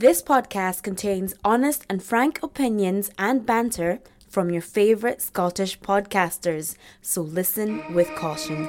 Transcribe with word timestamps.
This 0.00 0.22
podcast 0.22 0.82
contains 0.82 1.34
honest 1.44 1.84
and 1.90 2.02
frank 2.02 2.42
opinions 2.42 3.10
and 3.18 3.44
banter 3.44 3.98
from 4.30 4.48
your 4.48 4.62
favourite 4.62 5.20
Scottish 5.20 5.78
podcasters, 5.78 6.74
so 7.02 7.20
listen 7.20 7.92
with 7.92 8.08
caution. 8.14 8.64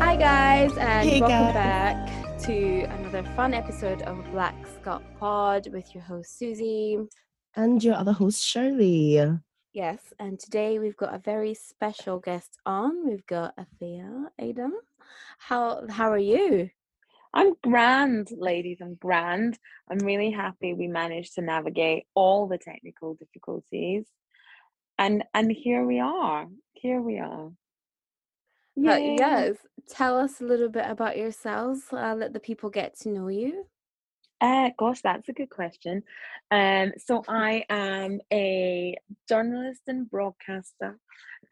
Hi, 0.00 0.16
guys, 0.16 0.76
and 0.78 1.08
Hey, 1.10 1.20
welcome 1.20 1.52
guys. 1.52 1.54
back 1.54 2.38
to 2.44 2.82
another 2.84 3.22
fun 3.36 3.52
episode 3.52 4.00
of 4.02 4.24
Black 4.32 4.54
Scott 4.80 5.02
Pod 5.20 5.68
with 5.70 5.94
your 5.94 6.04
host, 6.04 6.38
Susie. 6.38 6.98
And 7.54 7.84
your 7.84 7.96
other 7.96 8.12
host, 8.12 8.42
Shirley. 8.42 9.20
Yes, 9.74 10.12
and 10.18 10.38
today 10.38 10.78
we've 10.78 10.98
got 10.98 11.14
a 11.14 11.18
very 11.18 11.54
special 11.54 12.18
guest 12.18 12.58
on. 12.66 13.08
We've 13.08 13.26
got 13.26 13.54
Athea 13.56 14.26
Adam. 14.38 14.74
How 15.38 15.86
how 15.88 16.10
are 16.10 16.18
you? 16.18 16.68
I'm 17.32 17.54
grand, 17.62 18.28
ladies. 18.36 18.80
I'm 18.82 18.96
grand. 18.96 19.58
I'm 19.90 20.00
really 20.00 20.30
happy 20.30 20.74
we 20.74 20.88
managed 20.88 21.36
to 21.36 21.40
navigate 21.40 22.04
all 22.14 22.46
the 22.48 22.58
technical 22.58 23.14
difficulties. 23.14 24.04
And 24.98 25.24
and 25.32 25.50
here 25.50 25.86
we 25.86 26.00
are. 26.00 26.48
Here 26.74 27.00
we 27.00 27.18
are. 27.18 27.50
Yay. 28.76 29.16
yes, 29.18 29.56
tell 29.88 30.18
us 30.18 30.42
a 30.42 30.44
little 30.44 30.68
bit 30.68 30.84
about 30.86 31.16
yourselves. 31.16 31.84
Uh, 31.90 32.14
let 32.14 32.34
the 32.34 32.40
people 32.40 32.68
get 32.68 32.98
to 33.00 33.08
know 33.08 33.28
you. 33.28 33.64
Uh, 34.42 34.70
gosh, 34.76 35.00
that's 35.02 35.28
a 35.28 35.32
good 35.32 35.50
question. 35.50 36.02
Um, 36.50 36.92
so 36.98 37.22
I 37.28 37.64
am 37.70 38.20
a 38.32 38.96
journalist 39.28 39.82
and 39.86 40.10
broadcaster. 40.10 40.98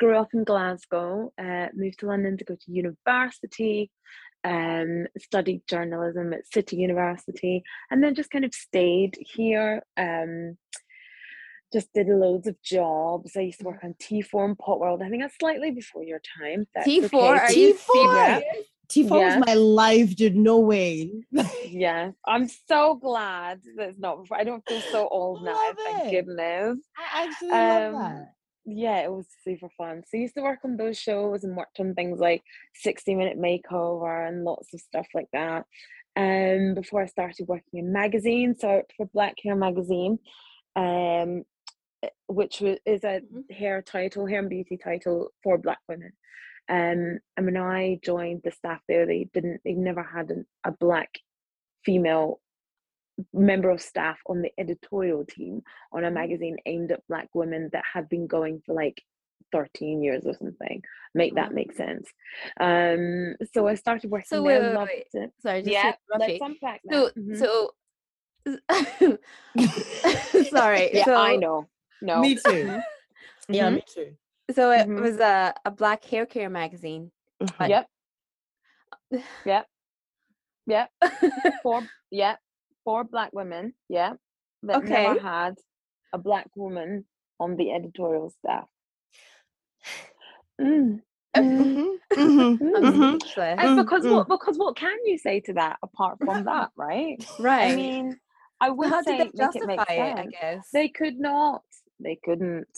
Grew 0.00 0.16
up 0.16 0.34
in 0.34 0.42
Glasgow, 0.42 1.32
uh, 1.38 1.68
moved 1.72 2.00
to 2.00 2.06
London 2.06 2.36
to 2.36 2.44
go 2.44 2.56
to 2.56 2.72
university, 2.72 3.92
um, 4.42 5.06
studied 5.18 5.62
journalism 5.68 6.32
at 6.32 6.52
City 6.52 6.76
University, 6.78 7.62
and 7.92 8.02
then 8.02 8.16
just 8.16 8.30
kind 8.30 8.44
of 8.44 8.52
stayed 8.52 9.16
here. 9.20 9.84
Um, 9.96 10.58
just 11.72 11.92
did 11.92 12.08
loads 12.08 12.48
of 12.48 12.60
jobs. 12.60 13.36
I 13.36 13.42
used 13.42 13.60
to 13.60 13.66
work 13.66 13.84
on 13.84 13.94
T4 14.02 14.46
and 14.46 14.58
Popworld. 14.58 15.04
I 15.04 15.10
think 15.10 15.22
that's 15.22 15.38
slightly 15.38 15.70
before 15.70 16.02
your 16.02 16.20
time. 16.40 16.66
That's 16.74 16.86
T 16.86 17.06
four, 17.06 17.36
okay. 17.36 17.44
are 17.44 17.48
T4? 17.48 17.78
Yeah. 17.94 18.38
serious? 18.38 18.66
T4 18.90 19.18
Yeah. 19.18 19.38
was 19.38 19.46
my 19.46 19.54
life, 19.54 20.16
dude. 20.16 20.36
No 20.36 20.58
way. 20.58 21.10
Yeah, 21.64 22.10
I'm 22.26 22.48
so 22.48 22.96
glad 22.96 23.60
that 23.76 23.90
it's 23.90 23.98
not 23.98 24.20
before. 24.22 24.38
I 24.38 24.44
don't 24.44 24.64
feel 24.66 24.80
so 24.90 25.06
old 25.08 25.42
now, 25.42 25.52
Love 25.54 25.76
thank 25.84 26.10
goodness. 26.10 26.78
I 26.98 27.24
actually 27.24 27.50
love 27.50 27.94
Um, 27.94 28.00
that. 28.00 28.32
Yeah, 28.66 28.98
it 29.02 29.12
was 29.12 29.26
super 29.44 29.68
fun. 29.78 30.02
So 30.06 30.18
I 30.18 30.20
used 30.22 30.34
to 30.34 30.42
work 30.42 30.60
on 30.64 30.76
those 30.76 30.98
shows 30.98 31.44
and 31.44 31.56
worked 31.56 31.80
on 31.80 31.94
things 31.94 32.18
like 32.20 32.42
60 32.74 33.14
Minute 33.14 33.38
Makeover 33.38 34.28
and 34.28 34.44
lots 34.44 34.74
of 34.74 34.80
stuff 34.80 35.06
like 35.14 35.28
that. 35.32 35.64
Um, 36.16 36.74
before 36.74 37.02
I 37.02 37.06
started 37.06 37.46
working 37.48 37.78
in 37.78 37.92
magazines, 37.92 38.60
so 38.60 38.82
for 38.96 39.06
Black 39.06 39.36
Hair 39.42 39.56
Magazine, 39.56 40.18
um, 40.76 41.44
eh, 42.02 42.08
which 42.26 42.60
is 42.62 43.04
a 43.04 43.20
Mhm. 43.20 43.50
hair 43.52 43.80
title, 43.82 44.26
hair 44.26 44.40
and 44.40 44.50
beauty 44.50 44.76
title 44.76 45.30
for 45.42 45.56
Black 45.56 45.78
women. 45.88 46.12
Um, 46.68 47.18
and 47.36 47.46
when 47.46 47.56
I 47.56 47.98
joined 48.02 48.42
the 48.44 48.50
staff 48.52 48.80
there, 48.88 49.06
they 49.06 49.24
didn't, 49.32 49.60
they 49.64 49.72
never 49.72 50.02
had 50.02 50.30
an, 50.30 50.46
a 50.64 50.72
Black 50.72 51.18
female 51.84 52.40
member 53.32 53.70
of 53.70 53.80
staff 53.82 54.18
on 54.26 54.42
the 54.42 54.52
editorial 54.58 55.24
team 55.24 55.62
on 55.92 56.04
a 56.04 56.10
Mhm. 56.10 56.14
magazine 56.14 56.56
aimed 56.66 56.92
at 56.92 57.06
black 57.06 57.28
women 57.34 57.68
that 57.72 57.84
had 57.92 58.08
been 58.08 58.26
going 58.26 58.60
for 58.64 58.74
like 58.74 59.02
13 59.52 60.02
years 60.02 60.24
or 60.26 60.34
something 60.34 60.82
make 61.14 61.34
that 61.34 61.52
make 61.52 61.72
sense 61.72 62.08
um 62.60 63.34
so 63.52 63.66
i 63.66 63.74
started 63.74 64.10
working 64.10 64.26
So 64.26 64.42
there 64.42 64.62
wait, 64.62 64.76
wait, 64.76 65.06
wait. 65.14 65.22
it 65.24 65.32
Sorry, 65.40 65.62
just 65.62 65.72
yeah 65.72 65.92
let's 66.16 66.40
unpack 66.40 66.80
that 66.84 66.94
So 66.94 67.10
Mhm. 67.18 67.36
so 67.36 67.74
sorry. 70.50 70.90
yeah 70.94 71.04
so, 71.04 71.16
i 71.16 71.36
know 71.36 71.68
no 72.00 72.22
Me 72.22 72.34
too. 72.36 72.80
Yeah, 73.48 73.68
Mhm. 73.70 73.74
me 73.74 73.82
too. 73.86 74.16
So 74.54 74.70
it 74.72 74.86
Mhm. 74.88 75.02
was 75.02 75.18
a, 75.18 75.54
a 75.64 75.70
black 75.70 76.04
hair 76.04 76.26
care 76.26 76.50
magazine. 76.50 77.10
Mhm. 77.42 77.68
yep 77.68 77.86
yep 79.44 79.66
yep 80.66 80.90
four 81.62 81.82
yeah 82.10 82.36
four 82.84 83.04
black 83.04 83.30
women 83.32 83.72
yeah 83.88 84.12
that 84.62 84.84
never 84.84 85.14
had 85.20 85.54
a 86.12 86.18
black 86.18 86.48
woman 86.54 87.04
on 87.38 87.56
the 87.56 87.72
editorial 87.72 88.30
staff 88.30 88.68
Mm, 90.60 91.00
mm, 91.36 91.42
Mhm, 91.42 91.98
mhm, 92.16 92.58
Mm-hmm. 92.74 93.16
And 93.58 93.76
Mm, 93.76 93.76
because 93.76 94.04
mm. 94.04 94.10
what 94.10 94.28
because 94.28 94.56
what 94.58 94.76
can 94.76 94.96
you 95.04 95.16
say 95.18 95.40
to 95.40 95.54
that 95.54 95.78
apart 95.82 96.18
from 96.24 96.44
that, 96.44 96.70
right? 96.76 97.16
Right. 97.38 97.72
I 97.72 97.74
mean, 97.74 98.16
I 98.60 98.70
would 98.70 98.90
how 98.90 99.02
say 99.02 99.16
did 99.16 99.32
they 99.32 99.44
make 99.46 99.56
it 99.56 99.64
make 99.66 99.80
justify 99.80 99.92
it? 99.94 100.18
I 100.18 100.26
guess. 100.26 100.68
They 100.72 100.88
could 100.88 101.18
not. 101.18 101.62
They 101.98 102.18
couldn't. 102.22 102.68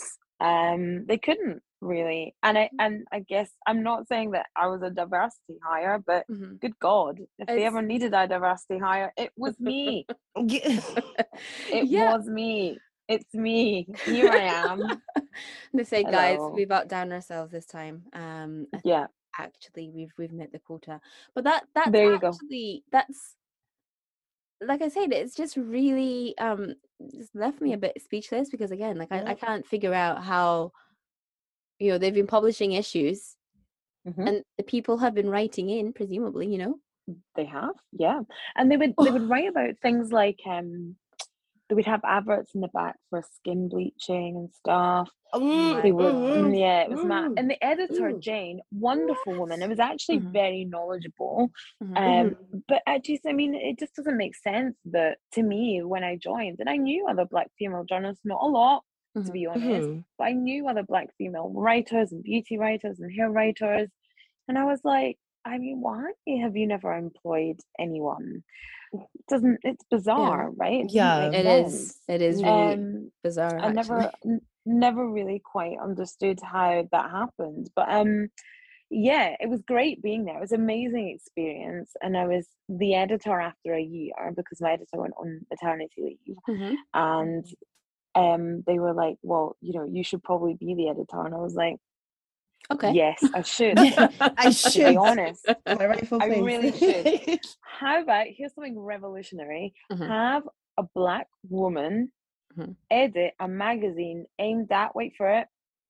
Um, 0.42 1.06
they 1.06 1.18
couldn't 1.18 1.62
really. 1.80 2.34
And 2.42 2.58
I 2.58 2.70
and 2.78 3.06
I 3.12 3.20
guess 3.20 3.50
I'm 3.66 3.82
not 3.82 4.08
saying 4.08 4.32
that 4.32 4.46
I 4.56 4.66
was 4.68 4.82
a 4.82 4.90
diversity 4.90 5.58
hire, 5.64 5.98
but 6.04 6.26
Mhm. 6.30 6.60
good 6.60 6.78
God, 6.78 7.20
if 7.38 7.46
they 7.46 7.64
ever 7.64 7.82
needed 7.82 8.14
a 8.14 8.26
diversity 8.26 8.78
hire, 8.78 9.12
it 9.16 9.32
was 9.36 9.58
me. 9.60 10.06
It 10.36 11.86
yeah. 11.88 12.10
was 12.16 12.26
me. 12.26 12.78
It's 13.08 13.34
me. 13.34 13.88
Here 14.06 14.28
I 14.30 14.42
am. 14.72 15.02
They 15.74 15.84
say, 15.84 16.04
guys, 16.04 16.38
we've 16.54 16.70
outdone 16.70 17.12
ourselves 17.12 17.52
this 17.52 17.64
time. 17.66 18.02
Um, 18.12 18.66
Yeah. 18.84 19.06
actually 19.38 19.90
we've 19.90 20.12
we've 20.18 20.32
met 20.32 20.52
the 20.52 20.58
quota, 20.58 21.00
but 21.34 21.44
that 21.44 21.64
that's 21.74 21.90
There 21.90 22.04
you 22.12 22.18
go. 22.18 22.32
actually 22.32 22.84
that's 22.92 23.34
like 24.66 24.82
I 24.82 24.88
said, 24.88 25.12
it's 25.12 25.34
just 25.34 25.56
really 25.56 26.36
um 26.38 26.74
just 27.10 27.34
left 27.34 27.60
me 27.60 27.72
a 27.72 27.78
bit 27.78 28.00
speechless 28.02 28.50
because 28.50 28.70
again, 28.70 28.96
like 28.96 29.12
I, 29.12 29.22
I 29.30 29.34
can't 29.34 29.66
figure 29.66 29.94
out 29.94 30.22
how 30.22 30.72
you 31.78 31.90
know 31.90 31.98
they've 31.98 32.14
been 32.14 32.26
publishing 32.26 32.72
issues 32.72 33.36
Mhm. 34.06 34.28
and 34.28 34.44
the 34.58 34.64
people 34.64 34.98
have 34.98 35.14
been 35.14 35.30
writing 35.30 35.70
in, 35.70 35.92
presumably, 35.92 36.48
you 36.48 36.58
know. 36.58 36.80
They 37.36 37.44
have, 37.44 37.74
yeah. 37.92 38.20
And 38.56 38.70
they 38.70 38.76
would 38.76 38.94
they 38.98 39.10
would 39.10 39.28
write 39.30 39.48
about 39.48 39.78
things 39.80 40.12
like 40.12 40.40
um 40.46 40.96
they 41.72 41.74
would 41.74 41.86
have 41.86 42.02
adverts 42.04 42.54
in 42.54 42.60
the 42.60 42.68
back 42.68 42.96
for 43.08 43.24
skin 43.36 43.66
bleaching 43.70 44.36
and 44.36 44.50
stuff. 44.52 45.10
Mm, 45.34 45.82
They 45.82 45.90
would 45.90 46.12
God. 46.12 46.36
mm, 46.36 46.50
mhm, 46.50 46.58
yeah, 46.58 46.82
it 46.82 46.90
was 46.90 47.02
mad. 47.02 47.30
mm. 47.30 47.38
And 47.38 47.50
the 47.50 47.64
editor, 47.64 48.12
mm. 48.12 48.20
Jane, 48.20 48.60
wonderful 48.70 49.34
woman. 49.34 49.62
It 49.62 49.70
was 49.70 49.78
actually 49.80 50.18
Mhm. 50.18 50.32
very 50.34 50.64
knowledgeable. 50.66 51.50
Mhm. 51.82 51.96
Um, 51.96 52.62
but 52.68 52.82
I 52.86 52.98
just 52.98 53.24
I 53.26 53.32
mean 53.32 53.54
it 53.54 53.78
just 53.78 53.94
doesn't 53.96 54.18
make 54.18 54.36
sense 54.36 54.76
that 54.84 55.16
to 55.32 55.42
me 55.42 55.82
when 55.82 56.04
I 56.04 56.16
joined, 56.16 56.60
and 56.60 56.68
I 56.68 56.76
knew 56.76 57.06
other 57.08 57.24
black 57.24 57.50
female 57.58 57.84
journalists, 57.84 58.22
not 58.22 58.42
a 58.42 58.46
lot, 58.46 58.84
to 59.14 59.20
Mhm. 59.22 59.32
be 59.32 59.46
honest, 59.46 59.88
but 60.18 60.24
I 60.24 60.32
knew 60.32 60.68
other 60.68 60.82
black 60.82 61.08
female 61.16 61.48
writers 61.54 62.12
and 62.12 62.22
beauty 62.22 62.58
writers 62.58 63.00
and 63.00 63.10
hair 63.10 63.30
writers. 63.30 63.88
And 64.46 64.58
I 64.58 64.64
was 64.64 64.84
like, 64.84 65.18
I 65.44 65.58
mean, 65.58 65.80
why 65.80 66.12
have 66.42 66.56
you 66.56 66.66
never 66.66 66.92
employed 66.94 67.60
anyone? 67.78 68.44
It 68.92 69.00
doesn't 69.28 69.58
it's 69.64 69.84
bizarre, 69.90 70.50
right? 70.52 70.84
It 70.84 70.92
Yeah. 70.92 71.20
make 71.20 71.34
It 71.34 71.46
sense. 71.46 71.74
is. 71.74 71.98
It 72.08 72.22
is 72.22 72.42
really 72.42 72.76
Um 72.76 73.12
bizarre. 73.22 73.58
I 73.58 73.72
never 73.72 74.10
n- 74.24 74.40
never 74.66 75.08
really 75.08 75.40
quite 75.44 75.78
understood 75.82 76.40
how 76.42 76.86
that 76.92 77.10
happened. 77.10 77.70
But 77.74 77.90
um 77.92 78.28
yeah, 78.90 79.36
it 79.40 79.48
was 79.48 79.62
great 79.62 80.02
being 80.02 80.24
there. 80.26 80.36
It 80.36 80.40
was 80.40 80.52
an 80.52 80.60
amazing 80.60 81.08
experience. 81.08 81.92
And 82.02 82.16
I 82.16 82.26
was 82.26 82.46
the 82.68 82.94
editor 82.94 83.40
after 83.40 83.74
a 83.74 83.82
year 83.82 84.12
because 84.36 84.60
my 84.60 84.72
editor 84.72 84.98
went 85.00 85.14
on 85.18 85.46
maternity 85.50 86.18
leave 86.26 86.36
Mhm. 86.48 86.74
and 86.94 87.46
um 88.14 88.62
they 88.66 88.78
were 88.78 88.92
like 88.92 89.16
well 89.22 89.56
you 89.60 89.72
know 89.72 89.84
you 89.84 90.04
should 90.04 90.22
probably 90.22 90.54
be 90.54 90.74
the 90.74 90.88
editor 90.88 91.24
and 91.24 91.34
i 91.34 91.38
was 91.38 91.54
like 91.54 91.76
Okay. 92.70 92.92
yes 92.92 93.22
i 93.34 93.42
should 93.42 93.78
I 94.20 94.44
to 94.46 94.52
should. 94.52 94.90
be 94.92 94.96
honest 94.96 95.46
My 95.66 95.86
rightful 95.86 96.22
I 96.22 96.28
place. 96.28 96.42
really 96.42 96.72
should. 96.72 97.40
how 97.60 98.02
about 98.02 98.26
here's 98.36 98.54
something 98.54 98.78
revolutionary 98.78 99.74
Mhm. 99.90 100.06
have 100.08 100.42
a 100.78 100.84
black 100.94 101.26
woman 101.48 102.10
Mhm. 102.56 102.76
edit 102.90 103.32
a 103.40 103.48
magazine 103.48 104.26
aimed 104.38 104.70
at 104.72 104.94
wait 104.94 105.14
for 105.16 105.28
it 105.28 105.46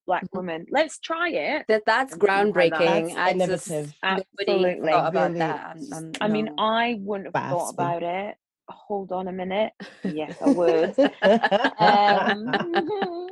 black 0.07 0.25
Mhm. 0.25 0.39
women 0.39 0.67
let's 0.71 0.99
try 0.99 1.29
it 1.31 1.65
That 1.69 1.83
that's 1.87 2.13
and 2.13 2.21
that- 2.23 2.27
groundbreaking. 2.29 3.15
That's 3.15 3.17
I 3.17 3.31
innovative. 3.31 3.95
Absolutely. 4.03 4.91
thought 4.91 5.09
about 5.09 5.27
Really. 5.33 5.39
that. 5.41 5.67
I'm- 5.67 5.89
I'm- 5.93 6.13
i 6.21 6.29
mean 6.29 6.45
no. 6.47 6.55
i 6.59 6.99
wouldn't 7.01 7.35
have 7.37 7.51
thought 7.51 7.71
about 7.71 8.03
it 8.03 8.37
hold 8.69 9.13
on 9.13 9.29
a 9.29 9.33
minute 9.33 9.73
yes 10.05 10.37
i 10.41 10.51
would 10.51 10.95
um, 11.79 13.29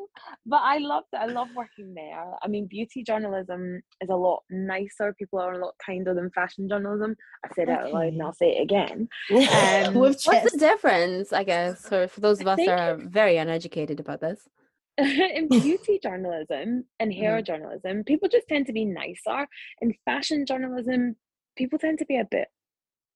but 0.47 0.61
I 0.63 0.79
loved 0.79 1.09
it. 1.13 1.17
I 1.17 1.27
love 1.27 1.49
working 1.55 1.95
there. 1.95 2.25
I 2.43 2.49
mean, 2.49 2.67
beauty 2.67 3.03
journalism 3.03 3.83
is 4.01 4.09
a 4.09 4.17
lot 4.17 4.43
nicer. 4.51 5.15
People 5.19 5.39
are 5.39 5.53
a 5.53 5.65
lot 5.65 5.75
kinder 5.85 6.15
than 6.15 6.31
fashion 6.31 6.69
journalism. 6.69 7.15
I 7.45 7.55
said 7.55 7.69
it 7.69 7.73
out 7.73 7.93
loud 7.93 8.13
and 8.13 8.23
I'll 8.23 8.33
say 8.33 8.57
it 8.57 8.63
again. 8.63 9.09
Um, 9.31 9.95
What's 9.95 10.25
the 10.27 10.59
difference? 10.59 11.33
I 11.33 11.45
guess 11.45 11.89
for 11.89 12.09
for 12.09 12.21
those 12.21 12.41
of 12.41 12.47
us 12.47 12.59
that 12.59 12.69
are 12.69 12.97
very 12.97 13.37
uneducated 13.37 14.01
about 14.01 14.21
this. 14.21 14.49
in 14.99 15.49
beauty 15.49 15.99
journalism 16.03 16.85
and 16.99 17.13
hair 17.13 17.37
Mm-hmm. 17.37 17.45
journalism, 17.45 18.05
people 18.05 18.29
just 18.29 18.49
tend 18.49 18.67
to 18.67 18.73
be 18.73 18.85
nicer. 18.85 19.47
In 19.81 19.95
fashion 20.05 20.45
journalism, 20.47 21.17
people 21.57 21.79
tend 21.79 21.99
to 21.99 22.07
be 22.07 22.17
a 22.19 22.29
bit 22.31 22.49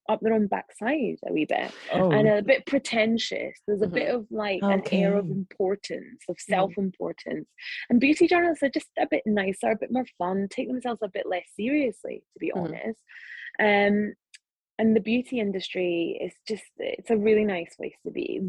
up 0.09 0.21
their 0.21 0.35
own 0.35 0.47
backside 0.47 1.17
a 1.27 1.33
wee 1.33 1.47
bit 1.47 1.71
Oh. 1.93 2.11
and 2.13 2.29
a 2.29 2.43
bit 2.43 2.67
pretentious. 2.67 3.59
There's 3.67 3.83
a 3.83 3.87
bit 3.87 4.15
of 4.15 4.27
like 4.31 4.61
an 4.63 4.83
air 4.93 5.17
of 5.17 5.31
importance, 5.31 6.23
of 6.29 6.37
self 6.39 6.77
importance. 6.77 7.49
And 7.89 8.01
beauty 8.01 8.27
journalists 8.27 8.63
are 8.63 8.69
just 8.69 8.89
a 8.99 9.07
bit 9.11 9.23
nicer, 9.27 9.71
a 9.71 9.77
bit 9.77 9.91
more 9.93 10.07
fun, 10.19 10.49
take 10.51 10.69
themselves 10.69 11.01
a 11.03 11.09
bit 11.09 11.27
less 11.27 11.47
seriously, 11.59 12.23
to 12.35 12.39
be 12.39 12.53
Mhm. 12.55 12.57
honest. 12.57 13.01
Um, 13.59 14.15
and 14.79 14.97
the 14.97 15.01
beauty 15.01 15.39
industry 15.39 16.19
is 16.21 16.35
just, 16.47 16.65
it's 16.79 17.11
a 17.11 17.17
really 17.17 17.45
nice 17.45 17.75
place 17.77 17.95
to 18.05 18.11
be. 18.11 18.41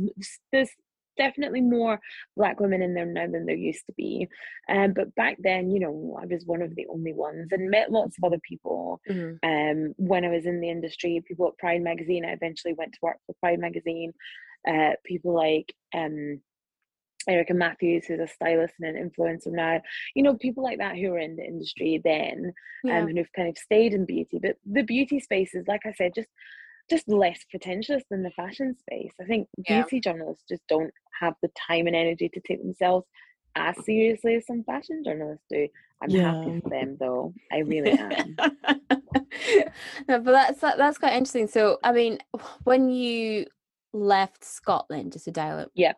There's 0.51 0.71
definitely 1.17 1.61
more 1.61 1.99
black 2.35 2.59
women 2.59 2.81
in 2.81 2.93
there 2.93 3.05
now 3.05 3.27
than 3.27 3.45
there 3.45 3.55
used 3.55 3.85
to 3.87 3.93
be. 3.93 4.27
Um, 4.69 4.93
but 4.93 5.13
back 5.15 5.37
then, 5.39 5.71
you 5.71 5.79
know, 5.79 6.17
I 6.21 6.25
was 6.25 6.45
one 6.45 6.61
of 6.61 6.75
the 6.75 6.87
only 6.87 7.13
ones 7.13 7.49
and 7.51 7.69
met 7.69 7.91
lots 7.91 8.17
of 8.17 8.23
other 8.23 8.39
people 8.47 9.01
Mhm. 9.09 9.39
um, 9.43 9.93
when 9.97 10.25
I 10.25 10.29
was 10.29 10.45
in 10.45 10.59
the 10.61 10.69
industry, 10.69 11.21
people 11.27 11.47
at 11.47 11.57
Pride 11.57 11.81
Magazine, 11.81 12.25
I 12.25 12.31
eventually 12.31 12.73
went 12.73 12.93
to 12.93 12.99
work 13.01 13.17
for 13.25 13.33
Pride 13.39 13.59
Magazine. 13.59 14.13
Uh, 14.67 14.93
people 15.03 15.33
like 15.33 15.71
um, 15.93 16.41
Erica 17.27 17.53
Matthews, 17.53 18.05
who's 18.05 18.19
a 18.19 18.27
stylist 18.27 18.75
and 18.79 18.95
an 18.95 19.09
influencer 19.09 19.47
now. 19.51 19.81
You 20.15 20.23
know, 20.23 20.35
people 20.37 20.63
like 20.63 20.77
that 20.79 20.95
who 20.95 21.09
were 21.11 21.19
in 21.19 21.35
the 21.35 21.43
industry 21.45 22.01
then 22.03 22.53
Yeah. 22.83 22.99
um, 22.99 23.07
and 23.07 23.17
who've 23.17 23.31
kind 23.33 23.49
of 23.49 23.57
stayed 23.57 23.93
in 23.93 24.05
beauty. 24.05 24.39
But 24.41 24.57
the 24.65 24.83
beauty 24.83 25.19
space 25.19 25.53
is, 25.55 25.67
like 25.67 25.85
I 25.85 25.93
said, 25.93 26.13
just 26.15 26.29
just 26.89 27.07
less 27.07 27.39
pretentious 27.49 28.03
than 28.09 28.23
the 28.23 28.31
fashion 28.31 28.75
space. 28.77 29.11
I 29.21 29.25
think 29.25 29.47
Yeah. 29.67 29.81
beauty 29.81 29.99
journalists 29.99 30.43
just 30.47 30.61
don't 30.67 30.93
have 31.19 31.33
the 31.41 31.49
time 31.67 31.87
and 31.87 31.95
energy 31.95 32.29
to 32.29 32.39
take 32.41 32.61
themselves 32.61 33.07
as 33.55 33.75
seriously 33.85 34.35
as 34.35 34.45
some 34.45 34.63
fashion 34.63 35.01
journalists 35.03 35.45
do. 35.49 35.67
I'm 36.01 36.11
happy 36.11 36.51
Yeah. 36.51 36.59
for 36.59 36.69
them 36.69 36.97
though. 36.99 37.33
I 37.51 37.57
really 37.71 37.91
am. 37.91 38.35
no, 40.07 40.19
but 40.19 40.31
that's 40.31 40.59
that- 40.61 40.77
that's 40.77 40.97
quite 40.97 41.13
interesting. 41.13 41.47
So, 41.47 41.79
I 41.83 41.91
mean, 41.91 42.19
when 42.63 42.89
you 42.89 43.45
left 43.93 44.43
Scotland, 44.43 45.13
just 45.13 45.25
to 45.25 45.31
dial 45.31 45.59
it 45.59 45.69
Yeah. 45.73 45.93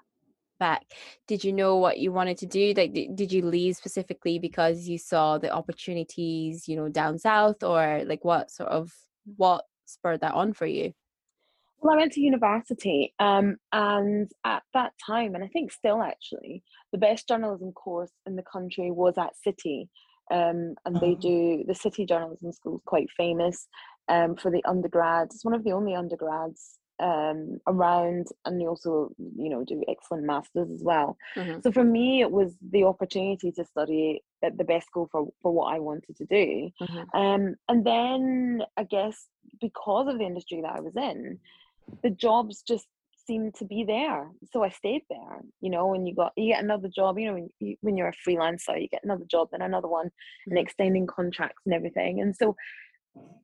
back, 0.59 0.85
did 1.27 1.43
you 1.43 1.51
know 1.51 1.77
what 1.77 1.97
you 1.99 2.11
wanted 2.11 2.37
to 2.39 2.45
do? 2.45 2.73
Like, 2.77 2.93
did 2.93 3.31
you 3.31 3.43
leave 3.45 3.75
specifically 3.75 4.39
because 4.39 4.87
you 4.87 4.97
saw 4.97 5.37
the 5.37 5.51
opportunities, 5.51 6.67
you 6.67 6.75
know, 6.75 6.89
down 6.89 7.17
south, 7.19 7.63
or 7.63 8.03
like 8.05 8.23
what 8.23 8.51
sort 8.51 8.69
of 8.69 8.93
what 9.35 9.65
spurred 9.89 10.21
that 10.21 10.33
on 10.33 10.53
for 10.53 10.65
you? 10.65 10.93
Well, 11.79 11.93
I 11.93 11.97
went 11.97 12.13
to 12.13 12.21
university, 12.21 13.13
um, 13.19 13.57
and 13.71 14.31
at 14.43 14.63
that 14.73 14.93
time, 15.05 15.35
and 15.35 15.43
I 15.43 15.47
think 15.47 15.71
still 15.71 16.01
actually, 16.01 16.63
the 16.91 16.97
best 16.97 17.27
journalism 17.27 17.71
course 17.71 18.11
in 18.25 18.35
the 18.35 18.43
country 18.43 18.89
was 18.89 19.13
at 19.17 19.35
City, 19.37 19.87
um, 20.31 20.75
and 20.85 20.99
they 20.99 21.11
Oh. 21.11 21.15
do 21.15 21.63
the 21.67 21.75
City 21.75 22.05
Journalism 22.05 22.51
School 22.51 22.77
is 22.77 22.83
quite 22.85 23.09
famous 23.15 23.67
um, 24.07 24.35
for 24.35 24.49
the 24.51 24.65
undergrads. 24.65 25.35
It's 25.35 25.45
one 25.45 25.53
of 25.53 25.63
the 25.63 25.71
only 25.71 25.93
undergrads 25.93 26.79
um, 26.99 27.59
around, 27.67 28.27
and 28.45 28.59
they 28.59 28.65
also, 28.67 29.11
you 29.17 29.49
know, 29.49 29.63
do 29.63 29.83
excellent 29.87 30.25
masters 30.25 30.69
as 30.71 30.81
well. 30.83 31.17
Mhm. 31.37 31.63
So 31.63 31.71
for 31.71 31.83
me, 31.83 32.21
it 32.21 32.31
was 32.31 32.55
the 32.71 32.83
opportunity 32.83 33.51
to 33.51 33.65
study 33.65 34.23
at 34.43 34.57
the 34.57 34.63
best 34.63 34.87
school 34.87 35.07
for 35.11 35.27
for 35.41 35.51
what 35.51 35.73
I 35.73 35.79
wanted 35.79 36.15
to 36.17 36.25
do. 36.25 36.71
Mhm. 36.81 37.15
Um, 37.15 37.55
and 37.69 37.85
then 37.85 38.63
I 38.77 38.83
guess 38.83 39.27
because 39.61 40.07
of 40.07 40.17
the 40.17 40.25
industry 40.25 40.61
that 40.61 40.75
I 40.75 40.81
was 40.81 40.95
in, 40.95 41.39
the 42.03 42.09
jobs 42.09 42.61
just 42.61 42.87
seemed 43.25 43.55
to 43.55 43.65
be 43.65 43.83
there. 43.83 44.31
So 44.51 44.63
I 44.63 44.69
stayed 44.69 45.03
there, 45.09 45.41
you 45.59 45.69
know, 45.69 45.93
and 45.93 46.07
you 46.07 46.15
got 46.15 46.31
you 46.37 46.53
get 46.53 46.63
another 46.63 46.87
job, 46.87 47.19
you 47.19 47.27
know, 47.27 47.33
when 47.33 47.49
you, 47.59 47.75
when 47.81 47.97
you're 47.97 48.07
a 48.15 48.29
freelancer, 48.29 48.81
you 48.81 48.87
get 48.87 49.03
another 49.03 49.25
job, 49.25 49.49
then 49.51 49.61
another 49.61 49.87
one, 49.89 50.09
and 50.47 50.57
Mhm. 50.57 50.61
extending 50.61 51.07
contracts 51.07 51.61
and 51.65 51.73
everything. 51.75 52.21
And 52.21 52.35
so 52.35 52.55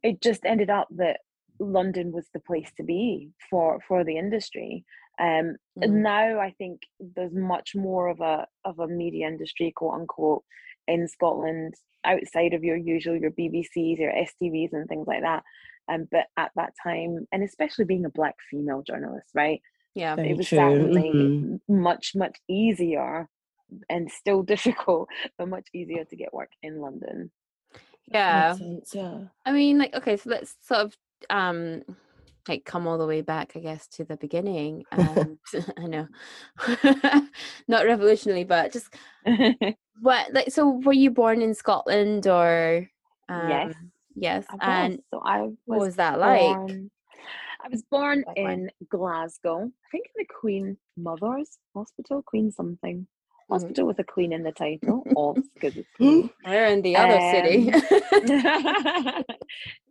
it 0.03 0.21
just 0.21 0.45
ended 0.45 0.69
up 0.69 0.87
that 0.91 1.19
London 1.59 2.11
was 2.11 2.27
the 2.33 2.39
place 2.39 2.71
to 2.77 2.83
be 2.83 3.29
for 3.49 3.79
for 3.87 4.03
the 4.03 4.17
industry. 4.17 4.83
Um, 5.19 5.57
Mhm. 5.77 5.83
and 5.83 6.03
now 6.03 6.39
I 6.39 6.51
think 6.51 6.81
there's 6.99 7.33
much 7.33 7.75
more 7.75 8.07
of 8.07 8.19
a 8.21 8.47
of 8.65 8.79
a 8.79 8.87
media 8.87 9.27
industry, 9.27 9.71
quote 9.75 9.93
unquote, 9.93 10.43
in 10.87 11.07
Scotland 11.07 11.75
outside 12.05 12.53
of 12.53 12.63
your 12.63 12.75
usual 12.77 13.15
your 13.15 13.31
BBCs, 13.31 13.99
your 13.99 14.11
STVs, 14.11 14.73
and 14.73 14.87
things 14.87 15.07
like 15.07 15.21
that. 15.21 15.43
Um, 15.89 16.07
but 16.11 16.27
at 16.37 16.51
that 16.55 16.73
time, 16.81 17.27
and 17.31 17.43
especially 17.43 17.85
being 17.85 18.05
a 18.05 18.09
black 18.09 18.35
female 18.49 18.81
journalist, 18.83 19.29
right? 19.35 19.61
Yeah. 19.95 20.15
Very 20.15 20.31
it 20.31 20.37
was 20.37 20.47
true, 20.47 20.57
certainly 20.57 21.11
mhm. 21.11 21.59
much 21.67 22.15
much 22.15 22.37
easier, 22.47 23.29
and 23.89 24.09
still 24.11 24.41
difficult, 24.53 25.09
but 25.37 25.47
much 25.49 25.67
easier 25.73 26.05
to 26.05 26.15
get 26.15 26.33
work 26.33 26.51
in 26.63 26.79
London. 26.79 27.31
Yeah. 28.07 28.49
Makes 28.49 28.59
sense, 28.59 28.95
yeah. 28.95 29.19
I 29.45 29.51
mean, 29.53 29.77
like, 29.77 29.93
okay, 29.93 30.17
so 30.17 30.29
let's 30.29 30.55
sort 30.61 30.81
of 30.81 30.97
um 31.29 31.83
like 32.47 32.65
come 32.65 32.87
all 32.87 32.97
the 32.97 33.07
way 33.07 33.21
back, 33.21 33.53
I 33.55 33.59
guess, 33.59 33.87
to 33.89 34.03
the 34.03 34.17
beginning. 34.17 34.83
And 34.91 35.37
I 35.77 35.87
know, 35.87 36.07
not 37.67 37.85
revolutionary, 37.85 38.43
but 38.43 38.73
just 38.73 38.93
what 40.01 40.33
like 40.33 40.51
so 40.51 40.81
were 40.83 40.93
you 40.93 41.11
born 41.11 41.41
in 41.41 41.53
Scotland 41.53 42.27
or 42.27 42.89
um 43.29 43.49
yes, 43.49 43.73
yes. 44.15 44.45
And 44.61 44.99
so 45.11 45.21
I 45.25 45.41
was 45.41 45.53
what 45.65 45.79
was 45.79 45.95
that 45.95 46.19
like? 46.19 46.71
I 47.65 47.69
was 47.69 47.83
born 47.83 48.25
in 48.35 48.69
Glasgow. 48.89 49.59
I 49.59 49.87
think 49.89 50.05
in 50.07 50.17
the 50.17 50.25
Queen 50.25 50.77
Mother's 50.97 51.57
Hospital, 51.73 52.21
Queen 52.21 52.51
something. 52.51 53.07
Hospital 53.49 53.87
with 53.87 53.99
a 53.99 54.03
queen 54.03 54.33
in 54.33 54.43
the 54.43 54.51
title. 54.51 55.03
Oh, 55.15 55.33
because 55.53 55.75
it's. 55.77 55.89
Queen. 55.95 56.29
We're 56.45 56.65
in 56.65 56.81
the 56.81 56.95
other 56.95 57.19
city. 57.31 57.71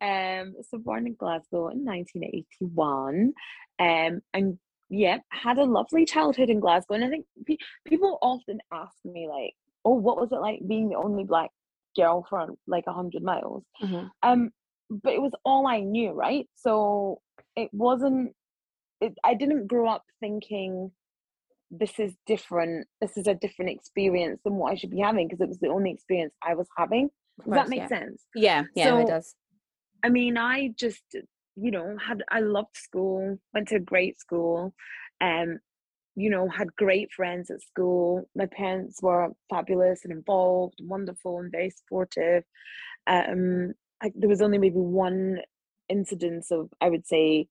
um, 0.00 0.54
so 0.70 0.78
born 0.78 1.06
in 1.06 1.14
Glasgow 1.14 1.68
in 1.68 1.84
1981, 1.84 3.32
um, 3.78 4.20
and 4.34 4.58
yeah, 4.88 5.18
had 5.30 5.58
a 5.58 5.64
lovely 5.64 6.04
childhood 6.04 6.50
in 6.50 6.60
Glasgow. 6.60 6.94
And 6.94 7.04
I 7.04 7.08
think 7.08 7.26
pe- 7.46 7.56
people 7.86 8.18
often 8.22 8.58
ask 8.72 8.94
me 9.04 9.28
like, 9.28 9.54
"Oh, 9.84 9.94
what 9.94 10.18
was 10.20 10.32
it 10.32 10.40
like 10.40 10.60
being 10.66 10.88
the 10.88 10.96
only 10.96 11.24
black 11.24 11.50
girl 11.96 12.26
for 12.28 12.48
like 12.66 12.84
a 12.86 12.92
hundred 12.92 13.22
miles?" 13.22 13.64
Mhm. 13.82 14.10
Um, 14.22 14.50
but 14.90 15.12
it 15.14 15.22
was 15.22 15.32
all 15.44 15.66
I 15.66 15.80
knew, 15.80 16.10
right? 16.12 16.48
So 16.56 17.20
it 17.56 17.70
wasn't. 17.72 18.34
It, 19.00 19.14
I 19.24 19.34
didn't 19.34 19.66
grow 19.66 19.88
up 19.88 20.04
thinking 20.20 20.92
this 21.72 21.98
is 21.98 22.12
different. 22.26 22.86
This 23.00 23.16
is 23.16 23.26
a 23.26 23.34
different 23.34 23.70
experience 23.70 24.40
than 24.44 24.56
what 24.56 24.72
I 24.72 24.74
should 24.74 24.90
be 24.90 25.00
having 25.00 25.26
because 25.26 25.40
it 25.40 25.48
was 25.48 25.58
the 25.58 25.68
only 25.68 25.90
experience 25.90 26.34
I 26.46 26.54
was 26.54 26.68
having. 26.76 27.08
Does 27.44 27.54
that 27.54 27.68
make 27.68 27.80
yeah. 27.80 27.88
sense? 27.88 28.22
Yeah, 28.34 28.62
yeah, 28.76 28.90
no, 28.90 28.98
it 29.00 29.06
does. 29.08 29.34
I 30.04 30.10
mean, 30.10 30.36
I 30.36 30.74
just, 30.78 31.02
you 31.56 31.70
know, 31.70 31.96
had 31.96 32.22
I 32.30 32.40
loved 32.40 32.76
school, 32.76 33.38
went 33.54 33.68
to 33.68 33.76
a 33.76 33.80
great 33.80 34.20
school, 34.20 34.74
um, 35.22 35.60
you 36.14 36.28
know, 36.28 36.46
had 36.48 36.76
great 36.76 37.10
friends 37.10 37.50
at 37.50 37.62
school. 37.62 38.28
My 38.36 38.46
parents 38.46 39.00
were 39.02 39.30
fabulous 39.48 40.00
and 40.04 40.12
involved, 40.12 40.74
and 40.78 40.90
wonderful, 40.90 41.38
and 41.38 41.50
very 41.50 41.70
supportive. 41.70 42.44
Um, 43.06 43.72
I, 44.02 44.12
there 44.14 44.28
was 44.28 44.42
only 44.42 44.58
maybe 44.58 44.76
one 44.76 45.38
incidence 45.88 46.50
of, 46.50 46.68
I 46.80 46.90
would 46.90 47.06
say, 47.06 47.48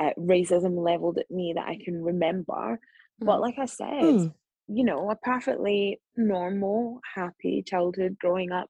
uh, 0.00 0.10
racism 0.18 0.84
leveled 0.84 1.18
at 1.18 1.30
me 1.30 1.52
that 1.54 1.66
I 1.66 1.78
can 1.82 2.02
remember. 2.02 2.80
But 3.22 3.38
Mhm. 3.38 3.40
like 3.40 3.58
I 3.58 3.66
said, 3.66 3.88
Mm. 3.88 4.34
you 4.68 4.84
know, 4.84 5.10
a 5.10 5.16
perfectly 5.16 6.00
normal, 6.16 7.00
happy 7.14 7.62
childhood 7.66 8.16
growing 8.18 8.52
up 8.52 8.68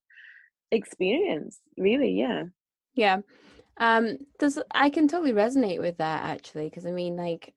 experience. 0.71 1.61
Really, 1.77 2.13
yeah. 2.13 2.45
Yeah. 2.95 3.19
Um 3.79 4.19
does 4.39 4.59
I 4.73 4.91
can 4.91 5.09
totally 5.09 5.33
resonate 5.33 5.81
with 5.81 5.99
that 5.99 6.25
actually 6.25 6.69
because 6.69 6.87
I 6.87 6.91
mean 6.93 7.17
like 7.17 7.55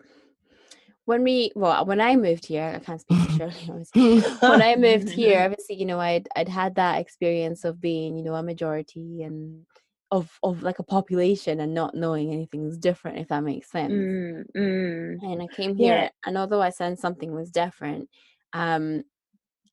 when 1.06 1.24
we 1.24 1.52
well 1.56 1.86
when 1.86 2.02
I 2.02 2.16
moved 2.16 2.46
here 2.46 2.74
I 2.76 2.80
can't 2.80 3.02
speak 3.02 3.18
for 3.20 3.50
Shirley 3.52 3.86
when 4.42 4.62
I 4.62 4.76
moved 4.76 5.10
here 5.10 5.42
obviously 5.46 5.76
you 5.76 5.86
know 5.86 6.00
I'd 6.00 6.28
I'd 6.36 6.50
had 6.50 6.76
that 6.76 7.00
experience 7.02 7.64
of 7.66 7.82
being 7.82 8.16
you 8.18 8.24
know 8.24 8.36
a 8.36 8.44
majority 8.44 9.24
and 9.24 9.66
of 10.12 10.40
of 10.44 10.64
like 10.64 10.80
a 10.80 10.84
population 10.84 11.60
and 11.60 11.74
not 11.74 11.96
knowing 11.96 12.32
anything's 12.32 12.78
different 12.78 13.18
if 13.20 13.28
that 13.30 13.44
makes 13.44 13.70
sense 13.72 13.92
Mm, 13.92 14.44
mm. 14.56 15.22
and 15.22 15.42
I 15.42 15.48
came 15.48 15.76
here 15.76 15.96
Yeah. 15.96 16.10
and 16.26 16.38
although 16.38 16.62
I 16.62 16.70
sensed 16.70 17.02
something 17.02 17.34
was 17.34 17.52
different 17.52 18.10
um 18.54 19.04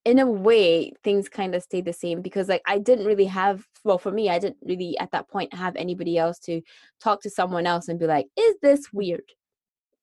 in 0.05 0.19
a 0.19 0.27
way 0.27 0.93
things 1.05 1.29
kind 1.29 1.55
of 1.55 1.63
stayed 1.63 1.85
the 1.85 1.93
same 1.93 2.23
because 2.23 2.49
like 2.49 2.63
I 2.67 2.79
didn't 2.79 3.07
really 3.07 3.27
have 3.27 3.67
well 3.85 3.99
for 3.99 4.11
me 4.13 4.29
I 4.31 4.39
didn't 4.39 4.59
really 4.65 4.99
at 4.99 5.11
that 5.13 5.29
point 5.29 5.55
have 5.55 5.77
anybody 5.77 6.19
else 6.19 6.39
to 6.41 6.61
talk 7.01 7.23
to 7.23 7.31
someone 7.31 7.67
else 7.67 7.89
and 7.89 7.99
be 7.99 8.07
like 8.07 8.27
is 8.37 8.57
this 8.63 8.93
weird 8.93 9.23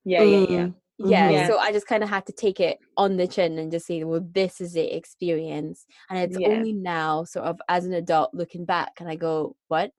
Yeah, 0.06 0.24
yeah, 0.24 0.46
yeah. 0.50 0.68
Mm. 1.02 1.10
yeah 1.10 1.48
so 1.48 1.58
I 1.58 1.72
just 1.72 1.88
kind 1.88 2.04
of 2.04 2.10
had 2.10 2.26
to 2.28 2.34
take 2.34 2.60
it 2.60 2.80
on 2.98 3.18
the 3.18 3.28
chin 3.28 3.58
and 3.58 3.72
just 3.72 3.88
say 3.88 4.04
well 4.04 4.22
this 4.34 4.60
is 4.62 4.74
the 4.74 4.96
experience 4.96 5.86
and 6.10 6.20
it's 6.20 6.38
Yeah. 6.38 6.50
only 6.50 6.74
now 6.74 7.24
sort 7.24 7.46
of 7.46 7.60
as 7.70 7.86
an 7.86 7.94
adult 7.94 8.34
looking 8.34 8.66
back 8.66 9.00
and 9.00 9.10
I 9.10 9.16
go 9.16 9.56
what 9.70 9.92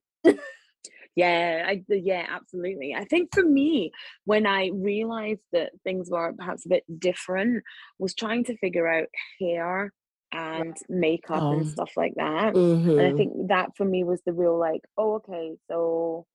Yeah, 1.16 1.64
I 1.68 1.82
yeah, 1.88 2.26
absolutely. 2.30 2.94
I 2.94 3.04
think 3.04 3.34
for 3.34 3.42
me, 3.44 3.90
when 4.24 4.46
I 4.46 4.70
realized 4.72 5.42
that 5.52 5.72
things 5.84 6.08
were 6.10 6.32
perhaps 6.38 6.64
a 6.66 6.68
bit 6.70 6.84
different, 7.00 7.64
was 7.98 8.14
trying 8.14 8.44
to 8.44 8.56
figure 8.58 8.86
out 8.88 9.08
hair 9.40 9.92
and 10.32 10.76
makeup 10.88 11.42
Oh. 11.42 11.52
and 11.52 11.66
stuff 11.66 11.90
like 11.96 12.14
that. 12.16 12.54
And 12.54 13.06
I 13.06 13.10
Mhm. 13.10 13.16
think 13.16 13.48
that 13.48 13.70
for 13.76 13.84
me 13.84 14.04
was 14.04 14.22
the 14.24 14.32
real 14.32 14.58
like, 14.58 14.82
oh, 14.96 15.14
okay, 15.16 15.56
so 15.68 16.26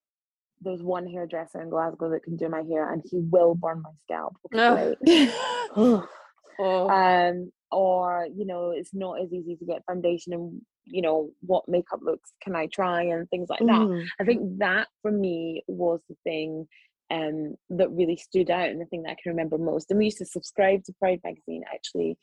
there's 0.62 0.84
one 0.84 1.08
hairdresser 1.08 1.62
in 1.62 1.70
Glasgow 1.70 2.10
that 2.12 2.24
can 2.24 2.36
do 2.38 2.50
my 2.50 2.64
hair 2.64 2.92
and 2.92 3.04
he 3.10 3.20
will 3.20 3.56
burn 3.56 3.82
my 3.82 3.92
scalp. 4.04 4.38
Ugh. 4.54 4.96
Oh, 6.58 6.90
um 6.90 7.52
or 7.72 8.28
you 8.34 8.46
know 8.46 8.72
it's 8.72 8.94
not 8.94 9.22
as 9.22 9.34
easy 9.34 9.58
to 9.58 9.66
get 9.66 9.84
foundation 9.86 10.32
and 10.34 10.62
you 10.86 11.02
know 11.02 11.30
what 11.42 11.68
makeup 11.68 12.00
looks 12.02 12.34
can 12.42 12.56
i 12.56 12.68
try 12.68 13.02
and 13.04 13.30
things 13.30 13.50
like 13.50 13.60
that 13.60 13.82
Mhm. 13.88 14.06
i 14.20 14.24
think 14.24 14.58
that 14.60 14.88
for 15.02 15.12
me 15.12 15.64
was 15.68 16.00
the 16.10 16.16
thing 16.24 16.68
um 17.12 17.56
that 17.70 17.92
really 17.92 18.16
stood 18.18 18.50
out 18.50 18.70
and 18.70 18.80
the 18.82 18.86
thing 18.86 19.04
that 19.04 19.12
i 19.12 19.18
can 19.22 19.32
remember 19.32 19.58
most 19.58 19.90
and 19.92 19.98
we 20.00 20.06
used 20.06 20.18
to 20.18 20.26
subscribe 20.26 20.84
to 20.84 20.94
pride 20.94 21.20
magazine 21.24 21.64
actually 21.74 22.18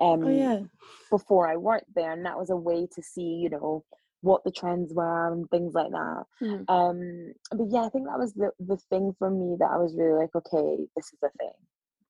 um 0.00 0.22
Oh 0.24 0.30
yeah. 0.30 0.60
before 1.10 1.48
i 1.48 1.56
worked 1.56 1.92
there 1.94 2.12
and 2.12 2.24
that 2.24 2.38
was 2.38 2.50
a 2.50 2.56
way 2.56 2.86
to 2.94 3.02
see 3.02 3.22
you 3.42 3.50
know 3.50 3.84
what 4.20 4.42
the 4.44 4.50
trends 4.50 4.92
were 4.92 5.32
and 5.32 5.48
things 5.50 5.74
like 5.74 5.90
that 5.90 6.24
Mhm. 6.42 6.64
um 6.68 7.32
but 7.56 7.66
yeah 7.70 7.82
i 7.84 7.88
think 7.88 8.06
that 8.06 8.18
was 8.18 8.32
the, 8.34 8.50
the 8.58 8.76
thing 8.90 9.14
for 9.18 9.30
me 9.30 9.56
that 9.58 9.70
i 9.70 9.76
was 9.76 9.94
really 9.96 10.18
like 10.20 10.34
okay 10.34 10.86
this 10.96 11.06
is 11.12 11.18
a 11.22 11.30
thing 11.38 11.52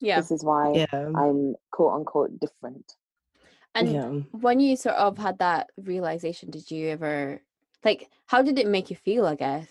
yeah. 0.01 0.17
this 0.17 0.31
is 0.31 0.43
why 0.45 0.73
Yeah. 0.75 0.87
i'm 1.17 1.55
quote 1.71 1.95
unquote 1.95 2.39
different 2.41 2.95
And 3.75 3.93
yeah. 3.93 4.09
when 4.33 4.61
you 4.61 4.77
sort 4.77 4.97
of 4.97 5.19
had 5.19 5.39
that 5.39 5.71
realization, 5.77 6.51
did 6.51 6.71
you 6.71 6.89
ever 6.89 7.41
like 7.85 8.09
how 8.27 8.43
did 8.43 8.59
it 8.59 8.67
make 8.67 8.91
you 8.91 8.97
feel? 8.97 9.27
I 9.27 9.35
guess. 9.35 9.69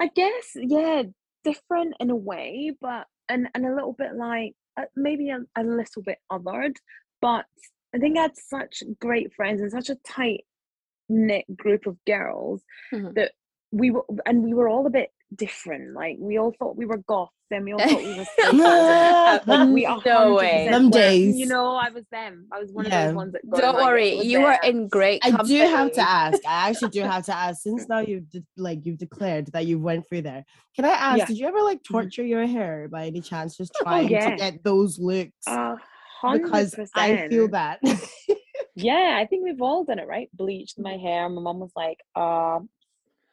I 0.00 0.08
guess, 0.14 0.52
yeah, 0.54 1.04
different 1.44 1.94
in 2.00 2.10
a 2.10 2.16
way, 2.16 2.72
but 2.80 3.06
and 3.28 3.48
and 3.54 3.64
a 3.66 3.74
little 3.74 3.94
bit 3.94 4.14
like 4.14 4.54
uh, 4.76 4.84
maybe 4.94 5.30
a, 5.30 5.38
a 5.56 5.62
little 5.64 6.02
bit 6.02 6.18
othered, 6.30 6.76
but 7.22 7.46
I 7.94 7.98
think 7.98 8.18
I 8.18 8.22
had 8.22 8.36
such 8.36 8.82
great 9.00 9.32
friends 9.34 9.60
and 9.60 9.70
such 9.70 9.88
a 9.88 9.96
tight 10.06 10.44
knit 11.08 11.44
group 11.56 11.86
of 11.86 11.96
girls 12.04 12.62
Mhm. 12.92 13.14
that 13.14 13.32
we 13.72 13.90
were 13.90 14.04
and 14.26 14.42
we 14.42 14.54
were 14.54 14.68
all 14.68 14.86
a 14.86 14.90
bit 14.90 15.10
different. 15.34 15.94
Like 15.94 16.16
we 16.18 16.38
all 16.38 16.52
thought 16.58 16.76
we 16.76 16.86
were 16.86 16.98
goths 16.98 17.32
and 17.50 17.64
we 17.64 17.72
all 17.72 17.78
thought 17.78 18.02
we 18.02 18.18
were 18.18 18.24
psychos. 18.38 19.40
and, 19.40 19.46
like 19.46 19.68
we 19.74 19.82
No 20.04 20.34
way. 20.34 20.68
Them 20.70 20.86
were. 20.86 20.90
days. 20.90 21.36
You 21.36 21.46
know, 21.46 21.74
I 21.76 21.90
was 21.90 22.04
them. 22.12 22.46
I 22.52 22.58
was 22.60 22.72
one 22.72 22.86
Yeah. 22.86 23.00
of 23.02 23.06
those 23.08 23.16
ones 23.16 23.32
that 23.32 23.50
got 23.50 23.60
Don't 23.60 23.74
my 23.76 23.82
worry, 23.84 24.20
you 24.20 24.40
were 24.40 24.56
there. 24.62 24.70
in 24.70 24.88
great 24.88 25.20
I 25.24 25.30
company. 25.30 25.58
do 25.58 25.64
have 25.66 25.92
to 25.92 26.00
ask. 26.00 26.38
I 26.46 26.68
actually 26.70 26.90
do 26.90 27.00
have 27.02 27.24
to 27.26 27.36
ask. 27.36 27.62
Since 27.62 27.88
now 27.88 27.98
you've 28.00 28.28
de- 28.30 28.44
like 28.56 28.80
you've 28.84 28.98
declared 28.98 29.46
that 29.52 29.66
you 29.66 29.78
went 29.78 30.08
through 30.08 30.22
there, 30.22 30.44
can 30.74 30.84
I 30.84 30.90
ask? 30.90 31.18
Yeah. 31.18 31.24
Did 31.26 31.38
you 31.38 31.46
ever 31.48 31.62
like 31.62 31.78
Mhm. 31.82 31.90
torture 31.90 32.24
your 32.24 32.46
hair 32.46 32.88
by 32.88 33.06
any 33.06 33.20
chance, 33.20 33.56
just 33.56 33.72
trying 33.82 34.08
yeah. 34.08 34.30
to 34.30 34.36
get 34.36 34.62
those 34.64 34.98
looks? 34.98 35.32
A 35.48 35.76
hundred 36.20 36.42
because 36.44 36.74
I 36.94 37.28
feel 37.28 37.48
that. 37.48 37.80
Yeah, 38.78 39.16
I 39.18 39.24
think 39.26 39.44
we've 39.44 39.62
all 39.62 39.84
done 39.84 39.98
it, 39.98 40.06
right? 40.06 40.28
Bleached 40.34 40.78
my 40.78 40.96
hair. 40.98 41.28
My 41.30 41.40
mom 41.40 41.60
was 41.60 41.72
like, 41.74 41.98
um, 42.14 42.68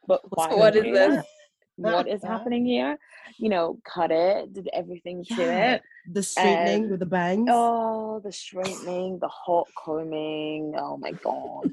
but 0.07 0.21
why 0.29 0.49
So 0.49 0.55
what 0.57 0.73
would 0.73 0.85
you 0.85 0.93
is 0.95 0.97
do 1.09 1.15
this? 1.15 1.25
What 1.75 2.07
is 2.07 2.23
happening 2.23 2.65
here? 2.65 2.97
You 3.37 3.49
know, 3.49 3.79
cut 3.83 4.11
it, 4.11 4.53
did 4.53 4.69
everything 4.73 5.23
to 5.25 5.41
it. 5.41 5.81
The 6.11 6.23
straightening 6.23 6.83
Um, 6.85 6.91
with 6.91 6.99
the 6.99 7.05
bangs. 7.05 7.49
Oh, 7.49 8.19
the 8.23 8.31
straightening, 8.31 9.19
the 9.19 9.27
hot 9.27 9.67
combing. 9.75 10.73
Oh 10.77 10.97
my 10.97 11.11
god. 11.13 11.71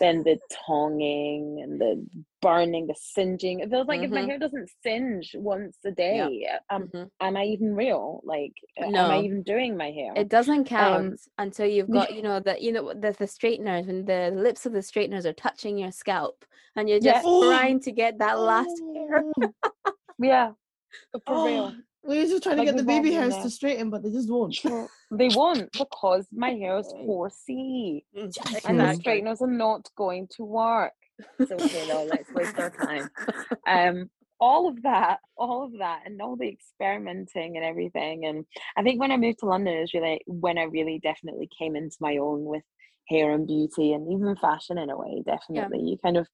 then 0.00 0.22
the 0.24 0.38
tonguing 0.66 1.60
and 1.62 1.80
the 1.80 2.06
burning, 2.40 2.86
the 2.86 2.94
singeing. 2.94 3.60
It 3.60 3.70
feels 3.70 3.86
like 3.86 4.00
if 4.02 4.10
my 4.10 4.20
Mhm. 4.20 4.26
hair 4.28 4.38
doesn't 4.38 4.70
singe 4.82 5.34
once 5.38 5.76
a 5.84 5.90
day, 5.90 6.48
um, 6.70 6.88
Mhm. 6.94 7.10
am 7.20 7.36
I 7.36 7.44
even 7.44 7.74
real? 7.74 8.20
Like, 8.24 8.54
uh, 8.80 8.86
am 8.86 9.10
I 9.10 9.18
even 9.18 9.42
doing 9.42 9.76
my 9.76 9.90
hair? 9.90 10.14
It 10.16 10.28
doesn't 10.30 10.64
count 10.64 10.96
Um, 10.96 11.16
until 11.38 11.66
you've 11.66 11.88
got, 11.90 12.14
you 12.14 12.22
know, 12.22 12.40
the 12.40 12.56
you 12.62 12.72
know 12.72 12.94
the 12.94 13.12
the 13.12 13.26
straighteners 13.26 13.88
and 13.88 14.06
the 14.06 14.30
lips 14.34 14.64
of 14.66 14.72
the 14.72 14.82
straighteners 14.82 15.26
are 15.26 15.34
touching 15.34 15.76
your 15.78 15.92
scalp 15.92 16.44
and 16.76 16.88
you're 16.88 17.00
just 17.00 17.26
Oh. 17.26 17.42
trying 17.46 17.80
to 17.80 17.92
get 17.92 18.18
that 18.18 18.40
last 18.40 18.80
hair. 18.94 19.22
Oh, 19.38 19.54
yeah, 20.18 20.52
for 21.12 21.20
oh, 21.26 21.44
real. 21.44 21.74
We're 22.02 22.26
just 22.26 22.42
trying 22.42 22.56
Like, 22.58 22.68
to 22.68 22.72
get 22.72 22.78
the 22.78 22.86
baby 22.86 23.12
hairs 23.12 23.36
to 23.38 23.50
straighten, 23.50 23.90
but 23.90 24.02
they 24.02 24.10
just 24.10 24.30
won't. 24.30 24.58
They 25.10 25.28
won't 25.28 25.70
because 25.78 26.26
my 26.32 26.50
hair 26.50 26.78
is 26.78 26.92
Right. 26.96 27.06
4C 27.06 28.04
and 28.64 28.80
the 28.80 28.94
straighteners 28.94 29.42
are 29.42 29.46
not 29.50 29.88
going 29.96 30.28
to 30.36 30.44
work. 30.44 30.92
So 31.46 31.56
okay, 31.56 31.86
no, 31.86 32.04
let's 32.04 32.30
waste 32.34 32.58
our 32.58 32.70
time. 32.70 33.10
Um, 33.66 34.10
all 34.40 34.68
of 34.68 34.82
that, 34.82 35.18
all 35.36 35.64
of 35.64 35.72
that, 35.78 36.02
and 36.06 36.20
all 36.22 36.36
the 36.36 36.48
experimenting 36.48 37.56
and 37.56 37.64
everything. 37.64 38.24
And 38.24 38.46
I 38.76 38.82
think 38.82 38.98
when 38.98 39.12
I 39.12 39.18
moved 39.18 39.40
to 39.40 39.46
London 39.46 39.76
is 39.76 39.92
really 39.92 40.22
when 40.26 40.56
I 40.56 40.62
really 40.62 40.98
definitely 40.98 41.48
came 41.58 41.76
into 41.76 41.96
my 42.00 42.16
own 42.16 42.44
with 42.44 42.62
hair 43.06 43.32
and 43.32 43.46
beauty 43.46 43.92
and 43.92 44.10
even 44.10 44.34
fashion 44.36 44.78
in 44.78 44.88
a 44.88 44.96
way. 44.96 45.22
Definitely, 45.26 45.80
you 45.80 45.98
kind 45.98 46.16
of 46.16 46.26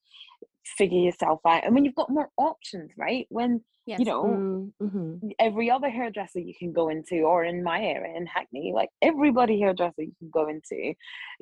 figure 0.79 0.99
yourself 0.99 1.41
out, 1.47 1.65
and 1.65 1.75
when 1.75 1.85
you've 1.85 1.95
got 1.95 2.11
more 2.11 2.31
options, 2.37 2.91
right? 2.97 3.27
When 3.31 3.65
Yes. 3.87 4.01
you 4.01 4.05
know 4.07 4.23
Mm, 4.25 4.73
mhm. 4.83 5.33
every 5.39 5.71
other 5.71 5.89
hairdresser 5.89 6.41
you 6.41 6.55
can 6.59 6.73
go 6.73 6.89
into, 6.89 7.21
or 7.23 7.45
in 7.45 7.63
my 7.63 7.81
area 7.81 8.17
in 8.17 8.27
Hackney, 8.27 8.73
like 8.75 8.91
everybody 9.01 9.61
hairdresser 9.61 10.03
you 10.03 10.13
can 10.19 10.31
go 10.31 10.49
into, 10.49 10.95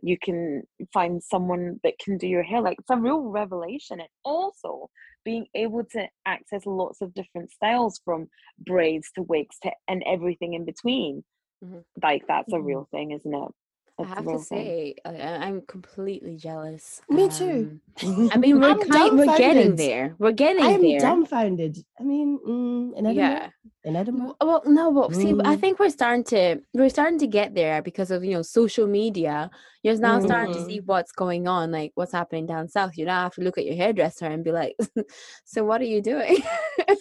you 0.02 0.18
can 0.18 0.62
find 0.92 1.22
someone 1.22 1.80
that 1.84 1.98
can 1.98 2.18
do 2.18 2.26
your 2.26 2.42
hair. 2.42 2.60
Like 2.60 2.78
it's 2.78 2.90
a 2.90 2.96
real 2.98 3.22
revelation. 3.22 4.00
And 4.00 4.08
also 4.24 4.90
being 5.24 5.46
able 5.54 5.84
to 5.92 6.06
access 6.26 6.66
lots 6.66 7.00
of 7.00 7.14
different 7.14 7.50
styles 7.50 8.00
from 8.04 8.28
braids 8.58 9.10
to 9.14 9.22
wigs 9.22 9.56
to 9.62 9.72
and 9.88 10.02
everything 10.06 10.52
in 10.54 10.64
between. 10.66 11.24
Mhm. 11.64 11.84
Like 12.02 12.26
that's 12.28 12.52
a 12.52 12.56
Mhm. 12.56 12.64
real 12.66 12.88
thing, 12.90 13.12
isn't 13.12 13.34
it? 13.34 13.52
I 13.96 14.02
That's 14.02 14.10
a 14.10 14.14
have 14.16 14.26
to 14.40 14.44
say, 14.44 14.94
I, 15.04 15.10
I- 15.16 15.36
I'm 15.46 15.62
completely 15.68 16.36
jealous. 16.36 17.00
Me 17.08 17.28
too. 17.28 17.78
Um, 18.02 18.28
I 18.32 18.36
mean, 18.38 18.60
we're 18.60 18.70
I'm 18.70 18.80
kind, 18.80 19.16
we're 19.16 19.36
getting 19.38 19.76
there. 19.76 20.16
We're 20.18 20.32
getting 20.32 20.64
I'm 20.64 20.82
there. 20.82 20.98
dumbfounded. 20.98 21.78
I 22.00 22.02
mean, 22.02 22.38
mm, 22.44 22.98
in 22.98 23.06
Edinburgh, 23.06 23.14
Yeah. 23.14 23.48
in 23.84 23.94
Edinburgh. 23.94 24.34
W- 24.40 24.60
Well, 24.62 24.62
no, 24.66 24.90
but 24.92 25.14
see, 25.14 25.28
I 25.30 25.54
Mm. 25.56 25.60
think 25.60 25.78
we're 25.78 25.90
starting 25.90 26.24
to 26.24 26.60
we're 26.74 26.88
starting 26.88 27.20
to 27.20 27.28
get 27.28 27.54
there 27.54 27.82
because 27.82 28.10
of 28.10 28.24
you 28.24 28.32
know 28.32 28.42
social 28.42 28.88
media. 28.88 29.48
You're 29.84 29.96
now 29.98 30.18
starting 30.18 30.54
to 30.54 30.64
see 30.64 30.80
what's 30.80 31.12
going 31.12 31.46
on, 31.46 31.70
like 31.70 31.92
what's 31.94 32.12
happening 32.12 32.46
down 32.46 32.66
south. 32.68 32.96
You 32.98 33.04
now 33.04 33.22
have 33.24 33.34
to 33.34 33.42
look 33.42 33.58
at 33.58 33.64
your 33.64 33.76
hairdresser 33.76 34.26
and 34.26 34.42
be 34.42 34.50
like, 34.50 34.74
"So 35.44 35.62
what 35.64 35.80
are 35.80 35.84
you 35.94 36.02
doing?" 36.02 36.38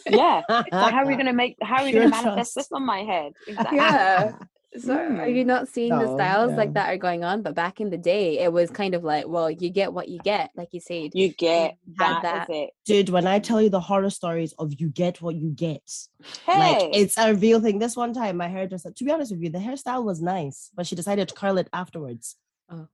Yeah. 0.08 0.42
So 0.50 0.64
how 0.72 0.98
are 1.04 1.08
we 1.08 1.16
gonna 1.16 1.34
make 1.34 1.56
how 1.64 1.78
are 1.82 1.86
we 1.86 1.92
gonna 1.92 2.10
manifest 2.10 2.54
trust. 2.54 2.56
this 2.56 2.72
on 2.72 2.86
my 2.86 3.00
head? 3.00 3.34
Exactly. 3.48 3.78
yeah. 3.78 4.34
So 4.78 4.94
are 4.94 5.10
Mm. 5.28 5.36
you 5.36 5.46
not 5.46 5.68
seeing 5.68 5.90
the 5.90 6.14
styles 6.16 6.52
yeah. 6.52 6.58
like 6.58 6.74
that 6.74 6.90
are 6.90 6.98
going 6.98 7.24
on? 7.24 7.42
But 7.44 7.54
back 7.56 7.80
in 7.80 7.90
the 7.90 7.98
day, 7.98 8.40
it 8.40 8.52
was 8.52 8.72
kind 8.72 8.96
of 8.96 9.04
like, 9.04 9.28
well, 9.28 9.50
you 9.52 9.70
get 9.70 9.94
what 9.94 10.10
you 10.10 10.20
get, 10.20 10.50
like 10.56 10.70
you 10.72 10.80
said. 10.80 11.12
You 11.14 11.30
get 11.30 11.78
had 12.00 12.22
that 12.24 12.50
is 12.50 12.56
it. 12.56 12.70
Dude, 12.86 13.10
when 13.10 13.28
I 13.28 13.40
tell 13.40 13.62
you 13.62 13.70
the 13.70 13.80
horror 13.80 14.10
stories 14.10 14.54
of 14.58 14.74
you 14.80 14.90
get 14.90 15.22
what 15.22 15.36
you 15.36 15.50
get, 15.52 15.84
Hey. 16.46 16.60
like 16.60 16.90
it's 16.96 17.18
a 17.18 17.34
real 17.36 17.60
thing. 17.60 17.80
This 17.80 17.96
one 17.96 18.14
time, 18.14 18.38
my 18.38 18.48
hairdresser, 18.48 18.92
to 18.92 19.04
be 19.04 19.12
honest 19.12 19.32
with 19.32 19.42
you, 19.42 19.50
the 19.50 19.60
hairstyle 19.60 20.04
was 20.04 20.22
nice, 20.22 20.72
but 20.76 20.88
she 20.88 20.96
decided 20.96 21.28
to 21.30 21.36
curl 21.36 21.58
it 21.58 21.70
afterwards. 21.74 22.36
Oh, 22.70 22.88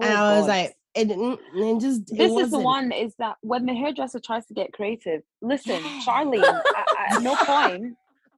and 0.00 0.14
I 0.14 0.38
was 0.38 0.46
God. 0.46 0.48
like, 0.48 0.76
it, 0.94 1.08
mm, 1.08 1.38
it 1.54 1.80
just, 1.80 2.06
this 2.16 2.32
is 2.32 2.50
the 2.50 2.58
one 2.58 2.90
is 2.92 3.14
that 3.18 3.36
when 3.42 3.66
the 3.66 3.74
hairdresser 3.74 4.18
tries 4.18 4.46
to 4.46 4.54
get 4.54 4.72
creative 4.72 5.20
listen 5.42 5.82
charlie 6.02 6.40
at, 6.40 6.62
at 7.10 7.22
no 7.22 7.36
point 7.36 7.94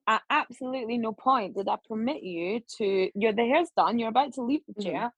at 0.08 0.22
absolutely 0.30 0.98
no 0.98 1.12
point 1.12 1.54
did 1.56 1.68
i 1.68 1.76
permit 1.88 2.22
you 2.22 2.60
to 2.78 3.10
you're 3.14 3.32
the 3.32 3.46
hair's 3.46 3.68
done 3.76 3.98
you're 3.98 4.08
about 4.08 4.32
to 4.32 4.42
leave 4.42 4.62
the 4.66 4.74
Mhm. 4.82 4.84
chair 4.84 5.12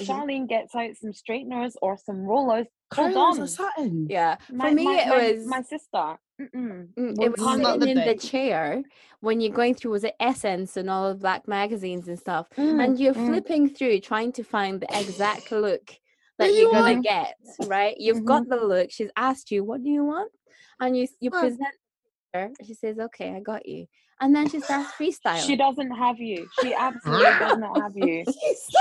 charlene 0.00 0.48
gets 0.48 0.74
out 0.74 0.94
some 0.96 1.12
straighteners 1.12 1.76
or 1.82 1.96
some 1.98 2.20
rollers 2.20 2.66
hold 2.94 3.16
on 3.16 3.40
or 3.40 3.46
something. 3.46 4.06
Yeah. 4.08 4.36
my, 4.50 4.68
For 4.70 4.74
me, 4.74 4.84
my, 4.84 5.02
it 5.02 5.08
my, 5.08 5.32
was 5.32 5.46
my 5.46 5.62
sister 5.62 6.06
Mm-mm. 6.40 6.88
Mm, 6.98 7.22
it 7.22 7.30
was 7.30 7.40
not 7.58 7.80
sitting 7.80 7.80
the 7.80 7.88
in 7.88 8.04
the 8.08 8.14
chair 8.14 8.82
when 9.20 9.40
you're 9.40 9.52
going 9.52 9.74
through 9.74 9.90
was 9.92 10.04
it 10.04 10.14
essence 10.20 10.76
and 10.76 10.88
all 10.90 11.06
of 11.08 11.20
black 11.20 11.48
magazines 11.48 12.08
and 12.08 12.18
stuff 12.18 12.46
Mm, 12.56 12.84
and 12.84 13.00
you're 13.00 13.14
mm. 13.14 13.26
flipping 13.26 13.68
through 13.68 14.00
trying 14.00 14.32
to 14.32 14.42
find 14.44 14.80
the 14.80 14.98
exact 15.00 15.50
look 15.50 15.86
that 16.38 16.46
That 16.46 16.52
you're 16.52 16.70
you 16.70 16.72
gonna 16.72 17.00
get 17.00 17.34
right 17.66 17.96
you've 17.98 18.24
got 18.24 18.48
the 18.48 18.56
look 18.56 18.90
she's 18.90 19.10
asked 19.16 19.50
you 19.50 19.64
what 19.64 19.82
do 19.82 19.88
you 19.90 20.04
want 20.04 20.30
and 20.80 20.96
you 20.96 21.08
you 21.20 21.30
Huh. 21.30 21.40
present 21.40 21.74
her 22.34 22.50
she 22.64 22.74
says 22.74 22.98
okay 22.98 23.34
i 23.34 23.40
got 23.40 23.66
you 23.66 23.86
and 24.20 24.34
then 24.34 24.48
she 24.48 24.60
starts 24.60 24.90
freestyling. 25.00 25.46
she 25.46 25.56
doesn't 25.56 25.90
have 25.90 26.18
you. 26.18 26.46
She 26.60 26.74
absolutely 26.78 27.24
does 27.38 27.58
not 27.58 27.80
have 27.80 27.96
you. 27.96 28.24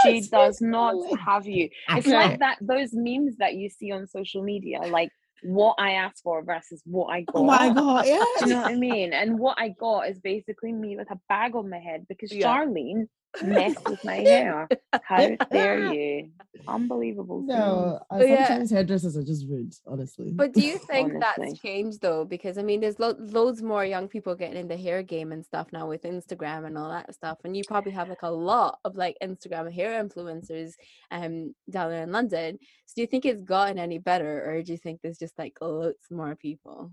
She 0.03 0.21
does 0.21 0.61
not 0.61 0.95
have 1.19 1.45
you. 1.47 1.69
It's 1.89 2.07
like 2.07 2.39
that 2.39 2.57
those 2.61 2.89
memes 2.93 3.37
that 3.37 3.55
you 3.55 3.69
see 3.69 3.91
on 3.91 4.07
social 4.07 4.41
media 4.43 4.79
like 4.81 5.09
what 5.43 5.75
i 5.77 5.91
asked 5.91 6.23
for 6.23 6.41
versus 6.43 6.81
what 6.85 7.07
i 7.07 7.21
got 7.21 7.35
Oh 7.35 7.43
my 7.43 7.69
god, 7.71 8.05
yeah. 8.07 8.23
do 8.39 8.45
you 8.45 8.53
know 8.53 8.61
what 8.61 8.71
i 8.71 8.75
mean? 8.75 9.13
And 9.13 9.37
what 9.37 9.57
i 9.59 9.69
got 9.69 10.09
is 10.09 10.17
basically 10.19 10.71
me 10.71 10.95
with 10.95 11.11
a 11.11 11.19
bag 11.29 11.55
on 11.55 11.69
my 11.69 11.77
head 11.77 12.05
because 12.09 12.31
Yeah. 12.31 12.47
charlene 12.47 13.07
mess 13.43 13.75
with 13.87 14.03
my 14.03 14.15
hair. 14.15 14.67
How 15.03 15.35
dare 15.51 15.93
you? 15.93 16.29
Unbelievable. 16.67 17.41
No, 17.41 17.99
uh, 18.09 18.15
Oh, 18.15 18.23
yeah. 18.23 18.47
sometimes 18.47 18.71
hairdressers 18.71 19.17
are 19.17 19.23
just 19.23 19.45
rude, 19.47 19.73
honestly. 19.85 20.31
But 20.33 20.53
do 20.53 20.61
you 20.61 20.77
think 20.89 21.13
that's 21.19 21.59
changed 21.59 22.01
though? 22.01 22.25
Because 22.25 22.57
I 22.57 22.63
mean, 22.63 22.79
there's 22.81 22.99
lo- 22.99 23.15
loads 23.19 23.61
more 23.61 23.85
young 23.85 24.07
people 24.07 24.35
getting 24.35 24.57
in 24.57 24.67
the 24.67 24.77
hair 24.77 25.03
game 25.03 25.31
and 25.31 25.43
stuff 25.45 25.67
now 25.73 25.87
with 25.87 26.03
Instagram 26.03 26.65
and 26.65 26.77
all 26.77 26.89
that 26.89 27.13
stuff. 27.13 27.39
And 27.43 27.55
you 27.55 27.63
probably 27.67 27.91
have 27.91 28.09
like 28.09 28.23
a 28.23 28.31
lot 28.31 28.79
of 28.85 28.95
like 28.95 29.17
Instagram 29.21 29.71
hair 29.71 30.01
influencers 30.03 30.71
um 31.11 31.53
down 31.69 31.91
there 31.91 32.03
in 32.03 32.11
London. 32.11 32.57
So 32.85 32.93
do 32.95 33.01
you 33.01 33.07
think 33.07 33.25
it's 33.25 33.41
gotten 33.41 33.77
any 33.79 33.97
better, 33.99 34.43
or 34.49 34.61
do 34.63 34.71
you 34.71 34.77
think 34.77 35.01
there's 35.01 35.19
just 35.19 35.37
like 35.37 35.57
loads 35.61 35.97
more 36.09 36.35
people? 36.35 36.91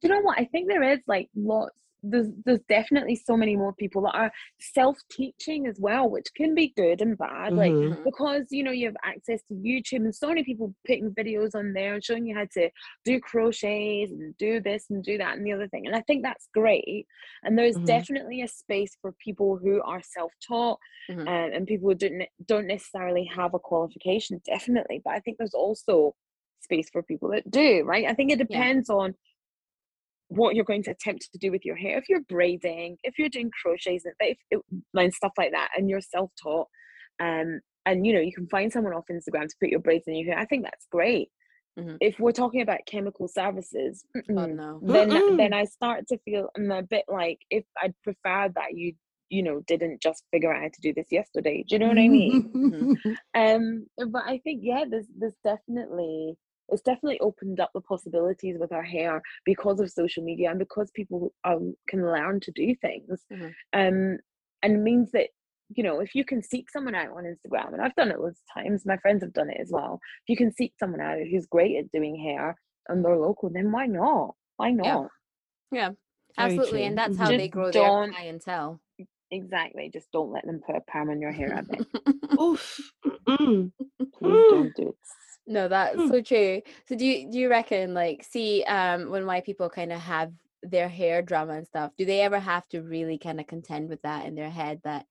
Do 0.00 0.08
you 0.08 0.14
know 0.14 0.20
what? 0.20 0.38
I 0.38 0.44
think 0.46 0.68
there 0.68 0.82
is 0.82 1.00
like 1.06 1.28
lots. 1.34 1.78
There's 2.10 2.28
there's 2.44 2.60
definitely 2.68 3.16
so 3.16 3.36
many 3.36 3.56
more 3.56 3.72
people 3.74 4.02
that 4.02 4.14
are 4.14 4.32
self-teaching 4.60 5.66
as 5.66 5.78
well, 5.80 6.08
which 6.10 6.26
can 6.36 6.54
be 6.54 6.72
good 6.76 7.00
and 7.00 7.16
bad. 7.18 7.56
Like 7.56 7.76
Mhm. 7.76 7.88
Mhm. 7.90 8.04
because 8.04 8.46
you 8.50 8.62
know 8.62 8.70
you 8.70 8.86
have 8.86 8.96
access 9.04 9.42
to 9.48 9.54
YouTube 9.54 10.04
and 10.04 10.14
so 10.14 10.28
many 10.28 10.44
people 10.44 10.74
putting 10.86 11.10
videos 11.14 11.54
on 11.54 11.72
there 11.72 11.94
and 11.94 12.04
showing 12.04 12.26
you 12.26 12.34
how 12.36 12.46
to 12.52 12.70
do 13.04 13.20
crochets 13.20 14.10
and 14.12 14.36
do 14.36 14.60
this 14.60 14.90
and 14.90 15.02
do 15.04 15.18
that 15.18 15.36
and 15.36 15.46
the 15.46 15.52
other 15.52 15.68
thing. 15.68 15.86
And 15.86 15.96
I 15.96 16.02
think 16.02 16.22
that's 16.22 16.48
great. 16.54 17.06
And 17.42 17.58
there's 17.58 17.78
Mhm. 17.78 17.86
definitely 17.86 18.42
a 18.42 18.48
space 18.48 18.96
for 19.00 19.12
people 19.12 19.56
who 19.58 19.82
are 19.82 20.02
self-taught 20.02 20.78
Mhm. 21.08 21.28
um, 21.28 21.52
and 21.52 21.66
people 21.66 21.88
who 21.90 21.94
don't 21.96 22.22
don't 22.44 22.66
necessarily 22.66 23.24
have 23.24 23.54
a 23.54 23.58
qualification. 23.58 24.40
Definitely, 24.44 25.00
but 25.04 25.12
I 25.14 25.20
think 25.20 25.38
there's 25.38 25.54
also 25.54 26.14
space 26.60 26.88
for 26.90 27.02
people 27.02 27.30
that 27.30 27.50
do. 27.50 27.82
Right? 27.84 28.06
I 28.06 28.14
think 28.14 28.30
it 28.32 28.38
depends 28.38 28.90
on 28.90 29.14
what 30.28 30.54
you're 30.56 30.64
going 30.64 30.82
to 30.84 30.90
attempt 30.90 31.28
to 31.32 31.38
do 31.38 31.50
with 31.50 31.64
your 31.64 31.76
hair. 31.76 31.98
If 31.98 32.08
you're 32.08 32.22
braiding, 32.28 32.96
if 33.04 33.18
you're 33.18 33.28
doing 33.28 33.50
crochets 33.62 34.04
and, 34.04 34.14
if, 34.20 34.38
it- 34.50 34.60
and 34.94 35.14
stuff 35.14 35.32
like 35.38 35.52
that, 35.52 35.68
and 35.76 35.88
you're 35.88 36.00
self-taught, 36.00 36.66
um, 37.22 37.60
and 37.86 38.04
you 38.06 38.12
know 38.12 38.20
you 38.20 38.32
can 38.32 38.48
find 38.48 38.72
someone 38.72 38.92
off 38.94 39.04
Instagram 39.10 39.46
to 39.48 39.54
put 39.60 39.68
your 39.70 39.80
braids 39.80 40.04
in 40.06 40.16
your 40.16 40.32
hair, 40.34 40.38
I 40.42 40.46
think 40.46 40.64
that's 40.64 40.86
great. 40.90 41.28
Mhm. 41.78 41.98
If 42.00 42.18
we're 42.18 42.32
talking 42.32 42.62
about 42.62 42.80
chemical 42.86 43.28
services, 43.28 44.04
Oh 44.30 44.46
no. 44.46 44.80
then 44.82 45.10
Mm-mm. 45.10 45.36
then 45.36 45.52
I 45.52 45.64
start 45.64 46.08
to 46.08 46.18
feel 46.24 46.48
I'm 46.56 46.70
a 46.70 46.82
bit 46.82 47.04
like 47.08 47.38
if 47.50 47.64
I'd 47.82 47.94
prefer 48.02 48.48
that 48.54 48.72
you 48.74 48.94
you 49.28 49.42
know 49.42 49.60
didn't 49.66 50.00
just 50.02 50.24
figure 50.32 50.52
out 50.52 50.62
how 50.62 50.68
to 50.68 50.80
do 50.80 50.94
this 50.94 51.08
yesterday. 51.10 51.64
Do 51.68 51.74
you 51.74 51.78
know 51.80 51.88
what 51.88 51.98
I 51.98 52.08
mean? 52.08 52.98
um 53.34 53.86
but 54.10 54.22
i 54.26 54.38
think 54.44 54.60
yeah 54.62 54.84
there's 54.88 55.06
there's 55.18 55.36
definitely 55.44 56.34
it's 56.68 56.82
definitely 56.82 57.18
opened 57.20 57.60
up 57.60 57.70
the 57.74 57.80
possibilities 57.80 58.56
with 58.58 58.72
our 58.72 58.82
hair 58.82 59.22
because 59.44 59.80
of 59.80 59.90
social 59.90 60.22
media 60.22 60.50
and 60.50 60.58
because 60.58 60.90
people 60.92 61.32
um, 61.44 61.74
can 61.88 62.02
learn 62.04 62.40
to 62.40 62.50
do 62.52 62.74
things 62.76 63.24
Mhm. 63.32 63.52
um 63.72 64.18
and 64.62 64.72
it 64.74 64.78
means 64.80 65.10
that 65.12 65.28
you 65.74 65.82
know 65.82 66.00
if 66.00 66.14
you 66.14 66.24
can 66.24 66.42
seek 66.42 66.70
someone 66.70 66.94
out 66.94 67.10
on 67.16 67.24
instagram 67.24 67.72
and 67.72 67.82
i've 67.82 67.94
done 67.96 68.10
it 68.10 68.20
lots 68.20 68.40
of 68.40 68.62
times 68.62 68.86
my 68.86 68.96
friends 68.98 69.22
have 69.22 69.32
done 69.32 69.50
it 69.50 69.58
as 69.60 69.70
well 69.70 69.98
if 70.24 70.28
you 70.28 70.36
can 70.36 70.52
seek 70.52 70.72
someone 70.78 71.00
out 71.00 71.18
who's 71.30 71.46
great 71.46 71.76
at 71.76 71.90
doing 71.92 72.16
hair 72.16 72.56
and 72.88 73.04
they're 73.04 73.16
local 73.16 73.48
then 73.50 73.70
why 73.72 73.86
not 73.86 74.34
why 74.56 74.70
not 74.70 75.08
Yeah, 75.72 75.90
Very 76.36 76.52
absolutely. 76.52 76.84
And 76.84 76.96
that's 76.96 77.16
how 77.18 77.28
they 77.28 77.48
grow 77.48 77.70
their 77.72 77.82
don't- 77.82 78.12
clientele. 78.12 78.80
exactly 79.32 79.90
just 79.92 80.10
don't 80.12 80.30
let 80.32 80.46
them 80.46 80.60
put 80.64 80.76
a 80.76 80.80
perm 80.82 81.10
in 81.10 81.20
your 81.20 81.32
hair 81.32 81.52
I 81.58 81.62
beg. 81.62 81.84
Oof. 82.40 82.80
Mm. 83.28 83.72
please 84.14 84.44
don't 84.50 84.72
do 84.76 84.88
it 84.90 84.96
No, 85.46 85.68
that's 85.68 86.04
Hmm. 86.04 86.08
so 86.08 86.20
true. 86.22 86.62
So 86.88 86.96
do 86.96 87.06
you 87.06 87.30
do 87.30 87.38
you 87.38 87.48
reckon 87.48 87.94
like 87.94 88.24
see 88.24 88.64
um 88.64 89.10
when 89.10 89.26
white 89.26 89.44
people 89.44 89.70
kind 89.70 89.92
of 89.92 90.00
have 90.00 90.32
their 90.62 90.88
hair 90.88 91.22
drama 91.22 91.52
and 91.54 91.66
stuff, 91.66 91.92
do 91.96 92.04
they 92.04 92.20
ever 92.22 92.40
have 92.40 92.66
to 92.68 92.82
really 92.82 93.18
kind 93.18 93.38
of 93.40 93.46
contend 93.46 93.88
with 93.88 94.02
that 94.02 94.26
in 94.26 94.34
their 94.34 94.50
head 94.50 94.80
that 94.84 95.06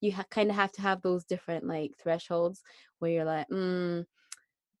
you 0.00 0.12
ha- 0.12 0.26
kind 0.30 0.50
of 0.50 0.56
have 0.56 0.72
to 0.72 0.82
have 0.82 1.02
those 1.02 1.24
different 1.24 1.66
like 1.66 1.92
thresholds 1.98 2.62
where 3.00 3.10
you're 3.12 3.24
like, 3.24 3.48
mm, 3.48 4.06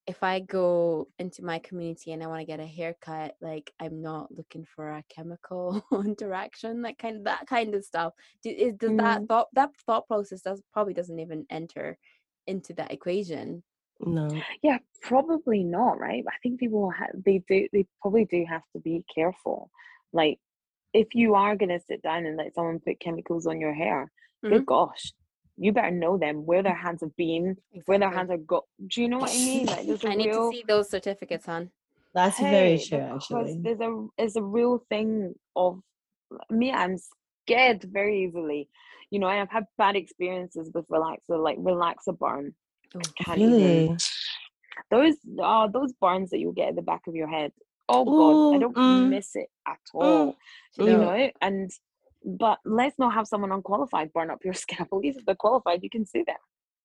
if 0.06 0.22
I 0.24 0.40
go 0.40 1.08
into 1.18 1.44
my 1.44 1.58
community 1.60 2.12
and 2.12 2.22
I 2.22 2.28
want 2.28 2.40
to 2.40 2.46
get 2.46 2.60
a 2.60 2.66
haircut, 2.66 3.36
like 3.40 3.72
I'm 3.80 4.02
not 4.02 4.32
looking 4.32 4.64
for 4.66 4.90
a 4.90 5.04
chemical 5.10 5.82
interaction, 5.92 6.82
like 6.82 6.98
kind 6.98 7.18
of 7.18 7.24
that 7.24 7.46
kind 7.48 7.74
of 7.74 7.84
stuff. 7.84 8.14
Do, 8.42 8.50
is, 8.50 8.74
does 8.74 8.94
that 8.96 9.22
Mm. 9.22 9.28
thought 9.28 9.48
that 9.54 9.76
thought 9.76 10.06
process 10.08 10.42
does 10.42 10.62
probably 10.72 10.94
doesn't 10.94 11.18
even 11.20 11.46
enter 11.50 11.98
into 12.46 12.74
that 12.74 12.92
equation? 12.92 13.64
No. 14.00 14.28
Yeah, 14.62 14.78
probably 15.02 15.64
not, 15.64 15.98
right? 15.98 16.24
I 16.28 16.36
think 16.42 16.60
people 16.60 16.90
ha- 16.96 17.12
they 17.14 17.42
do 17.48 17.68
they 17.72 17.86
probably 18.00 18.24
do 18.24 18.44
have 18.48 18.62
to 18.74 18.80
be 18.80 19.04
careful. 19.12 19.70
Like 20.12 20.38
if 20.92 21.08
you 21.14 21.34
are 21.34 21.56
gonna 21.56 21.80
sit 21.80 22.02
down 22.02 22.26
and 22.26 22.36
let 22.36 22.54
someone 22.54 22.80
put 22.80 23.00
chemicals 23.00 23.46
on 23.46 23.60
your 23.60 23.74
hair, 23.74 24.10
good 24.42 24.52
mm-hmm. 24.52 24.64
gosh, 24.64 25.12
you 25.56 25.72
better 25.72 25.90
know 25.90 26.16
them 26.16 26.46
where 26.46 26.62
their 26.62 26.74
hands 26.74 27.00
have 27.00 27.16
been, 27.16 27.56
where 27.86 27.98
their 27.98 28.10
hands 28.10 28.30
are 28.30 28.38
go. 28.38 28.64
Do 28.86 29.02
you 29.02 29.08
know 29.08 29.18
what 29.18 29.30
I 29.30 29.34
mean? 29.34 29.66
Like 29.66 29.86
there's 29.86 30.04
a 30.04 30.10
I 30.10 30.14
need 30.14 30.26
real 30.26 30.50
to 30.50 30.56
see 30.56 30.64
those 30.66 30.88
certificates, 30.88 31.46
hon. 31.46 31.70
That's 32.14 32.38
very 32.38 32.78
hey, 32.78 32.84
true, 32.84 32.98
actually. 32.98 33.60
there's 33.62 33.80
a 33.80 34.06
there's 34.16 34.36
a 34.36 34.42
real 34.42 34.84
thing 34.88 35.34
of 35.56 35.80
me. 36.50 36.72
I'm 36.72 36.96
scared 37.44 37.82
very 37.82 38.24
easily. 38.24 38.68
You 39.10 39.18
know, 39.18 39.28
and 39.28 39.40
I've 39.40 39.50
had 39.50 39.64
bad 39.78 39.96
experiences 39.96 40.70
with 40.74 40.86
relaxer, 40.88 41.42
like 41.42 41.58
relaxer 41.58 42.16
burn. 42.16 42.54
Oh, 42.94 43.00
Can't 43.24 43.38
even 43.38 43.52
Really? 43.56 43.96
those 44.90 45.14
uh 45.42 45.66
those 45.68 45.92
burns 45.94 46.30
that 46.30 46.38
you'll 46.38 46.52
get 46.52 46.68
at 46.70 46.76
the 46.76 46.82
back 46.82 47.06
of 47.06 47.14
your 47.14 47.28
head 47.28 47.52
oh 47.88 48.04
god 48.04 48.56
i 48.56 48.58
don't 48.58 48.76
mm, 48.76 49.08
miss 49.08 49.34
it 49.34 49.48
at 49.66 49.78
all 49.92 50.36
you 50.76 50.86
you 50.86 50.92
mm. 50.92 51.00
know, 51.00 51.30
and 51.40 51.70
but 52.24 52.58
let's 52.64 52.98
not 52.98 53.14
have 53.14 53.26
someone 53.26 53.52
unqualified 53.52 54.12
burn 54.12 54.30
up 54.30 54.44
your 54.44 54.54
scalp 54.64 54.88
at 54.92 54.98
least 54.98 55.18
if 55.18 55.26
they're 55.26 55.34
qualified 55.34 55.82
you 55.82 55.90
can 55.90 56.06
see 56.06 56.22
them 56.26 56.36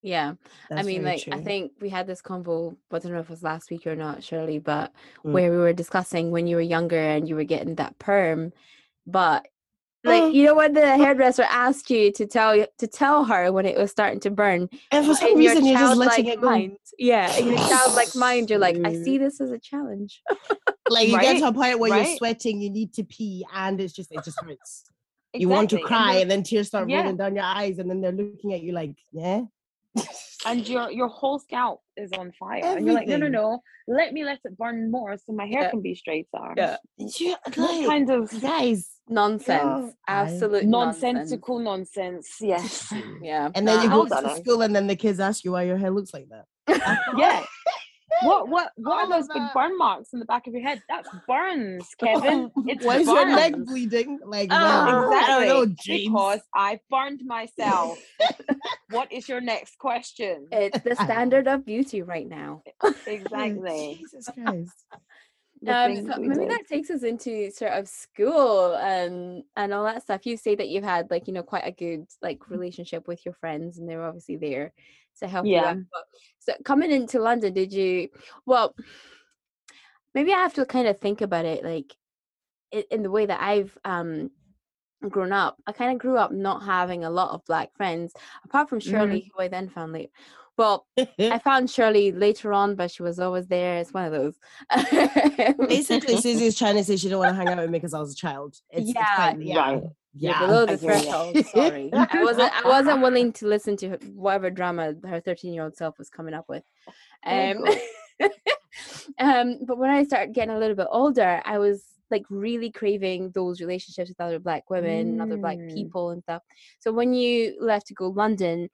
yeah. 0.06 0.34
I 0.70 0.84
mean, 0.84 1.06
like, 1.06 1.26
I 1.32 1.40
think 1.40 1.72
we 1.80 1.88
had 1.88 2.08
this 2.08 2.22
convo, 2.22 2.76
I 2.92 3.00
don't 3.00 3.14
know 3.14 3.20
if 3.20 3.28
it 3.28 3.30
was 3.30 3.42
last 3.42 3.72
week 3.72 3.88
or 3.88 3.96
not, 3.96 4.22
Shirley, 4.22 4.60
but 4.60 4.92
Mm. 5.24 5.32
where 5.32 5.50
we 5.50 5.56
were 5.58 5.72
discussing 5.72 6.30
when 6.30 6.46
you 6.46 6.58
were 6.58 6.62
younger 6.62 7.00
and 7.00 7.28
you 7.28 7.36
were 7.38 7.46
getting 7.46 7.76
that 7.76 7.98
perm, 8.00 8.52
but 9.08 9.48
like 10.04 10.24
Mm. 10.24 10.34
you 10.34 10.46
know 10.46 10.56
when 10.56 10.74
the 10.74 10.98
hairdresser 10.98 11.44
asked 11.50 11.90
you 11.90 12.12
to 12.12 12.26
tell 12.26 12.66
to 12.78 12.88
tell 12.88 13.24
her 13.24 13.52
when 13.52 13.66
it 13.66 13.78
was 13.78 13.92
starting 13.92 14.20
to 14.22 14.30
burn 14.32 14.70
And 14.92 15.06
for 15.06 15.14
some 15.16 15.32
in 15.32 15.38
reason, 15.38 15.66
you're 15.66 15.78
just 15.80 15.98
letting 15.98 16.28
it 16.28 16.42
go. 16.42 16.50
mind 16.50 16.78
yeah 17.00 17.34
in 17.38 17.48
your 17.48 17.58
childlike 17.58 18.14
mind 18.28 18.50
you're 18.50 18.60
like 18.60 18.78
i 18.84 18.94
see 18.94 19.18
this 19.18 19.40
as 19.42 19.52
a 19.52 19.60
challenge 19.60 20.22
Like 20.90 21.08
you 21.08 21.18
get 21.20 21.38
to 21.38 21.44
Right? 21.46 21.50
a 21.50 21.54
point 21.54 21.80
where 21.80 21.96
you're 21.96 22.18
sweating, 22.18 22.60
you 22.62 22.70
need 22.70 22.94
to 22.96 23.06
pee, 23.06 23.46
and 23.54 23.80
it's 23.80 23.94
just 23.94 24.12
it 24.12 24.22
just 24.26 24.38
hurts. 24.44 24.84
You 25.34 25.48
want 25.48 25.70
to 25.70 25.78
Exactly, 25.78 25.96
and 25.98 26.06
cry, 26.06 26.16
and 26.22 26.30
then 26.30 26.44
tears 26.44 26.68
start 26.68 26.90
Yeah. 26.90 26.98
rolling 27.02 27.16
down 27.18 27.36
your 27.36 27.46
eyes, 27.46 27.80
and 27.80 27.90
then 27.90 28.02
they're 28.02 28.12
looking 28.12 28.54
at 28.54 28.62
you 28.62 28.74
like, 28.74 28.96
yeah. 29.14 29.44
And 30.46 30.68
your 30.68 30.92
your 30.92 31.08
whole 31.08 31.40
scalp 31.40 31.82
is 31.98 32.12
on 32.18 32.32
fire. 32.34 32.62
And 32.64 32.86
you're 32.86 32.96
like 32.96 33.08
no 33.08 33.18
no 33.18 33.28
no 33.28 33.62
let 33.88 34.14
me 34.14 34.24
let 34.24 34.40
it 34.46 34.58
burn 34.58 34.90
more 34.90 35.18
so 35.18 35.34
my 35.34 35.46
hair 35.46 35.64
Yeah. 35.64 35.70
can 35.72 35.82
be 35.82 35.94
straighter 35.96 36.54
Yeah. 36.56 36.78
You- 36.98 37.36
what 37.56 37.86
kind 37.88 38.10
of 38.10 38.42
guys? 38.42 38.90
nonsense. 39.10 39.94
I- 40.08 40.22
absolute 40.22 40.64
nonsensical 40.66 41.60
nonsense. 41.60 42.38
yes 42.40 42.94
yeah. 43.22 43.50
And 43.56 43.68
then 43.68 43.84
you 43.84 43.90
go 43.90 44.06
to 44.06 44.36
school, 44.38 44.62
and 44.62 44.74
then 44.76 44.88
the 44.88 44.96
kids 44.96 45.20
ask 45.20 45.44
you 45.44 45.52
why 45.52 45.64
your 45.64 45.78
hair 45.78 45.92
looks 45.92 46.14
like 46.14 46.28
that. 46.30 46.46
yeah 47.18 47.44
what 48.24 48.48
what 48.48 48.72
what 48.76 49.06
All 49.06 49.14
are 49.14 49.22
those 49.22 49.28
big 49.28 49.44
burn 49.54 49.78
marks 49.78 50.14
in 50.14 50.20
the 50.20 50.26
back 50.26 50.48
of 50.48 50.54
your 50.54 50.64
head 50.64 50.82
that's 50.90 51.10
burns 51.28 51.94
kevin 52.00 52.52
it's 52.68 52.86
Why 52.86 52.98
is 52.98 53.08
your 53.08 53.36
leg 53.36 53.66
bleeding? 53.66 54.20
Like, 54.26 54.50
well, 54.50 55.14
I 55.14 55.28
don't 55.28 55.48
know, 55.48 55.62
Exactly, 55.62 55.76
James. 55.84 56.10
because 56.10 56.42
I 56.54 56.80
burned 56.90 57.22
myself. 57.26 58.00
what 58.90 59.12
is 59.12 59.28
your 59.28 59.42
next 59.42 59.78
question? 59.78 60.48
it's 60.52 60.80
the 60.82 60.96
standard 60.96 61.48
of 61.48 61.66
beauty 61.66 62.02
right 62.02 62.28
now 62.28 62.64
Exactly. 63.08 63.98
Jesus 64.00 64.30
Christ. 64.34 64.86
The 65.62 65.74
um, 65.74 65.96
so 65.96 66.18
maybe 66.20 66.36
did. 66.42 66.52
that 66.52 66.68
takes 66.68 66.90
us 66.90 67.04
into 67.04 67.50
sort 67.52 67.72
of 67.72 67.88
school 67.88 68.76
and 68.76 69.44
and 69.56 69.74
all 69.74 69.86
that 69.86 70.04
stuff. 70.04 70.26
You 70.26 70.36
say 70.36 70.56
that 70.56 70.68
you've 70.68 70.84
had 70.84 71.10
like 71.10 71.28
you 71.28 71.34
know 71.34 71.44
quite 71.44 71.66
a 71.66 71.72
good 71.72 72.06
like 72.22 72.50
relationship 72.50 73.08
with 73.08 73.26
your 73.26 73.34
friends, 73.36 73.78
and 73.78 73.88
they're 73.88 74.04
obviously 74.04 74.36
there 74.36 74.74
to 75.20 75.28
help 75.28 75.46
you 75.46 75.54
Yeah. 75.54 75.66
out. 75.72 75.78
But, 75.92 76.04
so 76.40 76.54
coming 76.66 76.92
into 76.92 77.20
London, 77.20 77.54
did 77.54 77.72
you? 77.74 78.10
Well, 78.46 78.76
maybe 80.14 80.34
I 80.34 80.38
have 80.40 80.54
to 80.56 80.66
kind 80.66 80.88
of 80.88 81.00
think 81.00 81.22
about 81.22 81.46
it 81.46 81.64
like 81.64 81.94
in, 82.72 82.84
in 82.92 83.04
the 83.04 83.12
way 83.12 83.26
that 83.26 83.42
I've 83.42 83.78
um 83.86 84.30
grown 85.10 85.32
up. 85.32 85.58
I 85.68 85.72
kind 85.74 85.92
of 85.94 86.00
grew 86.00 86.18
up 86.18 86.32
not 86.32 86.64
having 86.64 87.04
a 87.04 87.10
lot 87.10 87.32
of 87.32 87.44
black 87.46 87.76
friends, 87.76 88.14
apart 88.46 88.70
from 88.70 88.80
Shirley, 88.80 89.32
who 89.36 89.42
I 89.44 89.48
then 89.50 89.70
found 89.70 89.92
late. 89.94 90.12
Well, 90.58 90.86
I 91.20 91.40
found 91.44 91.70
Shirley 91.70 92.12
later 92.12 92.54
on, 92.54 92.76
but 92.76 92.92
she 92.92 93.04
was 93.04 93.20
always 93.20 93.48
there. 93.48 93.78
It's 93.80 93.92
one 93.94 94.06
of 94.06 94.12
those. 94.12 94.36
Basically, 95.68 96.18
Susie's 96.22 96.58
trying 96.58 96.76
to 96.76 96.84
say 96.84 96.96
she 96.96 97.08
didn't 97.08 97.20
want 97.20 97.30
to 97.32 97.36
hang 97.36 97.48
out 97.48 97.58
with 97.58 97.70
me 97.70 97.80
because 97.80 97.94
I 97.94 98.00
was 98.00 98.14
a 98.14 98.16
child. 98.16 98.56
It's, 98.70 98.90
it's 98.90 98.94
Yeah. 98.96 99.16
kind- 99.16 99.44
yeah, 99.44 99.60
Right. 99.60 99.84
Yeah, 100.16 100.40
below 100.40 100.64
I 100.64 100.66
the 100.66 100.78
threshold. 100.78 101.38
Sorry, 101.54 101.90
I 101.94 102.24
wasn't. 102.24 102.52
I 102.66 102.68
wasn't 102.70 103.02
willing 103.02 103.32
to 103.34 103.48
listen 103.48 103.76
to 103.78 103.98
whatever 104.14 104.50
drama 104.50 104.94
her 105.06 105.20
thirteen-year-old 105.20 105.76
self 105.76 105.98
was 105.98 106.10
coming 106.10 106.34
up 106.34 106.46
with. 106.48 106.64
Oh, 107.26 107.52
Um, 107.52 108.30
um, 109.20 109.60
but 109.66 109.78
when 109.78 109.90
I 109.90 110.04
started 110.04 110.34
getting 110.34 110.56
a 110.56 110.60
little 110.60 110.76
bit 110.76 110.88
older, 110.92 111.42
I 111.46 111.58
was 111.58 111.84
like 112.12 112.24
really 112.30 112.70
craving 112.72 113.32
those 113.32 113.60
relationships 113.60 114.10
with 114.10 114.22
other 114.22 114.40
black 114.40 114.70
women 114.70 115.08
and 115.14 115.22
other 115.22 115.38
black 115.38 115.58
Mm. 115.58 115.74
people 115.74 116.12
and 116.12 116.22
stuff. 116.22 116.44
So 116.80 116.92
when 116.92 117.14
you 117.14 117.56
left 117.60 117.88
to 117.88 117.94
go 117.96 118.10
London, 118.10 118.70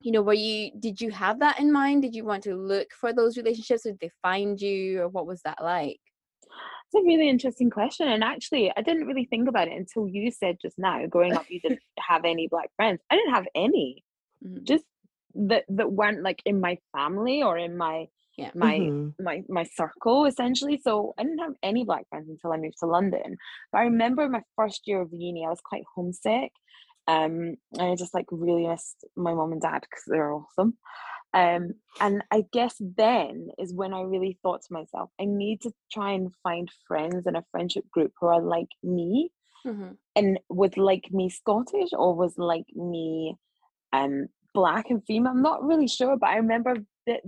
you 0.00 0.12
know, 0.12 0.22
were 0.22 0.32
you 0.34 0.70
did 0.78 1.00
you 1.00 1.10
have 1.10 1.40
that 1.40 1.58
in 1.60 1.70
mind? 1.72 2.02
Did 2.02 2.14
you 2.14 2.24
want 2.24 2.44
to 2.44 2.54
look 2.54 2.88
for 2.98 3.12
those 3.12 3.36
relationships? 3.36 3.84
Or 3.84 3.90
did 3.90 4.00
they 4.00 4.10
find 4.22 4.60
you, 4.60 5.02
or 5.02 5.08
what 5.08 5.26
was 5.26 5.42
that 5.42 5.58
like? 5.62 6.00
It's 6.92 7.02
a 7.02 7.06
really 7.06 7.28
interesting 7.28 7.70
question. 7.70 8.08
And 8.08 8.22
actually, 8.22 8.72
I 8.76 8.82
didn't 8.82 9.06
really 9.06 9.24
think 9.26 9.48
about 9.48 9.68
it 9.68 9.74
until 9.76 10.08
you 10.08 10.30
said 10.30 10.56
just 10.62 10.78
now, 10.78 11.04
growing 11.06 11.34
up, 11.34 11.46
you 11.48 11.60
didn't 11.60 11.80
have 11.98 12.24
any 12.24 12.48
black 12.48 12.70
friends. 12.76 13.00
I 13.10 13.16
didn't 13.16 13.34
have 13.34 13.46
any, 13.54 14.04
Mhm. 14.44 14.64
just 14.64 14.84
that 15.34 15.64
that 15.68 15.92
weren't 15.92 16.22
like 16.22 16.40
in 16.44 16.60
my 16.60 16.78
family 16.96 17.42
or 17.42 17.58
in 17.58 17.76
my 17.76 18.06
Yeah. 18.36 18.50
my 18.54 18.90
Mhm. 18.90 19.14
my 19.18 19.42
my 19.48 19.64
circle 19.64 20.26
essentially. 20.26 20.78
So 20.78 21.14
I 21.18 21.22
didn't 21.24 21.38
have 21.38 21.54
any 21.62 21.84
black 21.84 22.08
friends 22.10 22.28
until 22.28 22.52
I 22.52 22.58
moved 22.58 22.78
to 22.80 22.86
London. 22.86 23.36
But 23.72 23.78
I 23.78 23.84
remember 23.84 24.28
my 24.28 24.42
first 24.56 24.82
year 24.86 25.00
of 25.00 25.12
uni, 25.12 25.44
I 25.46 25.50
was 25.50 25.60
quite 25.62 25.84
homesick. 25.94 26.52
Um, 27.08 27.56
and 27.72 27.82
I 27.92 27.94
just 27.94 28.14
like 28.14 28.26
really 28.30 28.66
missed 28.66 29.04
my 29.16 29.34
mom 29.34 29.52
and 29.52 29.60
dad 29.60 29.80
because 29.82 30.04
they're 30.06 30.32
awesome. 30.32 30.76
Um, 31.34 31.74
and 32.00 32.24
I 32.30 32.44
guess 32.52 32.74
then 32.80 33.48
is 33.58 33.74
when 33.74 33.92
I 33.92 34.02
really 34.02 34.38
thought 34.42 34.62
to 34.62 34.72
myself, 34.72 35.10
I 35.20 35.24
need 35.26 35.60
to 35.62 35.72
try 35.92 36.12
and 36.12 36.32
find 36.42 36.70
friends 36.88 37.26
in 37.26 37.36
a 37.36 37.44
friendship 37.50 37.84
group 37.90 38.12
who 38.20 38.28
are 38.28 38.40
like 38.40 38.68
me 38.82 39.30
Mhm. 39.64 39.96
and 40.14 40.40
was 40.48 40.76
like 40.76 41.10
me 41.12 41.28
Scottish 41.28 41.90
or 41.92 42.14
was 42.14 42.38
like 42.38 42.66
me 42.74 43.36
um 43.92 44.28
black 44.54 44.88
and 44.90 45.04
female. 45.04 45.32
I'm 45.32 45.42
not 45.42 45.62
really 45.62 45.88
sure, 45.88 46.16
but 46.16 46.30
I 46.30 46.36
remember 46.36 46.76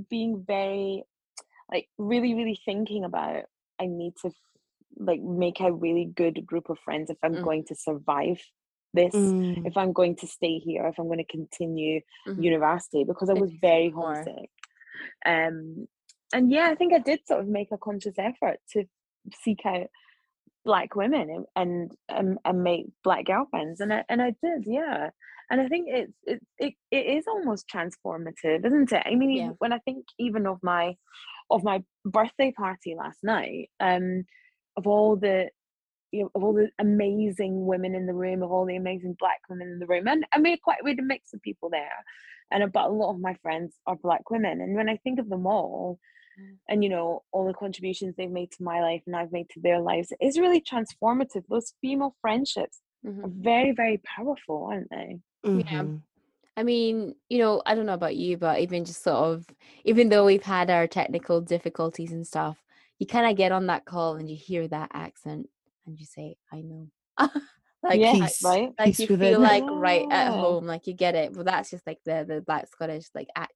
being 0.08 0.42
very 0.46 1.04
like 1.70 1.88
really, 1.98 2.34
really 2.34 2.58
thinking 2.64 3.04
about 3.04 3.44
I 3.80 3.86
need 3.86 4.14
to 4.22 4.30
like 4.96 5.20
make 5.20 5.60
a 5.60 5.72
really 5.72 6.06
good 6.06 6.44
group 6.46 6.70
of 6.70 6.78
friends 6.80 7.10
if 7.10 7.18
I'm 7.22 7.36
Mm. 7.36 7.44
going 7.44 7.64
to 7.66 7.74
survive 7.74 8.40
this, 8.94 9.14
Mm. 9.14 9.66
if 9.66 9.76
I'm 9.76 9.92
going 9.92 10.16
to 10.16 10.26
stay 10.26 10.58
here, 10.58 10.86
if 10.86 10.98
I'm 10.98 11.06
going 11.06 11.18
to 11.18 11.24
continue 11.24 12.00
Mhm. 12.26 12.42
university 12.42 13.04
because 13.04 13.28
I 13.30 13.34
was 13.34 13.52
very 13.60 13.90
homesick. 13.90 14.50
Um 15.26 15.86
and 16.34 16.50
yeah, 16.50 16.68
I 16.70 16.74
think 16.74 16.92
I 16.92 16.98
did 16.98 17.26
sort 17.26 17.40
of 17.40 17.48
make 17.48 17.70
a 17.72 17.78
conscious 17.78 18.18
effort 18.18 18.58
to 18.72 18.84
seek 19.42 19.64
out 19.64 19.88
black 20.64 20.94
women 20.96 21.30
and 21.30 21.46
and, 21.56 21.92
and, 22.08 22.38
and 22.44 22.62
make 22.62 22.86
black 23.02 23.24
girlfriends 23.26 23.80
and 23.80 23.92
I, 23.92 24.04
and 24.08 24.20
I 24.20 24.34
did 24.42 24.64
yeah 24.66 25.10
and 25.50 25.60
I 25.60 25.68
think 25.68 25.88
it's 25.88 26.12
it, 26.26 26.40
it 26.58 26.74
it 26.90 27.06
is 27.16 27.24
almost 27.26 27.68
transformative 27.72 28.66
isn't 28.66 28.92
it 28.92 29.02
I 29.06 29.14
mean 29.14 29.30
Yeah. 29.30 29.52
when 29.58 29.72
I 29.72 29.78
think 29.80 30.04
even 30.18 30.46
of 30.46 30.58
my 30.62 30.96
of 31.50 31.62
my 31.64 31.82
birthday 32.04 32.52
party 32.52 32.94
last 32.96 33.20
night 33.22 33.70
um 33.80 34.24
of 34.76 34.86
all 34.86 35.16
the 35.16 35.50
you 36.12 36.22
know 36.22 36.30
of 36.34 36.42
all 36.44 36.52
the 36.54 36.70
amazing 36.78 37.66
women 37.66 37.94
in 37.94 38.06
the 38.06 38.14
room 38.14 38.42
of 38.42 38.50
all 38.50 38.64
the 38.64 38.76
amazing 38.76 39.14
black 39.18 39.40
women 39.48 39.68
in 39.68 39.78
the 39.78 39.86
room 39.86 40.08
and 40.08 40.26
I 40.32 40.38
made 40.38 40.62
quite 40.62 40.82
we 40.84 40.90
had 40.90 40.98
a 40.98 41.02
mix 41.02 41.32
of 41.34 41.42
people 41.42 41.68
there 41.70 42.04
and 42.50 42.70
but 42.72 42.86
a 42.86 42.88
lot 42.88 43.12
of 43.12 43.20
my 43.20 43.34
friends 43.42 43.74
are 43.86 43.96
black 43.96 44.30
women 44.30 44.60
and 44.60 44.74
when 44.74 44.88
I 44.88 44.96
think 44.96 45.18
of 45.18 45.28
them 45.28 45.46
all 45.46 45.98
Mm. 46.40 46.56
and 46.68 46.84
you 46.84 46.90
know 46.90 47.24
all 47.32 47.46
the 47.46 47.52
contributions 47.54 48.14
they've 48.14 48.30
made 48.30 48.52
to 48.52 48.62
my 48.62 48.80
life 48.80 49.02
and 49.06 49.16
I've 49.16 49.32
made 49.32 49.48
to 49.50 49.60
their 49.60 49.80
lives 49.80 50.12
it 50.12 50.18
is 50.24 50.38
really 50.38 50.60
transformative 50.60 51.42
those 51.48 51.74
female 51.80 52.14
friendships 52.20 52.80
Mhm. 53.04 53.24
are 53.24 53.28
very 53.30 53.72
very 53.72 53.98
powerful 53.98 54.68
aren't 54.70 54.88
they 54.90 55.18
Yeah. 55.42 55.82
Mhm. 55.82 56.02
I 56.56 56.62
mean, 56.62 57.14
you 57.28 57.38
know, 57.38 57.62
I 57.66 57.74
don't 57.74 57.86
know 57.86 57.94
about 57.94 58.16
you, 58.16 58.36
but 58.36 58.58
even 58.60 58.84
just 58.84 59.02
sort 59.02 59.16
of, 59.16 59.46
even 59.84 60.08
though 60.08 60.24
we've 60.26 60.42
had 60.42 60.70
our 60.70 60.86
technical 60.86 61.40
difficulties 61.40 62.12
and 62.12 62.26
stuff, 62.26 62.64
you 62.98 63.06
kind 63.06 63.30
of 63.30 63.36
get 63.36 63.50
on 63.52 63.66
that 63.66 63.84
call 63.84 64.16
and 64.16 64.28
you 64.28 64.36
hear 64.36 64.66
that 64.68 64.90
accent 64.92 65.48
and 65.88 65.98
you 65.98 66.06
say, 66.06 66.36
I 66.52 66.60
know. 66.60 66.88
like, 67.82 68.00
yeah 68.00 68.12
Peace. 68.12 68.42
right 68.44 68.70
like 68.78 68.86
Peace 68.96 69.00
you 69.00 69.16
feel 69.16 69.40
like 69.40 69.64
right 69.68 70.06
at 70.10 70.28
home, 70.32 70.66
like 70.66 70.86
you 70.86 70.94
get 70.94 71.14
it. 71.14 71.32
Well, 71.34 71.44
that's 71.44 71.70
just 71.70 71.86
like 71.86 71.98
the 72.04 72.24
the 72.28 72.40
black 72.42 72.68
Scottish 72.68 73.06
like 73.14 73.28
act 73.34 73.52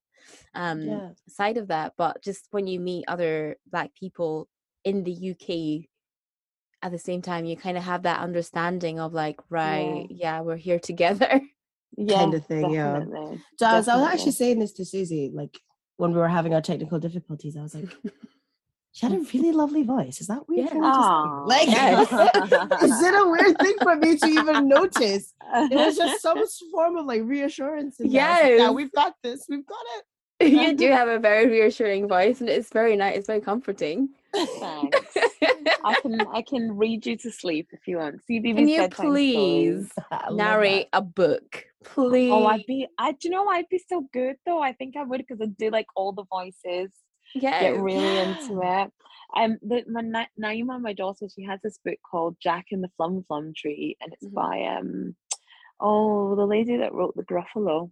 um 0.55 0.81
Yeah. 0.81 1.09
side 1.29 1.57
of 1.57 1.67
that. 1.69 1.93
But 1.97 2.21
just 2.23 2.47
when 2.51 2.67
you 2.67 2.79
meet 2.79 3.05
other 3.07 3.57
black 3.71 3.93
people 3.95 4.49
in 4.83 5.03
the 5.03 5.31
UK 5.31 5.87
at 6.81 6.91
the 6.91 6.99
same 6.99 7.21
time, 7.21 7.45
you 7.45 7.55
kind 7.55 7.77
of 7.77 7.83
have 7.83 8.03
that 8.03 8.19
understanding 8.19 8.99
of 8.99 9.13
like, 9.13 9.39
right, 9.49 10.05
yeah, 10.09 10.41
we're 10.41 10.57
here 10.57 10.79
together. 10.91 11.39
yeah 11.95 12.17
Kind 12.17 12.33
of 12.33 12.45
thing, 12.45 12.71
yeah. 12.71 12.99
definitely, 12.99 13.39
So 13.59 13.65
I 13.67 13.77
was, 13.77 13.87
I 13.87 13.95
was 13.97 14.07
actually 14.13 14.31
saying 14.33 14.59
this 14.59 14.73
to 14.73 14.85
Susie, 14.85 15.31
like 15.33 15.57
when 15.97 16.11
we 16.11 16.17
were 16.17 16.27
having 16.27 16.53
our 16.53 16.61
technical 16.61 16.99
difficulties, 16.99 17.55
I 17.55 17.61
was 17.61 17.75
like, 17.75 17.95
she 18.93 19.07
had 19.07 19.13
a 19.13 19.17
mm. 19.17 19.33
really 19.33 19.51
lovely 19.51 19.81
voice. 19.83 20.21
Is 20.21 20.27
that 20.27 20.47
weird 20.47 20.69
for 20.69 20.75
me 20.75 20.81
to 20.81 20.87
Aw. 20.87 21.43
Like, 21.45 21.67
is 22.83 23.01
it 23.01 23.13
a 23.15 23.27
weird 23.27 23.57
thing 23.57 23.75
for 23.81 23.95
me 23.95 24.17
to 24.17 24.27
even 24.27 24.67
notice? 24.67 25.33
It 25.55 25.75
was 25.75 25.97
just 25.97 26.21
some 26.21 26.39
form 26.71 26.97
of 26.97 27.07
like 27.07 27.23
reassurance. 27.23 27.99
In 27.99 28.11
that. 28.11 28.19
I 28.19 28.31
was 28.31 28.51
like, 28.51 28.59
yeah, 28.59 28.71
we've 28.71 28.91
got 28.91 29.15
this. 29.23 29.45
We've 29.49 29.65
got 29.65 29.81
it. 29.97 30.03
you 30.51 30.73
do 30.73 30.91
have 30.91 31.07
a 31.07 31.19
very 31.19 31.47
reassuring 31.47 32.07
voice 32.07 32.41
and 32.41 32.49
it's 32.49 32.69
very 32.69 32.95
nice, 32.95 33.17
it's 33.17 33.27
very 33.27 33.41
comforting. 33.41 34.09
Thanks. 34.33 35.17
I 35.85 35.95
can 36.01 36.21
I 36.33 36.41
can 36.41 36.75
read 36.77 37.05
you 37.05 37.17
to 37.17 37.31
sleep 37.31 37.69
if 37.71 37.87
you 37.87 37.97
want. 37.97 38.21
See 38.25 38.41
Can 38.41 38.67
you 38.67 38.89
please 38.89 39.91
I 40.11 40.29
love 40.29 40.37
narrate 40.37 40.87
a 40.91 41.01
book? 41.01 41.65
Please. 41.83 42.31
Oh, 42.31 42.45
I'd 42.45 42.65
be. 42.65 42.87
I 42.97 43.11
do 43.11 43.17
you 43.23 43.29
know 43.29 43.47
I'd 43.47 43.69
be 43.69 43.81
so 43.89 44.07
good 44.13 44.35
though. 44.45 44.61
I 44.61 44.73
think 44.73 44.95
I 44.97 45.03
would 45.03 45.19
because 45.19 45.41
I 45.41 45.47
do 45.47 45.69
like 45.69 45.87
all 45.95 46.13
the 46.13 46.25
voices. 46.25 46.91
Yes. 47.33 47.61
Get 47.61 47.79
really 47.81 48.19
into 48.19 48.61
it. 48.63 48.91
Um, 49.35 49.57
the, 49.61 49.83
my 49.89 50.01
Na- 50.01 50.25
Naima, 50.39 50.79
my 50.79 50.93
daughter, 50.93 51.27
she 51.33 51.43
has 51.43 51.59
this 51.63 51.79
book 51.83 51.97
called 52.09 52.37
Jack 52.41 52.67
and 52.71 52.83
the 52.83 52.89
Flum 52.99 53.25
Flum 53.25 53.55
Tree, 53.55 53.97
and 54.01 54.13
it's 54.13 54.25
Mhm. 54.27 54.33
by 54.33 54.63
um, 54.77 55.15
oh, 55.79 56.35
the 56.35 56.45
lady 56.45 56.77
that 56.77 56.93
wrote 56.93 57.15
the 57.15 57.23
Gruffalo. 57.23 57.91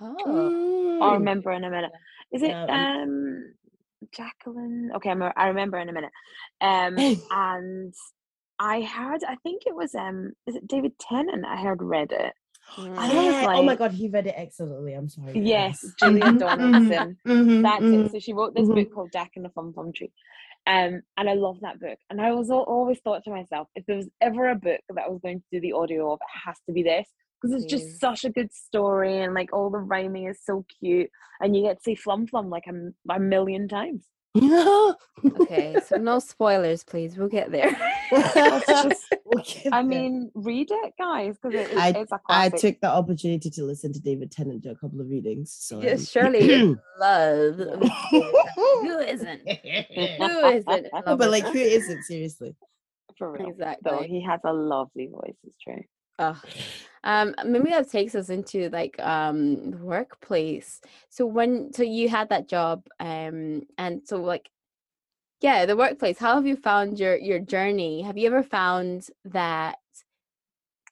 Oh. 0.00 0.98
I'll 1.00 1.10
Mm. 1.10 1.18
remember 1.18 1.52
in 1.52 1.64
a 1.64 1.70
minute. 1.70 1.92
Is 2.32 2.42
it 2.42 2.50
um, 2.52 2.70
um, 2.70 3.54
Jacqueline? 4.12 4.90
Okay, 4.96 5.10
I'm, 5.10 5.22
I 5.22 5.46
remember 5.48 5.78
in 5.78 5.88
a 5.88 5.92
minute. 5.92 6.12
Um, 6.60 6.96
and 7.30 7.94
I 8.58 8.82
heard, 8.82 9.22
I 9.24 9.36
think 9.44 9.62
it 9.66 9.74
was 9.74 9.94
um, 9.94 10.32
is 10.46 10.56
it 10.56 10.66
David 10.66 10.98
Tennant? 10.98 11.44
I 11.46 11.56
heard 11.56 11.82
read 11.82 12.10
it. 12.12 12.32
I 12.76 12.80
was 13.08 13.34
Yeah, 13.34 13.46
oh 13.56 13.62
my 13.62 13.76
god, 13.76 13.92
he 13.92 14.08
read 14.08 14.26
it 14.26 14.34
excellently. 14.36 14.92
I'm 14.94 15.08
sorry. 15.08 15.32
Yes, 15.40 15.80
guys. 15.82 15.94
Julia 16.00 16.24
Mhm, 16.32 16.38
Donaldson. 16.38 17.16
mhm, 17.26 17.62
That's 17.62 17.84
it. 17.84 18.12
So 18.12 18.18
she 18.18 18.32
wrote 18.32 18.54
this 18.54 18.68
book 18.68 18.92
called 18.94 19.12
Jack 19.12 19.32
and 19.36 19.44
the 19.44 19.48
Flum 19.50 19.72
Flum 19.74 19.94
Tree. 19.94 20.12
Um, 20.66 21.00
and 21.16 21.30
I 21.30 21.34
love 21.34 21.58
that 21.62 21.80
book. 21.80 21.98
And 22.10 22.20
I 22.20 22.32
was 22.32 22.50
always 22.50 22.98
thought 23.00 23.24
to 23.24 23.30
myself, 23.30 23.68
if 23.74 23.86
there 23.86 23.96
was 23.96 24.08
ever 24.20 24.48
a 24.50 24.54
book 24.54 24.80
that 24.90 25.02
I 25.04 25.08
was 25.08 25.20
going 25.22 25.40
to 25.40 25.44
do 25.50 25.60
the 25.60 25.72
audio 25.72 26.12
of, 26.12 26.18
it 26.20 26.46
has 26.46 26.56
to 26.66 26.72
be 26.72 26.82
this. 26.82 27.08
Because 27.40 27.54
it's 27.62 27.72
Please. 27.72 27.80
just 27.84 28.00
such 28.00 28.24
a 28.24 28.30
good 28.30 28.52
story 28.52 29.22
and 29.22 29.32
like 29.32 29.52
all 29.52 29.70
the 29.70 29.78
rhyming 29.78 30.26
is 30.26 30.40
so 30.44 30.64
cute. 30.80 31.08
And 31.40 31.56
you 31.56 31.62
get 31.62 31.78
to 31.78 31.82
see 31.82 31.96
Flum 31.96 32.28
Flum 32.28 32.50
like 32.50 32.64
a 32.66 33.20
million 33.20 33.68
times. 33.68 34.04
Okay, 35.40 35.76
so 35.86 35.96
no 36.00 36.18
spoilers, 36.18 36.84
please. 36.84 37.16
We'll 37.16 37.28
get 37.28 37.50
there. 37.50 37.76
We'll 38.12 38.22
get 38.32 38.96
I 39.72 39.82
there. 39.82 39.82
mean, 39.82 40.30
read 40.34 40.68
it, 40.70 40.94
guys, 40.98 41.36
because 41.42 41.54
it 41.58 41.70
is, 41.72 41.76
I- 41.78 41.88
it's 41.90 42.12
a 42.12 42.20
I 42.28 42.48
classic. 42.50 42.60
took 42.74 42.80
the 42.80 42.88
opportunity 42.90 43.50
to 43.50 43.64
listen 43.64 43.92
to 43.92 44.00
David 44.00 44.30
Tennant 44.30 44.62
do 44.62 44.70
a 44.70 44.76
couple 44.76 45.00
of 45.00 45.08
readings. 45.08 45.52
So 45.58 45.82
Yes, 45.82 46.00
um, 46.00 46.04
Shirley 46.06 46.76
love. 47.00 47.56
with 47.58 47.68
David 47.70 47.90
Tennant. 48.12 48.36
Who 48.54 48.98
isn't? 48.98 49.40
Who 50.18 50.48
isn't? 50.48 50.86
love 51.06 51.18
but 51.18 51.30
like, 51.30 51.44
who 51.44 51.58
isn't 51.58 52.02
seriously? 52.04 52.54
For 53.16 53.32
real. 53.32 53.48
Exactly. 53.48 53.90
Though 53.90 54.02
he 54.02 54.22
has 54.22 54.40
a 54.44 54.52
lovely 54.52 55.08
voice, 55.08 55.34
it's 55.44 55.58
true. 55.58 55.82
Ugh. 56.20 56.36
Um, 57.04 57.34
maybe 57.46 57.70
that 57.70 57.90
takes 57.90 58.14
us 58.14 58.28
into 58.30 58.68
like 58.70 58.98
um 59.00 59.70
the 59.72 59.78
workplace. 59.78 60.80
So 61.10 61.26
when 61.26 61.72
so 61.72 61.82
you 61.82 62.08
had 62.08 62.28
that 62.30 62.48
job, 62.48 62.86
um, 63.00 63.62
and 63.78 64.06
so 64.06 64.18
like 64.22 64.50
yeah, 65.40 65.66
the 65.66 65.76
workplace. 65.76 66.18
How 66.18 66.34
have 66.36 66.46
you 66.46 66.56
found 66.56 66.98
your 67.00 67.16
your 67.16 67.38
journey? 67.40 68.02
Have 68.02 68.18
you 68.18 68.26
ever 68.28 68.42
found 68.42 69.08
that 69.24 69.78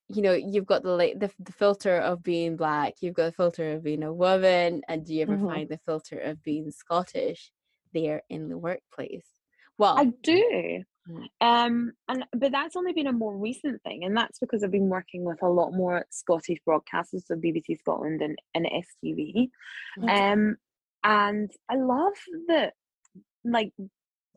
you 0.08 0.22
know 0.22 0.32
you've 0.34 0.66
got 0.66 0.82
the 0.82 0.90
like 0.90 1.18
the, 1.18 1.30
the 1.38 1.52
filter 1.52 1.96
of 1.98 2.22
being 2.22 2.56
black, 2.56 2.94
you've 3.02 3.14
got 3.14 3.26
the 3.26 3.32
filter 3.32 3.72
of 3.72 3.82
being 3.82 4.02
a 4.02 4.12
woman, 4.12 4.82
and 4.88 5.04
do 5.06 5.14
you 5.14 5.22
ever 5.22 5.38
Mhm. 5.38 5.48
find 5.48 5.68
the 5.68 5.78
filter 5.78 6.18
of 6.18 6.42
being 6.42 6.70
Scottish 6.70 7.52
there 7.92 8.22
in 8.28 8.48
the 8.48 8.58
workplace? 8.58 9.26
Well, 9.78 10.04
I 10.04 10.12
do. 10.22 10.84
Um, 11.40 11.92
and 12.08 12.24
but 12.32 12.52
that's 12.52 12.76
only 12.76 12.92
been 12.92 13.06
a 13.06 13.12
more 13.12 13.36
recent 13.36 13.82
thing, 13.82 14.04
and 14.04 14.16
that's 14.16 14.38
because 14.38 14.64
I've 14.64 14.70
been 14.70 14.88
working 14.88 15.24
with 15.24 15.42
a 15.42 15.48
lot 15.48 15.72
more 15.72 16.06
Scottish 16.10 16.58
broadcasters, 16.68 17.24
so 17.26 17.34
BBC 17.36 17.78
Scotland 17.78 18.22
and, 18.22 18.38
and 18.54 18.66
STV. 18.66 19.50
Mm. 19.98 20.08
Um, 20.08 20.56
and 21.04 21.50
I 21.68 21.76
love 21.76 22.14
that, 22.48 22.74
like, 23.44 23.72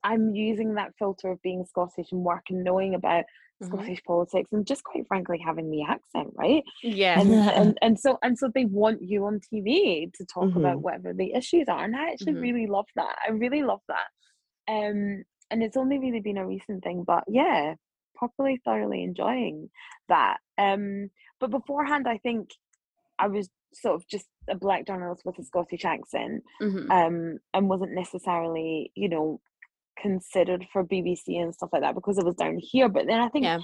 I'm 0.04 0.36
using 0.36 0.76
that 0.76 0.94
filter 1.00 1.32
of 1.32 1.42
being 1.42 1.66
Scottish 1.66 2.12
and 2.12 2.24
work 2.24 2.46
and 2.50 2.64
knowing 2.64 2.96
about 2.96 3.26
Mhm. 3.62 3.68
Scottish 3.68 4.04
politics 4.08 4.50
and 4.54 4.66
just 4.68 4.84
quite 4.86 5.06
frankly 5.08 5.38
having 5.46 5.70
the 5.72 5.84
accent, 5.84 6.30
right? 6.36 6.64
yeah, 6.84 7.20
and, 7.22 7.42
and 7.56 7.78
and 7.82 8.00
so 8.00 8.18
and 8.24 8.38
so 8.38 8.50
they 8.54 8.66
want 8.66 9.02
you 9.02 9.26
on 9.26 9.42
TV 9.54 10.10
to 10.16 10.26
talk 10.26 10.56
about 10.56 10.78
Mhm. 10.78 10.82
whatever 10.82 11.14
the 11.14 11.34
issues 11.34 11.68
are, 11.70 11.84
and 11.84 11.96
I 11.96 12.12
actually 12.12 12.36
Mhm. 12.36 12.42
really 12.42 12.68
love 12.68 12.88
that. 12.96 13.18
I 13.28 13.32
really 13.32 13.64
love 13.64 13.82
that. 13.90 14.08
Um, 14.68 15.24
and 15.52 15.64
it's 15.64 15.78
only 15.78 16.00
really 16.00 16.20
been 16.22 16.38
a 16.38 16.46
recent 16.46 16.84
thing, 16.84 17.04
but 17.06 17.24
yeah, 17.28 17.76
properly 18.16 18.62
thoroughly 18.66 19.04
enjoying 19.04 19.70
that. 20.08 20.38
Um, 20.58 21.10
but 21.40 21.52
beforehand, 21.52 22.08
I 22.08 22.18
think 22.18 22.50
I 23.18 23.28
was 23.28 23.50
sort 23.74 23.96
of 23.96 24.08
just 24.08 24.26
a 24.50 24.56
black 24.56 24.88
journalist 24.88 25.24
with 25.26 25.38
a 25.40 25.44
Scottish 25.44 25.86
accent, 25.86 26.44
Mhm. 26.62 26.90
um, 26.92 27.40
and 27.54 27.70
wasn't 27.70 27.94
necessarily, 27.94 28.92
you 28.96 29.10
know, 29.10 29.40
considered 29.98 30.66
for 30.72 30.84
BBC 30.84 31.38
and 31.38 31.54
stuff 31.54 31.70
like 31.74 31.82
that 31.82 31.96
because 31.96 32.18
it 32.18 32.26
was 32.26 32.36
down 32.36 32.58
here. 32.58 32.90
But 32.90 33.06
then 33.08 33.20
I 33.20 33.30
think 33.30 33.46
Yeah. 33.46 33.60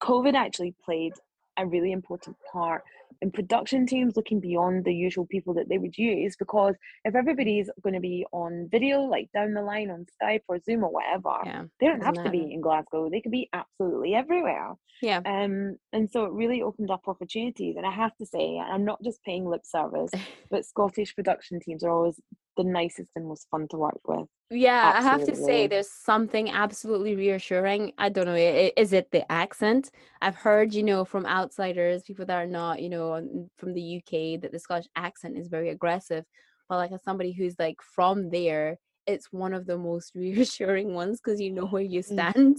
COVID 0.00 0.34
actually 0.34 0.74
played 0.84 1.12
a 1.56 1.66
really 1.66 1.92
important 1.92 2.36
part 2.52 2.84
in 3.22 3.30
production 3.30 3.86
teams 3.86 4.16
looking 4.16 4.40
beyond 4.40 4.84
the 4.84 4.94
usual 4.94 5.26
people 5.26 5.54
that 5.54 5.68
they 5.68 5.78
would 5.78 5.96
use 5.98 6.36
because 6.38 6.74
if 7.04 7.14
everybody's 7.14 7.70
going 7.82 7.94
to 7.94 8.00
be 8.00 8.24
on 8.32 8.68
video 8.70 9.02
like 9.02 9.28
down 9.32 9.54
the 9.54 9.62
line 9.62 9.90
on 9.90 10.06
Skype 10.22 10.42
or 10.48 10.58
Zoom 10.60 10.84
or 10.84 10.90
whatever 10.90 11.34
Yeah. 11.44 11.64
they 11.80 11.86
don't 11.86 12.04
have 12.04 12.22
to 12.24 12.30
be 12.30 12.52
in 12.52 12.60
Glasgow 12.60 13.08
they 13.10 13.20
could 13.20 13.32
be 13.32 13.48
absolutely 13.52 14.14
everywhere 14.14 14.74
Yeah. 15.02 15.20
um 15.24 15.76
and 15.92 16.10
so 16.10 16.24
it 16.26 16.32
really 16.32 16.62
opened 16.62 16.90
up 16.90 17.02
opportunities 17.06 17.76
and 17.76 17.86
I 17.86 17.92
have 18.02 18.16
to 18.18 18.26
say 18.26 18.58
I'm 18.58 18.84
not 18.84 19.02
just 19.02 19.22
paying 19.22 19.44
lip 19.48 19.62
service 19.64 20.10
but 20.50 20.66
Scottish 20.66 21.14
production 21.14 21.60
teams 21.60 21.82
are 21.84 21.90
always 21.90 22.18
the 22.56 22.64
nicest 22.64 23.10
and 23.16 23.26
most 23.26 23.46
fun 23.50 23.66
to 23.70 23.76
work 23.86 24.00
with 24.06 24.26
Yeah, 24.50 24.92
I 24.96 25.02
have 25.12 25.24
to 25.30 25.36
say 25.46 25.58
there's 25.66 25.92
something 26.12 26.46
absolutely 26.64 27.14
reassuring. 27.24 27.82
I 28.04 28.08
don't 28.14 28.28
know, 28.30 28.40
is 28.82 28.90
it 29.00 29.06
the 29.16 29.22
accent? 29.42 29.84
I've 30.24 30.34
heard, 30.46 30.68
you 30.78 30.82
know, 30.90 31.00
from 31.12 31.24
outsiders, 31.38 32.02
people 32.08 32.26
that 32.26 32.38
are 32.42 32.52
not, 32.60 32.74
you 32.84 32.90
know, 32.94 32.99
n- 33.14 33.50
from 33.58 33.74
the 33.74 33.82
UK, 33.98 34.36
that 34.40 34.52
the 34.52 34.58
Scottish 34.58 34.88
accent 34.96 35.36
is 35.38 35.48
very 35.48 35.70
aggressive. 35.70 36.24
But 36.68 36.76
like 36.76 36.92
as 36.92 37.02
somebody 37.02 37.32
who's 37.32 37.56
like 37.58 37.76
from 37.82 38.30
there, 38.30 38.78
it's 39.06 39.28
one 39.32 39.54
of 39.54 39.66
the 39.66 39.78
most 39.78 40.12
reassuring 40.14 40.94
ones 40.94 41.20
because 41.22 41.40
you 41.40 41.50
know 41.50 41.66
where 41.66 41.82
you 41.82 42.00
Mm. 42.00 42.04
stand. 42.04 42.56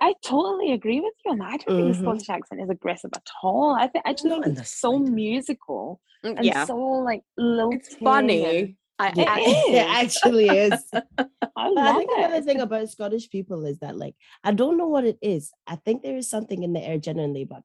I, 0.00 0.14
totally 0.22 0.72
agree 0.72 1.00
with 1.00 1.12
you 1.24 1.32
on 1.32 1.38
that. 1.38 1.46
I 1.52 1.56
don't 1.58 1.76
think 1.76 1.88
Mhm. 1.88 1.92
the 1.92 1.94
Scottish 2.00 2.30
accent 2.30 2.62
is 2.62 2.70
aggressive 2.70 3.10
at 3.14 3.28
all. 3.42 3.74
I 3.74 3.88
think 3.88 4.06
I 4.06 4.12
just 4.12 4.24
Not 4.24 4.42
think 4.44 4.58
it's 4.58 4.78
so 4.78 4.98
musical 4.98 6.00
Mm, 6.24 6.36
and 6.38 6.46
Yeah, 6.46 6.64
so 6.64 6.76
like 6.76 7.22
lilting. 7.36 7.78
it's 7.78 7.94
funny. 7.96 8.76
I, 8.98 9.08
It 9.08 9.18
I- 9.28 9.40
is. 9.40 9.74
it 9.74 9.86
actually 9.86 10.48
is. 10.56 10.90
I 11.56 11.68
But 11.70 11.78
I 11.78 11.84
love 11.84 11.96
think 11.96 12.10
another 12.16 12.36
it. 12.36 12.44
thing 12.44 12.60
about 12.60 12.88
Scottish 12.90 13.30
people 13.30 13.64
is 13.66 13.78
that, 13.78 13.96
like, 13.96 14.14
I 14.44 14.52
don't 14.52 14.76
know 14.76 14.88
what 14.88 15.04
it 15.04 15.18
is. 15.22 15.52
I 15.66 15.76
think 15.76 16.02
there 16.02 16.16
is 16.16 16.28
something 16.28 16.62
in 16.62 16.72
the 16.72 16.82
air 16.82 16.98
genuinely, 16.98 17.44
but 17.44 17.62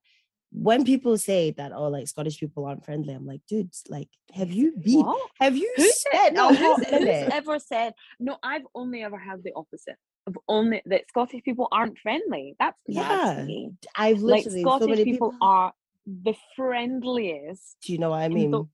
when 0.52 0.84
people 0.84 1.18
say 1.18 1.52
that, 1.52 1.72
oh, 1.74 1.88
like 1.88 2.08
Scottish 2.08 2.40
people 2.40 2.66
aren't 2.66 2.86
friendly, 2.86 3.14
I'm 3.14 3.26
like, 3.26 3.42
dude, 3.48 3.70
like, 3.90 4.10
have 4.34 4.52
you 4.52 4.74
been? 4.74 5.06
What? 5.06 5.30
Have 5.40 5.56
you 5.56 5.72
Who 5.78 5.90
said 6.12 6.34
no? 6.34 6.54
Who's, 6.54 6.86
who's 6.88 7.08
ever 7.32 7.60
said 7.60 7.94
no? 8.20 8.38
I've 8.44 8.66
only 8.76 9.04
ever 9.04 9.18
had 9.18 9.44
the 9.44 9.54
opposite. 9.56 9.96
I've 10.28 10.38
only 10.48 10.82
that 10.86 11.08
Scottish 11.08 11.44
people 11.44 11.68
aren't 11.72 11.98
friendly. 11.98 12.56
That's 12.60 12.78
Yeah, 12.88 13.44
me. 13.46 13.72
I've 13.96 14.22
Like 14.22 14.46
literally 14.46 14.64
so 14.64 14.70
Scottish 14.70 14.90
many 14.90 15.04
people, 15.06 15.32
people. 15.32 15.48
are 15.48 15.74
the 16.06 16.36
friendliest. 16.56 17.78
Do 17.84 17.94
you 17.94 18.00
know 18.00 18.10
what 18.12 18.22
I 18.22 18.30
mean? 18.30 18.70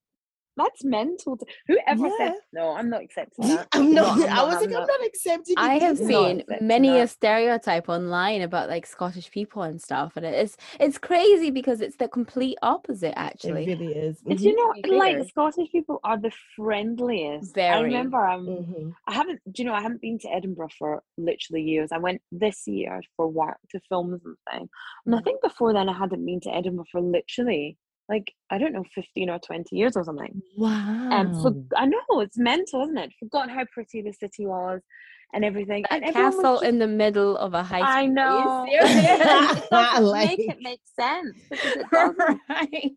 The- 0.58 0.63
That's 0.63 0.84
mental. 0.84 1.38
To, 1.38 1.46
whoever 1.67 2.10
said 2.17 2.34
no? 2.54 2.72
I'm 2.74 2.89
not 2.89 3.02
accepting 3.04 3.48
that. 3.48 3.67
I'm 3.74 3.93
not. 3.93 4.17
I'm 4.20 4.30
I 4.30 4.43
was 4.43 4.56
like, 4.56 4.65
I'm 4.65 4.72
not 4.72 5.06
accepting. 5.06 5.56
I 5.58 5.76
have 5.80 5.98
seen 5.98 6.41
accepting 6.41 6.67
many 6.67 7.00
a 7.00 7.08
stereotype 7.08 7.88
online 7.89 8.41
about 8.41 8.67
like 8.70 8.86
Scottish 8.86 9.30
people 9.32 9.62
and 9.63 9.82
stuff, 9.82 10.13
and 10.17 10.26
it's 10.26 10.58
it's 10.80 10.98
crazy 10.98 11.52
because 11.52 11.82
it's 11.82 11.98
the 11.98 12.08
complete 12.08 12.58
opposite 12.62 13.13
Actually, 13.17 13.63
It 13.63 13.70
actually. 13.70 13.88
really 13.88 13.93
is. 14.08 14.20
Did 14.22 14.41
you 14.41 14.56
know, 14.56 14.82
To 14.82 14.98
like 14.98 15.15
fair. 15.17 15.28
Scottish 15.28 15.72
people 15.72 16.00
are 16.04 16.17
the 16.17 16.32
friendliest. 16.56 17.56
Very. 17.56 17.76
I 17.76 17.80
remember, 17.82 18.26
um, 18.28 18.46
Mhm. 18.48 18.93
I 19.08 19.13
haven't. 19.13 19.39
Do 19.52 19.62
you 19.62 19.67
know? 19.70 19.74
I 19.76 19.82
haven't 19.82 20.02
been 20.02 20.20
to 20.20 20.30
Edinburgh 20.34 20.70
for 20.78 21.04
literally 21.17 21.62
years. 21.63 21.91
I 21.91 21.98
went 21.98 22.22
this 22.32 22.67
year 22.67 23.02
for 23.15 23.28
work 23.28 23.58
to 23.72 23.80
film 23.89 24.20
something, 24.22 24.70
and 25.06 25.15
I 25.15 25.20
Mhm. 25.20 25.24
think 25.24 25.41
before 25.41 25.74
then 25.74 25.89
I 25.89 25.93
hadn't 25.98 26.26
been 26.26 26.39
to 26.41 26.54
Edinburgh 26.54 26.86
for 26.91 27.02
literally 27.02 27.78
like 28.10 28.32
I 28.50 28.58
don't 28.58 28.74
know, 28.74 28.86
fifteen 28.96 29.30
or 29.30 29.39
twenty 29.39 29.76
years 29.78 29.98
or 29.98 30.04
something. 30.04 30.41
Wow. 30.56 31.10
And 31.12 31.36
for, 31.41 31.54
I 31.76 31.86
know 31.86 32.22
it's 32.22 32.38
mental, 32.38 32.84
isn't 32.84 32.98
it? 32.98 33.12
Forgotten 33.20 33.54
how 33.54 33.65
pretty 33.74 34.02
the 34.02 34.13
city 34.13 34.46
was 34.46 34.82
and 35.34 35.43
everything. 35.43 35.84
That 35.89 36.04
and 36.04 36.13
castle 36.13 36.56
just- 36.56 36.63
in 36.63 36.80
the 36.80 36.88
middle 36.88 37.36
of 37.38 37.54
a 37.54 37.63
high 37.63 37.80
school. 37.80 37.89
I 37.89 38.06
know. 38.06 38.38
Are 38.38 38.67
you 38.67 38.88
serious? 38.88 39.67
doesn't 39.72 40.06
Like- 40.06 40.38
make 40.38 40.50
it 40.50 40.58
make 40.62 40.80
sense 40.98 41.36
because 41.50 41.76
it 41.76 41.86
doesn't. 41.91 42.39
right. 42.50 42.91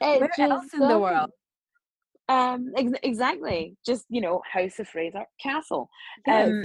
It 0.00 0.20
Where 0.20 0.30
else 0.50 0.72
in 0.72 0.80
the 0.80 0.98
world? 0.98 1.30
Um, 2.28 2.72
ex- 2.76 2.92
exactly. 3.02 3.76
Just 3.84 4.04
you 4.10 4.20
know, 4.20 4.42
House 4.52 4.78
of 4.78 4.86
Fraser 4.86 5.24
Castle. 5.42 5.88
Um, 6.28 6.62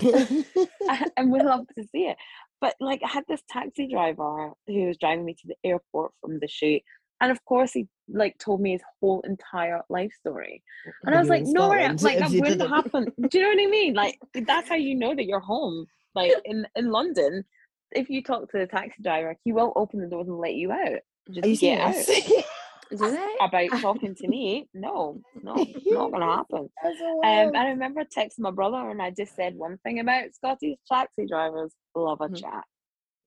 and 1.18 1.32
we 1.32 1.42
love 1.42 1.66
to 1.78 1.84
see 1.92 2.08
it. 2.08 2.18
But 2.62 2.76
like, 2.80 3.02
I 3.04 3.10
had 3.10 3.24
this 3.28 3.42
taxi 3.50 3.88
driver 3.88 4.52
who 4.68 4.88
was 4.88 4.98
driving 4.98 5.26
me 5.26 5.34
to 5.34 5.48
the 5.48 5.56
airport 5.64 6.12
from 6.22 6.40
the 6.40 6.48
shoot, 6.48 6.82
and 7.24 7.32
of 7.32 7.44
course, 7.46 7.72
he 7.72 7.88
like 8.10 8.38
told 8.38 8.60
me 8.60 8.74
his 8.74 8.82
whole 9.00 9.22
entire 9.22 9.80
life 9.90 10.12
story. 10.20 10.62
And 11.06 11.16
I 11.16 11.20
was 11.20 11.30
like, 11.30 11.44
no, 11.46 11.70
Scotland, 11.72 12.02
like 12.02 12.16
if 12.16 12.20
that 12.20 12.32
you 12.32 12.42
wouldn't 12.42 12.60
didn't. 12.60 12.74
happen. 12.74 13.06
Do 13.30 13.38
you 13.38 13.44
know 13.46 13.50
what 13.56 13.66
I 13.66 13.72
mean? 13.72 13.94
Like 13.94 14.20
that's 14.46 14.68
how 14.68 14.76
you 14.76 14.94
know 14.94 15.16
that 15.16 15.24
you're 15.26 15.40
home. 15.40 15.86
Like 16.14 16.34
in 16.44 16.68
in 16.76 16.92
London, 16.92 17.46
if 17.94 18.10
you 18.10 18.22
talk 18.22 18.52
to 18.52 18.58
the 18.58 18.68
taxi 18.68 19.02
driver, 19.02 19.38
he 19.46 19.54
will 19.54 19.72
open 19.78 20.02
the 20.02 20.08
doors 20.08 20.28
and 20.28 20.38
let 20.38 20.54
you 20.56 20.74
out. 20.74 21.00
Just 21.32 21.46
Are 21.46 21.48
you 21.48 21.56
get 21.58 21.80
out. 21.80 21.96
Do 22.90 22.98
they? 22.98 23.36
About 23.40 23.70
talking 23.80 24.16
to 24.16 24.28
me, 24.28 24.68
no, 24.74 25.22
no, 25.42 25.66
not 25.90 26.12
gonna 26.12 26.26
happen. 26.36 26.70
Um, 26.84 27.22
and 27.24 27.58
I 27.58 27.70
remember 27.70 28.04
texting 28.04 28.40
my 28.40 28.52
brother, 28.52 28.90
and 28.90 29.02
I 29.02 29.12
just 29.12 29.34
said 29.34 29.56
one 29.56 29.78
thing 29.78 30.02
about 30.02 30.34
Scottish 30.36 30.76
taxi 30.92 31.26
drivers: 31.26 31.74
love 31.96 32.20
a 32.20 32.28
Mhm. 32.28 32.42
chat, 32.42 32.66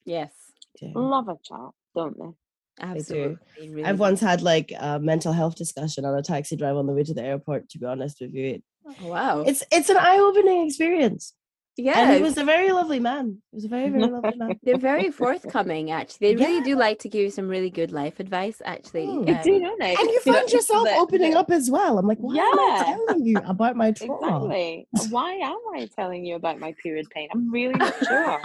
Yes, 0.05 0.35
Yeah. 0.83 0.93
love 0.95 1.29
a 1.29 1.39
chat, 1.43 1.71
don't 1.95 2.19
they? 2.19 2.33
Absolutely. 2.81 3.37
they 3.59 3.69
really 3.69 3.85
I've 3.85 3.99
once 3.99 4.21
had 4.21 4.43
like 4.43 4.73
a 4.79 4.99
mental 4.99 5.33
health 5.33 5.57
discussion 5.57 6.05
on 6.05 6.17
a 6.19 6.23
taxi 6.23 6.57
drive 6.57 6.77
on 6.77 6.87
the 6.87 6.93
way 6.93 7.05
to 7.05 7.15
the 7.15 7.23
airport. 7.23 7.69
To 7.71 7.79
be 7.79 7.87
honest 7.87 8.21
with 8.21 8.35
you, 8.35 8.61
Oh, 9.03 9.09
wow. 9.09 9.41
it's 9.43 9.65
it's 9.73 9.89
an 9.91 9.97
eye 9.97 10.19
opening 10.19 10.67
experience. 10.67 11.33
yeah, 11.77 11.99
And 12.01 12.17
he 12.17 12.23
was 12.23 12.39
a 12.39 12.45
very 12.45 12.71
lovely 12.73 13.01
man. 13.01 13.43
He 13.51 13.57
was 13.57 13.65
a 13.65 13.69
very 13.69 13.91
very 13.91 14.07
lovely 14.09 14.37
man. 14.37 14.59
they're 14.63 14.79
very 14.79 15.11
forthcoming. 15.11 15.91
Actually, 15.91 16.35
they 16.35 16.45
really 16.45 16.63
do 16.63 16.75
like 16.77 17.01
to 17.01 17.09
give 17.09 17.23
you 17.23 17.31
some 17.31 17.49
really 17.49 17.69
good 17.71 17.93
life 17.93 18.21
advice. 18.21 18.63
Actually, 18.65 19.07
Mm. 19.07 19.29
Um, 19.29 19.43
do, 19.43 19.61
don't 19.61 19.81
they? 19.81 19.95
And 19.95 20.09
you 20.11 20.21
find 20.21 20.51
yourself 20.53 20.89
opening 20.97 21.35
up 21.35 21.51
as 21.51 21.71
well. 21.71 21.99
I'm 21.99 22.07
like, 22.07 22.19
why 22.19 22.37
am 22.37 22.59
I 22.59 22.83
telling 23.07 23.27
you 23.27 23.37
about 23.45 23.77
my 23.77 23.91
trauma? 23.99 24.47
Exactly. 24.47 24.89
Why 25.11 25.33
am 25.35 25.59
I 25.75 25.89
telling 25.95 26.25
you 26.25 26.37
about 26.37 26.59
my 26.61 26.73
period 26.83 27.07
pain? 27.11 27.29
I'm 27.35 27.51
really 27.51 27.75
not 27.75 27.95
sure. 28.09 28.41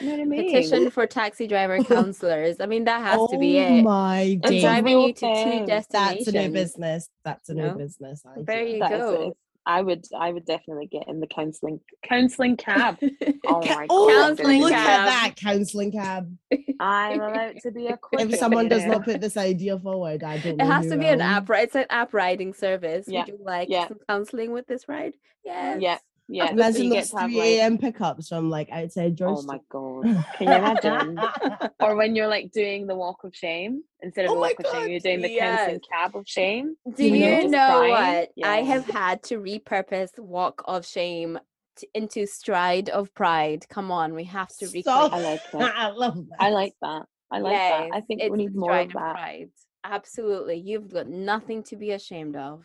You 0.00 0.16
know 0.16 0.22
I 0.22 0.24
mean? 0.24 0.44
petition 0.46 0.90
for 0.90 1.06
taxi 1.06 1.46
driver 1.46 1.82
counselors. 1.84 2.56
I 2.60 2.66
mean, 2.66 2.84
that 2.84 3.02
has 3.02 3.30
to 3.30 3.38
be 3.38 3.58
oh 3.60 3.76
it. 3.78 3.82
my 3.82 4.20
It's 4.22 4.34
And 4.34 4.44
a 4.44 4.48
days. 4.50 4.62
driving 4.62 4.96
real 4.96 5.06
you 5.08 5.12
to 5.14 5.20
two 5.60 5.66
destinations. 5.66 6.24
That's 6.24 6.28
a 6.28 6.32
new 6.32 6.52
business. 6.52 7.08
That's 7.24 7.48
a 7.48 7.54
new 7.54 7.62
No? 7.62 7.74
business. 7.74 8.22
I 8.26 8.42
There 8.42 8.62
you 8.64 8.78
that. 8.80 8.90
That 8.90 8.96
is- 8.96 9.00
go. 9.00 9.36
I 9.66 9.82
would 9.82 10.06
I 10.18 10.32
would 10.32 10.46
definitely 10.46 10.86
get 10.86 11.06
in 11.06 11.20
the 11.20 11.26
counselling 11.26 11.80
counselling 12.02 12.56
cab. 12.56 12.98
Oh 13.46 13.60
Ca- 13.60 13.74
my 13.74 13.86
oh, 13.90 14.08
Counselling 14.10 14.60
look 14.62 14.72
cab. 14.72 14.88
at 15.00 15.04
that 15.04 15.34
counselling 15.36 15.92
cab. 15.92 16.34
I'm 16.80 17.20
about 17.20 17.56
to 17.62 17.70
be 17.70 17.88
a 17.88 17.98
If 18.12 18.36
someone 18.38 18.68
does 18.68 18.86
not 18.86 19.04
put 19.04 19.12
put 19.12 19.20
this 19.20 19.36
idea 19.36 19.78
forward, 19.78 20.24
I 20.24 20.38
don't 20.38 20.54
It 20.54 20.64
know. 20.64 20.66
has 20.66 20.86
to 20.88 20.96
be 20.96 21.06
an 21.06 21.20
app, 21.20 21.48
right? 21.50 21.64
It's 21.64 21.74
an 21.76 21.84
app 21.90 22.14
riding 22.14 22.54
service. 22.54 23.04
Yeah, 23.06 23.20
Would 23.20 23.28
you 23.28 23.38
like 23.44 23.68
yeah. 23.68 23.86
some 23.88 23.98
counseling 24.08 24.52
with 24.52 24.66
this 24.66 24.88
ride? 24.88 25.12
Yes. 25.44 25.78
Yeah, 25.80 25.98
yeah. 26.30 26.50
Imagine 26.52 26.84
you 26.84 26.94
those 26.94 27.10
to 27.10 27.18
have 27.18 27.30
3 27.30 27.38
like 27.38 27.46
a.m. 27.48 27.78
pickups 27.78 28.28
from 28.28 28.48
like 28.50 28.70
outside 28.70 29.16
George. 29.16 29.38
oh 29.40 29.42
my 29.42 29.58
god, 29.68 30.02
can 30.38 30.48
you 30.48 30.54
imagine? 30.54 31.20
or 31.80 31.96
when 31.96 32.14
you're 32.14 32.28
like 32.28 32.52
doing 32.52 32.86
the 32.86 32.94
walk 32.94 33.24
of 33.24 33.34
shame 33.34 33.82
instead 34.00 34.24
of 34.26 34.30
Oh 34.30 34.34
the 34.34 34.40
my 34.40 34.48
walk 34.56 34.60
of 34.60 34.66
shame, 34.72 34.90
you're 34.90 35.00
doing 35.00 35.20
the 35.22 35.36
counselling 35.38 35.80
yes. 35.82 35.88
cab 35.92 36.16
of 36.16 36.24
shame. 36.28 36.76
Do 36.96 37.04
You 37.04 37.14
you, 37.14 37.20
know? 37.20 37.40
know, 37.40 37.40
Just 37.40 37.52
crying. 37.78 38.26
what? 38.36 38.46
I 38.48 38.56
have 38.62 38.86
had 38.86 39.22
to 39.24 39.38
repurpose 39.38 40.18
Walk 40.18 40.62
of 40.66 40.86
Shame 40.86 41.38
t- 41.76 41.88
into 41.94 42.26
Stride 42.26 42.88
of 42.88 43.12
Pride. 43.14 43.66
Come 43.68 43.90
on, 43.90 44.14
we 44.14 44.24
have 44.24 44.48
to 44.58 44.66
reclaim. 44.66 44.82
Stop. 44.82 45.12
I 45.12 45.20
like 45.20 45.50
that. 45.52 45.74
I 45.76 45.90
love 45.90 46.14
that. 46.14 46.36
I 46.38 46.50
like 46.50 46.74
that. 46.82 47.02
I 47.32 47.38
like 47.40 47.52
that. 47.54 47.88
I 47.92 48.00
think 48.02 48.20
it's 48.22 48.30
we 48.30 48.38
need 48.38 48.54
more 48.54 48.70
Stride 48.70 48.86
of 48.88 48.92
that. 48.94 49.12
Pride. 49.14 49.50
Absolutely, 49.84 50.56
you've 50.58 50.92
got 50.92 51.08
nothing 51.08 51.62
to 51.64 51.76
be 51.76 51.90
ashamed 51.92 52.36
of. 52.36 52.64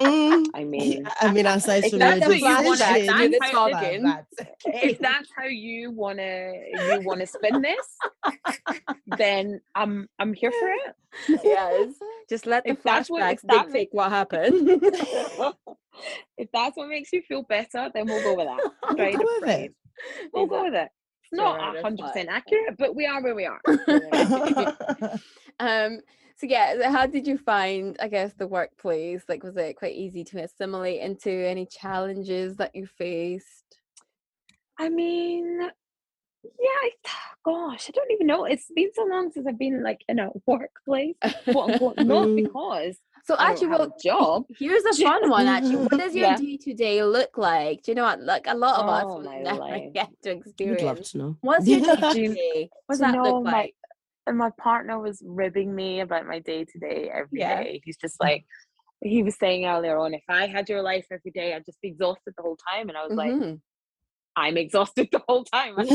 Mm. 0.00 0.46
I 0.54 0.64
mean, 0.64 1.06
I 1.20 1.30
mean, 1.32 1.44
aside 1.46 1.84
If 1.84 1.90
from 1.90 1.98
that's 1.98 2.26
religious 2.26 2.42
what 2.42 2.60
you 2.60 2.66
want, 2.66 2.78
decisions, 2.78 3.06
that's 3.08 3.34
it's 3.34 3.50
how- 3.52 3.68
not 3.68 3.82
that, 3.82 4.02
that's 4.02 4.84
if 4.84 4.98
that's 4.98 5.28
how 5.36 5.44
you 5.44 5.90
wanna 5.90 6.52
you 6.72 7.00
wanna 7.04 7.26
spin 7.26 7.60
this, 7.60 7.98
then 9.18 9.60
I'm 9.74 10.08
I'm 10.18 10.32
here 10.32 10.50
for 10.50 10.68
it. 10.70 11.40
yes, 11.44 11.94
just 12.28 12.46
let 12.46 12.64
the 12.64 12.70
If 12.70 12.82
that's 12.82 13.10
what- 13.10 13.20
if 13.22 13.42
flashbacks 13.42 13.46
that 13.48 13.64
dictate 13.66 13.88
what 13.92 14.10
happened. 14.10 14.68
if 16.38 16.48
that's 16.52 16.76
what 16.76 16.88
makes 16.88 17.12
you 17.12 17.20
feel 17.22 17.42
better, 17.42 17.90
then 17.92 18.06
we'll 18.06 18.22
go 18.22 18.34
with 18.34 18.46
that. 18.46 18.72
We'll 18.96 19.12
go 19.18 19.26
with 19.40 19.50
it. 19.50 19.74
We'll 20.32 20.46
go 20.46 20.64
with 20.64 20.74
it. 20.74 20.88
It's 21.24 21.32
not 21.32 21.76
hundred 21.82 22.06
percent 22.06 22.28
accurate, 22.30 22.76
but 22.78 22.94
we 22.96 23.04
are 23.06 23.22
where 23.22 23.34
we 23.34 23.44
are. 23.46 23.60
um 25.60 26.00
so 26.42 26.46
yeah 26.48 26.90
how 26.90 27.06
did 27.06 27.26
you 27.26 27.38
find 27.38 27.96
i 28.00 28.08
guess 28.08 28.32
the 28.34 28.46
workplace 28.46 29.22
like 29.28 29.42
was 29.44 29.56
it 29.56 29.76
quite 29.76 29.94
easy 29.94 30.24
to 30.24 30.42
assimilate 30.42 31.00
into 31.00 31.30
any 31.30 31.64
challenges 31.64 32.56
that 32.56 32.74
you 32.74 32.86
faced 32.86 33.78
I 34.78 34.88
mean, 34.88 35.60
yeah, 35.60 36.78
I, 36.82 36.90
gosh, 37.44 37.88
I 37.88 37.92
don't 37.92 38.10
even 38.10 38.26
know. 38.26 38.46
It's 38.46 38.66
been 38.74 38.90
so 38.94 39.04
long 39.04 39.30
since 39.30 39.46
I've 39.46 39.58
been 39.58 39.82
like 39.84 40.00
in 40.08 40.18
a 40.18 40.30
workplace, 40.46 41.14
quote 41.52 41.70
unquote, 41.70 41.98
not 42.12 42.34
because 42.34 42.96
so 43.24 43.36
actually, 43.38 43.68
well, 43.68 43.94
job. 44.02 44.44
here's 44.58 44.82
a 44.84 44.94
fun 45.04 45.30
one. 45.30 45.46
Actually, 45.46 45.76
what 45.76 45.90
does 45.90 46.14
your 46.16 46.28
Yeah. 46.30 46.36
day 46.36 46.56
to 46.56 46.74
day 46.74 47.04
look 47.04 47.36
like? 47.38 47.82
Do 47.84 47.92
you 47.92 47.94
know 47.94 48.02
what? 48.04 48.22
Like 48.22 48.46
a 48.48 48.54
lot 48.56 48.80
of 48.82 48.88
us 48.88 49.04
Oh, 49.06 49.14
will 49.18 49.22
my 49.22 49.38
never 49.42 49.58
life. 49.60 49.92
get 49.92 50.08
to 50.24 50.30
We'd 50.30 50.38
love 50.38 50.46
experience. 50.98 51.12
to 51.12 51.18
know. 51.18 51.36
What's 51.42 51.68
your 51.68 51.80
day 51.80 51.94
to 51.94 52.10
Do 52.14 52.20
you- 52.20 52.34
day? 52.34 52.70
What's 52.86 53.00
that 53.00 53.14
look 53.14 53.44
my- 53.44 53.52
like? 53.52 53.74
And 54.26 54.38
my 54.38 54.50
partner 54.58 55.00
was 55.00 55.22
ribbing 55.24 55.74
me 55.74 56.00
about 56.00 56.26
my 56.26 56.38
day 56.38 56.64
to 56.64 56.78
day 56.78 57.10
every 57.12 57.40
Yeah. 57.40 57.62
day. 57.62 57.80
He's 57.84 57.96
just 57.96 58.20
like, 58.20 58.44
he 59.02 59.22
was 59.22 59.36
saying 59.36 59.66
earlier 59.66 59.98
on, 59.98 60.14
if 60.14 60.22
I 60.28 60.46
had 60.46 60.68
your 60.68 60.82
life 60.82 61.06
every 61.10 61.32
day, 61.32 61.54
I'd 61.54 61.66
just 61.66 61.80
be 61.80 61.88
exhausted 61.88 62.34
the 62.36 62.42
whole 62.42 62.56
time. 62.70 62.88
And 62.88 62.96
I 62.96 63.04
was 63.06 63.16
like, 63.16 63.32
Mhm. 63.32 63.60
I'm 64.36 64.56
exhausted 64.56 65.08
the 65.12 65.22
whole 65.28 65.44
time. 65.44 65.76
I'm 65.78 65.86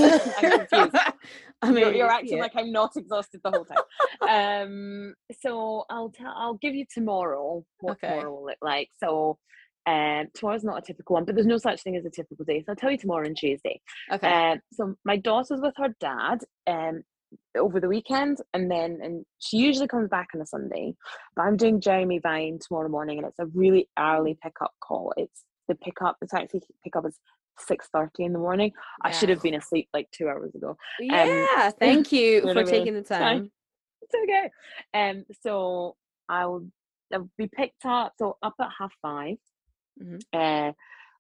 confused. 0.52 0.96
I 1.62 1.72
mean, 1.72 1.78
you're, 1.80 1.94
you're 1.94 2.12
acting 2.12 2.38
it. 2.38 2.42
like 2.42 2.56
I'm 2.56 2.72
not 2.72 2.92
exhausted 2.96 3.42
the 3.44 3.50
whole 3.52 3.66
time. 3.66 3.82
um, 4.30 5.16
so 5.42 5.86
I'll 5.90 6.10
tell, 6.10 6.34
I'll 6.36 6.54
give 6.56 6.76
you 6.76 6.86
tomorrow 6.94 7.66
what 7.80 7.94
Okay. 7.94 8.08
tomorrow 8.10 8.32
will 8.34 8.46
look 8.46 8.58
like. 8.62 8.90
So, 9.00 9.40
um, 9.88 10.28
tomorrow's 10.36 10.66
not 10.66 10.78
a 10.80 10.82
typical 10.82 11.13
one, 11.16 11.24
but 11.26 11.34
there's 11.34 11.48
no 11.48 11.58
such 11.58 11.82
thing 11.82 11.96
as 11.96 12.06
a 12.06 12.10
typical 12.10 12.44
day. 12.46 12.60
So 12.60 12.66
I'll 12.74 12.76
tell 12.76 12.92
you 12.92 12.98
tomorrow 12.98 13.26
and 13.26 13.38
Tuesday. 13.38 13.80
okay. 14.12 14.52
Um, 14.52 14.60
so 14.74 14.96
my 15.06 15.16
daughter's 15.16 15.62
with 15.62 15.74
her 15.78 15.96
dad 16.00 16.40
um 16.68 17.04
over 17.58 17.80
the 17.80 17.88
weekend, 17.88 18.38
and 18.54 18.69
then 18.69 19.00
and 19.02 19.26
she 19.39 19.58
usually 19.58 19.88
comes 19.88 20.10
back 20.10 20.28
on 20.36 20.41
a 20.41 20.45
Sunday. 20.45 20.93
But 21.36 21.43
I'm 21.43 21.58
doing 21.58 21.82
Jeremy 21.82 22.19
Vine 22.19 22.60
tomorrow 22.62 22.89
morning, 22.89 23.17
and 23.17 23.28
it's 23.28 23.39
a 23.39 23.45
really 23.47 23.89
early 23.97 24.38
pickup 24.41 24.71
call. 24.80 25.13
It's 25.17 25.43
the 25.67 25.76
pickup. 25.76 26.17
The 26.21 26.28
taxi 26.28 26.62
pickup 26.84 27.06
is 27.06 27.17
six 27.60 27.88
thirty 27.91 28.23
in 28.23 28.34
the 28.34 28.39
morning. 28.39 28.71
I 29.04 29.12
should 29.12 29.30
have 29.30 29.41
been 29.41 29.56
asleep 29.56 29.89
like 29.93 30.10
two 30.12 30.28
hours 30.30 30.54
ago. 30.56 30.78
yeah, 31.00 31.71
thank 31.80 32.12
you 32.12 32.41
know 32.41 32.54
for 32.54 32.56
what 32.56 32.58
I 32.58 32.63
mean? 32.63 32.73
taking 32.73 32.93
the 32.93 33.02
time. 33.04 33.52
It's 34.02 34.13
okay. 34.23 34.50
Um, 34.93 35.26
so 35.41 35.95
I'll 36.30 36.65
I'll 37.13 37.30
be 37.38 37.47
picked 37.47 37.86
up. 37.86 38.13
So 38.19 38.38
up 38.43 38.54
at 38.62 38.69
half 38.80 38.91
5 39.02 39.36
Mhm. 40.02 40.21
Uh, 40.32 40.73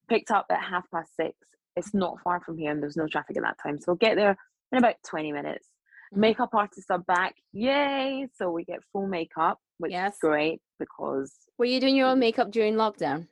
picked 0.07 0.29
up 0.29 0.45
at 0.51 0.61
half 0.63 0.83
past 0.91 1.15
six. 1.15 1.35
It's 1.75 1.93
not 1.93 2.17
far 2.23 2.39
from 2.41 2.57
here, 2.57 2.71
and 2.71 2.81
there's 2.81 2.95
no 2.95 3.07
traffic 3.07 3.35
at 3.37 3.43
that 3.43 3.57
time. 3.61 3.77
So 3.79 3.85
we'll 3.87 3.95
get 3.97 4.15
there 4.15 4.37
in 4.71 4.77
about 4.77 4.95
twenty 5.07 5.31
minutes. 5.31 5.67
Mhm. 6.13 6.17
Makeup 6.19 6.49
artists 6.53 6.89
are 6.89 6.99
back, 6.99 7.35
yay! 7.53 8.27
So 8.35 8.51
we 8.51 8.63
get 8.63 8.79
full 8.91 9.07
makeup, 9.07 9.59
which 9.77 9.91
Yes. 9.91 10.13
is 10.13 10.19
great 10.19 10.61
because 10.79 11.33
Were 11.57 11.65
you 11.65 11.79
doing 11.79 11.95
your 11.95 12.07
own 12.09 12.19
makeup 12.19 12.51
during 12.51 12.75
lockdown? 12.75 13.27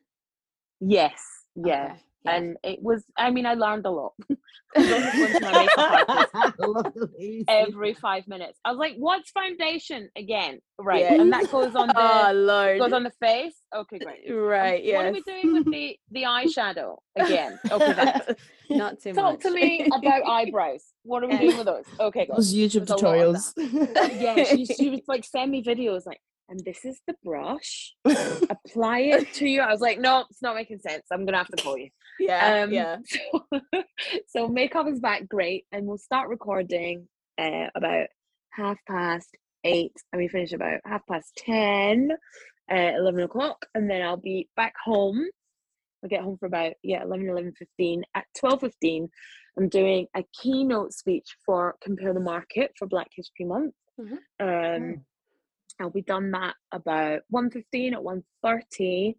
yes, 0.80 1.22
yeah. 1.56 1.64
Okay, 1.66 1.94
yeah. 1.94 1.98
And 2.28 2.58
it 2.64 2.82
was, 2.82 3.04
I 3.18 3.30
mean, 3.32 3.46
I 3.46 3.54
learned 3.54 3.86
a 3.86 3.92
lot. 3.92 4.14
'Cause 4.28 4.38
I 4.78 4.92
was 4.92 5.14
going 5.14 5.34
to 5.34 5.40
my 5.42 5.52
makeup 5.52 6.10
artist 6.10 6.56
I 6.60 6.66
love 6.66 6.94
the 6.94 7.06
way 7.18 7.26
you 7.26 7.44
say 7.48 7.66
every 7.68 7.94
five 7.94 8.28
minutes. 8.28 8.60
I 8.66 8.72
was 8.72 8.78
like, 8.78 8.96
"What's 8.98 9.32
foundation 9.32 10.10
again?" 10.18 10.60
Right, 10.78 11.02
Yeah. 11.02 11.14
and 11.22 11.32
that 11.32 11.50
goes 11.50 11.76
on 11.76 11.90
oh, 11.96 12.02
the 12.02 12.30
oh 12.30 12.34
Lord. 12.34 12.80
goes 12.80 12.92
on 12.94 13.04
the 13.04 13.14
face. 13.22 13.54
Okay, 13.74 14.00
great. 14.00 14.30
Right. 14.30 14.84
What 14.94 15.06
are 15.06 15.12
we 15.12 15.22
doing 15.22 15.54
with 15.54 15.72
the 15.72 15.98
the 16.12 16.24
eyeshadow 16.24 16.98
again? 17.16 17.58
Okay, 17.72 17.94
that. 17.94 18.38
Not 18.70 19.00
too 19.00 19.14
Talk 19.14 19.34
much. 19.34 19.42
to 19.44 19.52
me 19.52 19.86
about 19.94 20.24
eyebrows. 20.28 20.84
What 21.04 21.24
are 21.24 21.28
we 21.28 21.36
eh. 21.36 21.40
doing 21.40 21.58
with 21.58 21.68
those? 21.68 21.86
Okay. 22.00 22.28
Those 22.34 22.54
YouTube 22.54 22.88
There's 22.88 23.02
a 23.02 23.06
lot 23.08 23.16
of 23.18 23.36
tutorials. 23.56 24.20
Yeah, 24.22 24.44
she 24.44 24.66
she 24.66 24.90
would 24.90 25.02
like 25.08 25.24
send 25.24 25.52
me 25.52 25.64
videos 25.64 26.06
like, 26.06 26.20
and 26.50 26.60
this 26.66 26.84
is 26.84 27.00
the 27.08 27.16
brush. 27.24 27.94
Apply 28.50 29.00
it 29.00 29.34
to 29.36 29.48
you. 29.48 29.62
I 29.62 29.72
was 29.72 29.82
like, 29.82 30.00
no, 30.00 30.26
it's 30.30 30.42
not 30.42 30.56
making 30.56 30.80
sense. 30.80 31.04
I'm 31.12 31.26
gonna 31.26 31.38
have 31.38 31.48
to 31.48 31.62
call 31.64 31.78
you. 31.78 31.90
Yeah. 32.20 32.64
Um, 32.64 32.72
yeah. 32.72 32.98
So, 33.52 33.84
so 34.28 34.48
makeup 34.48 34.88
is 34.88 35.00
back, 35.00 35.28
great, 35.28 35.66
and 35.72 35.86
we'll 35.86 35.98
start 35.98 36.30
recording 36.30 37.08
uh, 37.38 37.68
about 37.76 38.08
half 38.52 38.78
past 38.88 39.30
eight, 39.64 39.94
and 40.12 40.22
we 40.22 40.28
finish 40.28 40.54
about 40.54 40.80
half 40.86 41.06
past 41.08 41.32
ten, 41.38 42.12
uh, 42.72 42.76
eleven 42.98 43.22
o'clock, 43.22 43.66
and 43.74 43.90
then 43.90 44.02
I'll 44.02 44.18
be 44.18 44.48
back 44.56 44.74
home. 44.84 45.26
I'll 46.04 46.10
get 46.10 46.22
home 46.22 46.38
for 46.38 46.46
about 46.46 46.74
yeah 46.84 47.04
11, 47.04 47.28
11, 47.30 47.54
15. 47.58 48.04
At 48.14 48.26
twelve 48.40 48.62
fifteen, 48.62 49.10
I'm 49.58 49.70
doing 49.70 50.08
a 50.16 50.24
keynote 50.42 50.94
speech 50.94 51.36
for 51.46 51.76
Compare 51.82 52.14
the 52.14 52.20
Market 52.20 52.72
for 52.78 52.88
Black 52.88 53.08
History 53.16 53.46
Month. 53.46 53.74
Mhm. 54.00 54.18
Um, 54.40 55.06
I'll 55.80 55.90
be 55.90 56.02
done 56.02 56.32
that 56.32 56.56
about 56.72 57.22
1.15 57.34 57.94
at 57.94 58.00
1.30 58.00 59.16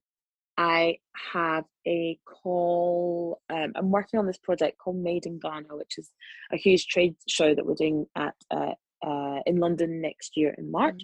I 0.58 0.98
have 1.32 1.64
a 1.86 2.18
call. 2.24 3.40
Um, 3.50 3.72
I'm 3.76 3.90
working 3.90 4.18
on 4.18 4.26
this 4.26 4.38
project 4.38 4.78
called 4.78 4.96
Made 4.96 5.26
in 5.26 5.38
Ghana, 5.38 5.68
which 5.76 5.98
is 5.98 6.10
a 6.52 6.56
huge 6.56 6.86
trade 6.86 7.14
show 7.28 7.54
that 7.54 7.64
we're 7.66 7.74
doing 7.74 8.06
at 8.16 8.34
uh, 8.50 8.72
uh, 9.06 9.40
in 9.44 9.56
London 9.58 10.00
next 10.00 10.36
year 10.36 10.54
in 10.56 10.70
March. 10.70 11.02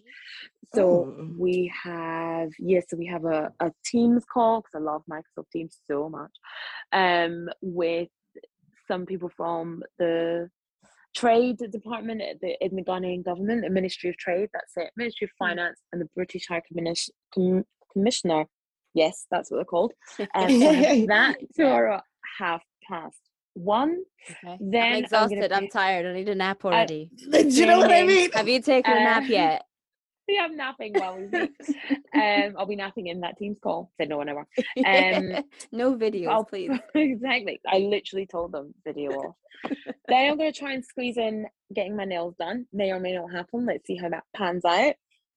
So 0.74 1.14
Oh. 1.18 1.28
we 1.38 1.70
have 1.84 2.48
yes, 2.58 2.84
so 2.88 2.96
we 2.96 3.06
have 3.06 3.26
a, 3.26 3.52
a 3.60 3.70
Teams 3.84 4.24
call 4.24 4.60
because 4.62 4.74
I 4.74 4.78
love 4.78 5.02
Microsoft 5.10 5.50
Teams 5.52 5.78
so 5.86 6.08
much. 6.08 6.30
Um, 6.92 7.48
with 7.60 8.08
some 8.88 9.04
people 9.04 9.30
from 9.36 9.82
the 9.98 10.48
trade 11.14 11.58
department 11.70 12.22
at 12.22 12.40
the, 12.40 12.56
in 12.64 12.74
the 12.74 12.82
Ghanaian 12.82 13.22
government, 13.22 13.60
the 13.62 13.68
Ministry 13.70 14.08
of 14.08 14.16
Trade, 14.16 14.48
that's 14.54 14.72
it, 14.78 14.90
Ministry 14.96 15.26
of 15.26 15.30
Mm. 15.32 15.46
Finance, 15.46 15.80
and 15.92 16.00
the 16.00 16.08
British 16.16 16.46
High 16.48 16.62
Commis- 16.72 17.10
Com- 17.34 17.66
Commissioner. 17.92 18.46
Yes, 18.94 19.26
that's 19.30 19.50
what 19.50 19.56
they're 19.58 19.64
called. 19.64 19.92
Um, 20.34 21.06
that 21.06 21.36
tomorrow 21.54 22.00
half 22.38 22.62
past 22.88 23.18
one. 23.54 24.02
Okay. 24.44 24.58
Then 24.60 24.92
I'm 24.92 25.04
exhausted. 25.04 25.52
I'm 25.52 25.64
do- 25.64 25.68
tired. 25.70 26.06
I 26.06 26.12
need 26.14 26.28
a 26.28 26.34
nap 26.34 26.64
already. 26.64 27.10
Do 27.30 27.48
you 27.48 27.66
know 27.66 27.78
what 27.78 27.92
I 27.92 28.02
mean? 28.04 28.30
Have 28.32 28.48
you 28.48 28.60
taken 28.60 28.92
a 28.92 28.96
nap 29.00 29.22
Uh, 29.24 29.26
yet? 29.26 29.64
Yeah, 30.28 30.42
I'm 30.44 30.56
napping 30.56 30.94
while 30.94 31.18
we 31.18 31.26
speak. 31.26 31.50
um, 32.14 32.54
I'll 32.56 32.64
be 32.64 32.76
napping 32.76 33.08
in 33.08 33.20
that 33.20 33.36
Teams 33.38 33.58
call. 33.58 33.90
Said 33.98 34.08
no 34.08 34.18
one 34.18 34.28
ever. 34.28 34.46
um, 34.86 35.44
no 35.72 35.96
videos, 35.96 36.28
I'll- 36.28 36.44
please. 36.44 36.70
exactly. 36.94 37.60
I 37.68 37.78
literally 37.78 38.26
told 38.26 38.52
them 38.52 38.72
video 38.84 39.10
off. 39.10 39.34
then 40.08 40.30
I'm 40.30 40.38
going 40.38 40.52
to 40.52 40.58
try 40.58 40.72
and 40.74 40.84
squeeze 40.84 41.16
in 41.18 41.46
getting 41.74 41.96
my 41.96 42.04
nails 42.04 42.36
done. 42.38 42.66
May 42.72 42.92
or 42.92 43.00
may 43.00 43.14
not 43.16 43.32
happen. 43.32 43.66
Let's 43.66 43.84
see 43.86 43.96
how 43.96 44.10
that 44.10 44.22
pans 44.34 44.64
out. 44.64 44.94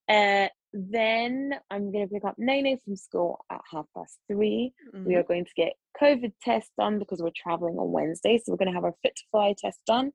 Uh, 0.08 0.48
then 0.90 1.52
I'm 1.70 1.90
going 1.92 2.06
to 2.08 2.12
pick 2.12 2.24
up 2.24 2.34
Nene 2.38 2.78
from 2.84 2.96
school 2.96 3.44
at 3.50 3.60
half 3.70 3.86
past 3.96 4.18
three. 4.30 4.72
We 4.92 5.14
Mhm. 5.14 5.16
are 5.18 5.22
going 5.22 5.44
to 5.44 5.50
get 5.56 5.72
COVID 6.00 6.32
test 6.42 6.70
done 6.78 6.98
because 6.98 7.22
we're 7.22 7.30
traveling 7.34 7.78
on 7.78 7.90
Wednesday. 7.92 8.38
So 8.38 8.52
we're 8.52 8.58
going 8.58 8.68
to 8.68 8.74
have 8.74 8.84
our 8.84 8.94
fit 9.02 9.16
to 9.16 9.22
fly 9.30 9.54
test 9.58 9.80
done. 9.86 10.12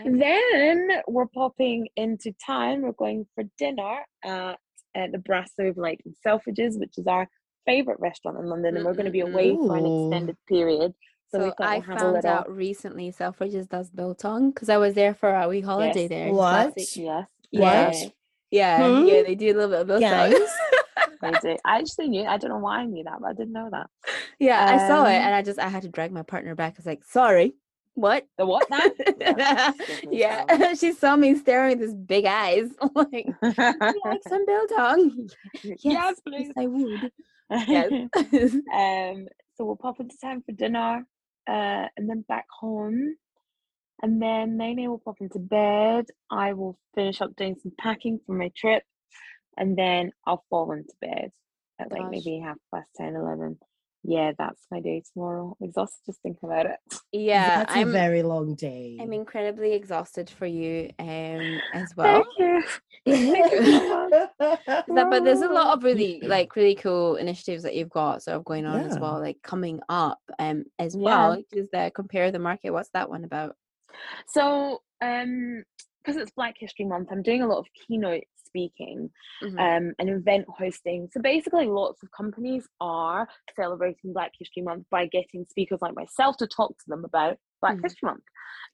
Okay. 0.00 0.10
Then 0.18 1.02
we're 1.08 1.26
popping 1.26 1.88
into 1.96 2.32
town. 2.44 2.82
We're 2.82 2.92
going 2.92 3.26
for 3.34 3.44
dinner 3.58 4.04
at, 4.24 4.58
at 4.94 5.12
the 5.12 5.18
Brasserie 5.18 5.68
of 5.70 5.76
Light 5.76 6.00
and 6.04 6.14
Selfridges, 6.24 6.78
which 6.78 6.96
is 6.98 7.06
our 7.06 7.28
favorite 7.66 7.98
restaurant 8.00 8.38
in 8.38 8.46
London. 8.46 8.76
And 8.76 8.84
we're 8.84 8.92
going 8.94 9.06
to 9.06 9.10
be 9.10 9.20
away 9.20 9.54
for 9.54 9.76
an 9.76 9.86
extended 9.86 10.36
period. 10.48 10.94
So, 11.30 11.38
So 11.58 11.64
I 11.64 11.78
we'll 11.78 11.96
a 11.96 11.98
found 11.98 12.12
little. 12.12 12.30
out 12.30 12.54
recently 12.54 13.10
Selfridges 13.10 13.68
does 13.68 13.90
biltong 13.90 14.50
because 14.50 14.68
I 14.68 14.76
was 14.76 14.94
there 14.94 15.14
for 15.14 15.34
a 15.34 15.48
wee 15.48 15.62
holiday 15.62 16.02
Yes. 16.02 16.08
there. 16.10 16.26
just 16.28 16.36
What? 16.36 16.52
last 16.52 16.76
week. 16.76 16.96
Yes. 17.50 18.06
Yeah. 18.54 18.78
Yeah, 18.80 19.00
Hmm? 19.00 19.06
yeah, 19.06 19.22
they 19.22 19.34
do 19.34 19.46
a 19.52 19.56
little 19.56 19.84
bit 19.84 19.96
of. 19.96 20.00
Guys? 20.00 20.34
They 21.22 21.30
do. 21.42 21.56
I 21.64 21.78
actually 21.78 22.08
knew. 22.08 22.24
I 22.26 22.36
don't 22.36 22.50
know 22.50 22.58
why 22.58 22.78
I 22.80 22.84
knew 22.84 23.02
that, 23.04 23.18
but 23.20 23.28
I 23.28 23.32
didn't 23.32 23.52
know 23.52 23.68
that. 23.70 23.86
yeah, 24.38 24.62
I 24.74 24.76
saw 24.88 25.04
it 25.06 25.16
Um, 25.16 25.22
and 25.26 25.34
I 25.34 25.40
just 25.42 25.58
I 25.58 25.68
had 25.68 25.82
to 25.82 25.88
drag 25.88 26.12
my 26.12 26.22
partner 26.22 26.54
back. 26.54 26.74
I 26.74 26.78
was 26.78 26.86
like, 26.86 27.02
sorry, 27.04 27.54
what? 27.94 28.26
The 28.36 28.44
what 28.44 28.68
now? 28.68 28.80
Yeah, 29.30 29.72
yeah, 30.10 30.74
she 30.80 30.92
saw 30.92 31.16
me 31.16 31.34
staring 31.36 31.78
with 31.78 31.80
these 31.80 31.94
big 31.94 32.26
eyes. 32.26 32.68
Like, 32.94 33.26
"Would 33.40 33.56
you 33.56 34.00
like 34.04 34.22
some 34.28 34.44
biltong? 34.44 35.28
yes, 35.62 35.78
yes, 35.82 36.20
please. 36.26 36.50
I 36.58 36.66
would. 36.66 37.10
Yes. 37.50 37.90
um, 38.74 39.26
so 39.56 39.64
we'll 39.64 39.76
pop 39.76 40.00
into 40.00 40.16
town 40.20 40.42
for 40.44 40.52
dinner, 40.52 41.06
uh, 41.48 41.86
and 41.96 42.04
then 42.10 42.20
back 42.28 42.46
home. 42.60 43.16
And 44.04 44.20
then 44.20 44.58
Nene 44.58 44.90
will 44.90 44.98
pop 44.98 45.16
into 45.20 45.38
bed. 45.38 46.04
I 46.30 46.52
will 46.52 46.78
finish 46.94 47.22
up 47.22 47.34
doing 47.36 47.56
some 47.62 47.72
packing 47.80 48.20
for 48.26 48.34
my 48.36 48.50
trip, 48.54 48.82
and 49.56 49.78
then 49.78 50.12
I'll 50.26 50.44
fall 50.50 50.72
into 50.72 50.92
bed 51.00 51.32
at 51.78 51.90
like 51.90 52.02
Gosh. 52.02 52.10
maybe 52.10 52.38
half 52.44 52.58
past 52.72 52.88
10, 52.98 53.16
11. 53.16 53.58
Yeah, 54.02 54.32
that's 54.38 54.60
my 54.70 54.80
day 54.80 55.02
tomorrow. 55.10 55.56
Exhausted 55.62 56.02
just 56.04 56.20
thinking 56.20 56.46
about 56.50 56.66
it. 56.66 56.76
yeah, 57.12 57.48
That's 57.64 57.74
a 57.74 57.78
I'm 57.78 57.92
very 57.92 58.22
long 58.22 58.56
day. 58.56 58.98
I'm 59.00 59.14
incredibly 59.14 59.72
exhausted 59.72 60.28
for 60.28 60.44
you 60.44 60.90
um 60.98 61.58
as 61.72 61.90
well. 61.96 62.26
Thank 62.38 62.38
you. 62.38 62.62
Thank 63.06 63.52
you 63.52 63.64
so 63.64 63.88
much. 63.88 64.28
That- 64.38 65.10
but 65.10 65.24
there's 65.24 65.40
a 65.40 65.48
lot 65.48 65.78
of 65.78 65.82
really 65.82 66.20
like 66.20 66.54
really 66.56 66.74
cool 66.74 67.16
initiatives 67.16 67.62
that 67.62 67.74
you've 67.74 67.88
got 67.88 68.22
sort 68.22 68.36
of 68.36 68.44
going 68.44 68.66
on 68.66 68.82
as 68.84 68.98
well, 68.98 69.18
like 69.18 69.38
coming 69.42 69.80
up 69.88 70.18
um 70.38 70.64
as 70.78 70.94
Yeah. 70.94 71.00
well. 71.02 71.42
Is 71.52 71.70
the 71.72 71.90
compare 71.94 72.30
the 72.30 72.38
market? 72.38 72.70
What's 72.70 72.90
that 72.90 73.08
one 73.08 73.24
about? 73.24 73.56
So, 74.26 74.82
um, 75.02 75.62
because 76.04 76.20
it's 76.20 76.32
Black 76.32 76.56
History 76.58 76.84
Month, 76.84 77.08
I'm 77.10 77.22
doing 77.22 77.42
a 77.42 77.46
lot 77.46 77.58
of 77.58 77.66
keynote 77.86 78.24
speaking 78.36 79.10
Mhm. 79.42 79.58
um, 79.58 79.94
and 79.98 80.10
event 80.10 80.46
hosting. 80.48 81.08
So 81.10 81.20
basically, 81.20 81.66
lots 81.66 82.02
of 82.02 82.10
companies 82.12 82.68
are 82.80 83.26
celebrating 83.56 84.12
Black 84.12 84.32
History 84.38 84.62
Month 84.62 84.86
by 84.90 85.06
getting 85.06 85.46
speakers 85.48 85.80
like 85.80 85.94
myself 85.94 86.36
to 86.38 86.46
talk 86.46 86.76
to 86.78 86.84
them 86.88 87.04
about 87.04 87.38
Black 87.60 87.76
Mhm. 87.78 87.82
History 87.82 88.06
Month. 88.06 88.24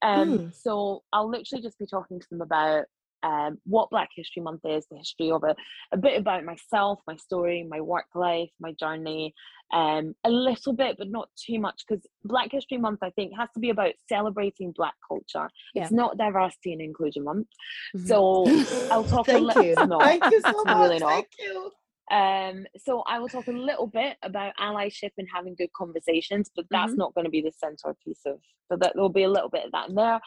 Um, 0.03 0.29
Mm. 0.39 0.55
so 0.55 1.03
I'll 1.13 1.29
literally 1.29 1.63
just 1.63 1.79
be 1.79 1.87
talking 1.87 2.19
to 2.21 2.29
them 2.31 2.41
about 2.41 2.87
um, 3.23 3.59
what 3.65 3.91
Black 3.91 4.09
History 4.15 4.43
Month 4.43 4.63
is, 4.65 4.87
the 4.91 4.97
history 4.99 5.31
of 5.31 5.45
it, 5.45 5.57
a 5.93 5.97
bit 5.97 6.19
about 6.19 6.45
myself, 6.45 7.01
my 7.07 7.17
story, 7.17 7.67
my 7.69 7.81
work 7.81 8.07
life, 8.15 8.51
my 8.61 8.73
journey, 8.73 9.35
um, 9.73 10.15
a 10.25 10.31
little 10.31 10.73
bit, 10.73 10.97
but 10.99 11.09
not 11.11 11.29
too 11.37 11.59
much, 11.61 11.83
because 11.87 12.05
Black 12.25 12.51
History 12.53 12.79
Month, 12.79 13.01
I 13.03 13.11
think, 13.11 13.33
has 13.39 13.49
to 13.55 13.61
be 13.61 13.71
about 13.71 13.93
celebrating 14.09 14.73
Black 14.73 14.95
culture. 15.07 15.49
It's 15.75 15.93
not 15.93 16.17
Diversity 16.19 16.73
and 16.73 16.83
Inclusion 16.83 17.25
Month. 17.25 17.49
Mhm. 17.97 18.07
So 18.07 18.45
I'll 18.91 19.05
talk 19.05 19.29
a 19.29 19.39
little. 19.39 19.87
No, 19.87 20.01
Thank 20.01 20.25
you 20.31 20.41
so 20.41 20.65
much. 20.65 20.77
really. 20.79 20.99
Thank 20.99 21.29
you. 21.39 21.71
Um, 22.11 22.67
so 22.77 23.03
I 23.07 23.21
will 23.21 23.29
talk 23.29 23.47
a 23.47 23.53
little 23.53 23.87
bit 23.87 24.17
about 24.23 24.53
allyship 24.59 25.11
and 25.19 25.29
having 25.33 25.55
good 25.55 25.73
conversations, 25.75 26.51
but 26.57 26.65
that's 26.69 26.93
Mhm. 26.95 26.97
not 26.99 27.15
going 27.15 27.25
to 27.27 27.31
be 27.31 27.41
the 27.41 27.53
centerpiece 27.53 28.23
of. 28.27 28.41
But 28.69 28.81
that 28.81 28.95
there'll 28.95 29.09
be 29.11 29.23
a 29.23 29.29
little 29.31 29.49
bit 29.49 29.65
of 29.67 29.73
that 29.73 29.91
in 29.91 29.95
there, 29.95 30.21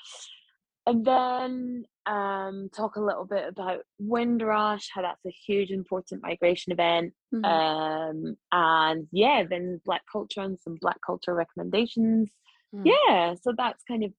and 0.86 1.06
then 1.06 1.84
um, 2.06 2.70
talk 2.76 2.96
a 2.98 3.02
little 3.02 3.26
bit 3.26 3.48
about 3.48 3.80
Windrush, 4.00 4.90
how 4.94 5.02
that's 5.02 5.26
a 5.26 5.32
huge 5.48 5.72
important 5.72 6.22
migration 6.22 6.74
event, 6.74 7.14
Mhm. 7.34 7.46
um, 7.46 8.38
and 8.52 9.08
yeah, 9.12 9.44
then 9.50 9.80
Black 9.86 10.02
culture 10.12 10.42
and 10.42 10.60
some 10.60 10.78
Black 10.82 10.98
culture 11.06 11.34
recommendations. 11.34 12.30
Mm. 12.76 12.86
Yeah, 12.86 13.36
so 13.42 13.54
that's 13.58 13.84
kind 13.88 14.04
of 14.04 14.12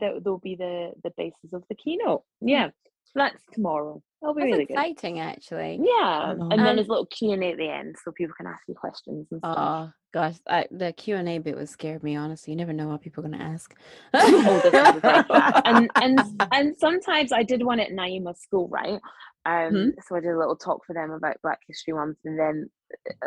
that. 0.00 0.22
Will 0.24 0.38
be 0.38 0.54
the 0.56 0.92
the 1.02 1.10
basis 1.16 1.52
of 1.52 1.64
the 1.68 1.74
keynote. 1.74 2.22
Yeah, 2.40 2.70
that's 3.14 3.42
tomorrow. 3.52 4.02
That'll 4.24 4.34
be 4.34 4.40
That's 4.42 4.52
really 4.52 4.64
good. 4.64 4.72
exciting, 4.74 5.20
actually. 5.20 5.80
Yeah, 5.82 6.34
know. 6.38 6.48
and 6.50 6.52
then 6.52 6.60
Um, 6.68 6.76
there's 6.76 6.88
a 6.88 6.90
little 6.90 7.06
Q 7.06 7.32
and 7.32 7.44
A 7.44 7.50
at 7.50 7.58
the 7.58 7.68
end, 7.68 7.94
so 8.02 8.10
people 8.12 8.34
can 8.36 8.46
ask 8.46 8.62
you 8.66 8.74
questions 8.74 9.26
and 9.30 9.40
stuff. 9.40 9.54
Oh 9.58 9.92
gosh, 10.14 10.36
I, 10.48 10.66
the 10.70 10.92
Q 10.94 11.16
and 11.16 11.28
A 11.28 11.38
bit 11.38 11.56
was 11.56 11.68
scared 11.68 12.02
me. 12.02 12.16
Honestly, 12.16 12.52
you 12.52 12.56
never 12.56 12.72
know 12.72 12.88
what 12.88 13.02
people 13.02 13.22
are 13.24 13.28
gonna 13.28 13.44
ask. 13.44 13.74
Oh, 14.14 14.60
this 14.60 14.64
is 14.64 14.72
the 14.72 15.00
thing. 15.62 15.62
and 15.66 15.90
and 15.96 16.20
and 16.52 16.76
sometimes 16.78 17.32
I 17.32 17.42
did 17.42 17.62
one 17.62 17.80
at 17.80 17.90
Naima 17.90 18.34
school, 18.36 18.66
right? 18.68 18.98
Um, 19.46 19.72
Mhm. 19.74 19.92
so 20.02 20.16
I 20.16 20.20
did 20.20 20.30
a 20.30 20.38
little 20.38 20.56
talk 20.56 20.84
for 20.86 20.94
them 20.94 21.10
about 21.10 21.36
Black 21.42 21.60
History 21.68 21.92
Month, 21.92 22.18
and 22.24 22.38
then 22.38 22.70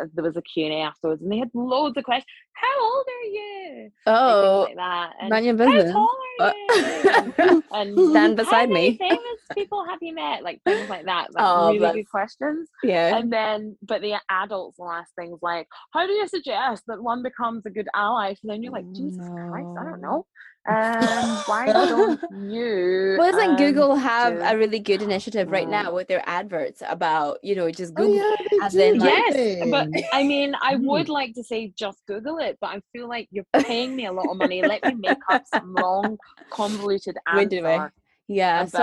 uh, 0.00 0.06
there 0.14 0.24
was 0.24 0.36
a 0.36 0.42
Q 0.42 0.64
and 0.66 0.74
A 0.74 0.78
afterwards, 0.78 1.22
and 1.22 1.30
they 1.30 1.38
had 1.38 1.50
loads 1.54 1.96
of 1.96 2.04
questions. 2.04 2.26
How 2.54 2.84
old 2.84 3.06
are 3.06 3.28
you? 3.28 3.90
Oh, 4.06 4.64
like 4.66 4.76
that. 4.76 5.12
And 5.20 5.44
your 5.44 5.56
how 5.56 5.64
business. 5.72 5.92
tall 5.92 6.16
are 6.40 6.46
you? 6.46 7.10
And, 7.14 7.62
and 7.72 8.10
Stand 8.10 8.38
how 8.38 8.44
beside 8.44 8.68
many 8.70 8.90
me. 8.92 8.96
famous 9.08 9.40
people 9.54 9.84
have 9.84 9.98
you 10.02 10.14
met? 10.14 10.42
Like 10.42 10.60
things 10.64 10.88
like 10.88 11.04
that. 11.06 11.32
Like 11.34 11.44
Oh, 11.44 11.66
really 11.68 11.78
bless. 11.78 11.94
good 11.94 12.08
questions. 12.10 12.68
yeah. 12.82 13.16
And 13.16 13.32
then, 13.32 13.76
but 13.82 14.00
the 14.02 14.14
adults 14.30 14.78
will 14.78 14.90
ask 14.90 15.14
things 15.14 15.38
like, 15.42 15.68
"How 15.92 16.06
do 16.06 16.12
you 16.12 16.26
suggest 16.26 16.82
that 16.88 17.00
one 17.02 17.22
becomes 17.22 17.64
a 17.66 17.70
good 17.70 17.88
ally?" 17.94 18.34
So 18.34 18.48
then 18.48 18.62
you're 18.64 18.72
like, 18.72 18.90
"Jesus 18.92 19.24
Christ, 19.28 19.68
I 19.78 19.84
don't 19.84 20.00
know. 20.00 20.26
Um, 20.66 21.42
why 21.46 21.66
don't 21.66 22.20
you?" 22.50 23.16
Well, 23.18 23.30
doesn't 23.32 23.50
um, 23.50 23.56
Google 23.56 23.94
have 23.96 24.34
do- 24.34 24.40
a 24.42 24.56
really 24.56 24.78
good 24.80 25.02
initiative 25.02 25.50
right 25.50 25.68
now 25.68 25.94
with 25.94 26.08
their 26.08 26.22
adverts 26.26 26.82
about, 26.86 27.38
you 27.42 27.54
know, 27.54 27.70
just 27.70 27.92
Oh, 27.96 28.02
Google 28.02 28.14
yeah, 28.16 28.36
they 28.50 28.66
as 28.66 28.72
do, 28.72 28.80
in, 28.80 28.98
like- 28.98 29.34
Yes, 29.34 29.68
but? 29.70 29.88
I 30.12 30.22
mean, 30.24 30.54
I 30.60 30.74
Mm. 30.74 30.84
would 30.86 31.08
like 31.08 31.34
to 31.34 31.42
say 31.44 31.72
just 31.76 31.98
Google 32.06 32.38
it, 32.38 32.58
but 32.60 32.68
I 32.68 32.80
feel 32.92 33.08
like 33.08 33.28
you're 33.30 33.46
paying 33.66 33.96
me 33.96 34.06
a 34.06 34.12
lot 34.12 34.30
of 34.30 34.36
money. 34.36 34.62
Let 34.62 34.84
me 34.84 34.94
make 34.94 35.18
up 35.30 35.42
some 35.46 35.72
long, 35.74 36.16
convoluted 36.50 37.16
Wait 37.34 37.52
a 37.52 37.62
minute. 37.62 37.66
answer 37.66 37.92
Yeah. 38.28 38.64
So 38.66 38.78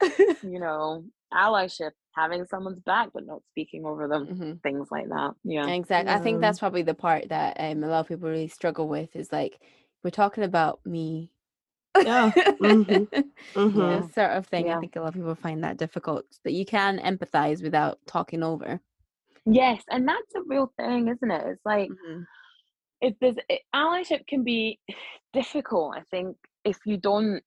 about, 0.00 0.12
you 0.42 0.58
know, 0.60 1.04
allyship, 1.32 1.92
having 2.16 2.44
someone's 2.46 2.80
back 2.80 3.10
but 3.14 3.24
not 3.24 3.42
speaking 3.50 3.84
over 3.86 4.08
them, 4.08 4.26
Mhm. 4.26 4.62
things 4.62 4.88
like 4.90 5.08
that. 5.08 5.32
Yeah. 5.44 5.68
Exactly. 5.68 6.12
I 6.12 6.18
think 6.18 6.40
that's 6.40 6.58
probably 6.58 6.82
the 6.82 6.94
part 6.94 7.28
that 7.28 7.56
um, 7.60 7.84
a 7.84 7.88
lot 7.88 8.00
of 8.00 8.08
people 8.08 8.28
really 8.28 8.48
struggle 8.48 8.88
with 8.88 9.14
is 9.14 9.30
like 9.32 9.60
we're 10.02 10.10
talking 10.10 10.44
about 10.44 10.80
me. 10.86 11.32
Yeah. 12.02 12.32
Mhm. 12.60 13.08
Yeah, 13.74 14.00
Mhm. 14.00 14.12
sort 14.12 14.30
of 14.32 14.46
thing. 14.46 14.70
I 14.70 14.76
think 14.76 14.96
a 14.96 15.00
lot 15.00 15.08
of 15.08 15.14
people 15.14 15.34
find 15.34 15.62
that 15.64 15.76
difficult, 15.76 16.24
but 16.44 16.52
you 16.52 16.64
can 16.64 16.98
empathize 16.98 17.62
without 17.62 17.98
talking 18.06 18.42
over. 18.42 18.80
Yes, 19.46 19.82
and 19.90 20.06
that's 20.08 20.34
a 20.36 20.42
real 20.46 20.72
thing, 20.78 21.08
isn't 21.08 21.30
it? 21.30 21.46
It's 21.46 21.64
like 21.64 21.88
Mhm. 21.90 22.26
if 23.00 23.14
there's 23.20 23.36
it, 23.48 23.62
allyship 23.74 24.26
can 24.26 24.44
be 24.44 24.78
difficult. 25.32 25.96
I 25.96 26.02
think 26.10 26.36
if 26.64 26.78
you 26.86 26.96
don't 26.98 27.42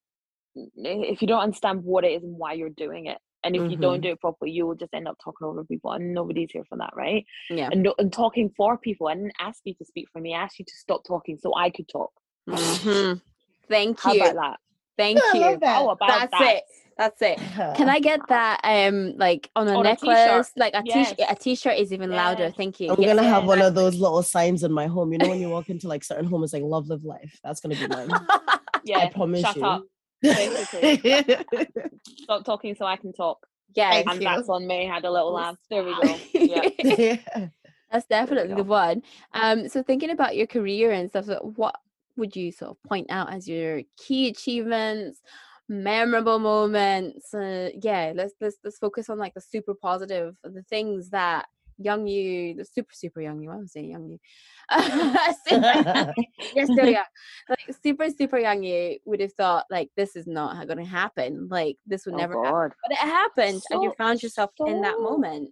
if 0.75 1.21
you 1.21 1.27
don't 1.27 1.41
understand 1.41 1.83
what 1.83 2.03
it 2.05 2.09
is 2.13 2.23
and 2.23 2.37
why 2.37 2.53
you're 2.53 2.69
doing 2.69 3.07
it, 3.07 3.17
and 3.43 3.55
if 3.55 3.69
you 3.69 3.77
don't 3.77 3.99
Mhm. 3.99 4.01
do 4.01 4.09
it 4.11 4.21
properly, 4.21 4.51
you 4.51 4.67
will 4.67 4.75
just 4.75 4.93
end 4.93 5.07
up 5.07 5.17
talking 5.23 5.47
over 5.47 5.63
people, 5.65 5.91
and 5.91 6.13
nobody's 6.13 6.51
here 6.51 6.65
for 6.69 6.77
that, 6.77 6.91
right? 6.95 7.25
Yeah. 7.49 7.69
And, 7.71 7.87
and 7.97 8.13
talking 8.13 8.51
for 8.57 8.77
people. 8.77 9.07
I 9.07 9.15
didn't 9.15 9.33
ask 9.39 9.61
you 9.65 9.73
to 9.75 9.85
speak 9.85 10.07
for 10.13 10.21
me. 10.21 10.35
I 10.35 10.43
asked 10.43 10.59
you 10.59 10.65
to 10.65 10.75
stop 10.75 11.03
talking 11.07 11.37
so 11.39 11.55
I 11.55 11.69
could 11.71 11.87
talk. 11.89 12.11
Mhm. 12.49 13.21
Thank 13.69 13.99
How 13.99 14.13
you. 14.13 14.21
about 14.21 14.35
that? 14.35 14.59
Thank 14.97 15.19
I 15.23 15.31
you. 15.33 15.39
love 15.41 15.59
that. 15.61 15.75
How 15.75 15.89
about 15.89 16.07
That's 16.09 16.31
that? 16.31 16.55
it. 16.55 16.63
That's 16.97 17.21
it. 17.21 17.37
Can 17.75 17.89
I 17.89 17.99
get 17.99 18.19
that 18.29 18.59
um 18.63 19.17
like 19.17 19.49
on 19.55 19.67
a 19.67 19.75
On 19.77 19.85
a 19.85 19.95
t-shirt. 19.95 20.07
necklace? 20.15 20.51
Like 20.55 20.73
a 20.75 20.83
t-shirt. 20.83 21.15
Yes. 21.17 21.31
A 21.31 21.35
t-shirt 21.35 21.77
is 21.79 21.91
even 21.91 22.11
louder. 22.11 22.51
Thank 22.51 22.79
you. 22.79 22.91
I'm 22.91 23.01
Yes, 23.01 23.15
gonna 23.15 23.27
have 23.27 23.43
yes, 23.43 23.47
one 23.47 23.61
of 23.61 23.73
those 23.73 23.95
little 23.95 24.21
signs 24.21 24.63
in 24.63 24.71
my 24.71 24.85
home. 24.87 25.11
You 25.11 25.17
know 25.19 25.29
when 25.29 25.39
you 25.39 25.49
walk 25.49 25.69
into 25.69 25.87
like 25.87 26.03
certain 26.03 26.25
homes, 26.25 26.53
like 26.53 26.61
"Love, 26.63 26.87
live 26.89 27.03
life." 27.03 27.39
That's 27.43 27.59
gonna 27.61 27.75
be 27.75 27.87
mine. 27.87 28.09
Yeah, 28.85 28.97
I 28.99 29.07
promise 29.07 29.39
shut 29.39 29.55
you. 29.55 29.65
up. 29.65 29.83
Stop 32.17 32.43
talking 32.43 32.75
so 32.75 32.85
I 32.85 32.97
can 32.97 33.13
talk. 33.13 33.37
yeah. 33.75 33.91
Thank 33.91 34.09
and 34.09 34.21
you. 34.21 34.27
that's 34.27 34.49
on 34.49 34.67
me. 34.67 34.89
I 34.89 34.93
Had 34.93 35.05
a 35.05 35.11
little 35.11 35.31
laugh. 35.31 35.55
There 35.69 35.83
we 35.85 35.95
go. 36.01 36.19
Yeah. 36.33 36.69
yeah. 36.79 37.47
That's 37.89 38.05
definitely 38.07 38.55
the 38.55 38.63
one. 38.65 39.03
Um, 39.33 39.69
so 39.69 39.83
thinking 39.83 40.09
about 40.09 40.35
your 40.35 40.47
career 40.47 40.91
and 40.91 41.09
stuff, 41.09 41.25
so 41.25 41.53
what 41.55 41.75
would 42.17 42.35
you 42.35 42.51
sort 42.51 42.71
of 42.71 42.83
point 42.83 43.07
out 43.09 43.31
as 43.33 43.47
your 43.47 43.81
key 43.97 44.27
achievements, 44.29 45.21
memorable 45.69 46.39
moments? 46.39 47.33
Uh, 47.33 47.69
yeah, 47.81 48.13
let's 48.15 48.33
let's 48.41 48.57
let's 48.63 48.77
focus 48.77 49.09
on 49.09 49.17
like 49.17 49.33
the 49.33 49.41
super 49.41 49.73
positive, 49.73 50.35
the 50.43 50.63
things 50.63 51.09
that 51.09 51.45
young 51.79 52.05
you, 52.07 52.53
the 52.53 52.65
super 52.65 52.93
super 52.93 53.21
young 53.21 53.41
you. 53.41 53.49
I'm 53.51 53.67
saying 53.67 53.89
young 53.89 54.07
you. 54.09 54.19
you're 56.55 56.65
still 56.67 56.87
young. 56.87 57.03
Like 57.49 57.75
super 57.83 58.09
super 58.09 58.37
young 58.37 58.63
you 58.63 58.99
would 59.05 59.19
have 59.19 59.33
thought 59.33 59.65
like 59.69 59.89
this 59.97 60.15
is 60.15 60.27
not 60.27 60.67
going 60.67 60.77
to 60.79 60.85
happen. 60.85 61.47
Like 61.49 61.77
this 61.85 62.05
would 62.05 62.15
Oh, 62.15 62.17
never 62.17 62.43
happen, 62.43 62.71
but 62.83 62.91
it 62.91 62.97
happened, 62.97 63.61
and 63.71 63.83
you 63.83 63.93
found 63.97 64.21
yourself 64.23 64.51
in 64.67 64.81
that 64.81 64.99
moment. 64.99 65.51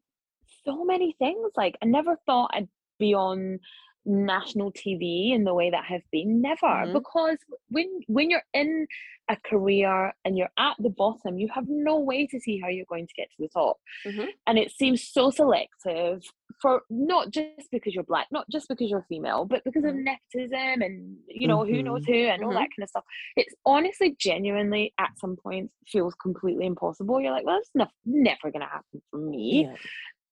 so 0.66 0.84
many 0.86 1.16
things. 1.20 1.52
Like 1.56 1.78
I 1.82 1.86
never 1.86 2.18
thought 2.26 2.52
I'd 2.54 2.70
be 3.00 3.14
on 3.14 3.60
national 4.06 4.72
TV 4.74 5.32
in 5.34 5.44
the 5.44 5.54
way 5.54 5.70
that 5.70 5.86
have 5.86 6.02
been. 6.12 6.42
Never. 6.42 6.68
Mhm. 6.68 6.94
Because 6.94 7.38
when 7.70 8.02
when 8.08 8.30
you're 8.30 8.44
in 8.54 8.88
a 9.30 9.36
career 9.38 10.14
and 10.26 10.38
you're 10.38 10.50
at 10.58 10.76
the 10.80 10.90
bottom, 10.90 11.38
you 11.40 11.48
have 11.54 11.66
no 11.70 12.00
way 12.00 12.26
to 12.28 12.40
see 12.40 12.60
how 12.60 12.68
you're 12.68 12.86
going 12.90 13.08
to 13.08 13.14
get 13.16 13.30
to 13.32 13.36
the 13.40 13.48
top. 13.50 13.78
Mhm. 14.06 14.28
And 14.48 14.58
it 14.60 14.72
seems 14.72 15.08
so 15.08 15.30
selective 15.30 16.24
for 16.62 16.84
not 16.90 17.30
just 17.32 17.70
because 17.72 17.94
you're 17.96 18.04
black, 18.04 18.28
not 18.32 18.50
just 18.50 18.68
because 18.68 18.90
you're 18.90 19.06
female, 19.08 19.46
but 19.46 19.64
because 19.64 19.84
of 19.86 19.94
Mhm. 19.94 20.04
nepotism 20.04 20.82
and 20.82 21.18
you 21.28 21.48
know 21.48 21.64
who 21.66 21.82
knows 21.84 22.04
who 22.06 22.14
and 22.14 22.44
all 22.44 22.52
Mhm. 22.52 22.56
that 22.56 22.70
kind 22.76 22.84
of 22.84 22.90
stuff. 22.90 23.06
It's 23.38 23.56
honestly 23.66 24.16
genuinely 24.20 24.94
at 24.98 25.18
some 25.18 25.38
points 25.38 25.74
feels 25.88 26.16
completely 26.16 26.66
impossible. 26.66 27.22
You're 27.22 27.32
like, 27.32 27.46
well, 27.46 27.60
it's 27.60 27.72
ne- 27.76 27.88
never 28.06 28.52
gonna 28.52 28.68
happen 28.68 29.02
for 29.12 29.18
me. 29.20 29.66
Yeah. 29.68 29.76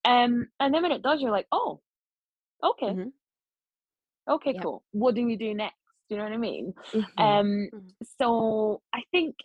Um, 0.04 0.50
and 0.60 0.74
then 0.74 0.82
when 0.82 0.92
it 0.92 1.02
does, 1.02 1.22
you're 1.22 1.30
like, 1.30 1.46
oh, 1.52 1.80
okay, 2.62 2.88
Mhm. 2.90 3.12
Okay, 4.30 4.54
Yep. 4.54 4.62
cool. 4.62 4.84
What 4.92 5.14
do 5.14 5.24
we 5.26 5.36
do 5.36 5.54
next? 5.54 5.76
Do 6.08 6.14
you 6.14 6.18
know 6.18 6.24
what 6.24 6.32
I 6.32 6.38
mean? 6.38 6.74
Mhm. 6.94 7.18
Um, 7.18 7.70
Mhm. 7.72 7.94
so 8.18 8.82
I 8.92 9.02
think 9.10 9.36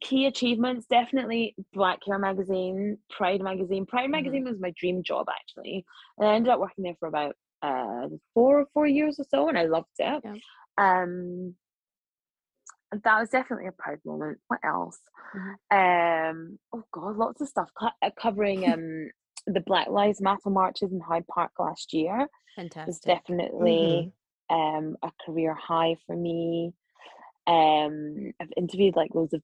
key 0.00 0.26
achievements 0.26 0.86
definitely 0.86 1.54
Black 1.72 1.98
Hair 2.06 2.18
Magazine, 2.18 2.98
Pride 3.10 3.42
Magazine. 3.42 3.84
Pride 3.86 4.08
Mhm. 4.08 4.12
Magazine 4.12 4.44
was 4.44 4.58
my 4.60 4.72
dream 4.78 5.02
job 5.02 5.26
actually, 5.28 5.84
and 6.18 6.28
I 6.28 6.34
ended 6.34 6.52
up 6.52 6.60
working 6.60 6.84
there 6.84 6.96
for 6.98 7.08
about 7.08 7.36
uh 7.62 8.08
four 8.34 8.66
four 8.74 8.86
years 8.86 9.18
or 9.20 9.24
so, 9.30 9.48
and 9.48 9.58
I 9.58 9.64
loved 9.66 9.88
it. 9.98 10.22
Yeah. 10.24 10.36
Um, 10.78 11.56
that 12.92 13.20
was 13.20 13.30
definitely 13.30 13.66
a 13.68 13.72
proud 13.72 13.98
moment. 14.04 14.38
What 14.48 14.60
else? 14.64 14.98
Mhm. 15.34 15.56
Um, 15.70 16.58
oh 16.74 16.84
god, 16.92 17.16
lots 17.16 17.40
of 17.40 17.48
stuff 17.48 17.70
co- 17.78 17.88
uh, 18.02 18.10
covering 18.20 18.64
um 18.72 19.10
the 19.46 19.60
Black 19.60 19.88
Lives 19.88 20.20
Matter 20.20 20.50
marches 20.50 20.92
in 20.92 21.00
Hyde 21.00 21.26
Park 21.26 21.52
last 21.58 21.92
year 21.92 22.26
was 22.86 23.00
Fantastic. 23.00 23.06
definitely 23.06 24.12
um 24.50 24.96
a 25.02 25.10
career 25.24 25.54
high 25.54 25.96
for 26.06 26.16
me. 26.16 26.72
Um, 27.46 28.32
I've 28.40 28.52
interviewed 28.56 28.96
like 28.96 29.14
loads 29.14 29.34
of 29.34 29.42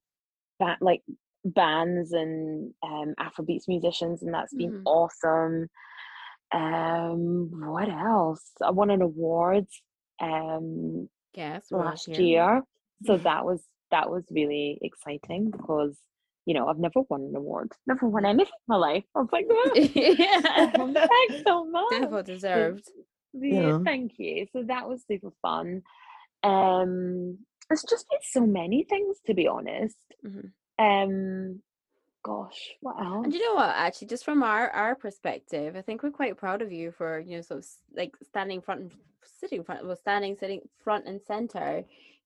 ba- 0.58 0.78
like 0.80 1.02
bands 1.44 2.12
and 2.12 2.74
um 2.82 3.14
Afrobeats 3.18 3.68
musicians, 3.68 4.22
and 4.22 4.32
that's 4.34 4.54
been 4.54 4.72
Mhm. 4.72 4.82
awesome. 4.84 5.68
Um, 6.52 7.50
what 7.70 7.88
else? 7.88 8.52
I 8.64 8.70
won 8.70 8.90
an 8.90 9.02
award 9.02 9.66
um 10.20 11.08
Yes, 11.34 11.70
last 11.70 12.06
here. 12.06 12.16
year, 12.18 12.62
so 13.04 13.18
that 13.24 13.44
was 13.44 13.64
that 13.90 14.10
was 14.10 14.24
really 14.30 14.78
exciting 14.82 15.50
because 15.50 15.98
you 16.48 16.54
know 16.56 16.64
I've 16.68 16.78
never 16.86 17.00
won 17.10 17.22
an 17.28 17.36
award, 17.42 17.68
never 17.86 18.04
won 18.14 18.24
anything 18.32 18.58
in 18.64 18.68
my 18.74 18.76
life. 18.88 19.04
I 19.14 19.18
was 19.22 19.32
like, 19.36 19.46
"Ah, 19.58 19.70
yeah. 19.74 20.70
thanks 21.14 21.38
so 21.46 21.54
much. 21.76 22.10
Well 22.10 22.22
deserved. 22.34 22.86
Yeah, 23.34 23.66
Yeah. 23.68 23.78
thank 23.84 24.08
you. 24.18 24.46
So 24.52 24.58
that 24.72 24.88
was 24.90 25.04
super 25.10 25.32
fun. 25.42 25.82
Um, 26.42 27.38
it's 27.70 27.84
just 27.92 28.06
been 28.10 28.24
so 28.36 28.42
many 28.60 28.80
things, 28.92 29.18
to 29.26 29.34
be 29.40 29.46
honest. 29.56 29.96
Mhm. 30.24 30.52
Um, 30.86 31.62
gosh, 32.22 32.60
what 32.80 32.96
else? 33.04 33.24
And 33.24 33.34
you 33.34 33.42
know 33.46 33.54
what? 33.60 33.70
Actually, 33.86 34.08
just 34.14 34.24
from 34.24 34.42
our 34.42 34.70
our 34.70 34.94
perspective, 34.94 35.76
I 35.76 35.82
think 35.82 36.02
we're 36.02 36.10
quite 36.22 36.36
proud 36.44 36.62
of 36.62 36.72
you 36.72 36.92
for 36.98 37.10
you 37.20 37.36
know 37.36 37.42
sort 37.42 37.60
of 37.60 37.66
like 38.00 38.12
standing 38.30 38.60
front 38.62 38.80
and 38.82 38.90
sitting 39.40 39.62
front, 39.64 39.84
well, 39.86 39.96
standing 39.96 40.36
sitting 40.36 40.62
front 40.84 41.06
and 41.06 41.20
center. 41.32 41.84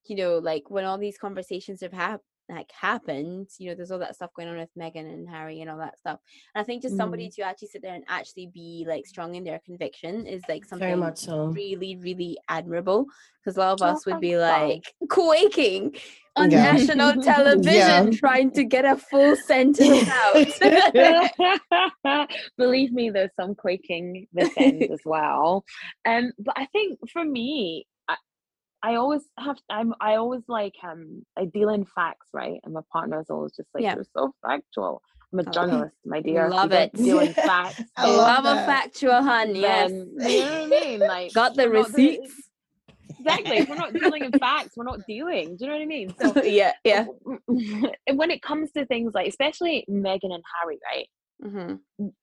You 0.08 0.16
know, 0.16 0.38
like 0.38 0.64
when 0.70 0.84
all 0.84 0.98
these 0.98 1.18
conversations 1.26 1.80
have 1.82 1.92
hap- 1.92 2.22
like 2.48 2.70
happened, 2.78 3.48
you 3.58 3.68
know, 3.68 3.74
there's 3.74 3.90
all 3.90 3.98
that 4.00 4.14
stuff 4.14 4.30
going 4.34 4.48
on 4.48 4.56
with 4.58 4.68
Meghan 4.78 5.12
and 5.12 5.28
Harry 5.28 5.60
and 5.60 5.70
all 5.70 5.78
that 5.78 5.98
stuff. 5.98 6.18
And 6.54 6.62
I 6.62 6.64
think 6.64 6.82
just 6.82 6.96
somebody 6.96 7.28
Mm. 7.28 7.34
to 7.36 7.42
actually 7.42 7.68
sit 7.68 7.82
there 7.82 7.94
and 7.94 8.04
actually 8.08 8.48
be 8.52 8.84
like 8.86 9.06
strong 9.06 9.34
in 9.36 9.44
their 9.44 9.60
conviction 9.64 10.26
is 10.26 10.42
like 10.48 10.64
something 10.64 10.86
Very 10.88 10.98
much 11.00 11.18
so. 11.18 11.46
really, 11.46 11.96
really 11.96 12.36
admirable. 12.48 13.06
Because 13.42 13.56
a 13.56 13.60
lot 13.60 13.72
of 13.80 13.82
Oh, 13.82 13.86
us 13.92 14.06
would 14.06 14.20
be 14.20 14.34
thanks, 14.34 14.50
darling. 14.50 14.82
like 15.00 15.08
quaking 15.08 15.96
on 16.36 16.50
Yeah. 16.50 16.72
national 16.72 17.22
television 17.22 18.12
trying 18.12 18.50
to 18.52 18.64
get 18.64 18.84
a 18.84 18.96
full 18.96 19.34
sentence 19.36 20.08
out. 20.08 20.46
Believe 22.58 22.92
me, 22.92 23.10
there's 23.10 23.30
some 23.38 23.54
quaking 23.54 24.26
this 24.32 24.50
end 24.56 24.82
as 24.84 25.00
well. 25.04 25.64
Um, 26.04 26.32
but 26.38 26.54
I 26.58 26.66
think 26.66 26.98
for 27.12 27.24
me, 27.24 27.86
I, 28.82 28.92
I 28.92 28.96
always 28.96 29.22
have 29.38 29.58
I'm 29.70 29.94
I 30.00 30.16
always 30.16 30.42
like 30.48 30.74
um 30.84 31.24
I 31.38 31.44
deal 31.46 31.68
in 31.70 31.84
facts, 31.84 32.28
right? 32.32 32.58
And 32.64 32.74
my 32.74 32.80
partner 32.92 33.20
is 33.20 33.30
always 33.30 33.52
just 33.52 33.68
like, 33.74 33.82
Yeah. 33.84 33.94
You're 33.96 34.06
so 34.16 34.34
factual. 34.46 35.02
I'm 35.32 35.38
a 35.40 35.44
Oh, 35.46 35.50
journalist, 35.50 35.94
my 36.04 36.20
dear. 36.28 36.46
If 36.46 36.52
love 36.52 36.72
it. 36.72 36.92
Deal 36.92 37.20
in 37.20 37.32
facts. 37.50 37.82
I 37.96 38.04
I 38.04 38.16
love 38.16 38.44
love 38.44 38.56
a 38.58 38.66
factual 38.66 39.22
hun, 39.22 39.54
yes. 39.54 39.90
then 39.90 40.14
you 40.30 40.40
know 40.40 40.52
what 40.52 40.62
I 40.62 40.66
mean? 40.80 41.00
Like 41.00 41.32
Got 41.34 41.54
the 41.56 41.68
we're 41.68 41.78
not 41.82 41.92
doing- 41.92 42.20
receipts. 42.20 42.48
Exactly. 43.18 43.64
We're 43.68 43.76
not 43.76 43.92
dealing 43.92 44.24
in 44.24 44.32
facts, 44.32 44.72
we're 44.76 44.82
not 44.84 45.00
dealing. 45.06 45.56
Do 45.56 45.64
you 45.64 45.70
know 45.70 45.76
what 45.76 45.82
I 45.82 45.86
mean? 45.86 46.14
So 46.20 46.42
yeah, 46.42 46.72
yeah. 46.84 47.06
and 48.08 48.18
when 48.18 48.30
it 48.32 48.42
comes 48.42 48.72
to 48.72 48.84
things 48.86 49.12
like 49.14 49.28
especially 49.28 49.84
Meghan 49.88 50.32
and 50.34 50.42
Harry, 50.60 50.78
right? 50.92 51.06
Hmm 51.42 51.74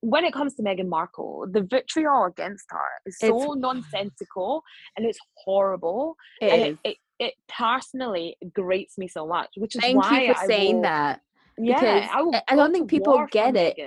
when 0.01 0.23
it 0.25 0.33
comes 0.33 0.55
to 0.55 0.61
Meghan 0.63 0.87
Markle, 0.87 1.45
the 1.51 1.61
vitriol 1.61 2.25
against 2.25 2.65
her 2.69 2.89
is 3.05 3.17
It's- 3.21 3.43
so 3.43 3.53
nonsensical 3.53 4.63
and 4.95 5.05
it's 5.05 5.19
horrible. 5.43 6.15
It 6.41 6.51
and 6.51 6.61
is. 6.61 6.77
it, 6.83 6.89
it, 6.89 6.97
it 7.27 7.33
personally 7.47 8.37
grates 8.53 8.97
me 8.97 9.07
so 9.07 9.25
much, 9.27 9.49
which 9.57 9.75
is 9.75 9.81
Thank 9.81 10.01
why 10.01 10.21
you 10.21 10.33
for 10.33 10.39
I 10.41 10.47
saying 10.47 10.75
will, 10.77 10.81
that. 10.83 11.21
Yeah, 11.57 11.75
because 12.09 12.09
I, 12.47 12.53
I- 12.53 12.55
don't 12.55 12.71
think 12.71 12.89
people 12.89 13.25
get 13.31 13.55
it. 13.57 13.77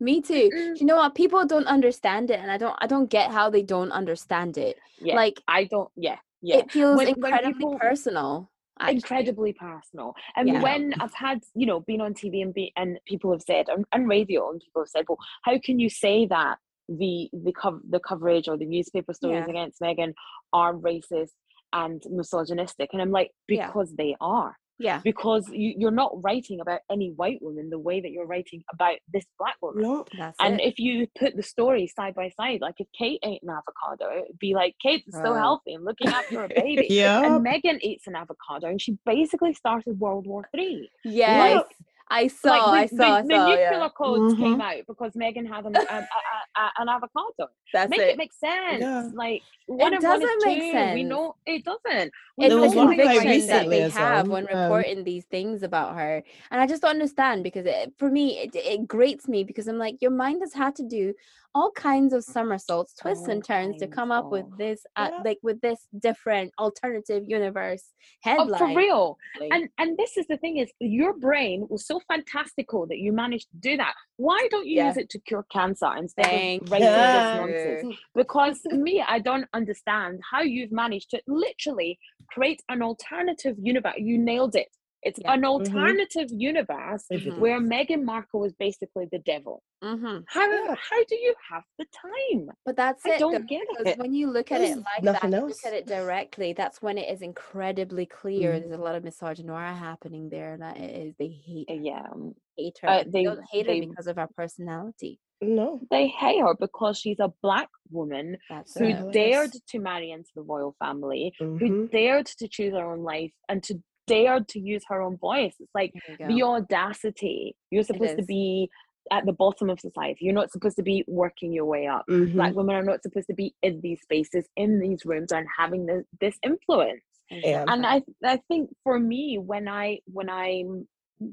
Me 0.00 0.20
too. 0.20 0.50
Mm-mm. 0.52 0.80
You 0.80 0.86
know 0.86 0.96
what? 0.96 1.14
People 1.14 1.46
don't 1.46 1.66
understand 1.66 2.30
it, 2.32 2.40
and 2.40 2.50
I 2.50 2.58
don't. 2.58 2.74
I 2.80 2.86
don't 2.88 3.08
get 3.08 3.30
how 3.30 3.48
they 3.50 3.62
don't 3.62 3.92
understand 3.92 4.58
it. 4.58 4.76
Yeah, 5.00 5.14
Like 5.14 5.40
I 5.46 5.64
don't. 5.64 5.88
Yeah, 5.96 6.18
yeah. 6.42 6.56
it 6.58 6.72
feels 6.72 6.96
When- 6.98 7.06
when 7.06 7.14
incredibly 7.32 7.54
people- 7.54 7.78
personal. 7.78 8.49
Actually. 8.80 8.96
incredibly 8.96 9.52
personal. 9.52 10.14
And 10.36 10.48
Yeah. 10.48 10.62
when 10.62 10.94
I've 11.00 11.14
had, 11.14 11.40
you 11.54 11.66
know, 11.66 11.80
been 11.80 12.00
on 12.00 12.14
TV 12.14 12.42
and 12.42 12.52
be 12.54 12.72
and 12.76 12.98
people 13.06 13.30
have 13.32 13.42
said 13.42 13.68
and, 13.68 13.84
and 13.92 14.08
radio 14.08 14.50
and 14.50 14.60
people 14.60 14.82
have 14.82 14.88
said, 14.88 15.04
well, 15.08 15.18
how 15.44 15.58
can 15.58 15.78
you 15.78 15.88
say 15.90 16.26
that 16.26 16.58
the 16.88 17.28
the 17.32 17.52
cov- 17.52 17.82
the 17.88 18.00
coverage 18.00 18.48
or 18.48 18.56
the 18.56 18.66
newspaper 18.66 19.12
stories 19.14 19.44
Yeah. 19.46 19.50
against 19.50 19.80
Meghan 19.80 20.12
are 20.52 20.74
racist 20.74 21.30
and 21.72 22.02
misogynistic? 22.10 22.90
And 22.92 23.00
I'm 23.02 23.12
like, 23.12 23.30
Yeah. 23.48 23.66
because 23.66 23.94
they 23.94 24.16
are. 24.20 24.56
Yeah. 24.80 25.00
Because 25.04 25.46
you, 25.52 25.74
you're 25.76 25.90
not 25.90 26.12
writing 26.24 26.60
about 26.60 26.80
any 26.90 27.10
white 27.10 27.38
woman 27.42 27.70
the 27.70 27.78
way 27.78 28.00
that 28.00 28.10
you're 28.10 28.26
writing 28.26 28.62
about 28.72 28.96
this 29.12 29.24
black 29.38 29.56
woman. 29.62 29.82
No. 29.82 30.04
That's 30.18 30.36
And 30.40 30.58
it. 30.60 30.68
if 30.68 30.78
you 30.78 31.06
put 31.18 31.36
the 31.36 31.42
stories 31.42 31.92
side 31.94 32.14
by 32.14 32.30
side, 32.30 32.60
like 32.62 32.76
if 32.78 32.88
Kate 32.98 33.20
ate 33.22 33.42
an 33.42 33.50
avocado, 33.50 34.10
it'd 34.24 34.38
be 34.38 34.54
like 34.54 34.74
Kate's 34.82 35.12
so 35.12 35.20
Right. 35.32 35.38
healthy 35.38 35.74
and 35.74 35.84
looking 35.84 36.08
after 36.08 36.40
her 36.40 36.48
baby. 36.56 36.86
Yeah. 36.90 37.22
And 37.36 37.44
Meghan 37.46 37.78
eats 37.82 38.06
an 38.06 38.16
avocado, 38.16 38.66
and 38.68 38.80
she 38.80 38.96
basically 39.06 39.52
started 39.54 40.00
World 40.00 40.26
War 40.26 40.48
Three. 40.54 40.88
Yes, 41.04 41.56
Like- 41.56 41.66
I 42.10 42.26
saw. 42.26 42.52
I 42.66 42.70
like 42.70 42.90
the, 42.90 42.96
saw. 42.96 43.14
I 43.16 43.22
the, 43.22 43.28
the 43.28 43.34
saw. 43.34 43.46
nuclear 43.48 43.70
yeah. 43.70 43.88
codes 43.96 44.34
came 44.34 44.56
Mhm. 44.58 44.62
out 44.62 44.82
because 44.88 45.12
Meghan 45.12 45.46
had 45.48 45.64
an, 45.66 45.76
a, 45.76 45.78
a, 45.78 45.82
a, 45.98 46.60
a- 46.60 46.72
an 46.82 46.88
avocado. 46.88 47.48
That's 47.72 47.88
Make 47.90 48.00
it. 48.00 48.08
it 48.10 48.18
make 48.18 48.32
sense. 48.32 48.80
Yeah. 48.80 49.08
Like 49.14 49.42
one 49.66 49.94
and 49.94 50.02
one 50.02 50.20
is 50.20 50.28
doesn't 50.28 50.44
make 50.44 50.72
two. 50.72 50.94
We 50.94 51.04
know 51.04 51.36
it 51.46 51.64
doesn't. 51.64 52.12
We 52.36 52.46
it's 52.46 52.54
There 52.54 52.60
the 52.60 52.66
was 52.66 52.74
one 52.74 52.86
quite 52.86 52.98
it's 52.98 53.08
conviction 53.20 53.46
that 53.46 53.66
recently 53.68 53.78
they 53.80 53.88
have 53.90 54.26
well, 54.28 54.42
when 54.42 54.54
um, 54.54 54.60
reporting 54.62 55.04
these 55.04 55.24
things 55.26 55.62
about 55.62 55.94
her 55.94 56.22
and 56.50 56.60
i 56.60 56.66
just 56.66 56.80
don't 56.82 56.92
understand 56.92 57.44
because 57.44 57.66
it, 57.66 57.92
for 57.98 58.10
me 58.10 58.38
it, 58.38 58.50
it 58.54 58.88
grates 58.88 59.28
me 59.28 59.44
because 59.44 59.68
i'm 59.68 59.78
like 59.78 59.96
your 60.00 60.10
mind 60.10 60.40
has 60.40 60.54
had 60.54 60.74
to 60.76 60.82
do 60.82 61.12
all 61.54 61.70
kinds 61.72 62.12
of 62.12 62.22
somersaults 62.22 62.94
twists 62.94 63.26
and 63.28 63.44
turns 63.44 63.76
to 63.78 63.86
come 63.86 64.12
up 64.12 64.30
with 64.30 64.46
this 64.56 64.82
uh, 64.96 65.08
Yeah. 65.10 65.22
like 65.24 65.38
with 65.42 65.60
this 65.60 65.86
different 66.00 66.52
alternative 66.58 67.24
universe 67.26 67.84
headline. 68.22 68.50
Oh, 68.52 68.56
for 68.58 68.76
real. 68.76 69.18
like, 69.40 69.50
And 69.52 69.68
and 69.78 69.96
this 69.96 70.16
is 70.16 70.26
the 70.28 70.36
thing 70.38 70.58
is 70.58 70.70
your 70.80 71.14
brain 71.14 71.66
was 71.68 71.86
so 71.86 72.00
fantastical 72.08 72.86
that 72.86 72.98
you 72.98 73.12
managed 73.12 73.50
to 73.50 73.56
do 73.58 73.76
that. 73.76 73.94
Why 74.16 74.46
don't 74.50 74.66
you 74.66 74.76
Yeah. 74.76 74.88
use 74.88 74.96
it 74.96 75.10
to 75.10 75.18
cure 75.20 75.44
cancer 75.50 75.90
instead 75.96 76.26
Thank 76.26 76.62
of 76.62 76.68
nonsense? 76.70 77.98
Because 78.14 78.60
me, 78.66 79.02
I 79.06 79.18
don't 79.18 79.46
understand 79.54 80.20
how 80.30 80.42
you've 80.42 80.72
managed 80.72 81.10
to 81.10 81.22
literally 81.26 81.98
create 82.28 82.62
an 82.68 82.82
alternative 82.82 83.56
universe. 83.60 83.94
You 83.98 84.18
nailed 84.18 84.54
it. 84.54 84.68
It's 85.02 85.18
Yeah. 85.18 85.32
an 85.32 85.42
Mhm. 85.42 85.46
alternative 85.46 86.28
universe 86.30 87.06
Evidence. 87.10 87.38
where 87.40 87.58
Meghan 87.58 88.04
Markle 88.04 88.40
was 88.40 88.52
basically 88.52 89.06
the 89.10 89.18
devil. 89.20 89.62
mhm. 89.82 90.24
How 90.28 90.46
Yeah. 90.50 90.74
how 90.78 91.04
do 91.04 91.16
you 91.16 91.34
have 91.50 91.64
the 91.78 91.86
time? 91.86 92.50
but 92.66 92.76
that's 92.76 93.04
I 93.06 93.14
it 93.14 93.18
don't 93.18 93.46
get 93.48 93.66
because 93.70 93.86
it. 93.94 93.98
when 93.98 94.12
you 94.12 94.30
look 94.30 94.52
at 94.52 94.60
it 94.60 94.76
like 94.76 95.02
that 95.02 95.24
else. 95.32 95.32
look 95.64 95.64
at 95.72 95.72
it 95.72 95.86
directly 95.86 96.52
that's 96.52 96.82
when 96.82 96.98
it 96.98 97.08
is 97.08 97.22
incredibly 97.22 98.04
clear 98.04 98.52
Mhm. 98.52 98.60
there's 98.60 98.72
a 98.78 98.82
lot 98.82 98.94
of 98.94 99.02
misogynoir 99.02 99.74
happening 99.74 100.28
there 100.28 100.58
that 100.58 100.76
it 100.76 100.90
is 101.06 101.14
they 101.18 101.28
hate 101.28 101.66
Yeah, 101.70 102.12
hate 102.58 102.78
her 102.82 102.88
uh, 102.88 102.98
and 103.00 103.12
they 103.12 103.20
they- 103.20 103.24
don't 103.24 103.44
hate 103.50 103.66
her 103.66 103.80
because 103.88 104.06
of 104.06 104.16
her 104.16 104.28
personality 104.36 105.18
No. 105.40 105.80
they 105.90 106.08
hate 106.08 106.40
her 106.40 106.54
because 106.54 106.98
she's 106.98 107.18
a 107.20 107.32
black 107.42 107.70
woman 107.90 108.36
that's 108.50 108.78
who 108.78 108.84
it 108.84 109.12
dared 109.12 109.52
to 109.68 109.78
marry 109.78 110.10
into 110.10 110.30
the 110.34 110.42
royal 110.42 110.72
family, 110.78 111.32
who 111.38 111.58
Mhm. 111.58 111.90
dared 111.90 112.26
to 112.26 112.46
choose 112.48 112.74
her 112.74 112.84
own 112.92 113.02
life 113.02 113.32
and 113.48 113.62
to 113.64 113.82
dared 114.14 114.48
to 114.48 114.58
use 114.60 114.84
her 114.88 115.00
own 115.02 115.16
voice. 115.16 115.54
It's 115.60 115.74
like 115.74 115.92
the 116.28 116.42
audacity. 116.42 117.56
You're 117.70 117.84
supposed 117.84 118.16
to 118.18 118.24
be 118.24 118.68
at 119.10 119.24
the 119.26 119.32
bottom 119.32 119.70
of 119.70 119.80
society. 119.80 120.18
You're 120.24 120.34
not 120.34 120.52
supposed 120.52 120.76
to 120.76 120.82
be 120.82 121.04
working 121.08 121.52
your 121.52 121.64
way 121.64 121.86
up. 121.86 122.04
Mhm. 122.08 122.34
Black 122.34 122.54
women 122.54 122.76
are 122.76 122.82
not 122.90 123.02
supposed 123.02 123.26
to 123.28 123.34
be 123.34 123.54
in 123.62 123.80
these 123.80 124.00
spaces, 124.02 124.44
in 124.56 124.78
these 124.78 125.04
rooms, 125.04 125.32
and 125.32 125.46
having 125.58 125.86
this, 125.86 126.04
this 126.20 126.38
influence. 126.44 127.02
Yeah. 127.30 127.64
And 127.66 127.86
I, 127.86 128.02
I 128.24 128.36
think 128.48 128.70
for 128.84 128.98
me, 128.98 129.38
when 129.38 129.68
I, 129.68 130.00
when 130.06 130.28
I'm, 130.28 130.86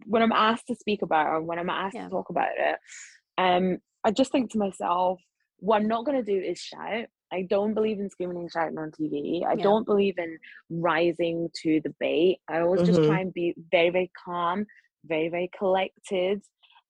when 0.05 0.21
I'm 0.21 0.31
asked 0.31 0.67
to 0.67 0.75
speak 0.75 1.01
about 1.01 1.27
it, 1.27 1.29
or 1.35 1.41
when 1.41 1.59
I'm 1.59 1.69
asked 1.69 1.95
Yeah. 1.95 2.05
to 2.05 2.09
talk 2.09 2.29
about 2.29 2.49
it, 2.57 2.77
um, 3.37 3.77
I 4.03 4.11
just 4.11 4.31
think 4.31 4.51
to 4.51 4.57
myself, 4.57 5.19
what 5.59 5.77
I'm 5.77 5.87
not 5.87 6.05
going 6.05 6.23
to 6.23 6.31
do 6.33 6.39
is 6.51 6.59
shout. 6.59 7.07
I 7.31 7.43
don't 7.43 7.73
believe 7.73 7.99
in 7.99 8.09
screaming 8.09 8.37
and 8.37 8.51
shouting 8.51 8.77
on 8.77 8.91
TV. 8.91 9.45
I 9.45 9.55
Yeah. 9.55 9.63
don't 9.63 9.85
believe 9.85 10.17
in 10.17 10.37
rising 10.69 11.49
to 11.63 11.81
the 11.83 11.93
bait. 11.99 12.39
I 12.47 12.61
always 12.61 12.81
just 12.83 12.99
Mhm. 12.99 13.05
try 13.07 13.19
and 13.21 13.33
be 13.33 13.53
very, 13.71 13.89
very 13.89 14.11
calm, 14.23 14.65
very, 15.05 15.29
very 15.29 15.49
collected, 15.57 16.41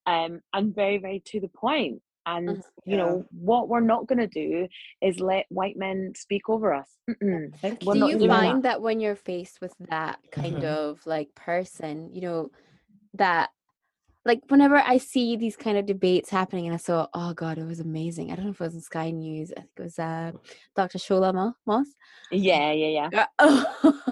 um, 0.06 0.40
and 0.52 0.74
very, 0.74 0.98
very 0.98 1.20
to 1.26 1.40
the 1.40 1.48
point. 1.48 2.02
And 2.26 2.48
Mhm. 2.58 2.62
you 2.84 2.96
know 2.96 3.26
what 3.30 3.68
we're 3.68 3.80
not 3.80 4.06
going 4.06 4.18
to 4.18 4.26
do 4.26 4.68
is 5.00 5.18
let 5.18 5.46
white 5.48 5.76
men 5.76 6.12
speak 6.14 6.48
over 6.48 6.74
us. 6.74 6.98
Do 7.06 7.98
you 7.98 8.18
doing 8.18 8.28
that. 8.28 8.28
find 8.28 8.64
that 8.64 8.82
when 8.82 9.00
you're 9.00 9.16
faced 9.16 9.60
with 9.60 9.74
that 9.88 10.18
kind 10.30 10.56
Mhm. 10.56 10.64
of 10.64 11.06
like 11.06 11.34
person 11.34 12.14
you 12.14 12.20
know 12.20 12.50
that 13.14 13.50
like 14.28 14.42
whenever 14.48 14.76
i 14.76 14.98
see 14.98 15.36
these 15.36 15.56
kind 15.56 15.76
of 15.78 15.86
debates 15.86 16.28
happening 16.30 16.66
and 16.66 16.74
i 16.74 16.76
saw 16.78 17.06
oh 17.14 17.32
god 17.32 17.58
it 17.58 17.64
was 17.64 17.80
amazing. 17.80 18.30
I 18.30 18.36
don't 18.36 18.44
know 18.44 18.50
if 18.52 18.60
it 18.60 18.64
was 18.64 18.74
in 18.74 18.80
sky 18.80 19.10
news 19.10 19.50
i 19.56 19.60
think 19.60 19.70
it 19.78 19.82
was 19.82 19.98
uh 19.98 20.32
dr 20.76 20.98
shola 20.98 21.34
Mo- 21.34 21.54
moss. 21.66 21.86
Yeah, 22.30 22.70
yeah, 22.72 23.08
yeah. 23.10 23.26
Oh, 23.40 24.02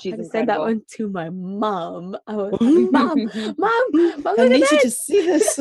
She's 0.00 0.14
i 0.14 0.22
said 0.22 0.46
that 0.48 0.58
one 0.58 0.80
to 0.92 1.08
my 1.08 1.28
mom. 1.28 2.16
I 2.26 2.34
was 2.34 2.52
like, 2.52 2.60
mom 2.90 3.30
mom 3.58 3.84
mom 4.24 4.34
I 4.40 4.48
need 4.48 4.70
you 4.70 4.80
to 4.80 4.90
see 4.90 5.20
this. 5.26 5.60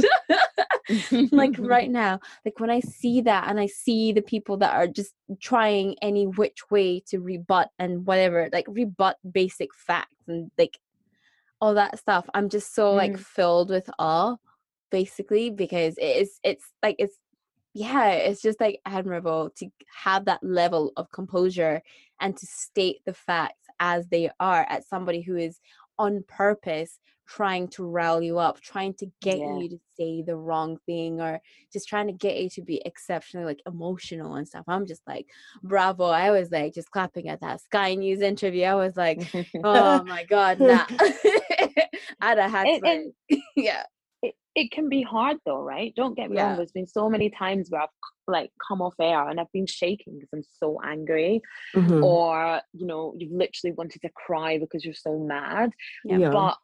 like 1.32 1.56
right 1.60 1.90
now 1.90 2.20
like 2.46 2.60
when 2.60 2.70
i 2.70 2.80
see 2.80 3.20
that 3.22 3.50
and 3.50 3.60
i 3.60 3.66
see 3.66 4.14
the 4.14 4.22
people 4.22 4.56
that 4.58 4.74
are 4.74 4.88
just 4.88 5.14
trying 5.42 5.96
any 6.02 6.28
which 6.28 6.70
way 6.70 7.00
to 7.08 7.20
rebut 7.20 7.70
and 7.80 8.06
whatever 8.06 8.50
like 8.54 8.66
rebut 8.70 9.18
basic 9.32 9.74
facts 9.74 10.16
and 10.28 10.52
like 10.58 10.78
all 11.62 11.74
that 11.74 11.98
stuff 12.00 12.28
i'm 12.34 12.50
just 12.50 12.74
so 12.76 12.94
like 12.94 13.14
Mm. 13.14 13.20
filled 13.20 13.70
with 13.70 13.90
awe 14.00 14.36
basically 14.92 15.50
because 15.50 15.98
it 15.98 16.18
is 16.18 16.40
it's 16.44 16.66
like 16.84 16.96
it's 17.00 17.18
yeah 17.74 18.10
it's 18.12 18.42
just 18.42 18.60
like 18.62 18.80
admirable 18.86 19.50
to 19.58 19.68
have 20.04 20.26
that 20.26 20.44
level 20.44 20.92
of 20.98 21.12
composure 21.12 21.82
and 22.22 22.38
to 22.38 22.46
state 22.46 23.00
the 23.06 23.14
facts 23.14 23.66
as 23.80 24.08
they 24.08 24.30
are 24.40 24.66
at 24.70 24.88
somebody 24.88 25.22
who 25.22 25.36
is 25.36 25.60
on 25.98 26.24
purpose 26.28 27.00
trying 27.28 27.68
to 27.68 27.84
rile 27.84 28.22
you 28.22 28.38
up, 28.38 28.62
trying 28.62 28.94
to 28.94 29.08
get 29.20 29.40
Yeah. 29.40 29.58
you 29.58 29.70
to 29.70 29.80
say 29.98 30.22
the 30.22 30.36
wrong 30.36 30.78
thing 30.86 31.20
or 31.20 31.42
just 31.74 31.88
trying 31.88 32.06
to 32.06 32.14
get 32.14 32.38
you 32.38 32.50
to 32.52 32.62
be 32.62 32.84
exceptionally 32.86 33.48
like 33.48 33.62
emotional 33.66 34.36
and 34.36 34.48
stuff. 34.48 34.64
I'm 34.68 34.86
just 34.86 35.02
like, 35.08 35.26
bravo. 35.64 36.06
I 36.06 36.30
was 36.30 36.52
like 36.52 36.76
just 36.76 36.92
clapping 36.92 37.28
at 37.28 37.42
that 37.42 37.62
Sky 37.62 37.96
News 37.96 38.22
interview. 38.22 38.66
I 38.66 38.76
was 38.76 38.96
like, 38.96 39.28
oh 39.64 40.04
my 40.04 40.24
God, 40.26 40.60
nah. 40.60 40.86
I'd 42.22 42.38
have 42.38 42.52
had 42.52 42.68
And- 42.68 42.84
to, 42.84 42.90
and- 42.90 43.42
yeah. 43.56 43.84
it, 44.22 44.36
it 44.56 44.72
can 44.72 44.90
be 44.90 45.02
hard 45.02 45.38
though, 45.46 45.62
right? 45.62 45.94
Don't 45.96 46.16
get 46.16 46.30
me 46.30 46.38
Yeah. 46.38 46.48
wrong. 46.48 46.56
There's 46.58 46.72
been 46.72 46.88
so 46.88 47.10
many 47.10 47.30
times 47.30 47.70
where 47.70 47.82
I've 47.82 47.90
like 48.28 48.52
come 48.68 48.82
off 48.82 48.96
air 49.00 49.30
and 49.30 49.40
I've 49.40 49.52
been 49.52 49.68
shaking 49.68 50.16
because 50.16 50.30
I'm 50.34 50.44
so 50.60 50.80
angry, 50.84 51.42
Mhm. 51.76 52.04
or 52.04 52.62
you 52.74 52.88
know, 52.88 53.14
you've 53.18 53.32
literally 53.32 53.74
wanted 53.74 54.02
to 54.02 54.10
cry 54.10 54.58
because 54.58 54.84
you're 54.84 54.94
so 54.96 55.20
mad. 55.20 55.72
Yeah. 56.04 56.30
But 56.32 56.58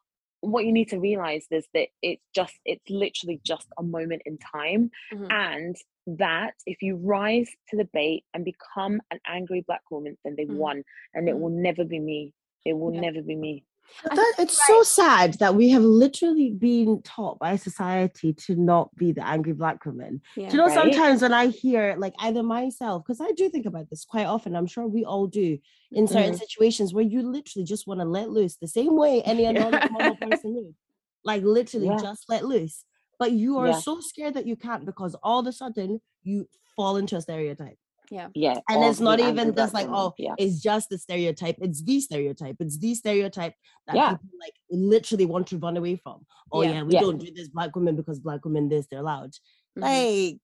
what 0.43 0.65
you 0.65 0.71
need 0.73 0.89
to 0.89 0.99
realize 0.99 1.45
is 1.51 1.67
that 1.75 1.89
it's 2.01 2.23
just 2.33 2.55
it's 2.65 2.89
literally 2.89 3.39
just 3.45 3.67
a 3.77 3.83
moment 3.83 4.23
in 4.25 4.39
time, 4.39 4.89
Mhm. 5.13 5.31
and 5.31 5.75
that 6.07 6.55
if 6.65 6.81
you 6.81 6.95
rise 6.95 7.47
to 7.69 7.77
the 7.77 7.87
bait 7.93 8.23
and 8.33 8.43
become 8.43 8.99
an 9.11 9.19
angry 9.27 9.61
black 9.67 9.83
woman, 9.91 10.17
then 10.23 10.35
they 10.35 10.45
Mhm. 10.45 10.55
won, 10.55 10.83
and 11.13 11.29
it 11.29 11.35
Mhm. 11.35 11.39
will 11.41 11.49
never 11.49 11.83
be 11.83 11.99
me. 11.99 12.33
It 12.65 12.73
will 12.73 12.91
Yeah. 12.93 13.01
never 13.01 13.21
be 13.21 13.35
me. 13.35 13.63
But 14.03 14.15
that, 14.15 14.33
it's 14.39 14.65
so 14.67 14.83
sad 14.83 15.35
that 15.35 15.55
we 15.55 15.69
have 15.69 15.83
literally 15.83 16.51
been 16.51 17.01
taught 17.03 17.39
by 17.39 17.55
society 17.55 18.33
to 18.33 18.55
not 18.55 18.93
be 18.95 19.11
the 19.11 19.25
angry 19.25 19.53
black 19.53 19.85
woman. 19.85 20.21
Yeah. 20.35 20.49
Do 20.49 20.57
you 20.57 20.63
know 20.63 20.67
Right. 20.69 20.93
sometimes 20.93 21.21
when 21.21 21.33
I 21.33 21.47
hear 21.47 21.95
like 21.97 22.13
either 22.19 22.43
myself, 22.43 23.03
because 23.03 23.21
I 23.21 23.31
do 23.31 23.49
think 23.49 23.65
about 23.65 23.89
this 23.89 24.05
quite 24.05 24.25
often, 24.25 24.55
I'm 24.55 24.65
sure 24.67 24.87
we 24.87 25.05
all 25.05 25.27
do 25.27 25.57
in 25.91 26.07
certain 26.07 26.33
Mhm. 26.33 26.39
situations 26.39 26.93
where 26.93 27.03
you 27.03 27.21
literally 27.21 27.65
just 27.65 27.85
want 27.87 27.99
to 27.99 28.05
let 28.05 28.29
loose 28.29 28.55
the 28.57 28.67
same 28.67 28.95
way 28.95 29.21
any 29.23 29.45
other 29.45 29.71
normal 29.91 30.15
person 30.15 30.55
would. 30.55 30.75
Like 31.23 31.43
literally 31.43 31.87
Yeah. 31.87 32.01
just 32.01 32.29
let 32.29 32.45
loose. 32.45 32.85
But 33.19 33.33
you 33.33 33.57
are 33.59 33.67
Yeah. 33.67 33.79
so 33.79 33.99
scared 33.99 34.33
that 34.33 34.47
you 34.47 34.55
can't 34.55 34.85
because 34.85 35.15
all 35.21 35.39
of 35.41 35.47
a 35.47 35.51
sudden 35.53 36.01
you 36.23 36.47
fall 36.75 36.97
into 36.97 37.15
a 37.17 37.21
stereotype. 37.21 37.77
Yeah. 38.11 38.27
Yeah, 38.35 38.59
And 38.69 38.83
it's 38.83 38.99
not 38.99 39.19
even 39.19 39.55
just 39.55 39.73
like, 39.73 39.87
oh, 39.89 40.13
yeah. 40.17 40.35
it's 40.37 40.61
just 40.61 40.89
the 40.89 40.97
stereotype. 40.99 41.55
It's 41.61 41.81
the 41.81 41.99
stereotype. 42.01 42.57
It's 42.59 42.77
the 42.77 42.93
stereotype 42.93 43.55
that 43.87 43.95
Yeah. 43.95 44.09
people 44.11 44.37
like 44.39 44.53
literally 44.69 45.25
want 45.25 45.47
to 45.47 45.57
run 45.57 45.77
away 45.77 45.95
from. 45.95 46.25
Oh 46.51 46.61
Yeah. 46.61 46.71
yeah, 46.73 46.83
we 46.83 46.93
don't 46.93 47.17
do 47.17 47.31
this 47.33 47.47
black 47.47 47.75
women 47.75 47.95
because 47.95 48.19
black 48.19 48.43
women 48.45 48.69
this, 48.69 48.85
they're 48.91 49.01
loud. 49.01 49.31
Mhm. 49.79 49.81
Like 49.81 50.37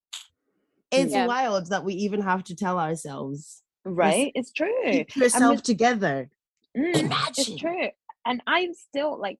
it's 0.91 1.13
wild 1.13 1.67
that 1.67 1.83
we 1.83 1.93
even 1.95 2.21
have 2.21 2.43
to 2.45 2.55
tell 2.55 2.79
ourselves 2.79 3.61
right 3.83 4.31
it's 4.35 4.51
true 4.51 4.73
keep 4.85 5.15
yourself 5.15 5.55
with- 5.57 5.63
together. 5.63 6.29
Mm, 6.77 6.95
Imagine. 6.95 7.33
it's 7.37 7.55
true 7.55 7.87
and 8.25 8.41
i'm 8.47 8.73
still 8.73 9.19
like 9.19 9.39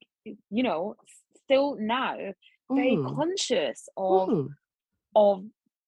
you 0.49 0.63
know 0.63 0.95
still 1.43 1.75
now 1.80 2.15
very 2.69 2.97
Mm, 2.97 3.15
conscious 3.15 3.88
of 3.95 4.28
mm. 4.30 4.47
of 5.15 5.45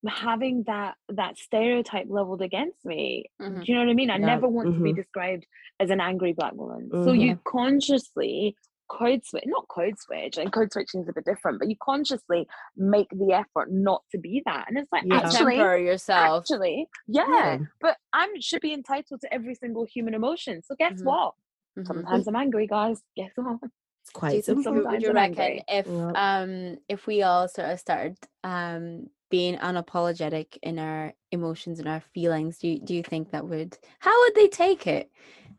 having 0.07 0.63
that 0.63 0.95
that 1.09 1.37
stereotype 1.37 2.05
leveled 2.09 2.41
against 2.41 2.85
me 2.85 3.25
Mhm. 3.41 3.65
do 3.65 3.71
you 3.71 3.73
know 3.77 3.83
what 3.85 3.91
i 3.91 3.93
mean 3.93 4.09
i 4.09 4.17
Yeah, 4.17 4.25
never 4.25 4.47
want 4.47 4.73
to 4.73 4.81
be 4.81 4.93
mhm. 4.93 4.95
described 4.95 5.45
as 5.79 5.89
an 5.89 5.99
angry 5.99 6.33
black 6.33 6.53
woman 6.53 6.89
so 6.91 7.11
Mhm. 7.11 7.19
you 7.19 7.39
consciously 7.45 8.55
code 8.87 9.23
switch 9.25 9.43
not 9.45 9.67
code 9.67 9.99
switch 9.99 10.37
and 10.37 10.51
code 10.51 10.71
switching 10.73 11.01
is 11.01 11.09
a 11.09 11.13
bit 11.13 11.25
different 11.25 11.59
but 11.59 11.69
you 11.69 11.75
consciously 11.83 12.47
make 12.75 13.07
the 13.11 13.33
effort 13.33 13.71
not 13.71 14.01
to 14.11 14.17
be 14.17 14.41
that 14.45 14.65
and 14.67 14.77
it's 14.77 14.91
like 14.91 15.03
Yeah. 15.05 15.17
actually 15.17 15.57
Temper 15.57 15.77
yourself. 15.77 16.43
actually 16.43 16.87
yeah, 17.07 17.23
Yeah. 17.27 17.57
but 17.81 17.97
i 18.13 18.27
should 18.39 18.61
be 18.61 18.73
entitled 18.73 19.21
to 19.21 19.33
every 19.33 19.53
single 19.53 19.85
human 19.85 20.13
emotion 20.15 20.63
so 20.63 20.75
guess 20.79 20.93
Mhm. 21.01 21.05
what 21.05 21.35
Mhm. 21.77 21.85
sometimes 21.85 22.27
i'm 22.27 22.35
angry 22.35 22.67
guys 22.67 23.03
guess 23.15 23.31
what 23.35 23.59
It's 24.01 24.09
quite 24.11 24.31
think 24.31 24.45
simple. 24.45 24.73
would 24.73 25.01
you 25.03 25.09
I'm 25.09 25.15
reckon 25.15 25.39
angry. 25.39 25.63
if 25.67 25.85
Yeah. 25.85 26.11
um 26.41 26.77
if 26.87 27.05
we 27.05 27.21
all 27.21 27.47
sort 27.47 27.69
of 27.69 27.79
started 27.79 28.17
um 28.43 29.07
being 29.29 29.57
unapologetic 29.57 30.57
in 30.63 30.79
our 30.79 31.13
emotions 31.31 31.79
and 31.79 31.87
our 31.87 32.01
feelings, 32.13 32.57
do 32.57 32.67
you, 32.67 32.79
do 32.79 32.93
you 32.95 33.03
think 33.03 33.31
that 33.31 33.47
would 33.47 33.77
how 33.99 34.17
would 34.21 34.35
they 34.35 34.47
take 34.47 34.87
it? 34.87 35.09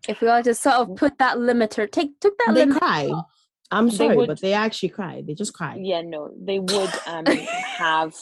If 0.08 0.20
we 0.20 0.28
all 0.28 0.42
just 0.42 0.62
sort 0.62 0.76
of 0.76 0.96
put 0.96 1.18
that 1.18 1.36
limiter, 1.36 1.90
take 1.90 2.18
took 2.20 2.36
that 2.38 2.54
They 2.54 2.66
cry. 2.66 3.06
off? 3.06 3.26
I'm 3.70 3.88
They 3.88 3.96
sorry, 3.96 4.16
would- 4.16 4.26
but 4.28 4.40
they 4.40 4.54
actually 4.54 4.88
cry. 4.90 5.22
They 5.26 5.34
just 5.34 5.54
cry. 5.54 5.76
yeah 5.80 6.02
no 6.02 6.30
they 6.40 6.58
would 6.58 6.90
um 7.06 7.24
have 7.78 8.14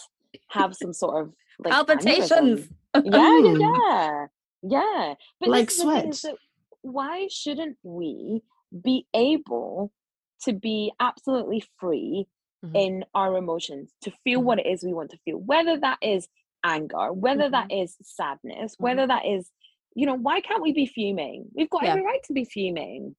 have 0.48 0.74
some 0.76 0.92
sort 0.92 1.22
of 1.22 1.32
like 1.64 1.72
Palpitations. 1.72 2.68
yeah 3.04 3.40
Mm. 3.40 3.60
yeah 3.60 3.70
yeah 3.70 4.26
yeah 4.62 5.14
but 5.40 5.48
Like 5.48 5.68
this 5.70 5.78
is 5.78 5.84
the 5.84 5.92
thing 6.00 6.08
is 6.10 6.20
sweat. 6.20 6.34
why 6.82 7.28
shouldn't 7.30 7.76
we 7.82 8.42
be 8.84 9.06
able 9.14 9.92
to 10.44 10.52
be 10.52 10.92
absolutely 11.00 11.62
free 11.78 12.26
Mhm. 12.64 12.70
in 12.74 13.04
our 13.14 13.36
emotions 13.36 13.92
to 14.02 14.10
feel 14.24 14.40
Mhm. 14.40 14.44
what 14.44 14.58
it 14.58 14.66
is 14.66 14.82
we 14.82 14.92
want 14.92 15.10
to 15.10 15.18
feel 15.18 15.38
whether 15.38 15.78
that 15.78 15.98
is 16.02 16.28
anger 16.64 17.12
whether 17.12 17.48
that 17.48 17.70
is 17.70 17.96
sadness 18.02 18.74
whether 18.78 19.06
that 19.06 19.24
is 19.24 19.52
you 19.94 20.04
know 20.06 20.14
why 20.14 20.40
can't 20.40 20.60
we 20.62 20.72
be 20.72 20.86
fuming 20.86 21.46
we've 21.54 21.70
got 21.70 21.84
Yeah. 21.84 21.90
every 21.90 22.02
right 22.04 22.22
to 22.24 22.32
be 22.32 22.44
fuming 22.44 23.14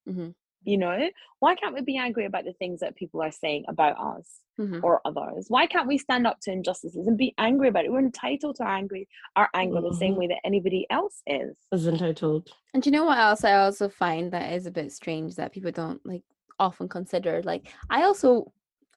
you 0.65 0.77
know 0.77 1.09
why 1.39 1.55
can't 1.55 1.73
we 1.73 1.81
be 1.81 1.95
angry 1.97 2.25
about 2.25 2.43
the 2.43 2.51
things 2.53 2.81
that 2.81 2.95
people 2.97 3.21
are 3.21 3.31
saying 3.31 3.63
about 3.69 3.97
us 3.97 4.41
Mhm. 4.59 4.83
or 4.83 4.99
others 5.05 5.45
why 5.47 5.65
can't 5.67 5.87
we 5.87 5.97
stand 5.97 6.27
up 6.27 6.41
to 6.41 6.51
injustices 6.51 7.07
and 7.07 7.17
be 7.17 7.33
angry 7.37 7.69
about 7.69 7.85
it 7.85 7.91
we're 7.93 7.99
entitled 7.99 8.57
to 8.57 8.63
our 8.63 8.75
angry 8.75 9.07
our 9.37 9.49
anger 9.53 9.79
the 9.79 9.93
same 9.93 10.17
way 10.17 10.27
that 10.27 10.41
anybody 10.43 10.85
else 10.89 11.23
is 11.25 11.55
Is 11.71 11.87
entitled. 11.87 12.51
And 12.73 12.85
you 12.85 12.91
know 12.91 13.05
what 13.05 13.17
else 13.17 13.45
I 13.45 13.53
also 13.53 13.87
find 13.87 14.33
that 14.33 14.51
is 14.51 14.65
a 14.65 14.71
bit 14.71 14.91
strange 14.91 15.35
that 15.35 15.53
people 15.53 15.71
don't 15.71 16.05
like 16.05 16.23
often 16.59 16.89
consider? 16.89 17.41
Like 17.41 17.73
I 17.89 18.03
also 18.03 18.51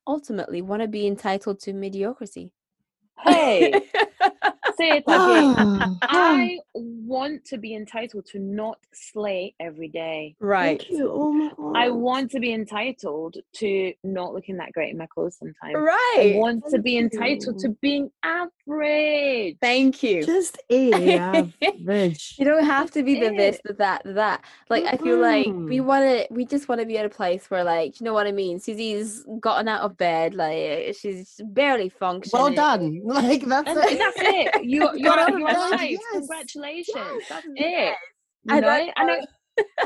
ultimately 0.06 0.62
want 0.62 0.82
to 0.82 0.88
be 0.88 1.06
entitled 1.06 1.60
to 1.60 1.72
mediocrity. 1.72 2.52
hey 3.24 3.88
say 4.76 4.88
it 4.98 5.04
again 5.06 5.98
i 6.02 6.58
want 6.74 7.44
to 7.44 7.58
be 7.58 7.74
entitled 7.74 8.24
to 8.26 8.38
not 8.38 8.78
slay 8.92 9.54
every 9.60 9.88
day 9.88 10.34
right. 10.40 10.78
Thank 10.80 10.90
you. 10.90 11.10
Oh 11.12 11.32
my 11.32 11.50
god. 11.56 11.76
I 11.76 11.88
want 11.90 12.30
to 12.32 12.40
be 12.40 12.52
entitled 12.52 13.36
to 13.54 13.92
not 14.04 14.32
looking 14.34 14.56
that 14.58 14.72
great 14.72 14.90
in 14.90 14.98
my 14.98 15.06
clothes 15.06 15.36
sometimes. 15.38 15.74
Right. 15.74 16.14
I 16.18 16.22
Right. 16.22 16.36
want 16.36 16.64
to 16.70 16.78
be 16.78 16.98
entitled 16.98 17.58
to 17.60 17.70
being 17.80 18.10
average. 18.22 19.56
Thank 19.60 20.02
you. 20.02 20.24
just 20.24 20.58
a 20.70 20.92
average. 21.18 22.34
You 22.38 22.44
don't 22.44 22.64
have 22.64 22.90
to 22.92 23.02
be 23.02 23.18
the 23.18 23.30
this, 23.34 23.58
the 23.64 23.72
that, 23.74 24.04
the 24.04 24.12
that. 24.14 24.44
Like 24.68 24.84
I 24.84 24.96
feel 24.96 25.18
like 25.18 25.46
we 25.46 25.80
want 25.80 26.04
to, 26.04 26.26
we 26.30 26.44
just 26.44 26.68
want 26.68 26.80
to 26.80 26.86
be 26.86 26.98
at 26.98 27.04
a 27.06 27.08
place 27.10 27.50
where, 27.50 27.64
like, 27.64 28.00
you 28.00 28.04
know 28.04 28.12
what 28.14 28.26
I 28.26 28.32
mean. 28.32 28.60
Susie's 28.60 29.24
gotten 29.40 29.68
out 29.68 29.82
of 29.82 29.96
bed, 29.96 30.34
like 30.34 30.94
she's 30.98 31.40
barely 31.44 31.88
functioning. 31.88 32.42
Well 32.42 32.54
done. 32.54 33.00
Like 33.12 33.44
that's 33.44 33.68
And 33.68 33.78
it. 33.78 33.98
that's 33.98 34.16
it. 34.18 34.61
You, 34.62 34.80
Got 34.80 34.98
you're, 34.98 35.18
out 35.18 35.32
of 35.32 35.38
you're 35.38 35.48
bed, 35.48 35.56
alive. 35.56 35.90
yes. 35.90 36.00
Congratulations. 36.12 37.22
That's 37.28 37.46
it. 37.46 37.52
Yes. 37.56 37.96
You 38.44 38.54
I 38.56 38.60
know? 38.60 38.66
don't 38.68 38.92
And. 38.96 39.10
I, 39.10 39.20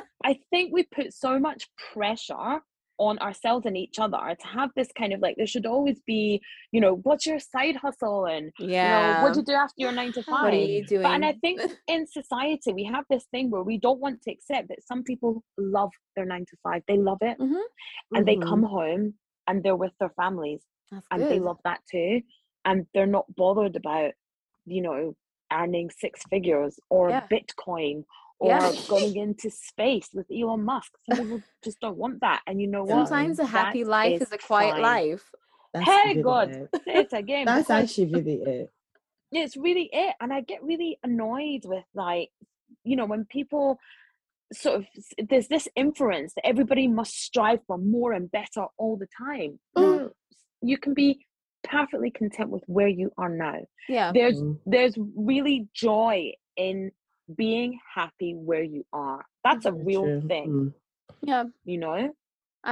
I 0.24 0.38
think 0.50 0.72
we 0.72 0.84
put 0.84 1.12
so 1.12 1.38
much 1.38 1.68
pressure 1.92 2.60
on 2.98 3.18
ourselves 3.18 3.66
and 3.66 3.76
each 3.76 3.98
other 3.98 4.16
to 4.40 4.46
have 4.46 4.70
this 4.74 4.88
kind 4.98 5.12
of 5.12 5.20
like 5.20 5.34
there 5.36 5.46
should 5.46 5.66
always 5.66 6.00
be, 6.06 6.40
you 6.72 6.80
know, 6.80 6.94
what's 7.02 7.26
your 7.26 7.38
side 7.38 7.76
hustle 7.76 8.24
and 8.24 8.50
you 8.58 8.66
know, 8.68 8.72
Yeah. 8.72 9.22
what 9.22 9.34
do 9.34 9.40
you 9.40 9.44
do 9.44 9.52
after 9.52 9.74
your 9.76 9.92
nine 9.92 10.12
to 10.12 10.22
five? 10.22 10.44
What 10.44 10.54
are 10.54 10.56
you 10.56 10.84
doing? 10.86 11.02
But, 11.02 11.12
and 11.12 11.24
I 11.24 11.32
think 11.42 11.60
in 11.88 12.06
society 12.06 12.72
we 12.72 12.84
have 12.84 13.04
this 13.10 13.24
thing 13.32 13.50
where 13.50 13.62
we 13.62 13.78
don't 13.78 14.00
want 14.00 14.22
to 14.22 14.30
accept 14.32 14.68
that 14.68 14.78
some 14.86 15.02
people 15.04 15.42
love 15.58 15.90
their 16.16 16.24
nine 16.24 16.46
to 16.48 16.56
five. 16.62 16.82
They 16.88 16.96
love 16.96 17.18
it, 17.20 17.38
Mhm. 17.38 17.60
and 18.14 18.26
they 18.26 18.36
Mhm. 18.36 18.48
come 18.48 18.62
home 18.62 19.14
and 19.46 19.62
they're 19.62 19.76
with 19.76 19.92
their 20.00 20.10
families, 20.16 20.62
That's 20.90 21.06
and 21.10 21.22
good. 21.22 21.30
they 21.32 21.38
love 21.38 21.58
that 21.64 21.80
too, 21.90 22.22
and 22.64 22.86
they're 22.94 23.06
not 23.06 23.26
bothered 23.36 23.76
about, 23.76 24.12
you 24.66 24.82
know, 24.82 25.14
earning 25.52 25.90
six 25.90 26.22
figures 26.28 26.78
or 26.90 27.10
Yeah. 27.10 27.26
Bitcoin 27.30 28.04
or 28.38 28.50
Yeah. 28.50 28.72
going 28.88 29.16
into 29.16 29.50
space 29.50 30.10
with 30.12 30.26
Elon 30.30 30.64
Musk. 30.64 30.92
Some 31.08 31.18
people 31.18 31.42
just 31.64 31.80
don't 31.80 31.96
want 31.96 32.20
that, 32.20 32.42
and 32.46 32.60
you 32.60 32.66
know 32.66 32.84
what? 32.84 33.08
Sometimes 33.08 33.38
a 33.38 33.46
happy 33.46 33.82
That 33.84 33.90
life 33.90 34.22
is 34.22 34.32
a 34.32 34.38
quiet 34.38 34.72
fine. 34.74 34.82
life. 34.82 35.32
That's 35.72 35.86
Hey 35.90 36.08
really 36.10 36.22
God, 36.22 36.50
it. 36.50 36.70
say 36.84 36.94
it 36.96 37.12
again. 37.12 37.44
That's 37.46 37.70
actually 37.70 38.06
really 38.12 38.42
it. 38.42 38.72
it's 39.32 39.56
really 39.56 39.90
it 39.92 40.14
and 40.20 40.32
i 40.32 40.40
get 40.40 40.62
really 40.62 40.98
annoyed 41.02 41.62
with 41.64 41.84
like 41.94 42.30
you 42.84 42.94
know 42.96 43.04
when 43.04 43.24
people 43.24 43.78
sort 44.52 44.76
of 44.76 44.86
there's 45.28 45.48
this 45.48 45.66
inference 45.74 46.32
that 46.34 46.46
everybody 46.46 46.86
must 46.86 47.20
strive 47.20 47.58
for 47.66 47.76
more 47.76 48.12
and 48.12 48.30
better 48.30 48.64
all 48.78 48.96
the 48.96 49.08
time 49.18 49.58
no 49.76 49.98
mm. 49.98 50.10
you 50.62 50.78
can 50.78 50.94
be 50.94 51.25
perfectly 51.70 52.10
content 52.10 52.50
with 52.50 52.62
where 52.66 52.88
you 52.88 53.10
are 53.18 53.28
now 53.28 53.58
Yeah. 53.88 54.12
there's 54.12 54.40
Mm. 54.42 54.58
there's 54.66 54.94
really 55.16 55.68
joy 55.74 56.32
in 56.56 56.90
being 57.36 57.78
happy 57.94 58.34
where 58.34 58.62
you 58.62 58.84
are 58.92 59.24
that's 59.44 59.66
a 59.66 59.72
real 59.72 60.02
true. 60.04 60.20
thing 60.28 60.48
Mm. 60.48 60.74
Yeah. 61.22 61.44
you 61.64 61.78
know 61.78 62.12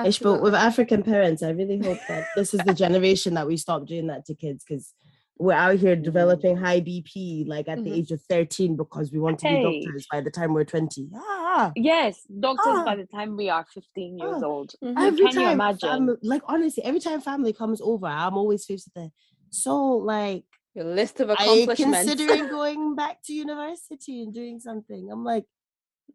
Ish, 0.05 0.19
but 0.19 0.43
with 0.43 0.55
African 0.57 1.05
parents, 1.05 1.41
I 1.41 1.51
really 1.51 1.79
hope 1.79 1.99
that 2.09 2.27
this 2.35 2.53
is 2.53 2.59
the 2.65 2.75
generation 2.75 3.35
that 3.35 3.47
we 3.47 3.57
stop 3.57 3.87
doing 3.87 4.09
that 4.09 4.25
to 4.27 4.35
kids 4.35 4.65
because 4.67 4.93
we're 5.39 5.53
out 5.53 5.77
here 5.77 5.97
Mm. 5.97 6.03
developing 6.05 6.57
high 6.57 6.81
BP 6.81 7.45
like 7.47 7.69
at 7.69 7.83
the 7.83 7.91
Mhm. 7.91 7.97
age 7.99 8.11
of 8.13 8.21
13 8.23 8.77
because 8.77 9.11
we 9.13 9.19
want 9.19 9.39
to 9.41 9.49
be 9.49 9.63
doctors 9.85 10.07
by 10.11 10.21
the 10.21 10.31
time 10.31 10.55
we're 10.55 10.65
20. 10.65 11.09
Ah, 11.15 11.73
Yes, 11.75 12.23
doctors 12.41 12.65
Ah. 12.79 12.85
by 12.85 12.95
the 12.97 13.07
time 13.07 13.37
we 13.37 13.49
are 13.51 13.65
15 13.65 14.17
years 14.19 14.43
Ah. 14.43 14.47
old. 14.47 14.75
Mhm. 14.83 14.95
every 14.97 15.19
Can 15.27 15.27
you 15.27 15.33
time 15.47 15.53
imagine? 15.53 16.07
fam- 16.07 16.17
like 16.23 16.43
honestly, 16.47 16.85
every 16.85 17.01
time 17.01 17.21
family 17.21 17.53
comes 17.53 17.81
over, 17.81 18.07
I'm 18.07 18.37
always 18.37 18.65
faced 18.65 18.87
with 18.89 18.95
the 18.95 19.13
so 19.51 19.97
like 19.99 20.45
Your 20.75 20.85
list 20.87 21.21
of 21.21 21.31
accomplishments. 21.31 21.81
are 21.81 21.83
you 22.11 22.17
considering 22.17 22.49
going 22.59 22.95
back 22.97 23.23
to 23.25 23.33
university 23.35 24.23
and 24.23 24.33
doing 24.33 24.59
something? 24.61 25.11
I'm 25.11 25.25
like, 25.25 25.47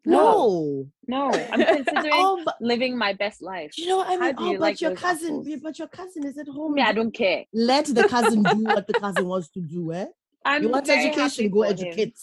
No. 0.06 0.88
no. 1.08 1.30
No, 1.32 1.32
I'm 1.52 1.66
considering 1.84 2.14
oh, 2.16 2.42
but 2.46 2.56
living 2.62 2.98
my 2.98 3.14
best 3.14 3.42
life. 3.42 3.78
you 3.78 3.88
know 3.88 3.98
what 3.98 4.08
I 4.10 4.18
mean? 4.18 4.36
Oh, 4.38 4.52
but 4.54 4.60
like 4.62 4.82
your 4.82 4.96
cousin, 4.96 5.40
apples? 5.42 5.60
but 5.64 5.80
your 5.80 5.88
cousin 5.88 6.26
is 6.26 6.38
at 6.38 6.48
home. 6.48 6.78
Yeah, 6.78 6.88
I 6.88 6.94
do- 6.94 7.02
don't 7.04 7.12
care. 7.14 7.46
Let 7.54 7.86
the 7.86 8.08
cousin 8.08 8.44
do 8.44 8.64
what 8.64 8.88
the 8.88 8.94
cousin 8.94 9.26
wants 9.34 9.50
to 9.50 9.62
do, 9.62 9.92
eh? 9.94 10.08
I'm 10.46 10.64
you 10.64 10.70
want 10.70 10.88
education, 10.90 11.50
go 11.50 11.64
educate. 11.64 12.18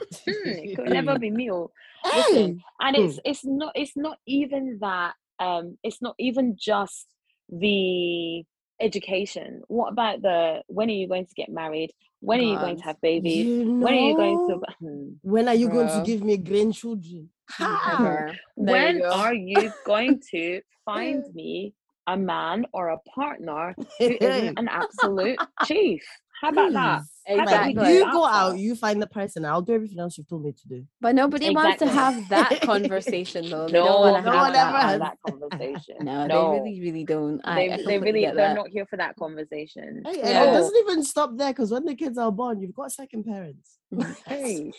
Hmm, 0.00 0.48
it 0.48 0.76
could 0.76 0.90
never 0.90 1.18
be 1.24 1.30
me. 1.30 1.50
oh. 1.50 1.70
Hey. 2.04 2.56
And 2.80 2.96
Hmm. 2.96 3.02
it's 3.02 3.18
it's 3.24 3.44
not 3.44 3.72
it's 3.74 3.96
not 3.96 4.18
even 4.26 4.78
that 4.80 5.14
um 5.38 5.78
it's 5.82 6.02
not 6.02 6.14
even 6.18 6.56
just 6.60 7.06
the 7.48 8.44
education 8.80 9.62
what 9.68 9.92
about 9.92 10.20
the 10.20 10.62
when 10.66 10.88
are 10.88 10.92
you 10.92 11.08
going 11.08 11.24
to 11.26 11.34
get 11.34 11.48
married 11.48 11.90
when 12.24 12.40
are 12.40 12.42
you 12.42 12.58
going 12.58 12.76
to 12.76 12.84
have 12.84 13.00
babies 13.00 13.46
You 13.46 13.80
when 13.80 13.94
are 13.94 14.08
you 14.08 14.16
going 14.16 14.48
to 14.48 14.60
Hmm. 14.80 15.08
When 15.22 15.48
are 15.48 15.54
you 15.54 15.68
going 15.68 15.88
to 15.88 16.02
give 16.04 16.22
me 16.22 16.36
grandchildren? 16.36 17.30
Ha! 17.50 17.98
Never. 17.98 18.36
There 18.56 18.72
when 18.72 18.96
you 18.98 19.04
are 19.04 19.34
you 19.34 19.72
going 19.84 20.20
to 20.32 20.60
find 20.84 21.22
me 21.34 21.74
a 22.06 22.16
man 22.16 22.66
or 22.72 22.88
a 22.88 22.98
partner 23.14 23.74
who 23.98 24.16
isn't 24.20 24.58
an 24.58 24.68
absolute 24.68 25.38
chief 25.64 26.04
how 26.40 26.50
about 26.50 26.72
that 26.72 27.02
Please. 27.02 27.10
How 27.10 27.10
about 27.10 27.10
we 27.10 27.13
Exactly. 27.26 27.74
Like, 27.74 27.94
you 27.94 28.12
go 28.12 28.24
out, 28.26 28.58
you 28.58 28.74
find 28.74 29.00
the 29.00 29.06
person. 29.06 29.44
I'll 29.44 29.62
do 29.62 29.74
everything 29.74 29.98
else 29.98 30.18
you've 30.18 30.28
told 30.28 30.44
me 30.44 30.52
to 30.52 30.68
do. 30.68 30.86
But 31.00 31.14
nobody 31.14 31.50
wants 31.50 31.78
to 31.78 31.86
have 31.86 32.28
that 32.28 32.60
conversation 32.60 33.48
though. 33.48 33.66
They 33.66 33.78
no, 33.78 33.84
don't 33.84 34.00
want 34.00 34.24
to 34.24 34.30
no 34.30 34.36
one 34.36 34.52
that. 34.52 34.68
ever 34.68 34.78
have 34.78 34.90
has. 34.90 35.00
that 35.00 35.18
conversation 35.24 35.96
No, 36.00 36.26
no 36.26 36.50
they 36.50 36.58
really, 36.58 36.80
really 36.80 37.04
don't. 37.04 37.40
They, 37.44 37.70
I 37.70 37.76
they 37.76 37.98
really, 37.98 38.22
they're 38.22 38.34
that. 38.34 38.54
not 38.54 38.68
here 38.68 38.86
for 38.86 38.96
that 38.96 39.16
conversation 39.16 40.02
Hey, 40.04 40.20
and 40.20 40.48
it 40.48 40.52
doesn't 40.52 40.76
even 40.80 41.02
stop 41.02 41.30
there 41.36 41.52
because 41.52 41.70
when 41.70 41.84
the 41.84 41.94
kids 41.94 42.18
are 42.18 42.30
born, 42.30 42.60
you've 42.60 42.74
got 42.74 42.92
second 42.92 43.24
parents. 43.24 43.78
Hey. 44.26 44.72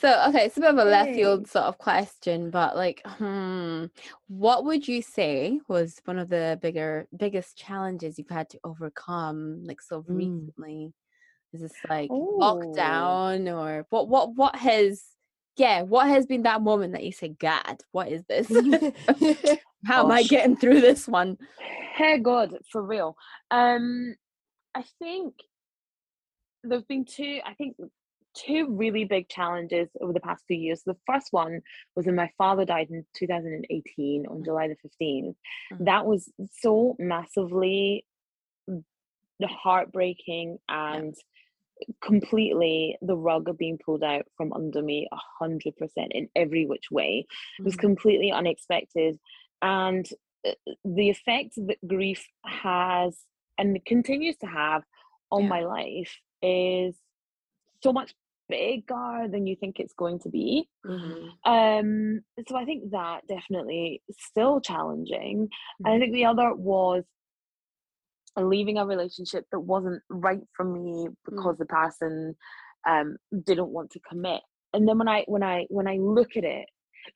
So 0.00 0.24
okay, 0.28 0.46
it's 0.46 0.56
a 0.56 0.60
bit 0.60 0.70
of 0.70 0.78
a 0.78 0.84
left 0.84 1.10
Hey. 1.10 1.16
field 1.16 1.46
sort 1.48 1.66
of 1.66 1.78
question, 1.78 2.50
but 2.50 2.76
like, 2.76 3.02
hmm, 3.04 3.86
what 4.28 4.64
would 4.64 4.86
you 4.88 5.02
say 5.02 5.60
was 5.68 6.00
one 6.04 6.18
of 6.18 6.28
the 6.28 6.58
bigger, 6.62 7.06
biggest 7.16 7.56
challenges 7.56 8.18
you've 8.18 8.28
had 8.30 8.48
to 8.50 8.58
overcome, 8.64 9.64
like 9.64 9.80
sort 9.82 10.00
of 10.00 10.06
Mm. 10.06 10.16
recently? 10.16 10.92
Is 11.52 11.62
this 11.62 11.72
like 11.88 12.10
Ooh. 12.10 12.38
lockdown 12.40 13.52
or 13.52 13.86
what? 13.90 14.08
What? 14.08 14.34
What 14.34 14.56
has? 14.56 15.02
Yeah, 15.56 15.82
what 15.82 16.08
has 16.08 16.26
been 16.26 16.42
that 16.42 16.62
moment 16.62 16.92
that 16.92 17.02
you 17.02 17.10
say, 17.10 17.28
God, 17.28 17.82
what 17.90 18.08
is 18.08 18.22
this? 18.28 18.48
How 19.84 20.04
am 20.04 20.12
I 20.12 20.22
getting 20.22 20.56
through 20.56 20.80
this 20.80 21.08
one? 21.08 21.38
Hey 21.94 22.18
God, 22.18 22.54
for 22.70 22.82
real. 22.82 23.16
Um, 23.50 24.14
I 24.74 24.84
think 24.98 25.34
there've 26.62 26.86
been 26.86 27.04
two. 27.04 27.40
I 27.44 27.54
think 27.54 27.76
two 28.36 28.66
really 28.70 29.04
big 29.04 29.28
challenges 29.28 29.88
over 30.00 30.12
the 30.12 30.20
past 30.20 30.44
few 30.46 30.56
years. 30.56 30.82
The 30.84 30.96
first 31.06 31.28
one 31.30 31.60
was 31.96 32.06
when 32.06 32.14
my 32.14 32.30
father 32.38 32.64
died 32.64 32.88
in 32.90 33.04
2018 33.16 34.26
on 34.26 34.44
July 34.44 34.68
the 34.68 34.76
15th. 34.76 35.34
Mhm. 35.72 35.84
That 35.86 36.06
was 36.06 36.30
so 36.60 36.94
massively 36.98 38.04
heartbreaking 39.46 40.58
and 40.68 41.14
completely 42.02 42.96
the 43.02 43.16
rug 43.16 43.48
of 43.48 43.58
being 43.58 43.78
pulled 43.84 44.02
out 44.02 44.24
from 44.36 44.52
under 44.52 44.82
me 44.82 45.08
a 45.12 45.18
hundred 45.38 45.76
percent 45.76 46.12
in 46.12 46.28
every 46.34 46.66
which 46.66 46.90
way 46.90 47.26
it 47.58 47.64
was 47.64 47.76
completely 47.76 48.30
unexpected 48.32 49.18
and 49.62 50.08
uh, 50.46 50.52
the 50.84 51.10
effect 51.10 51.54
that 51.56 51.78
grief 51.86 52.26
has 52.44 53.18
and 53.58 53.78
continues 53.84 54.36
to 54.38 54.46
have 54.46 54.82
on 55.30 55.42
Yeah. 55.42 55.48
my 55.48 55.60
life 55.60 56.16
is 56.42 56.96
so 57.82 57.92
much 57.92 58.14
bigger 58.48 59.26
than 59.30 59.46
you 59.46 59.56
think 59.56 59.78
it's 59.78 59.92
going 59.92 60.18
to 60.20 60.30
be 60.30 60.68
Mhm. 60.86 61.28
um 61.44 62.20
so 62.48 62.56
i 62.56 62.64
think 62.64 62.90
that 62.92 63.26
definitely 63.26 64.02
still 64.12 64.58
challenging 64.60 65.48
and 65.84 65.88
i 65.94 65.98
think 65.98 66.12
the 66.14 66.24
other 66.24 66.54
was 66.54 67.04
leaving 68.42 68.78
a 68.78 68.86
relationship 68.86 69.44
that 69.52 69.60
wasn't 69.60 70.02
right 70.08 70.40
for 70.56 70.64
me 70.64 71.08
because 71.24 71.56
the 71.58 71.66
person 71.66 72.34
um 72.88 73.16
didn't 73.44 73.68
want 73.70 73.90
to 73.90 74.00
commit 74.08 74.40
and 74.74 74.86
then 74.88 74.98
when 74.98 75.08
i 75.08 75.24
when 75.26 75.42
i 75.42 75.64
when 75.68 75.86
i 75.88 75.96
look 75.96 76.36
at 76.36 76.44
it 76.44 76.66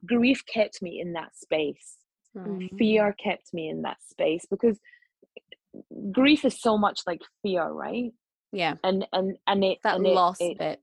grief 0.06 0.42
kept 0.52 0.80
me 0.82 1.00
in 1.00 1.12
that 1.12 1.34
space 1.36 1.96
Right. 2.34 2.70
fear 2.78 3.14
kept 3.22 3.52
me 3.52 3.68
in 3.68 3.82
that 3.82 3.98
space 4.08 4.46
because 4.50 4.78
grief 6.10 6.44
is 6.44 6.60
so 6.60 6.76
much 6.78 7.00
like 7.06 7.20
fear 7.42 7.68
right 7.68 8.12
Yeah, 8.52 8.74
and 8.84 9.06
and 9.12 9.36
and 9.46 9.64
it 9.64 9.78
that 9.84 9.96
and 9.96 10.06
it- 10.06 10.18
it, 10.40 10.58
bit. 10.58 10.80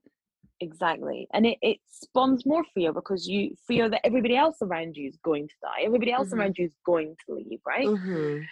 exactly 0.60 1.26
and 1.32 1.46
it, 1.46 1.58
it 1.62 1.78
spawns 1.88 2.44
more 2.46 2.64
fear 2.74 2.92
because 2.92 3.26
you 3.26 3.54
fear 3.66 3.88
that 3.88 4.04
everybody 4.06 4.36
else 4.36 4.58
around 4.62 4.96
you 4.96 5.08
is 5.08 5.18
going 5.24 5.48
to 5.48 5.54
die 5.62 5.82
everybody 5.84 6.12
else 6.12 6.28
Mhm. 6.30 6.38
around 6.38 6.54
you 6.58 6.66
is 6.66 6.76
going 6.86 7.16
to 7.26 7.34
leave 7.34 7.60
right 7.66 7.88
Mhm. 7.88 8.44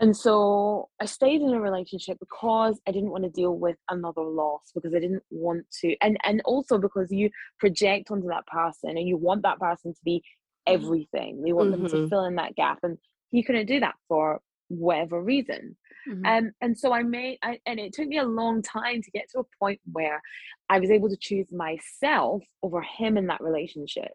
And 0.00 0.16
so 0.16 0.88
i 1.00 1.04
stayed 1.04 1.40
in 1.42 1.52
a 1.54 1.60
relationship 1.60 2.18
because 2.18 2.80
i 2.86 2.90
didn't 2.90 3.10
want 3.10 3.24
to 3.24 3.30
deal 3.30 3.56
with 3.56 3.76
another 3.90 4.22
loss 4.22 4.70
because 4.74 4.94
i 4.94 4.98
didn't 4.98 5.22
want 5.30 5.64
to 5.70 5.94
and 6.00 6.16
and 6.24 6.40
also 6.44 6.78
because 6.78 7.10
you 7.10 7.30
project 7.58 8.10
onto 8.10 8.28
that 8.28 8.46
person 8.46 8.90
and 8.90 9.06
you 9.06 9.16
want 9.16 9.42
that 9.42 9.58
person 9.58 9.92
to 9.92 10.00
be 10.04 10.22
everything 10.66 11.42
you 11.44 11.56
want 11.56 11.70
them 11.70 11.84
to 11.86 11.96
Mhm. 11.96 12.08
fill 12.08 12.24
in 12.24 12.34
that 12.36 12.54
gap 12.54 12.78
and 12.82 12.96
he 13.30 13.42
couldn't 13.42 13.66
do 13.66 13.80
that 13.80 13.94
for 14.08 14.40
whatever 14.68 15.20
reason 15.20 15.76
Mhm. 16.08 16.38
um, 16.38 16.52
and 16.60 16.76
so 16.78 16.92
I 16.92 17.02
made, 17.02 17.38
I, 17.42 17.60
and 17.66 17.78
it 17.78 17.92
took 17.92 18.08
me 18.08 18.18
a 18.18 18.24
long 18.24 18.62
time 18.62 19.02
to 19.02 19.10
get 19.10 19.28
to 19.32 19.40
a 19.40 19.44
point 19.58 19.80
where 19.92 20.20
I 20.68 20.78
was 20.80 20.90
able 20.90 21.08
to 21.08 21.16
choose 21.16 21.46
myself 21.52 22.42
over 22.62 22.82
him 22.82 23.16
in 23.16 23.26
that 23.26 23.40
relationship. 23.40 24.12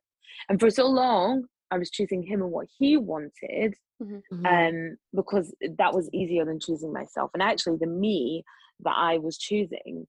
And 0.49 0.59
for 0.59 0.69
so 0.69 0.87
long, 0.87 1.45
I 1.71 1.77
was 1.77 1.89
choosing 1.89 2.23
him 2.23 2.41
and 2.41 2.51
what 2.51 2.67
he 2.77 2.97
wanted, 2.97 3.75
Mhm. 4.01 4.21
um, 4.45 4.97
because 5.13 5.53
that 5.77 5.93
was 5.93 6.09
easier 6.13 6.45
than 6.45 6.59
choosing 6.59 6.93
myself. 6.93 7.31
And 7.33 7.43
actually, 7.43 7.77
the 7.77 7.87
me 7.87 8.43
that 8.81 8.95
I 8.95 9.17
was 9.17 9.37
choosing 9.37 10.07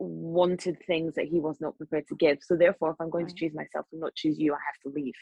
wanted 0.00 0.76
things 0.86 1.14
that 1.14 1.26
he 1.26 1.38
was 1.38 1.60
not 1.60 1.76
prepared 1.76 2.06
to 2.08 2.16
give. 2.16 2.38
So 2.42 2.56
therefore, 2.56 2.90
if 2.90 2.96
I'm 3.00 3.10
going 3.10 3.26
to 3.28 3.34
choose 3.34 3.54
myself 3.54 3.86
and 3.92 4.00
not 4.00 4.14
choose 4.14 4.38
you, 4.38 4.52
I 4.52 4.56
have 4.56 4.80
to 4.92 4.98
leave. 5.00 5.14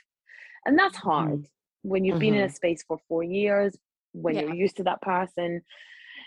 And 0.64 0.78
that's 0.78 0.96
hard 0.96 1.46
when 1.82 2.04
you've 2.04 2.18
been 2.18 2.34
in 2.34 2.44
a 2.44 2.48
Mhm. 2.48 2.54
space 2.54 2.82
for 2.84 2.98
four 3.08 3.22
years, 3.22 3.76
when 4.12 4.34
Yeah. 4.34 4.42
you're 4.42 4.54
used 4.54 4.76
to 4.78 4.84
that 4.84 5.02
person, 5.02 5.62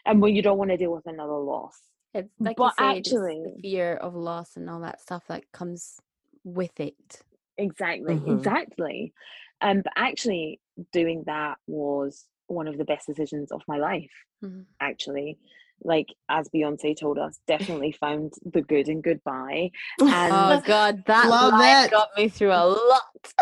and 0.06 0.22
when 0.22 0.36
you 0.36 0.42
don't 0.44 0.58
want 0.60 0.70
to 0.72 0.78
deal 0.78 0.92
with 0.92 1.08
another 1.08 1.34
loss. 1.38 1.82
It's 2.14 2.30
like 2.40 2.58
but 2.58 2.74
you 2.80 2.86
say, 2.94 3.02
just 3.02 3.16
the 3.16 3.22
actually- 3.22 3.62
fear 3.62 3.94
of 3.96 4.16
loss 4.16 4.56
and 4.56 4.70
all 4.70 4.80
that 4.82 5.02
stuff 5.02 5.26
that 5.28 5.52
comes 5.52 6.00
with 6.44 6.80
it. 6.80 7.24
Exactly, 7.58 8.16
Mhm. 8.16 8.38
exactly. 8.38 9.14
Um, 9.62 9.82
but 9.82 9.94
actually, 9.96 10.60
doing 10.92 11.24
that 11.26 11.58
was 11.68 12.26
one 12.48 12.68
of 12.68 12.78
the 12.78 12.86
best 12.86 13.08
decisions 13.08 13.52
of 13.52 13.62
my 13.68 13.78
life. 13.78 14.12
Mhm. 14.44 14.66
Actually, 14.80 15.38
like 15.84 16.08
as 16.30 16.50
Beyonce 16.50 16.98
told 16.98 17.18
us, 17.18 17.40
definitely 17.48 17.92
found 17.94 18.34
the 18.46 18.62
good 18.62 18.88
in 18.88 19.02
goodbye. 19.02 19.72
Oh 20.02 20.08
And 20.08 20.64
God, 20.64 21.04
that 21.08 21.30
Love 21.30 21.54
line 21.54 21.86
it. 21.86 21.92
got 21.92 22.10
me 22.18 22.28
through 22.30 22.52
a 22.52 22.66
lot. 22.68 23.34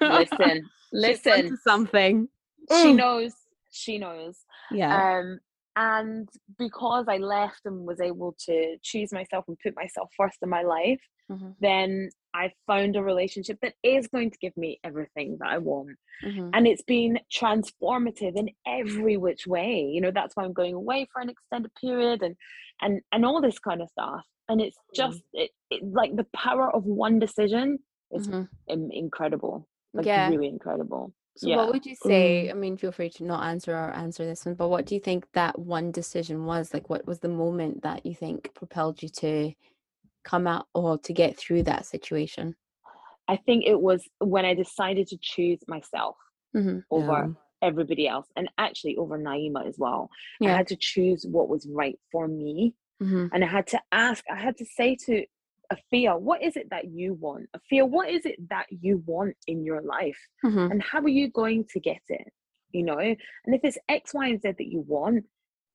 listen, 0.00 0.70
She's 0.94 1.26
onto 1.26 1.48
listen, 1.48 1.56
something. 1.58 2.28
she 2.70 2.92
Mm. 2.92 2.96
knows, 2.96 3.32
she 3.70 3.98
knows. 3.98 4.44
Yeah. 4.72 5.18
um 5.20 5.38
and 5.76 6.28
because 6.58 7.04
i 7.08 7.16
left 7.16 7.60
and 7.64 7.86
was 7.86 8.00
able 8.00 8.34
to 8.46 8.76
choose 8.82 9.12
myself 9.12 9.44
and 9.46 9.56
put 9.62 9.74
myself 9.76 10.10
first 10.16 10.38
in 10.42 10.48
my 10.48 10.62
life 10.62 11.00
Mhm, 11.30 11.54
then 11.60 12.10
i 12.34 12.50
found 12.66 12.96
a 12.96 13.02
relationship 13.02 13.58
that 13.62 13.74
is 13.82 14.06
going 14.08 14.30
to 14.30 14.38
give 14.38 14.56
me 14.56 14.78
everything 14.84 15.36
that 15.40 15.48
i 15.48 15.58
want 15.58 15.96
mhm. 16.22 16.50
and 16.52 16.66
it's 16.66 16.82
been 16.82 17.18
transformative 17.32 18.36
in 18.36 18.48
every 18.66 19.16
which 19.16 19.46
way 19.46 19.80
you 19.92 20.00
know 20.00 20.10
that's 20.10 20.36
why 20.36 20.44
i'm 20.44 20.52
going 20.52 20.74
away 20.74 21.06
for 21.12 21.20
an 21.22 21.28
extended 21.30 21.70
period 21.80 22.22
and 22.22 22.36
and 22.80 23.00
and 23.12 23.24
all 23.24 23.40
this 23.40 23.58
kind 23.58 23.82
of 23.82 23.88
stuff 23.90 24.24
and 24.48 24.60
it's 24.60 24.78
just 24.94 25.22
it, 25.32 25.50
it 25.70 25.82
like 25.92 26.14
the 26.16 26.26
power 26.34 26.74
of 26.74 26.84
one 26.84 27.18
decision 27.18 27.78
is 28.12 28.26
Mhm. 28.26 28.48
incredible 28.92 29.68
like 29.94 30.06
Yeah. 30.06 30.28
really 30.28 30.48
incredible 30.48 31.12
So 31.36 31.48
yeah. 31.48 31.56
what 31.56 31.72
would 31.72 31.86
you 31.86 31.94
say? 31.94 32.46
Mm. 32.48 32.50
I 32.50 32.54
mean, 32.54 32.76
feel 32.76 32.92
free 32.92 33.08
to 33.10 33.24
not 33.24 33.44
answer 33.44 33.72
or 33.72 33.90
answer 33.92 34.26
this 34.26 34.44
one, 34.44 34.56
but 34.56 34.68
what 34.68 34.84
do 34.86 34.94
you 34.94 35.00
think 35.00 35.26
that 35.32 35.58
one 35.58 35.90
decision 35.92 36.44
was? 36.44 36.74
Like 36.74 36.90
what 36.90 37.06
was 37.06 37.20
the 37.20 37.28
moment 37.28 37.82
that 37.82 38.04
you 38.04 38.14
think 38.14 38.52
propelled 38.54 39.02
you 39.02 39.08
to 39.08 39.54
come 40.24 40.46
out 40.46 40.66
or 40.74 40.98
to 40.98 41.12
get 41.12 41.36
through 41.38 41.62
that 41.64 41.86
situation? 41.86 42.54
i 43.28 43.36
think 43.36 43.64
it 43.64 43.80
was 43.80 44.08
when 44.18 44.44
i 44.44 44.54
decided 44.54 45.06
to 45.06 45.16
choose 45.20 45.60
myself 45.68 46.16
Mhm. 46.54 46.82
over 46.90 47.12
Yeah. 47.12 47.68
everybody 47.68 48.08
else 48.08 48.26
and 48.36 48.48
actually 48.58 48.96
over 48.96 49.16
Naima 49.18 49.66
as 49.68 49.76
well. 49.78 50.10
I 50.42 50.48
had 50.48 50.66
to 50.68 50.76
choose 50.76 51.24
what 51.34 51.48
was 51.48 51.66
right 51.68 51.98
for 52.10 52.26
me 52.26 52.74
Mhm. 53.02 53.28
and 53.32 53.44
I 53.44 53.46
had 53.46 53.66
to 53.68 53.80
ask, 53.92 54.24
I 54.30 54.36
had 54.46 54.56
to 54.56 54.64
say 54.64 54.96
to 55.06 55.24
Afia, 55.72 56.18
what 56.18 56.42
is 56.42 56.56
it 56.56 56.70
that 56.70 56.86
you 56.90 57.14
want? 57.14 57.48
Afia, 57.56 57.88
what 57.88 58.08
is 58.10 58.26
it 58.26 58.48
that 58.48 58.66
you 58.72 58.98
want 59.06 59.36
in 59.46 59.62
your 59.62 59.80
life? 59.82 60.18
Mhm. 60.44 60.70
And 60.72 60.82
how 60.82 61.00
are 61.00 61.08
you 61.20 61.28
going 61.30 61.64
to 61.66 61.78
get 61.78 62.02
it? 62.08 62.32
You 62.72 62.82
know, 62.82 62.98
and 62.98 63.54
if 63.54 63.60
it's 63.62 63.78
X, 63.88 64.12
Y, 64.14 64.26
and 64.26 64.42
Z 64.42 64.52
that 64.58 64.66
you 64.74 64.80
want, 64.80 65.26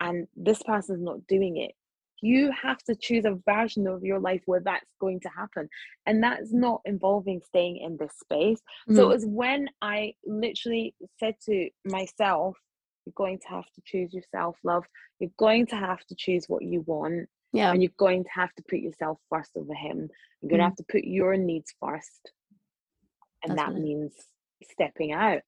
and 0.01 0.27
this 0.35 0.61
person's 0.63 1.01
not 1.01 1.25
doing 1.27 1.55
it, 1.57 1.73
you 2.21 2.51
have 2.51 2.77
to 2.83 2.95
choose 2.95 3.25
a 3.25 3.37
version 3.45 3.87
of 3.87 4.03
your 4.03 4.19
life 4.19 4.41
where 4.45 4.61
that's 4.61 4.89
going 4.99 5.19
to 5.21 5.29
happen. 5.29 5.69
And 6.05 6.23
that's 6.23 6.51
not 6.53 6.81
involving 6.85 7.41
staying 7.45 7.77
in 7.77 7.97
this 7.97 8.13
space. 8.19 8.61
So 8.93 9.03
it 9.03 9.05
Mhm. 9.05 9.09
was 9.09 9.25
when 9.25 9.69
I 9.81 10.15
literally 10.25 10.95
said 11.19 11.35
to 11.45 11.69
myself, 11.85 12.57
you're 13.05 13.13
going 13.15 13.39
to 13.39 13.47
have 13.49 13.65
to 13.75 13.81
choose 13.85 14.13
yourself, 14.13 14.57
love. 14.63 14.85
You're 15.19 15.29
going 15.37 15.67
to 15.67 15.75
have 15.75 16.03
to 16.07 16.15
choose 16.15 16.49
what 16.49 16.63
you 16.63 16.81
want 16.81 17.29
yeah. 17.53 17.71
and 17.71 17.81
you're 17.83 17.91
going 17.97 18.23
to 18.23 18.29
have 18.31 18.53
to 18.55 18.63
put 18.69 18.79
yourself 18.79 19.19
first 19.29 19.51
over 19.55 19.73
him. 19.73 20.09
You're 20.41 20.49
going 20.49 20.59
to 20.59 20.65
Mhm. 20.65 20.69
have 20.69 20.75
to 20.77 20.85
put 20.89 21.03
your 21.03 21.37
needs 21.37 21.73
first, 21.79 22.31
and 23.43 23.57
That's 23.57 23.69
that 23.73 23.75
means 23.79 24.13
stepping 24.63 25.11
out. 25.13 25.41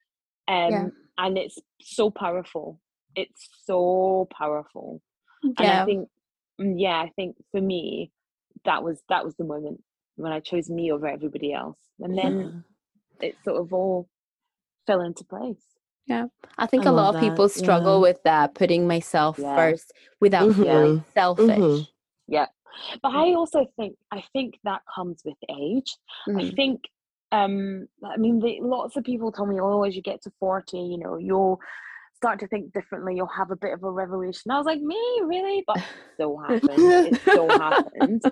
Um, 0.48 0.72
Yeah. 0.72 0.90
and 1.18 1.38
it's 1.38 1.58
so 1.82 2.12
powerful. 2.12 2.80
It's 3.16 3.50
so 3.64 4.28
powerful, 4.32 5.02
and 5.44 5.56
yeah. 5.60 5.82
I 5.82 5.86
think, 5.86 6.08
mm, 6.08 6.12
yeah, 6.60 6.96
I 6.98 7.12
think 7.16 7.36
for 7.52 7.62
me, 7.62 8.12
that 8.66 8.84
was 8.84 9.02
that 9.10 9.24
was 9.26 9.36
the 9.36 9.44
moment 9.44 9.82
when 10.16 10.32
I 10.32 10.40
chose 10.40 10.70
me 10.70 10.92
over 10.92 11.08
everybody 11.08 11.54
else, 11.54 11.80
and 12.00 12.18
then 12.18 12.64
it 13.22 13.36
sort 13.44 13.62
of 13.62 13.74
all 13.74 14.10
fell 14.88 15.02
into 15.02 15.24
place. 15.24 15.64
Yeah, 16.08 16.28
I 16.58 16.66
think 16.68 16.86
I 16.86 16.90
a 16.90 16.94
lot 16.94 17.10
of 17.16 17.22
that, 17.22 17.30
people 17.30 17.50
struggle 17.50 17.96
yeah. 17.98 18.02
with 18.10 18.24
that, 18.24 18.56
putting 18.56 18.88
myself 18.88 19.38
Yeah. 19.40 19.56
first 19.56 19.94
without 20.20 20.54
feeling 20.56 21.00
Mhm. 21.02 21.14
selfish. 21.14 21.58
Mhm. 21.58 21.88
But 23.02 23.10
I 23.16 23.34
also 23.34 23.66
think 23.76 23.98
I 24.12 24.24
think 24.34 24.60
that 24.64 24.82
comes 24.94 25.24
with 25.26 25.38
age. 25.50 25.98
I 26.28 26.32
Mhm. 26.32 26.56
think 26.56 26.82
um 27.32 27.88
I 28.06 28.18
mean 28.18 28.40
the, 28.40 28.60
lots 28.62 28.96
of 28.96 29.04
people 29.04 29.32
tell 29.32 29.46
me 29.46 29.60
oh 29.60 29.84
as 29.84 29.96
you 29.96 30.02
get 30.02 30.22
to 30.24 30.32
40 30.40 30.80
you 30.80 30.98
know 30.98 31.18
you'll 31.18 31.60
start 32.18 32.40
to 32.40 32.48
think 32.48 32.74
differently 32.74 33.16
you'll 33.16 33.28
have 33.28 33.52
a 33.52 33.56
bit 33.56 33.74
of 33.74 33.84
a 33.84 33.92
revolution 33.92 34.52
I 34.52 34.58
was 34.58 34.66
like 34.66 34.82
me 34.82 35.00
really 35.24 35.64
but 35.68 35.80
so 36.20 36.38
happened 36.48 37.08
it 37.08 37.22
so 37.34 37.48
happened 37.52 38.24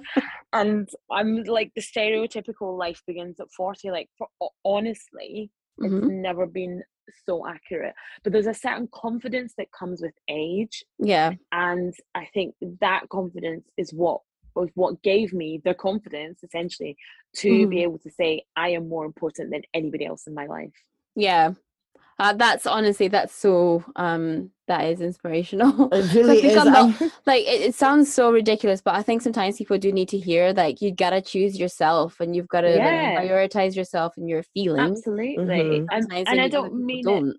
and 0.54 0.90
I'm 1.12 1.44
like 1.44 1.72
the 1.76 1.82
stereotypical 1.82 2.78
life 2.78 3.02
begins 3.06 3.40
at 3.40 3.52
40 3.56 3.92
like 3.92 4.10
for, 4.18 4.28
honestly 4.66 5.52
it's 5.80 5.94
Mhm. 5.94 6.08
never 6.22 6.46
been 6.48 6.82
so 7.26 7.46
accurate 7.48 7.94
but 8.24 8.34
there's 8.34 8.48
a 8.48 8.54
certain 8.54 8.88
confidence 8.92 9.54
that 9.58 9.72
comes 9.72 10.02
with 10.02 10.16
age 10.28 10.84
Yeah. 10.98 11.34
and 11.52 11.94
I 12.16 12.26
think 12.34 12.56
that 12.82 13.08
confidence 13.10 13.66
is 13.78 13.94
what 13.94 14.22
was 14.56 14.70
what 14.74 15.04
gave 15.04 15.34
me 15.34 15.62
the 15.64 15.74
confidence 15.76 16.44
essentially 16.44 16.96
to 17.42 17.68
be 17.68 17.84
able 17.84 18.00
to 18.00 18.10
say 18.10 18.46
I 18.56 18.70
am 18.70 18.90
more 18.90 19.06
important 19.06 19.52
than 19.52 19.62
anybody 19.74 20.06
else 20.06 20.26
in 20.28 20.34
my 20.34 20.46
life. 20.48 20.72
Yeah. 21.16 21.54
Uh, 22.18 22.32
that's 22.34 22.66
honestly 22.66 23.10
that's 23.10 23.34
so 23.36 23.84
um 23.98 24.50
that 24.68 24.86
is 24.86 25.02
inspirational. 25.02 25.90
It 25.94 26.14
really 26.14 26.44
is. 26.46 26.56
Not- 26.56 27.00
like 27.26 27.44
it, 27.46 27.62
it 27.62 27.76
sounds 27.76 28.12
so 28.14 28.32
ridiculous, 28.32 28.82
but 28.82 28.96
I 28.96 29.04
think 29.04 29.22
sometimes 29.22 29.58
people 29.58 29.78
do 29.78 29.92
need 29.92 30.10
to 30.10 30.18
hear 30.18 30.54
like 30.54 30.82
you 30.82 30.92
gotta 30.92 31.22
choose 31.22 31.60
yourself 31.60 32.20
and 32.22 32.36
you've 32.36 32.48
gotta 32.48 32.72
Yeah. 32.72 33.16
like, 33.20 33.30
prioritize 33.30 33.76
yourself 33.76 34.14
and 34.18 34.30
your 34.30 34.44
feelings. 34.44 35.00
Absolutely, 35.00 35.38
Mhm. 35.46 35.88
and, 35.92 36.28
and 36.30 36.40
I 36.42 36.48
don't 36.48 36.74
mean 36.86 37.00
it. 37.00 37.04
don't. 37.12 37.38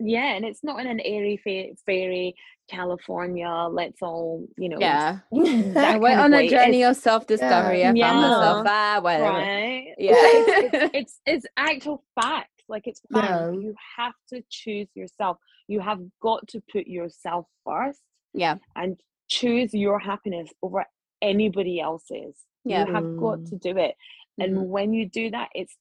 Yeah, 0.00 0.34
and 0.34 0.44
it's 0.44 0.64
not 0.64 0.80
in 0.80 0.86
an 0.88 1.00
airy 1.00 1.36
fa- 1.36 1.76
fairy 1.86 2.34
California. 2.68 3.68
Let's 3.70 4.00
all 4.02 4.46
you 4.56 4.68
know. 4.70 4.78
Yeah. 4.80 5.18
I 5.76 5.96
went 5.98 6.18
on 6.18 6.32
a 6.34 6.48
journey 6.48 6.80
It's- 6.82 6.96
of 6.96 7.02
self 7.02 7.26
discovery. 7.26 7.82
I 7.82 7.88
found 7.88 7.98
myself. 7.98 8.64
Yeah. 8.66 8.72
Ah, 8.96 9.00
whatever. 9.00 9.24
right? 9.38 9.94
Yeah. 9.98 10.12
It's, 10.16 10.74
it's 10.74 10.90
it's 10.94 11.20
it's 11.26 11.46
actual 11.56 12.02
fact. 12.20 12.50
Like 12.68 12.86
it's 12.86 13.00
fact. 13.12 13.26
Yeah. 13.26 13.50
You 13.52 13.74
have 13.96 14.14
to 14.30 14.42
choose 14.50 14.88
yourself. 14.94 15.38
You 15.68 15.80
have 15.80 16.00
got 16.20 16.46
to 16.48 16.62
put 16.72 16.86
yourself 16.86 17.46
first. 17.64 18.00
Yeah. 18.36 18.56
and 18.74 18.98
choose 19.28 19.72
your 19.72 19.98
happiness 20.00 20.50
over 20.60 20.84
anybody 21.22 21.80
else's. 21.80 22.36
Yeah. 22.64 22.84
You 22.86 22.92
have 22.92 23.16
got 23.16 23.38
Mm. 23.38 23.48
to 23.50 23.56
do 23.56 23.78
it. 23.78 23.94
And 24.38 24.56
Mhm. 24.56 24.66
when 24.66 24.92
you 24.92 25.08
do 25.08 25.30
that, 25.30 25.50
it's 25.54 25.76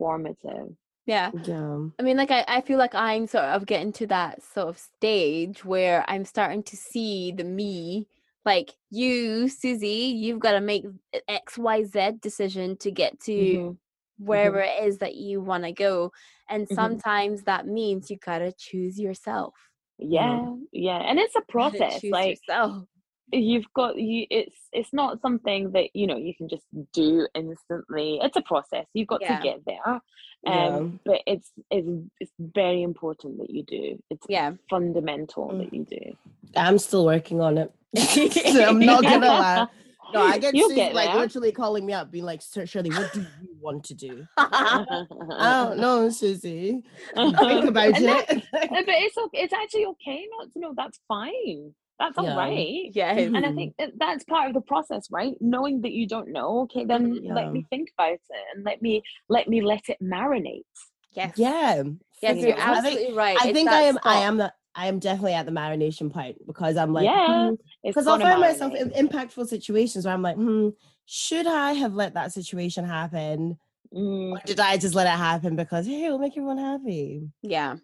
transformative. 0.00 0.76
Yeah. 1.06 1.30
yeah. 1.44 1.88
I 1.98 2.02
mean, 2.02 2.16
like 2.16 2.30
I, 2.30 2.44
I 2.46 2.60
feel 2.60 2.78
like 2.78 2.94
I'm 2.94 3.26
sort 3.26 3.44
of 3.44 3.66
getting 3.66 3.92
to 3.94 4.06
that 4.08 4.42
sort 4.42 4.68
of 4.68 4.78
stage 4.78 5.64
where 5.64 6.04
I'm 6.08 6.24
starting 6.24 6.62
to 6.64 6.76
see 6.76 7.32
the 7.32 7.44
me. 7.44 8.06
Like 8.44 8.74
you, 8.90 9.48
Susie, 9.48 10.14
you've 10.16 10.38
got 10.40 10.52
to 10.52 10.60
make 10.60 10.84
X, 11.28 11.58
Y, 11.58 11.84
Z 11.84 12.12
decision 12.20 12.76
to 12.78 12.90
get 12.90 13.18
to 13.20 13.32
Mhm. 13.32 13.78
Wherever 14.20 14.60
it 14.60 14.84
is 14.84 14.98
that 14.98 15.14
you 15.16 15.40
want 15.40 15.64
to 15.64 15.72
go. 15.72 16.12
And 16.48 16.68
Mhm. 16.68 16.74
sometimes 16.74 17.42
that 17.44 17.66
means 17.66 18.10
you 18.10 18.18
gotta 18.18 18.52
choose 18.56 18.98
yourself. 19.00 19.54
Yeah, 19.98 20.46
yeah. 20.72 20.98
And 20.98 21.18
it's 21.18 21.36
a 21.36 21.42
process. 21.48 22.00
choose 22.00 22.12
Like 22.12 22.38
yourself. 22.48 22.84
you've 23.32 23.72
got 23.74 23.96
you 23.96 24.26
it's 24.28 24.56
it's 24.72 24.92
not 24.92 25.20
something 25.20 25.70
that 25.70 25.94
you 25.94 26.04
know 26.06 26.16
you 26.16 26.34
can 26.34 26.48
just 26.48 26.64
do 26.92 27.26
instantly. 27.34 28.18
It's 28.22 28.36
a 28.36 28.42
process. 28.42 28.86
You've 28.92 29.08
got 29.08 29.20
Yeah. 29.20 29.36
to 29.38 29.42
get 29.42 29.64
there. 29.66 30.00
Yeah. 30.42 30.66
Um 30.66 31.00
but 31.04 31.20
it's 31.26 31.52
it's 31.70 31.88
it's 32.18 32.32
very 32.38 32.82
important 32.82 33.38
that 33.38 33.50
you 33.50 33.62
do. 33.62 34.02
It's 34.10 34.26
Yeah. 34.28 34.52
fundamental 34.68 35.48
Mm. 35.48 35.58
that 35.58 35.74
you 35.74 35.84
do. 35.84 36.16
I'm 36.56 36.78
still 36.78 37.04
working 37.04 37.40
on 37.40 37.58
it. 37.58 37.72
I'm 38.66 38.80
not 38.80 39.02
gonna 39.04 39.26
lie. 39.44 39.66
No, 40.12 40.22
I 40.22 40.38
get 40.44 40.54
You'll 40.54 40.68
Susie, 40.68 40.80
get 40.80 40.94
like 40.94 41.10
there. 41.10 41.20
literally 41.20 41.52
calling 41.52 41.84
me 41.86 41.92
up, 41.92 42.10
being 42.10 42.24
like, 42.24 42.40
Shirley, 42.42 42.90
what 42.90 43.12
do 43.12 43.20
you 43.20 43.26
want 43.60 43.84
to 43.84 43.94
do?" 43.94 44.26
I 44.36 45.64
don't 45.66 45.78
know, 45.78 46.08
Susie. 46.10 46.82
Think 47.16 47.64
about 47.68 47.96
And 47.96 48.04
it. 48.04 48.30
Uh, 48.30 48.36
but 48.70 48.84
it's 48.88 49.16
okay. 49.16 49.38
It's 49.38 49.52
actually 49.52 49.86
okay 49.86 50.26
not 50.38 50.52
to 50.52 50.58
know. 50.60 50.72
That's 50.76 50.98
fine. 51.08 51.74
That's 51.98 52.16
all 52.16 52.24
Yeah. 52.24 52.36
right. 52.36 52.90
yeah. 52.94 53.12
And 53.12 53.36
I 53.36 53.50
Mhm. 53.50 53.54
think 53.56 53.74
that 53.78 53.92
that's 53.98 54.24
part 54.24 54.48
of 54.48 54.54
the 54.54 54.62
process, 54.62 55.06
right? 55.10 55.34
Knowing 55.40 55.82
that 55.82 55.92
you 55.92 56.06
don't 56.08 56.28
know. 56.32 56.60
Okay, 56.60 56.84
then 56.86 57.20
let 57.24 57.52
me 57.52 57.66
think 57.68 57.90
about 57.98 58.12
it 58.14 58.20
and 58.54 58.64
let 58.64 58.80
me 58.80 59.02
let 59.28 59.48
me 59.48 59.60
let 59.60 59.88
it 59.88 59.98
marinate. 60.02 60.64
Yes. 61.12 61.34
yeah. 61.36 61.82
Yes, 62.22 62.36
you 62.38 62.48
you're 62.48 62.56
know, 62.56 62.62
I 62.62 62.80
think- 62.80 62.86
absolutely 62.86 63.14
right. 63.14 63.36
I 63.40 63.52
think 63.52 63.68
I 63.68 63.82
am. 63.82 63.98
I 64.04 64.16
am 64.22 64.36
the. 64.38 64.52
I 64.74 64.86
am 64.86 64.98
definitely 64.98 65.34
at 65.34 65.46
the 65.46 65.52
marination 65.52 66.12
point 66.12 66.46
because 66.46 66.76
I'm 66.76 66.92
like, 66.92 67.04
Yeah, 67.04 67.50
because 67.82 68.06
I'll 68.06 68.18
gonna 68.18 68.30
find 68.30 68.40
myself 68.40 68.74
in 68.74 68.90
impactful 68.90 69.48
situations 69.48 70.04
where 70.04 70.14
I'm 70.14 70.22
like, 70.22 70.36
hmm, 70.36 70.70
should 71.06 71.46
I 71.46 71.72
have 71.72 71.94
let 71.94 72.14
that 72.14 72.32
situation 72.32 72.84
happen, 72.84 73.58
Mm, 73.92 74.30
or 74.30 74.40
did 74.46 74.60
I 74.60 74.76
just 74.76 74.94
let 74.94 75.08
it 75.08 75.18
happen 75.18 75.56
because 75.56 75.84
hey, 75.86 76.04
it'll 76.04 76.20
make 76.20 76.32
everyone 76.34 76.58
happy? 76.58 77.28
Yeah. 77.42 77.76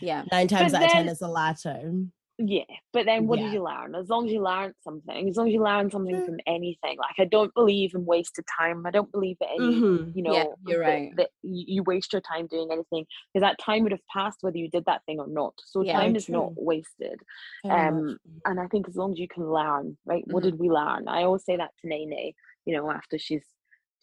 Yeah. 0.00 0.24
Nine 0.32 0.48
times 0.48 0.72
But 0.72 0.78
out 0.78 0.84
of 0.84 0.92
ten, 0.92 1.08
it's 1.08 1.20
the 1.20 1.28
latter. 1.28 1.92
Yeah, 2.42 2.64
but 2.94 3.04
then 3.04 3.26
what 3.26 3.38
Yeah. 3.38 3.44
did 3.46 3.52
you 3.52 3.62
learn? 3.62 3.94
As 3.94 4.08
long 4.08 4.26
as 4.26 4.32
you 4.32 4.40
learn 4.42 4.72
something, 4.82 5.28
as 5.28 5.36
long 5.36 5.48
as 5.48 5.52
you 5.52 5.62
learn 5.62 5.90
something 5.90 6.16
Mm. 6.20 6.24
from 6.24 6.38
anything. 6.46 6.96
Like 6.96 7.18
I 7.18 7.26
don't 7.26 7.52
believe 7.54 7.94
in 7.94 8.06
wasted 8.06 8.46
time. 8.58 8.86
I 8.86 8.90
don't 8.90 9.12
believe 9.12 9.36
that 9.40 9.50
any 9.50 9.80
Mhm. 9.80 10.16
you 10.16 10.22
know 10.22 10.32
Yeah, 10.32 10.44
you're 10.66 10.78
that, 10.80 10.90
right. 10.90 11.16
that 11.16 11.30
you 11.42 11.82
waste 11.82 12.12
your 12.14 12.22
time 12.22 12.46
doing 12.46 12.72
anything 12.72 13.06
because 13.32 13.42
that 13.46 13.58
time 13.58 13.82
would 13.82 13.92
have 13.92 14.06
passed 14.06 14.38
whether 14.42 14.56
you 14.56 14.70
did 14.70 14.86
that 14.86 15.04
thing 15.04 15.20
or 15.20 15.26
not. 15.26 15.54
So 15.66 15.82
Yeah. 15.82 15.92
time 15.92 16.16
is 16.16 16.28
not 16.28 16.52
wasted. 16.56 17.20
Um, 17.64 18.18
and 18.46 18.58
I 18.58 18.66
think 18.68 18.88
as 18.88 18.96
long 18.96 19.12
as 19.12 19.18
you 19.18 19.28
can 19.28 19.50
learn, 19.50 19.98
right? 20.06 20.26
What 20.28 20.42
Mhm. 20.42 20.50
did 20.52 20.58
we 20.58 20.70
learn? 20.70 21.08
I 21.08 21.24
always 21.24 21.44
say 21.44 21.56
that 21.56 21.76
to 21.78 21.88
Nene, 21.88 22.32
you 22.64 22.74
know, 22.76 22.90
after 22.90 23.18
she's 23.18 23.44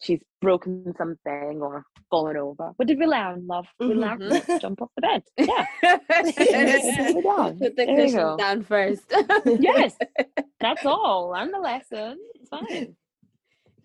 she's 0.00 0.20
broken 0.40 0.94
something 0.96 1.60
or 1.60 1.84
fallen 2.10 2.36
over. 2.36 2.72
What 2.76 2.86
did 2.88 2.98
we 2.98 3.06
learn, 3.06 3.46
love? 3.46 3.66
We 3.80 3.86
Mhm. 3.88 3.96
learned 3.96 4.42
to 4.46 4.58
jump 4.60 4.82
off 4.82 4.90
the 4.96 5.02
bed. 5.02 5.22
Yeah. 5.38 5.66
Put 7.58 7.76
the 7.76 7.86
There 7.86 8.12
go. 8.12 8.36
down 8.36 8.62
first. 8.62 9.02
Yes. 9.60 9.96
That's 10.60 10.84
all. 10.84 11.30
Learn 11.30 11.50
the 11.50 11.58
lesson. 11.58 12.18
It's 12.34 12.48
fine. 12.48 12.96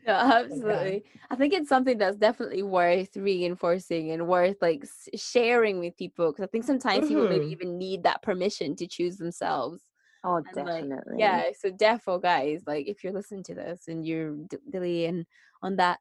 No, 0.06 0.14
absolutely. 0.14 1.06
I 1.32 1.36
think 1.36 1.54
it's 1.54 1.70
something 1.70 1.98
that's 1.98 2.18
definitely 2.18 2.62
worth 2.62 3.16
reinforcing 3.16 4.12
and 4.12 4.28
worth 4.28 4.58
like 4.62 4.84
sharing 5.16 5.80
with 5.80 5.96
people 5.96 6.32
because 6.32 6.44
I 6.44 6.48
think 6.48 6.66
sometimes 6.66 7.08
people 7.08 7.28
maybe 7.30 7.46
Mhm. 7.46 7.52
even 7.52 7.78
need 7.78 8.04
that 8.04 8.22
permission 8.22 8.76
to 8.78 8.88
choose 8.88 9.16
themselves. 9.18 9.82
Oh, 10.24 10.38
And, 10.38 10.46
like, 10.56 10.66
definitely. 10.66 11.16
Yeah, 11.20 11.52
so 11.58 11.72
defo 11.72 12.22
guys, 12.22 12.64
like 12.66 12.88
if 12.88 13.04
you're 13.04 13.14
listening 13.14 13.44
to 13.44 13.56
this 13.56 13.88
and 13.88 14.06
you're 14.06 14.36
d- 14.36 14.58
delaying 14.70 15.26
on 15.62 15.76
that 15.78 16.00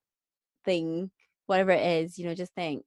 thing, 0.65 1.11
whatever 1.47 1.73
it 1.73 2.05
is, 2.05 2.19
you 2.19 2.27
know, 2.27 2.35
just 2.35 2.55
think, 2.55 2.85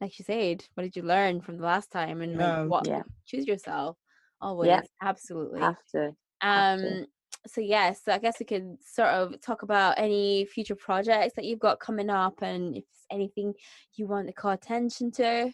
like 0.00 0.18
you 0.18 0.24
said, 0.24 0.64
what 0.74 0.82
did 0.84 0.96
you 0.96 1.02
learn 1.02 1.40
from 1.40 1.58
the 1.58 1.64
last 1.64 1.90
time 1.90 2.20
and 2.22 2.36
like, 2.36 2.46
Yeah. 2.46 2.68
what 2.68 2.86
Yeah. 2.86 3.02
choose 3.26 3.46
yourself 3.46 3.96
always, 4.40 4.88
absolutely. 5.00 5.60
Have 5.60 5.76
to. 5.92 6.16
have 6.40 6.78
to. 6.80 6.88
Um, 7.00 7.06
so 7.46 7.60
yes, 7.60 8.04
so 8.04 8.12
I 8.12 8.18
guess 8.18 8.40
we 8.40 8.46
could 8.46 8.82
sort 8.82 9.08
of 9.08 9.40
talk 9.40 9.62
about 9.62 9.98
any 9.98 10.46
future 10.46 10.74
projects 10.74 11.34
that 11.36 11.44
you've 11.44 11.58
got 11.58 11.80
coming 11.80 12.10
up, 12.10 12.42
and 12.42 12.76
if 12.76 12.84
anything 13.10 13.54
you 13.94 14.06
want 14.06 14.26
to 14.28 14.32
call 14.32 14.52
attention 14.52 15.10
to. 15.12 15.52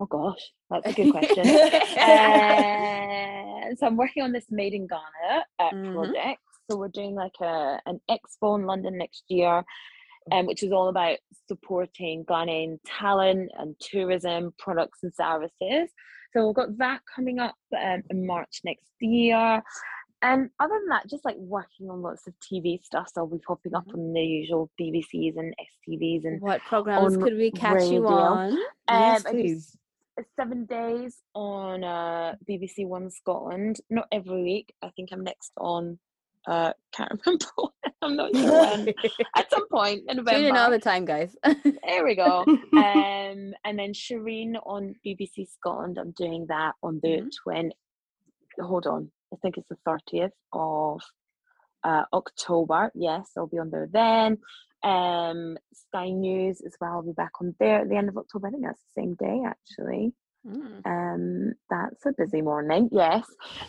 Oh 0.00 0.06
gosh, 0.06 0.52
that's 0.70 0.86
a 0.86 0.92
good 0.92 1.10
question. 1.12 1.48
uh, 2.34 3.74
so 3.76 3.86
I'm 3.86 3.96
working 3.96 4.22
on 4.22 4.32
this 4.32 4.46
Made 4.50 4.74
in 4.74 4.86
Ghana 4.86 5.44
uh, 5.58 5.70
Mhm. 5.70 5.94
project. 5.94 6.40
So 6.70 6.76
we're 6.78 6.88
doing 6.88 7.14
like 7.14 7.34
a 7.40 7.80
an 7.86 8.00
expo 8.10 8.58
in 8.58 8.66
London 8.66 8.96
next 8.98 9.24
year, 9.28 9.64
um, 10.32 10.46
which 10.46 10.62
is 10.62 10.72
all 10.72 10.88
about 10.88 11.18
supporting 11.46 12.24
Ghanaian 12.24 12.78
talent 12.84 13.50
and 13.58 13.76
tourism 13.80 14.52
products 14.58 15.00
and 15.02 15.14
services. 15.14 15.90
So 16.32 16.46
we've 16.46 16.56
got 16.56 16.76
that 16.78 17.00
coming 17.14 17.38
up 17.38 17.54
um, 17.80 18.02
in 18.10 18.26
March 18.26 18.60
next 18.64 18.90
year. 19.00 19.62
And 20.22 20.48
other 20.58 20.72
than 20.80 20.88
that, 20.88 21.06
just 21.06 21.24
like 21.26 21.36
working 21.36 21.90
on 21.90 22.00
lots 22.00 22.26
of 22.26 22.32
TV 22.40 22.82
stuff. 22.82 23.08
So 23.12 23.20
I'll 23.20 23.26
be 23.26 23.38
popping 23.46 23.74
up 23.74 23.86
Mhm. 23.86 23.94
on 23.94 24.12
the 24.14 24.22
usual 24.22 24.70
BBCs 24.80 25.36
and 25.36 25.54
STVs 25.60 26.24
and 26.24 26.40
What 26.40 26.62
programs 26.62 27.16
could 27.18 27.36
we 27.36 27.50
catch 27.50 27.90
you 27.90 28.06
on? 28.08 28.58
Yes, 28.88 29.24
um, 29.26 29.32
do 29.32 29.42
please. 29.42 29.76
Seven 30.36 30.64
days 30.66 31.16
on 31.34 31.82
uh, 31.82 32.34
BBC 32.48 32.86
One 32.86 33.10
Scotland. 33.10 33.80
Not 33.90 34.06
every 34.12 34.42
week. 34.44 34.72
I 34.82 34.90
think 34.90 35.08
I'm 35.12 35.24
next 35.24 35.50
on. 35.58 35.98
Uh, 36.46 36.72
can't 36.92 37.10
remember. 37.26 37.46
I'm 38.02 38.16
not 38.16 38.36
sure 38.36 38.50
when. 38.60 38.88
At 39.36 39.50
some 39.50 39.66
point 39.68 40.02
in 40.08 40.18
November. 40.18 40.38
Tune 40.38 40.44
in 40.50 40.56
all 40.56 40.70
the 40.70 40.78
time, 40.78 41.04
guys. 41.04 41.34
There 41.44 42.04
we 42.04 42.14
go. 42.14 42.44
um, 42.76 43.54
and 43.64 43.78
then 43.78 43.92
Shereen 43.92 44.54
on 44.64 44.94
BBC 45.04 45.48
Scotland. 45.48 45.98
I'm 45.98 46.12
doing 46.12 46.46
that 46.48 46.74
on 46.82 47.00
the 47.02 47.22
Mhm. 47.22 47.30
20. 47.42 47.70
Hold 48.60 48.86
on. 48.86 49.10
I 49.32 49.36
think 49.42 49.56
it's 49.58 49.68
the 49.68 49.78
30th 49.86 50.30
of 50.52 51.00
uh, 51.82 52.04
October. 52.12 52.92
Yes, 52.94 53.30
I'll 53.36 53.48
be 53.48 53.58
on 53.58 53.70
there 53.70 53.88
then. 53.90 54.38
Um, 54.84 55.56
Sky 55.72 56.10
News 56.10 56.60
as 56.64 56.74
well. 56.80 56.92
I'll 56.92 57.02
be 57.02 57.12
back 57.12 57.32
on 57.40 57.54
there 57.58 57.80
at 57.80 57.88
the 57.88 57.96
end 57.96 58.08
of 58.08 58.18
October. 58.18 58.48
I 58.48 58.50
think 58.50 58.64
that's 58.64 58.82
the 58.94 59.02
same 59.02 59.14
day 59.14 59.42
actually. 59.46 60.12
Mm. 60.46 60.86
Um, 60.86 61.52
that's 61.70 62.04
a 62.04 62.12
busy 62.12 62.42
morning. 62.42 62.90
Yes. 62.92 63.24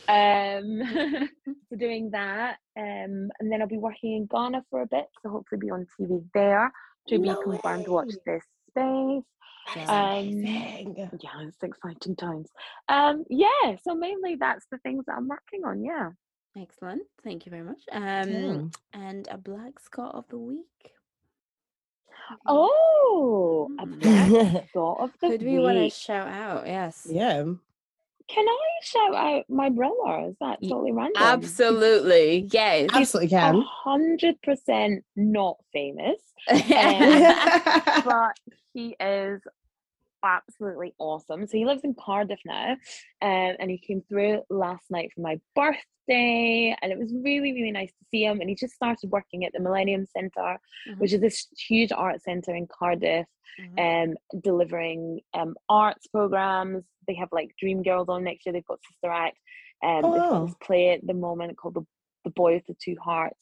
Um, 0.09 1.29
so 1.69 1.75
doing 1.77 2.11
that. 2.11 2.57
Um, 2.77 3.31
and 3.39 3.49
then 3.49 3.61
I'll 3.61 3.67
be 3.67 3.77
working 3.77 4.17
in 4.17 4.25
Ghana 4.25 4.63
for 4.69 4.81
a 4.81 4.87
bit. 4.87 5.05
So 5.23 5.29
hopefully 5.29 5.59
be 5.61 5.71
on 5.71 5.87
TV 5.99 6.23
there 6.33 6.71
to 7.07 7.19
be 7.19 7.29
No 7.29 7.41
confirmed. 7.41 7.87
Watch 7.87 8.11
this 8.25 8.43
space. 8.69 9.23
Um. 9.87 10.43
Yeah, 10.43 11.47
it's 11.47 11.63
exciting 11.63 12.15
times. 12.17 12.49
Um, 12.89 13.23
yeah. 13.29 13.77
So 13.83 13.95
mainly 13.95 14.35
that's 14.35 14.65
the 14.69 14.77
things 14.79 15.05
that 15.07 15.15
I'm 15.17 15.27
working 15.27 15.63
on. 15.65 15.83
Yeah. 15.83 16.09
Excellent. 16.57 17.01
Thank 17.23 17.45
you 17.45 17.49
very 17.49 17.63
much. 17.63 17.81
Um, 17.91 18.01
Damn. 18.01 18.71
and 18.93 19.27
a 19.29 19.37
black 19.37 19.79
Scot 19.79 20.15
of 20.15 20.25
the 20.29 20.37
week. 20.37 20.91
Oh, 22.47 23.69
a 23.79 23.85
Mm. 23.85 23.99
black 24.01 24.69
Scot 24.69 24.97
of 24.99 25.11
the 25.21 25.29
Could 25.29 25.43
we 25.43 25.59
want 25.59 25.75
to 25.77 25.81
week. 25.83 25.93
shout 25.93 26.27
out? 26.27 26.65
Yes. 26.67 27.07
yeah. 27.09 27.43
Can 28.27 28.47
I 28.47 28.57
shout 28.81 29.13
out 29.13 29.43
my 29.49 29.69
brother? 29.69 30.29
Is 30.29 30.35
that 30.41 30.57
totally 30.63 30.91
random? 30.91 31.21
Absolutely. 31.21 32.47
Yes. 32.51 32.89
Absolutely 32.93 33.27
A 33.35 33.39
can. 33.39 33.61
hundred 33.61 34.41
percent 34.41 35.03
not 35.15 35.57
famous. 35.71 36.19
but 36.49 38.33
he 38.73 38.95
is 38.99 39.41
absolutely 40.25 40.93
awesome. 40.97 41.45
So 41.47 41.57
he 41.57 41.65
lives 41.65 41.83
in 41.83 41.93
Cardiff 41.93 42.39
now, 42.45 42.71
um, 43.21 43.55
and 43.59 43.69
he 43.71 43.77
came 43.77 44.01
through 44.09 44.41
last 44.49 44.89
night 44.89 45.11
for 45.13 45.21
my 45.21 45.39
birthday, 45.55 46.75
and 46.81 46.91
it 46.91 46.97
was 46.99 47.13
really, 47.13 47.53
really 47.53 47.71
nice 47.71 47.91
to 47.91 48.05
see 48.11 48.23
him. 48.25 48.41
And 48.41 48.49
he 48.49 48.55
just 48.55 48.73
started 48.73 49.11
working 49.11 49.45
at 49.45 49.53
the 49.53 49.59
Millennium 49.59 50.05
Centre, 50.05 50.59
Mhm. 50.87 50.99
which 50.99 51.13
is 51.13 51.21
this 51.21 51.47
huge 51.67 51.91
art 51.91 52.21
centre 52.21 52.55
in 52.55 52.67
Cardiff, 52.67 53.27
Mhm. 53.59 54.11
um, 54.11 54.41
delivering 54.41 55.21
um, 55.33 55.55
arts 55.69 56.07
programs. 56.07 56.83
They 57.07 57.15
have 57.15 57.29
like 57.31 57.55
Dream 57.59 57.83
Girls 57.83 58.09
on 58.09 58.23
next 58.23 58.45
year. 58.45 58.53
They've 58.53 58.65
got 58.65 58.79
Sister 58.83 59.09
Act. 59.11 59.37
Um, 59.83 60.05
Oh, 60.05 60.11
they've 60.13 60.21
got 60.21 60.45
this 60.47 60.55
play 60.61 60.89
at 60.89 61.05
the 61.05 61.13
moment 61.13 61.57
called 61.57 61.75
the 61.75 61.85
the 62.23 62.31
Boy 62.31 62.55
with 62.55 62.65
the 62.65 62.73
Two 62.83 62.95
Hearts, 62.99 63.39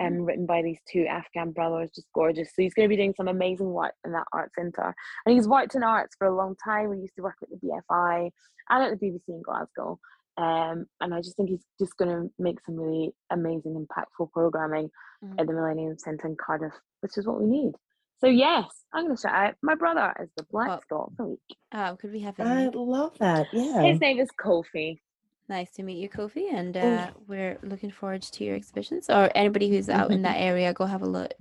um, 0.00 0.24
written 0.24 0.46
by 0.46 0.62
these 0.62 0.78
two 0.90 1.06
Afghan 1.06 1.50
brothers, 1.52 1.90
just 1.94 2.08
gorgeous. 2.14 2.48
So 2.48 2.62
he's 2.62 2.74
going 2.74 2.88
to 2.88 2.92
be 2.92 2.96
doing 2.96 3.14
some 3.16 3.28
amazing 3.28 3.70
work 3.70 3.94
in 4.04 4.12
that 4.12 4.26
art 4.32 4.50
centre. 4.54 4.94
And 5.26 5.34
he's 5.34 5.48
worked 5.48 5.74
in 5.74 5.82
arts 5.82 6.14
for 6.18 6.26
a 6.26 6.34
long 6.34 6.54
time. 6.64 6.88
We 6.90 6.98
used 6.98 7.14
to 7.16 7.22
work 7.22 7.36
at 7.42 7.48
the 7.50 7.56
BFI 7.66 8.30
and 8.70 8.82
at 8.84 8.98
the 8.98 9.06
BBC 9.06 9.22
in 9.28 9.42
Glasgow. 9.42 9.98
Um, 10.38 10.86
and 11.00 11.12
I 11.14 11.18
just 11.20 11.36
think 11.36 11.50
he's 11.50 11.64
just 11.78 11.96
going 11.98 12.10
to 12.10 12.30
make 12.38 12.58
some 12.64 12.76
really 12.76 13.12
amazing, 13.30 13.74
impactful 13.86 14.30
programming 14.32 14.90
Mhm. 15.22 15.40
at 15.40 15.46
the 15.46 15.52
Millennium 15.52 15.98
Centre 15.98 16.26
in 16.26 16.36
Cardiff, 16.36 16.72
which 17.00 17.18
is 17.18 17.26
what 17.26 17.38
we 17.40 17.46
need. 17.46 17.72
So 18.20 18.28
yes, 18.28 18.64
I'm 18.94 19.04
going 19.04 19.16
to 19.16 19.20
shout 19.20 19.34
out 19.34 19.54
my 19.62 19.74
brother 19.74 20.14
is 20.22 20.30
the 20.36 20.44
Black 20.44 20.68
Well, 20.68 20.80
Scot 20.80 21.08
of 21.10 21.16
the 21.16 21.24
week. 21.24 21.58
Oh, 21.74 21.96
could 22.00 22.12
we 22.12 22.20
have 22.20 22.36
his 22.36 22.46
I 22.46 22.54
name? 22.64 22.70
love 22.74 23.18
that. 23.18 23.48
Yeah. 23.52 23.82
His 23.82 24.00
name 24.00 24.18
is 24.20 24.28
Kofi. 24.40 25.00
Nice 25.48 25.70
to 25.72 25.82
meet 25.82 25.98
you, 25.98 26.08
Kofi. 26.08 26.52
And 26.52 26.76
Oh. 26.76 26.80
uh, 26.80 27.10
we're 27.26 27.58
looking 27.62 27.90
forward 27.90 28.22
to 28.22 28.44
your 28.44 28.54
exhibitions. 28.56 29.10
Or 29.10 29.30
anybody 29.34 29.68
who's 29.68 29.88
out 29.88 30.10
in 30.10 30.22
that 30.22 30.36
area, 30.38 30.72
go 30.72 30.86
have 30.86 31.02
a 31.02 31.06
look 31.06 31.32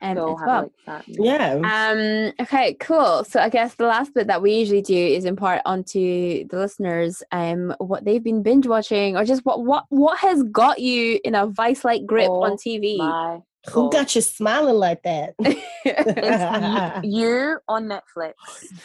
um, 0.00 0.14
Go 0.14 0.34
as 0.34 0.38
have 0.40 0.46
well. 0.46 0.58
a 0.86 0.92
look 0.96 1.04
yeah. 1.08 1.54
Um, 1.64 2.32
okay, 2.40 2.74
cool. 2.74 3.24
So 3.24 3.40
I 3.40 3.48
guess 3.48 3.74
the 3.74 3.86
last 3.86 4.14
bit 4.14 4.28
that 4.28 4.42
we 4.42 4.52
usually 4.54 4.82
do 4.82 4.94
is 4.96 5.24
impart 5.24 5.60
onto 5.64 6.46
the 6.46 6.56
listeners 6.56 7.22
um 7.32 7.74
what 7.78 8.04
they've 8.04 8.22
been 8.22 8.42
binge 8.42 8.66
watching 8.66 9.16
or 9.16 9.24
just 9.24 9.44
what 9.44 9.64
what 9.64 9.84
what 9.88 10.18
has 10.18 10.42
got 10.44 10.78
you 10.78 11.18
in 11.24 11.34
a 11.34 11.46
vice 11.46 11.84
like 11.84 12.06
grip 12.06 12.28
on 12.28 12.52
Oh 12.52 12.56
TV. 12.56 12.96
My 12.98 13.40
Who 13.70 13.82
God. 13.84 13.92
got 13.92 14.14
you 14.14 14.20
smiling 14.20 14.76
like 14.76 15.02
that? 15.02 15.34
It's 15.40 17.04
you, 17.04 17.18
you 17.18 17.58
on 17.68 17.86
Netflix. 17.86 18.34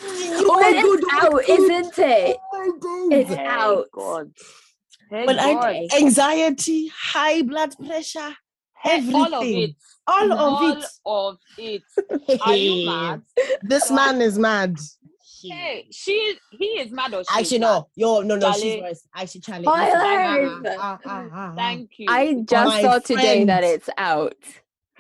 oh, 0.01 0.61
it's 0.65 1.05
out, 1.13 1.49
isn't 1.49 1.97
it? 1.99 2.37
Oh 2.53 3.09
my 3.09 3.17
days. 3.17 3.29
It's 3.29 3.31
Hey, 3.39 3.45
out. 3.47 3.85
God. 3.91 4.31
Hey, 5.09 5.25
But 5.25 5.37
I, 5.39 5.51
God. 5.53 6.01
anxiety, 6.01 6.87
high 6.95 7.41
blood 7.43 7.75
pressure, 7.85 8.35
Hey, 8.81 8.97
all 9.13 9.33
of 9.35 9.43
everything. 9.43 9.69
it. 9.69 9.75
all 10.07 10.33
all 10.33 10.71
of 10.71 10.77
it. 10.77 10.85
of 11.05 11.37
it. 11.57 12.41
Are 12.41 12.55
you 12.55 12.85
mad? 12.85 13.21
This 13.63 13.87
So 13.87 13.95
man 13.95 14.21
is 14.21 14.37
mad. 14.37 14.77
Hey, 15.45 15.87
she 15.91 16.37
he 16.51 16.65
is 16.79 16.91
mad 16.91 17.13
or 17.13 17.23
she 17.23 17.39
Actually, 17.39 17.57
is 17.57 17.61
no, 17.61 17.87
yo, 17.95 18.21
no, 18.21 18.35
no, 18.35 18.51
she's 18.53 18.61
Charlie. 18.61 18.81
worse. 18.81 19.07
Actually, 19.15 19.41
Charlie. 19.41 19.63
Spoilers! 19.65 20.61
listen, 20.61 20.65
ah, 20.79 20.99
ah, 21.05 21.25
ah. 21.33 21.53
Thank 21.55 21.89
you. 21.99 22.09
I 22.09 22.33
just 22.45 22.73
My 22.73 22.81
saw 22.81 22.99
today 22.99 23.43
that 23.45 23.63
it's 23.63 23.89
out. 23.97 24.35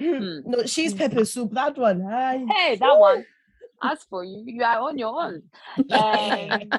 Hmm. 0.03 0.39
No, 0.45 0.65
she's 0.65 0.93
pepper 0.93 1.25
soup. 1.25 1.51
That 1.53 1.77
one. 1.77 2.01
Hi. 2.01 2.43
Hey, 2.49 2.75
that 2.75 2.99
one. 2.99 3.25
As 3.81 4.03
for 4.09 4.23
you, 4.23 4.43
you 4.45 4.63
are 4.63 4.79
on 4.79 4.97
your 4.97 5.21
own. 5.21 5.43
Um, 5.91 6.69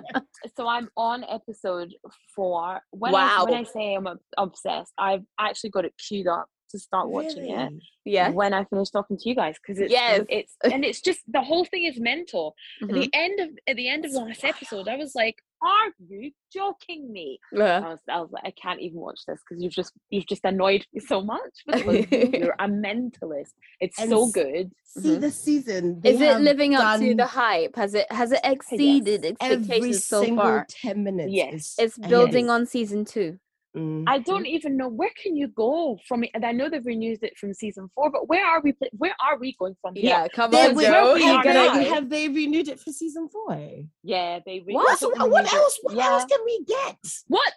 so 0.57 0.67
I'm 0.67 0.89
on 0.97 1.25
episode 1.25 1.93
four. 2.35 2.81
When 2.91 3.15
I, 3.15 3.43
when 3.45 3.55
I 3.55 3.63
say 3.65 3.95
I'm 3.95 4.07
obsessed, 4.39 4.93
I've 4.99 5.25
actually 5.39 5.71
got 5.71 5.85
it 5.85 5.95
queued 5.99 6.27
up 6.27 6.47
to 6.75 6.79
start 6.81 7.09
watching 7.09 7.49
it. 7.51 7.73
Yeah. 8.07 8.29
when 8.31 8.53
I 8.53 8.65
finish 8.65 8.91
talking 8.91 9.17
to 9.17 9.29
you 9.29 9.35
guys 9.35 9.55
because 9.61 9.81
it's 9.81 9.91
Yes. 9.91 10.27
it's 10.29 10.55
and 10.71 10.85
it's 10.85 11.01
just 11.01 11.21
the 11.27 11.41
whole 11.41 11.65
thing 11.65 11.85
is 11.85 11.99
mental. 11.99 12.55
At 12.83 12.89
Mhm. 12.89 12.95
the 13.01 13.11
end 13.15 13.41
of 13.41 13.49
at 13.67 13.77
the 13.77 13.89
end 13.89 14.05
of 14.05 14.11
It's 14.11 14.19
last 14.19 14.45
episode, 14.45 14.89
I 14.89 14.97
was 14.97 15.15
like, 15.15 15.37
"Are 15.63 15.89
you 16.11 16.33
joking 16.53 17.11
me?" 17.11 17.39
Yeah. 17.51 17.79
I 17.87 17.89
was, 17.93 18.01
I 18.11 18.21
was 18.21 18.31
like, 18.31 18.45
"I 18.45 18.51
can't 18.63 18.81
even 18.87 18.99
watch 19.01 19.21
this 19.27 19.41
because 19.49 19.63
you've 19.63 19.73
just 19.73 19.93
you've 20.11 20.27
just 20.27 20.45
annoyed 20.45 20.85
me 20.93 21.01
so 21.01 21.23
much 21.23 21.55
because 21.67 21.87
you're 22.35 22.57
a 22.59 22.69
mentalist. 22.69 23.55
It's 23.81 23.99
And 24.01 24.11
so 24.11 24.31
good. 24.31 24.73
See 24.85 25.17
Mhm. 25.17 25.21
the 25.23 25.31
season. 25.31 26.01
Is 26.05 26.21
it 26.21 26.41
living 26.41 26.75
up 26.75 27.01
to 27.01 27.15
the 27.15 27.27
hype? 27.27 27.75
Has 27.77 27.95
it 27.95 28.07
has 28.13 28.33
it 28.33 28.41
exceeded 28.45 29.25
every 29.41 29.57
expectations 29.57 30.05
so 30.05 30.23
single 30.23 30.45
far? 30.45 30.67
ten 30.69 31.05
minutes. 31.05 31.33
Yes. 31.33 31.63
is 31.79 31.97
It's 31.97 31.99
building 32.09 32.49
ahead. 32.49 32.61
on 32.61 32.67
season 32.67 33.05
two. 33.07 33.39
Mm. 33.77 34.05
I 34.07 34.19
don't 34.21 34.47
even 34.47 34.77
know 34.77 34.89
where 34.89 35.11
can 35.21 35.37
you 35.37 35.49
go 35.49 35.99
from 36.07 36.23
it. 36.25 36.31
And 36.35 36.45
I 36.47 36.53
know 36.53 36.69
they've 36.69 36.85
renewed 36.85 37.23
it 37.23 37.37
from 37.37 37.53
season 37.55 37.91
four, 37.95 38.11
but 38.11 38.29
where 38.29 38.47
are 38.47 38.61
we? 38.61 38.73
pla- 38.73 38.89
Where 38.93 39.15
are 39.25 39.37
we 39.39 39.55
going 39.59 39.77
from 39.83 39.95
here? 39.97 40.11
Yeah, 40.11 40.29
come 40.29 40.55
on, 40.55 40.75
wait, 40.77 40.87
Joe. 40.87 41.15
we 41.15 41.25
You 41.25 41.33
are 41.33 41.43
gotta 41.43 41.59
have, 41.59 41.87
have 41.89 42.09
they 42.11 42.29
renewed 42.29 42.69
it 42.69 42.79
for 42.79 42.93
season 42.93 43.29
four? 43.29 43.59
Yeah, 44.03 44.39
they 44.47 44.61
re- 44.67 44.75
What? 44.75 44.99
So 44.99 45.09
what, 45.11 45.31
what 45.31 45.45
renewed 45.45 45.55
else? 45.55 45.79
What 45.83 45.97
yeah. 45.97 46.07
else 46.11 46.25
can 46.27 46.39
we 46.45 46.65
get? 46.65 46.97
What, 47.29 47.53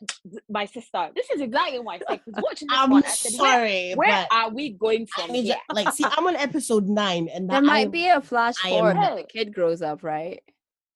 my 0.50 0.66
sister? 0.66 1.10
This 1.16 1.30
is 1.30 1.42
exactly 1.42 1.80
why 1.80 2.00
I 2.10 2.20
was 2.26 2.36
watching 2.44 2.68
this 2.68 2.78
I'm 2.78 2.90
one. 2.90 3.04
I 3.06 3.10
said, 3.10 3.32
sorry, 3.34 3.94
where 3.94 4.10
but 4.30 4.36
are 4.36 4.50
we 4.50 4.70
going 4.72 5.08
I 5.18 5.22
from 5.22 5.36
here? 5.36 5.56
to, 5.70 5.76
like 5.76 5.94
see. 5.94 6.04
I'm 6.06 6.26
on 6.26 6.36
episode 6.36 6.88
nine, 6.88 7.30
and 7.34 7.50
There 7.50 7.62
that 7.62 7.66
might 7.66 7.88
I, 7.88 7.92
be 7.92 8.08
a 8.08 8.22
flash 8.22 8.56
forward 8.58 8.98
am- 8.98 9.18
the 9.18 9.24
kid 9.24 9.54
grows 9.54 9.82
up, 9.84 10.04
right? 10.04 10.42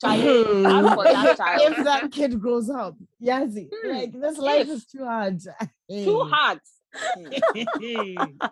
Charlie, 0.01 0.43
Hmm. 0.43 0.65
I've 0.65 0.97
that 1.03 1.37
child. 1.37 1.61
if 1.77 1.83
that 1.83 2.11
kid 2.11 2.39
grows 2.41 2.69
up, 2.69 2.97
Yazi, 3.23 3.69
Hmm, 3.71 3.89
like 3.91 4.11
this 4.13 4.37
life 4.37 4.67
if. 4.67 4.69
is 4.69 4.85
too 4.85 5.05
hard. 5.05 5.39
Too 5.89 6.19
hard. 6.31 6.59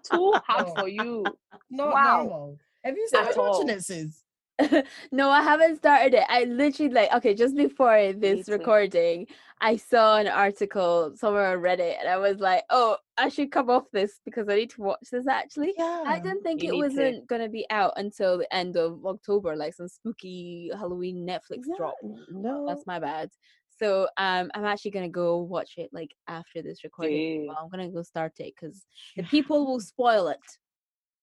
Too 0.04 0.34
hard 0.45 0.68
No. 0.68 0.76
for 0.76 0.88
you. 0.88 1.38
Not 1.70 1.93
Wow. 1.93 2.18
normal. 2.18 2.58
Have 2.84 2.95
you 2.95 3.08
started 3.08 3.32
At 3.32 3.38
watching 3.38 3.70
it, 3.70 3.84
sis? 3.84 4.24
no, 5.12 5.30
I 5.30 5.41
haven't 5.41 5.78
started 5.78 6.14
it. 6.16 6.24
I 6.30 6.43
literally 6.45 6.93
like 6.93 7.14
okay, 7.14 7.34
just 7.34 7.56
before 7.56 8.14
this 8.14 8.47
recording, 8.50 9.28
I 9.62 9.76
saw 9.76 10.18
an 10.18 10.28
article 10.28 11.14
somewhere 11.16 11.55
on 11.55 11.62
Reddit, 11.62 11.99
and 11.99 12.07
I 12.07 12.18
was 12.18 12.39
like, 12.39 12.64
"Oh, 12.70 12.97
I 13.18 13.30
should 13.30 13.51
come 13.51 13.70
off 13.70 13.86
this 13.91 14.20
because 14.24 14.47
I 14.47 14.55
need 14.55 14.70
to 14.72 14.82
watch 14.82 15.10
this." 15.12 15.28
Actually, 15.28 15.74
Yeah. 15.78 16.03
I 16.05 16.20
didn't 16.20 16.43
think 16.43 16.64
it 16.64 16.76
wasn't 16.76 17.28
gonna 17.28 17.49
be 17.49 17.66
out 17.70 17.93
until 17.97 18.38
the 18.38 18.53
end 18.53 18.78
of 18.78 19.05
October, 19.05 19.55
like 19.55 19.74
some 19.74 19.89
spooky 19.89 20.72
Halloween 20.74 21.28
Netflix 21.28 21.64
Yeah, 21.68 21.76
drop. 21.78 21.95
No. 22.30 22.66
That's 22.68 22.86
my 22.86 22.99
bad. 22.99 23.32
So 23.80 24.10
um, 24.18 24.51
I'm 24.53 24.66
actually 24.66 24.91
gonna 24.91 25.10
go 25.10 25.38
watch 25.39 25.74
it 25.78 25.89
like 25.93 26.14
after 26.28 26.62
this 26.62 26.84
recording. 26.84 27.47
Well, 27.47 27.57
I'm 27.62 27.70
gonna 27.70 27.89
go 27.89 28.01
start 28.03 28.34
it 28.39 28.53
because 28.55 28.86
the 29.16 29.24
people 29.24 29.66
will 29.66 29.80
spoil 29.80 30.30
it. 30.30 30.39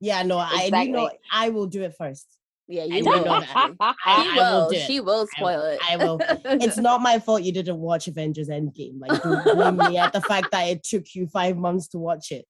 Yeah, 0.01 0.23
no, 0.23 0.39
I 0.39 0.71
you 0.73 0.93
know 0.93 1.11
I 1.31 1.49
will 1.51 1.67
do 1.67 1.83
it 1.83 1.95
first. 1.97 2.39
Yeah, 2.69 2.83
I 2.83 2.87
you 2.87 3.03
know 3.03 3.23
will. 3.23 3.25
that. 3.41 3.75
I, 3.81 4.23
She 4.23 4.39
will. 4.39 4.69
will. 4.69 4.73
She 4.75 5.01
will 5.01 5.27
spoil 5.29 5.63
it. 5.63 5.81
I 5.89 5.97
will. 5.97 6.21
It's 6.45 6.77
not 6.79 7.01
my 7.01 7.19
fault 7.19 7.43
you 7.43 7.53
didn't 7.53 7.79
watch 7.79 8.09
Avengers 8.09 8.49
Endgame. 8.49 8.99
Like, 9.01 9.23
don't 9.23 9.45
blame 9.57 9.77
me 9.77 9.99
at 9.99 10.13
the 10.13 10.21
fact 10.21 10.49
that 10.53 10.65
it 10.69 10.83
took 10.83 11.15
you 11.15 11.27
five 11.29 11.57
months 11.57 11.89
to 11.89 11.99
watch 11.99 12.33
it. 12.33 12.45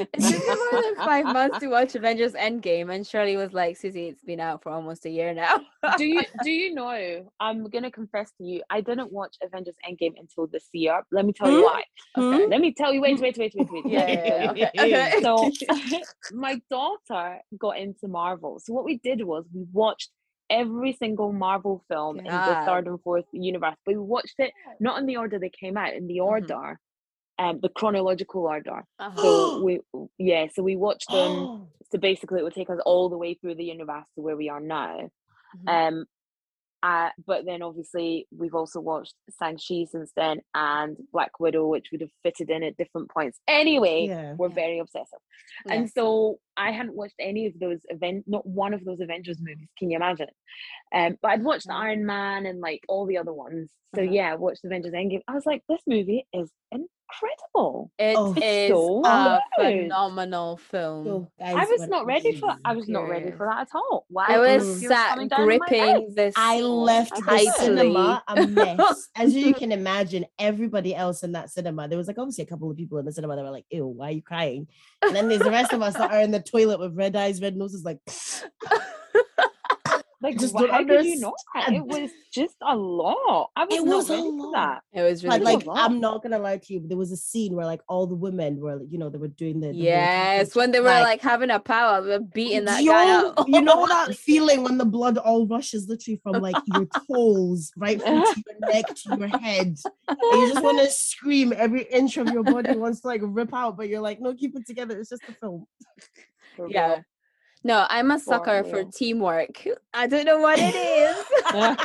It 0.00 0.20
took 0.20 0.46
me 0.46 0.56
more 0.70 0.82
than 0.82 0.96
five 1.04 1.26
months 1.26 1.58
to 1.60 1.68
watch 1.68 1.94
Avengers 1.94 2.32
Endgame, 2.32 2.94
and 2.94 3.06
Shirley 3.06 3.36
was 3.36 3.52
like, 3.52 3.76
"Susie, 3.76 4.08
it's 4.08 4.22
been 4.22 4.40
out 4.40 4.62
for 4.62 4.70
almost 4.70 5.06
a 5.06 5.10
year 5.10 5.32
now." 5.34 5.60
do 5.96 6.04
you 6.04 6.24
do 6.42 6.50
you 6.50 6.74
know? 6.74 7.30
I'm 7.40 7.68
gonna 7.68 7.90
confess 7.90 8.32
to 8.38 8.44
you. 8.44 8.62
I 8.70 8.80
didn't 8.80 9.12
watch 9.12 9.36
Avengers 9.42 9.76
Endgame 9.88 10.14
until 10.18 10.46
this 10.46 10.68
year. 10.72 11.02
Let 11.10 11.24
me 11.26 11.32
tell 11.32 11.50
you 11.50 11.58
Hmm? 11.58 11.64
why. 11.64 11.82
Okay. 12.16 12.44
Let 12.48 12.60
me 12.60 12.72
tell 12.72 12.92
you. 12.92 13.00
Wait, 13.00 13.20
wait, 13.20 13.36
wait, 13.38 13.52
wait, 13.54 13.68
wait. 13.70 13.84
Yeah, 13.86 14.06
yeah, 14.06 14.44
yeah, 14.44 14.50
okay, 14.52 14.70
okay. 14.86 15.12
So 15.22 15.50
my 16.32 16.60
daughter 16.70 17.40
got 17.58 17.78
into 17.78 18.08
Marvel. 18.08 18.58
So 18.60 18.72
what 18.72 18.84
we 18.84 18.98
did 18.98 19.22
was 19.24 19.44
we 19.54 19.64
watched 19.72 20.10
every 20.50 20.92
single 20.92 21.32
Marvel 21.32 21.82
film 21.88 22.20
in 22.24 22.42
the 22.44 22.56
third 22.66 22.86
and 22.86 23.00
fourth 23.02 23.24
universe. 23.32 23.76
But 23.84 23.94
we 23.94 24.00
watched 24.00 24.34
it 24.38 24.52
not 24.80 24.98
in 25.00 25.06
the 25.06 25.16
order 25.16 25.38
they 25.38 25.50
came 25.50 25.76
out, 25.76 25.94
in 25.94 26.06
the 26.06 26.18
Mhm. 26.18 26.24
order, 26.24 26.78
um, 27.42 27.58
the 27.60 27.68
chronological 27.78 28.42
order. 28.46 28.78
Uh-huh. 28.98 29.22
So 29.22 29.62
we 29.66 29.80
yeah, 30.18 30.46
so 30.54 30.62
we 30.62 30.76
watched 30.76 31.10
them. 31.10 31.32
Oh, 31.32 31.68
So 31.90 31.98
basically, 31.98 32.40
it 32.40 32.44
would 32.44 32.54
take 32.54 32.70
us 32.70 32.80
all 32.90 33.08
the 33.10 33.18
way 33.24 33.34
through 33.34 33.56
the 33.56 33.64
universe 33.76 34.06
to 34.14 34.20
where 34.24 34.36
we 34.42 34.48
are 34.48 34.60
now. 34.60 35.10
Mhm. 35.56 35.68
Um, 35.88 36.04
uh, 36.84 37.10
but 37.30 37.44
then 37.44 37.62
obviously 37.62 38.26
we've 38.36 38.54
also 38.60 38.80
watched 38.80 39.14
Shang-Chi 39.38 39.84
since 39.94 40.10
then 40.16 40.40
and 40.52 40.96
Black 41.12 41.38
Widow, 41.38 41.64
which 41.68 41.88
would 41.92 42.00
have 42.00 42.10
fitted 42.24 42.50
in 42.50 42.62
at 42.64 42.76
different 42.76 43.08
points. 43.16 43.38
Anyway, 43.46 44.06
yeah. 44.08 44.34
we're 44.38 44.48
Yeah. 44.48 44.54
very 44.64 44.78
obsessive. 44.80 45.22
And 45.70 45.88
so 45.96 46.38
I 46.56 46.70
hadn't 46.72 46.94
watched 46.94 47.14
any 47.18 47.46
of 47.46 47.58
those 47.58 47.80
event, 47.88 48.24
not 48.26 48.46
one 48.46 48.74
of 48.74 48.84
those 48.84 49.00
Avengers 49.00 49.38
movies. 49.40 49.68
Can 49.78 49.90
you 49.90 49.96
imagine? 49.96 50.28
Um, 50.94 51.16
but 51.22 51.30
I'd 51.32 51.42
watched 51.44 51.66
Wow. 51.68 51.78
Iron 51.80 52.04
Man 52.06 52.46
and 52.46 52.60
like 52.60 52.82
all 52.88 53.06
the 53.06 53.18
other 53.18 53.32
ones. 53.32 53.70
So 53.94 54.02
Uh-huh. 54.02 54.10
yeah, 54.10 54.32
I 54.32 54.36
watched 54.36 54.64
Avengers 54.64 54.92
Endgame. 54.92 55.20
I 55.28 55.34
was 55.34 55.46
like, 55.46 55.62
this 55.68 55.80
movie 55.86 56.26
is 56.32 56.50
incredible. 56.70 57.90
It 57.98 58.16
Oh, 58.18 58.34
is 58.42 58.68
so 58.68 59.02
a 59.04 59.40
good. 59.58 59.82
phenomenal 59.82 60.56
film. 60.56 61.04
So, 61.06 61.28
I 61.44 61.64
was 61.66 61.86
not 61.88 62.06
ready 62.06 62.32
for. 62.32 62.50
is- 62.50 62.56
I 62.64 62.74
was 62.74 62.88
not 62.88 63.02
ready 63.08 63.30
for 63.32 63.46
that 63.46 63.62
at 63.62 63.68
all. 63.74 64.06
Wow, 64.08 64.24
I 64.28 64.36
the 64.36 64.40
was 64.58 64.80
tears 64.80 64.88
sat 64.92 65.10
coming 65.10 65.28
down 65.28 65.46
my 65.46 65.58
gripping 65.58 66.14
this. 66.14 66.34
I 66.38 66.60
left 66.60 67.14
the 67.16 67.22
tightly. 67.22 67.46
cinema 67.50 68.22
a 68.28 68.46
mess. 68.46 69.10
As 69.16 69.34
you 69.34 69.52
can 69.54 69.72
imagine, 69.72 70.24
everybody 70.38 70.94
else 70.94 71.22
in 71.22 71.32
that 71.32 71.50
cinema, 71.50 71.86
there 71.88 71.98
was 71.98 72.08
like 72.08 72.18
obviously 72.18 72.44
a 72.44 72.46
couple 72.46 72.70
of 72.70 72.76
people 72.76 72.98
in 72.98 73.04
the 73.04 73.12
cinema 73.12 73.36
that 73.36 73.42
were 73.44 73.50
like, 73.50 73.66
ew, 73.70 73.86
why 73.86 74.08
are 74.08 74.12
you 74.12 74.22
crying? 74.22 74.66
And 75.02 75.14
then 75.14 75.28
there's 75.28 75.42
the 75.42 75.50
rest 75.50 75.72
of 75.72 75.82
us 75.82 75.96
that 75.96 76.10
are 76.12 76.20
in 76.20 76.30
the 76.30 76.40
toilet 76.42 76.78
with 76.80 76.94
red 76.96 77.16
eyes, 77.16 77.40
red 77.40 77.56
noses, 77.56 77.84
like, 77.84 77.98
Like, 80.22 80.38
just 80.38 80.54
wh- 80.54 80.60
don't 80.60 80.70
how 80.70 80.84
did 80.84 81.04
you 81.04 81.18
not? 81.18 81.34
understand. 81.56 81.76
It 81.78 81.84
was 81.84 82.10
just 82.32 82.54
a 82.62 82.76
lot. 82.76 83.50
I 83.56 83.64
was 83.64 83.76
It 83.76 83.84
not 83.84 83.96
was 83.96 84.08
a 84.08 84.12
ready 84.12 84.22
for 84.22 84.36
lot. 84.36 84.52
that. 84.52 84.82
It 84.92 85.02
was 85.02 85.24
really 85.24 85.38
but 85.40 85.40
Really 85.44 85.56
like, 85.56 85.64
good. 85.64 85.76
I'm 85.76 86.00
not 86.00 86.22
gonna 86.22 86.38
lie 86.38 86.58
to 86.58 86.72
you, 86.72 86.80
there 86.86 86.96
was 86.96 87.10
a 87.10 87.16
scene 87.16 87.56
where 87.56 87.66
like 87.66 87.80
all 87.88 88.06
the 88.06 88.14
women 88.14 88.60
were, 88.60 88.76
like, 88.76 88.86
you 88.88 88.98
know, 88.98 89.08
they 89.08 89.18
were 89.18 89.26
doing 89.26 89.58
the, 89.60 89.72
the 89.72 89.78
Yes, 89.78 90.54
when 90.54 90.70
they 90.70 90.78
were 90.78 90.86
like 90.86 91.20
having 91.20 91.50
a 91.50 91.58
power, 91.58 92.02
they 92.02 92.10
were 92.18 92.20
beating 92.24 92.66
that 92.66 92.84
guy 92.84 93.10
up. 93.10 93.48
You 93.48 93.62
know 93.62 93.84
that 93.88 94.14
feeling 94.16 94.62
when 94.62 94.78
the 94.78 94.84
blood 94.84 95.18
all 95.18 95.44
rushes 95.48 95.88
literally 95.88 96.20
from 96.22 96.40
like 96.40 96.56
your 96.66 96.86
toes 97.10 97.72
right 97.76 98.00
through 98.00 98.20
to 98.22 98.42
your 98.46 98.68
neck 98.68 98.84
to 98.94 99.16
your 99.16 99.26
head. 99.26 99.76
And 100.08 100.40
you 100.40 100.46
just 100.46 100.62
want 100.62 100.78
to 100.78 100.88
scream. 100.88 101.52
Every 101.52 101.82
inch 101.82 102.16
of 102.16 102.28
your 102.28 102.44
body 102.44 102.76
wants 102.76 103.00
to 103.00 103.08
like 103.08 103.22
rip 103.24 103.52
out, 103.52 103.76
but 103.76 103.88
you're 103.88 104.00
like, 104.00 104.20
no, 104.20 104.34
keep 104.34 104.54
it 104.54 104.66
together. 104.68 104.96
It's 105.00 105.10
just 105.10 105.22
a 105.28 105.32
film. 105.40 105.66
For 106.56 106.68
Yeah. 106.68 106.88
real. 106.88 107.04
No, 107.64 107.86
I'm 107.88 108.10
a 108.10 108.18
sucker 108.18 108.64
for 108.64 108.78
real. 108.78 108.90
teamwork. 108.90 109.64
I 109.94 110.08
don't 110.08 110.24
know 110.24 110.38
what 110.38 110.58
it 110.60 110.74
is. 110.74 111.16
the 111.52 111.76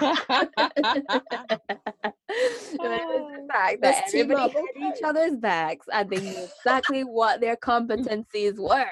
fact 3.52 3.82
that 3.82 3.82
Let's 3.82 4.14
everybody 4.16 4.54
had 4.54 4.64
each 4.96 5.04
other's 5.04 5.36
backs 5.38 5.86
and 5.92 6.10
they 6.10 6.20
knew 6.20 6.48
exactly 6.58 7.02
what 7.04 7.42
their 7.42 7.56
competencies 7.58 8.58
were. 8.58 8.90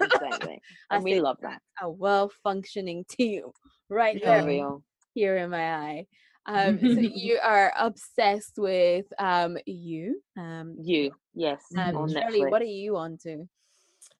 exactly. 0.00 0.58
And 0.90 1.04
we 1.04 1.20
love 1.20 1.36
that. 1.42 1.60
a 1.82 1.90
well-functioning 1.90 3.04
team 3.08 3.42
right 3.90 4.18
Yeah. 4.18 4.40
There 4.40 4.46
real. 4.48 4.82
here 5.14 5.36
in 5.36 5.50
my 5.50 5.74
eye. 5.74 6.06
Um, 6.46 6.78
so 6.78 6.86
you 7.00 7.38
are 7.42 7.72
obsessed 7.76 8.54
with 8.56 9.04
um 9.18 9.58
you. 9.66 10.22
Um, 10.38 10.76
You, 10.80 11.10
yes, 11.34 11.62
um 11.76 12.08
Shirley, 12.08 12.40
Netflix. 12.42 12.50
what 12.50 12.62
are 12.62 12.64
you 12.64 12.96
on 12.96 13.18
to? 13.24 13.46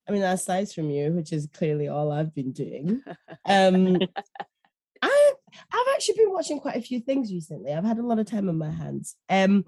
I 0.09 0.12
mean, 0.12 0.22
aside 0.22 0.70
from 0.70 0.90
you, 0.90 1.12
which 1.12 1.32
is 1.32 1.48
clearly 1.52 1.88
all 1.88 2.12
I've 2.12 2.34
been 2.34 2.52
doing, 2.52 3.02
um, 3.46 3.98
I 5.02 5.32
I've 5.72 5.94
actually 5.94 6.16
been 6.18 6.32
watching 6.32 6.61
quite 6.61 6.76
a 6.76 6.82
few 6.82 7.00
things 7.00 7.32
recently. 7.32 7.72
I've 7.72 7.84
had 7.84 7.98
a 7.98 8.07
lot 8.07 8.18
of 8.18 8.26
time 8.26 8.48
on 8.48 8.59
my 8.59 8.70
hands. 8.70 9.16
Um, 9.28 9.64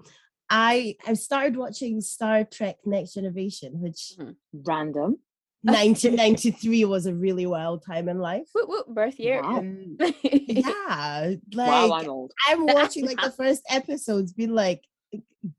I 0.49 0.95
I've 1.05 1.19
started 1.19 1.55
watching 1.55 2.01
Star 2.01 2.43
Trek 2.43 2.77
Next 2.85 3.13
Generation, 3.13 3.79
which 3.81 4.13
Random. 4.53 5.17
1993 5.63 6.85
was 6.85 7.05
a 7.05 7.13
really 7.13 7.45
wild 7.45 7.85
time 7.85 8.07
in 8.07 8.19
life. 8.19 8.47
Whoop, 8.53 8.69
whoop, 8.69 8.87
birth 8.87 9.19
year. 9.19 9.41
Wow. 9.41 9.57
Um, 9.57 9.97
yeah, 10.23 11.33
like 11.53 11.67
wow, 11.67 11.91
I'm 11.91 12.09
old. 12.09 12.31
I'm 12.47 12.65
watching 12.65 13.05
like 13.05 13.21
the 13.21 13.31
first 13.31 13.63
episodes, 13.69 14.31
being 14.31 14.53
like, 14.53 14.83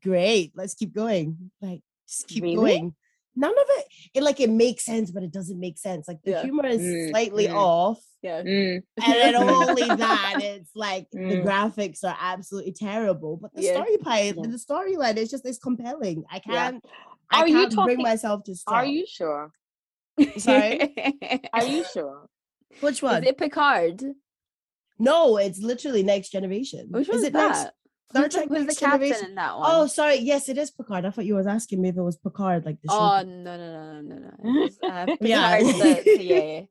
great, 0.03 0.53
let's 0.55 0.73
keep 0.73 0.93
going. 0.93 1.51
Like, 1.61 1.81
just 2.07 2.27
keep 2.27 2.43
Really? 2.43 2.55
going. 2.55 2.95
None 3.41 3.51
of 3.63 3.65
it, 3.79 3.85
it 4.13 4.23
like 4.23 4.39
it 4.39 4.49
makes 4.51 4.85
sense, 4.85 5.09
but 5.09 5.23
it 5.23 5.31
doesn't 5.31 5.59
make 5.59 5.77
sense. 5.79 6.07
Like 6.07 6.21
the 6.23 6.31
Yeah. 6.31 6.43
humor 6.43 6.67
is 6.67 6.79
Mm, 6.81 7.09
slightly 7.09 7.47
mm. 7.47 7.55
off, 7.55 7.99
yeah. 8.21 8.43
Mm, 8.43 8.83
and 9.03 9.13
then 9.21 9.35
only 9.57 9.87
that, 9.87 10.35
it's 10.43 10.69
like 10.75 11.07
the 11.11 11.19
Mm. 11.19 11.43
graphics 11.43 12.03
are 12.03 12.15
absolutely 12.19 12.73
terrible. 12.73 13.37
But 13.41 13.53
the 13.55 13.63
Yeah. 13.63 13.73
story 13.73 13.97
pipe, 13.97 14.35
Yeah. 14.37 14.43
the 14.47 14.57
storyline 14.69 15.17
is 15.17 15.31
just 15.31 15.43
it's 15.45 15.57
compelling. 15.57 16.23
I 16.29 16.37
can't, 16.39 16.85
I 17.31 17.39
Are 17.41 17.47
you 17.47 17.55
can't 17.55 17.73
bring 17.73 17.87
talking- 17.97 18.03
myself 18.03 18.43
to 18.43 18.55
stop. 18.55 18.75
Are 18.75 18.85
you 18.85 19.05
sure? 19.07 19.51
Sorry? 20.37 20.93
Are 21.53 21.65
you 21.65 21.83
sure? 21.91 22.29
Which 22.81 23.01
one? 23.01 23.23
Is 23.23 23.29
it 23.31 23.37
Picard? 23.39 24.03
no, 24.99 25.37
it's 25.37 25.59
literally 25.59 26.03
Next 26.03 26.29
Generation. 26.29 26.87
Which 26.91 27.09
is 27.09 27.15
one's 27.15 27.23
it 27.23 27.33
Next? 27.33 27.71
Star 28.11 28.29
Trek 28.29 28.47
who's 28.49 28.67
the 28.67 28.75
captain 28.75 28.99
Generation? 29.01 29.29
in 29.29 29.35
that 29.35 29.57
one? 29.57 29.67
Oh, 29.71 29.87
sorry. 29.87 30.15
Yes, 30.17 30.47
it 30.49 30.57
is 30.57 30.71
Picard. 30.71 31.05
I 31.05 31.09
thought 31.09 31.25
you 31.25 31.35
was 31.35 31.47
asking 31.47 31.81
me 31.81 31.89
if 31.89 31.97
it 31.97 32.01
was 32.01 32.17
Picard, 32.17 32.65
like 32.65 32.77
the. 32.81 32.89
Oh 32.91 33.21
no 33.25 33.57
no 33.57 34.01
no 34.01 34.01
no 34.01 34.31
no! 34.43 34.69
uh, 34.87 35.15
Yeah. 35.21 35.59
The, 35.59 36.01
the- 36.05 36.23
yeah, 36.23 36.43
yeah, 36.43 36.61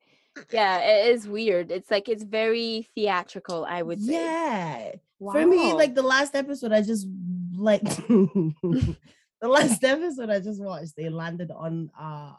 yeah. 0.53 0.78
It 0.78 1.14
is 1.14 1.26
weird. 1.28 1.70
It's 1.70 1.91
like 1.91 2.09
it's 2.09 2.22
very 2.24 2.88
theatrical. 2.95 3.64
I 3.68 3.82
would 3.82 4.01
say. 4.03 4.12
yeah. 4.12 4.93
Wow. 5.18 5.32
For 5.32 5.47
me, 5.47 5.72
like 5.74 5.95
the 5.95 6.03
last 6.03 6.34
episode, 6.34 6.72
I 6.72 6.80
just 6.82 7.07
like 7.55 7.82
the 8.09 8.95
last 9.43 9.82
episode 9.84 10.30
I 10.30 10.41
just 10.41 10.62
watched. 10.62 10.97
They 10.97 11.09
landed 11.09 11.51
on 11.51 11.91
uh 11.99 12.32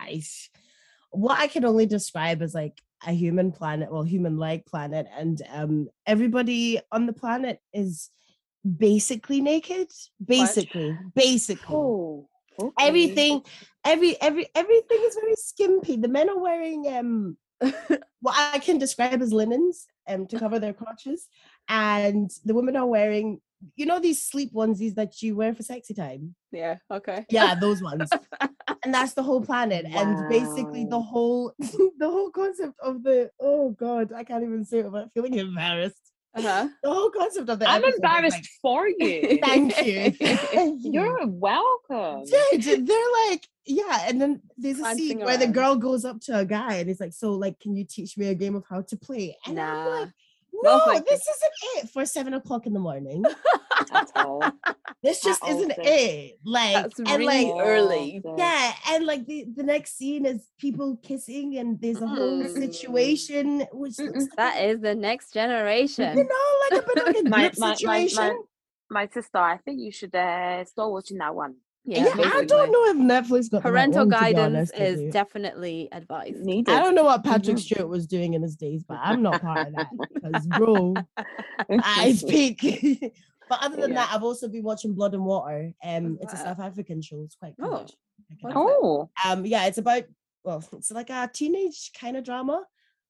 ice. 0.00 0.50
What 1.10 1.38
I 1.38 1.46
can 1.46 1.64
only 1.64 1.86
describe 1.86 2.42
as 2.42 2.52
like 2.54 2.80
a 3.06 3.12
human 3.12 3.52
planet, 3.52 3.92
well, 3.92 4.02
human-like 4.02 4.66
planet, 4.66 5.06
and 5.16 5.40
um 5.52 5.88
everybody 6.06 6.80
on 6.90 7.06
the 7.06 7.12
planet 7.12 7.60
is 7.72 8.10
basically 8.66 9.40
naked. 9.40 9.88
Basically, 10.24 10.96
basically. 11.14 11.76
Oh, 11.76 12.28
okay. 12.60 12.72
everything 12.88 13.42
every 13.84 14.20
every 14.20 14.46
everything 14.54 14.98
is 15.02 15.14
very 15.20 15.36
skimpy 15.36 15.96
the 15.96 16.08
men 16.08 16.28
are 16.28 16.38
wearing 16.40 16.88
um 16.96 17.36
what 18.20 18.34
i 18.54 18.58
can 18.58 18.78
describe 18.78 19.20
as 19.22 19.32
linens 19.32 19.86
um 20.08 20.26
to 20.26 20.38
cover 20.38 20.58
their 20.58 20.72
crotches 20.72 21.28
and 21.68 22.30
the 22.44 22.54
women 22.54 22.76
are 22.76 22.86
wearing 22.86 23.40
you 23.76 23.86
know 23.86 23.98
these 23.98 24.22
sleep 24.22 24.52
onesies 24.54 24.94
that 24.94 25.22
you 25.22 25.34
wear 25.36 25.54
for 25.54 25.62
sexy 25.62 25.94
time 25.94 26.34
Yeah. 26.52 26.76
Okay. 26.90 27.24
yeah 27.30 27.54
those 27.54 27.82
ones 27.82 28.10
and 28.82 28.92
that's 28.92 29.14
the 29.14 29.22
whole 29.22 29.40
planet 29.40 29.86
and 29.86 30.28
basically 30.28 30.84
the 30.84 31.00
whole 31.00 31.54
the 31.58 32.08
whole 32.08 32.30
concept 32.30 32.74
of 32.80 33.02
the 33.02 33.30
oh 33.40 33.70
god 33.70 34.12
i 34.12 34.24
can't 34.24 34.44
even 34.44 34.64
say 34.64 34.80
it 34.80 34.86
without 34.90 35.12
feeling 35.14 35.34
embarrassed 35.34 36.12
Uh-huh. 36.36 36.68
The 36.82 36.90
whole 36.90 37.10
concept 37.10 37.48
of 37.48 37.58
the 37.58 37.68
I'm 37.68 37.82
embarrassed 37.82 38.36
like, 38.36 38.46
for 38.60 38.88
you. 38.98 39.38
Thank 39.42 39.84
you. 39.84 40.10
Thank 40.10 40.84
you. 40.84 40.92
You're 40.92 41.26
welcome. 41.26 42.24
Dude, 42.24 42.86
they're 42.86 43.28
like, 43.28 43.46
yeah, 43.64 44.04
and 44.06 44.20
then 44.20 44.42
there's 44.58 44.78
a 44.78 44.82
Dancing 44.82 45.08
scene 45.08 45.20
where 45.20 45.38
the 45.38 45.46
girl 45.46 45.76
goes 45.76 46.04
up 46.04 46.20
to 46.22 46.38
a 46.38 46.44
guy 46.44 46.74
and 46.74 46.88
he's 46.88 47.00
like, 47.00 47.12
"So, 47.12 47.32
like, 47.32 47.58
can 47.58 47.74
you 47.74 47.84
teach 47.84 48.16
me 48.16 48.28
a 48.28 48.34
game 48.34 48.54
of 48.54 48.64
how 48.68 48.82
to 48.82 48.96
play?" 48.96 49.36
And 49.46 49.58
I'm 49.58 49.88
like, 49.88 50.08
No, 50.62 50.78
"No, 50.78 50.84
thank 50.86 51.06
this 51.06 51.20
isn't 51.22 51.52
it 51.84 51.90
for 51.90 52.04
seven 52.06 52.34
o'clock 52.34 52.66
in 52.66 52.72
the 52.72 52.80
morning. 52.80 53.24
At 53.92 54.10
all. 54.16 54.42
This 55.02 55.20
just 55.22 55.42
At 55.44 55.50
isn't 55.50 55.72
all, 55.72 55.84
it." 55.86 56.38
Like, 56.44 56.74
That's 56.74 56.98
and 56.98 57.08
really 57.08 57.52
like, 57.52 57.64
early. 57.64 58.22
Yeah, 58.36 58.72
and 58.90 59.04
like 59.06 59.26
the 59.26 59.46
the 59.54 59.62
next 59.62 59.96
scene 59.98 60.24
is 60.26 60.48
people 60.58 60.96
kissing, 61.02 61.58
and 61.58 61.80
there's 61.80 62.00
a 62.00 62.06
whole 62.08 62.42
Mm. 62.42 62.54
situation 62.54 63.66
which 63.72 63.98
looks 63.98 64.24
like 64.24 64.36
That 64.36 64.56
is 64.64 64.80
the 64.80 64.94
next 64.94 65.32
generation. 65.34 66.16
you 66.16 66.24
know, 66.24 66.46
like 66.70 66.82
a 66.82 66.86
bit 66.86 67.08
of 67.08 67.26
a 67.26 67.28
My, 67.28 67.40
group 67.48 67.58
my, 67.58 67.68
my, 67.68 67.74
situation. 67.74 68.36
my, 68.90 69.02
my 69.02 69.08
sister, 69.08 69.38
I 69.38 69.58
think 69.58 69.80
you 69.80 69.92
should 69.92 70.14
uh, 70.14 70.64
start 70.64 70.90
watching 70.90 71.18
that 71.18 71.34
one. 71.34 71.56
Yeah, 71.88 72.12
yeah, 72.18 72.30
I 72.34 72.44
don't 72.44 72.72
know 72.72 72.84
if 72.86 72.96
Netflix 72.96 73.48
got 73.50 73.62
Parental 73.62 74.00
one, 74.00 74.08
guidance 74.08 74.70
honest 74.72 74.74
is 74.74 75.12
definitely 75.12 75.88
advised. 75.92 76.38
Needed. 76.44 76.74
I 76.74 76.80
don't 76.80 76.96
know 76.96 77.04
what 77.04 77.22
Patrick 77.22 77.56
Mhm. 77.56 77.60
Stewart 77.60 77.88
was 77.88 78.06
doing 78.08 78.34
in 78.34 78.42
his 78.42 78.56
days, 78.56 78.82
but 78.82 78.98
I'm 79.00 79.22
not 79.22 79.40
part 79.40 79.68
of 79.68 79.74
that 79.74 79.90
because, 80.12 80.46
bro, 80.48 81.06
I 81.70 82.12
speak. 82.14 82.60
but 83.48 83.62
other 83.62 83.76
than 83.76 83.90
Yeah. 83.92 84.04
that, 84.06 84.10
I've 84.12 84.24
also 84.24 84.48
been 84.48 84.64
watching 84.64 84.94
Blood 84.94 85.14
and 85.14 85.24
Water. 85.24 85.72
Um, 85.84 86.18
it's 86.20 86.32
a 86.32 86.38
South 86.38 86.58
African 86.58 87.00
show. 87.02 87.22
It's 87.22 87.36
quite 87.36 87.54
Oh, 87.60 87.68
cool. 87.68 87.76
actually. 87.76 87.98
I 88.32 88.34
can 88.34 88.50
what 88.50 88.66
is 88.66 88.72
it? 88.72 88.76
Oh, 88.82 89.10
um 89.24 89.46
yeah 89.46 89.66
it's 89.66 89.78
about 89.78 90.02
well 90.42 90.64
it's 90.72 90.90
like 90.90 91.10
a 91.10 91.30
teenage 91.32 91.92
kind 92.00 92.16
of 92.16 92.24
drama 92.24 92.64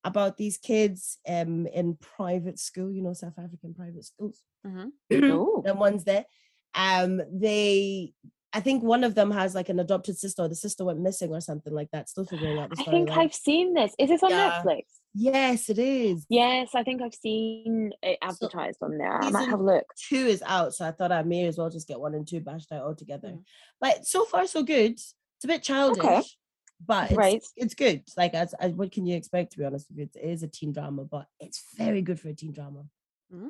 about 0.05 0.36
these 0.36 0.59
kids 0.59 1.19
um 1.27 1.66
in 1.69 1.97
private 1.97 2.59
school 2.59 2.93
you 2.93 3.03
know 3.03 3.12
south 3.15 3.39
african 3.39 3.73
private 3.73 4.05
schools 4.05 4.43
Mhm. 4.66 4.90
oh. 5.32 5.62
the 5.65 5.74
ones 5.74 6.05
there 6.05 6.27
um 6.74 7.23
they 7.32 8.12
i 8.57 8.61
think 8.61 8.83
one 8.83 9.05
of 9.05 9.15
them 9.15 9.31
has 9.31 9.55
like 9.55 9.69
an 9.69 9.81
adopted 9.81 10.16
sister 10.19 10.43
or 10.43 10.49
the 10.49 10.55
sister 10.66 10.85
went 10.85 11.01
missing 11.09 11.31
or 11.37 11.41
something 11.41 11.74
like 11.81 11.91
that 11.93 12.09
still 12.09 12.24
figuring 12.24 12.59
out 12.59 12.70
the 12.70 12.77
I 12.78 12.83
story 12.83 12.97
think 12.97 13.11
I've 13.11 13.35
seen 13.35 13.74
this. 13.78 13.93
Is 13.99 14.09
this 14.09 14.23
on 14.23 14.31
Yeah. 14.31 14.62
Netflix? 14.65 14.83
yes 15.15 15.69
it 15.70 15.78
is 15.78 16.27
Yes, 16.28 16.66
I 16.74 16.83
think 16.83 17.01
I've 17.03 17.15
seen 17.15 17.93
it 18.03 18.19
advertised 18.23 18.81
on 18.83 18.99
there. 18.99 19.16
I 19.27 19.31
might 19.31 19.49
have 19.49 19.61
looked. 19.61 19.93
two 20.09 20.24
is 20.35 20.43
out 20.57 20.74
so 20.74 20.85
i 20.87 20.93
thought 20.97 21.12
i 21.12 21.23
may 21.23 21.43
as 21.47 21.57
well 21.59 21.70
just 21.77 21.89
get 21.89 22.01
one 22.07 22.15
and 22.15 22.27
two 22.31 22.41
bashed 22.41 22.70
out 22.73 22.83
all 22.87 22.95
together 22.95 23.28
Mm. 23.28 23.43
but 23.81 24.07
so 24.07 24.24
far 24.31 24.47
so 24.47 24.62
good 24.62 24.93
it's 24.93 25.45
a 25.45 25.47
bit 25.53 25.62
childish 25.62 26.28
but 26.93 27.05
it's, 27.11 27.16
Right. 27.24 27.43
it's 27.57 27.74
good 27.74 27.99
like 28.16 28.35
as, 28.35 28.53
as 28.65 28.73
what 28.73 28.93
can 28.93 29.07
you 29.07 29.16
expect 29.16 29.53
to 29.53 29.59
be 29.59 29.65
honest 29.65 29.87
with 29.89 29.99
you 29.99 30.09
it 30.15 30.16
is 30.35 30.43
a 30.43 30.49
teen 30.49 30.73
drama 30.73 31.05
but 31.05 31.27
it's 31.41 31.61
very 31.77 32.03
good 32.09 32.19
for 32.20 32.28
a 32.28 32.35
teen 32.35 32.53
drama 32.53 32.83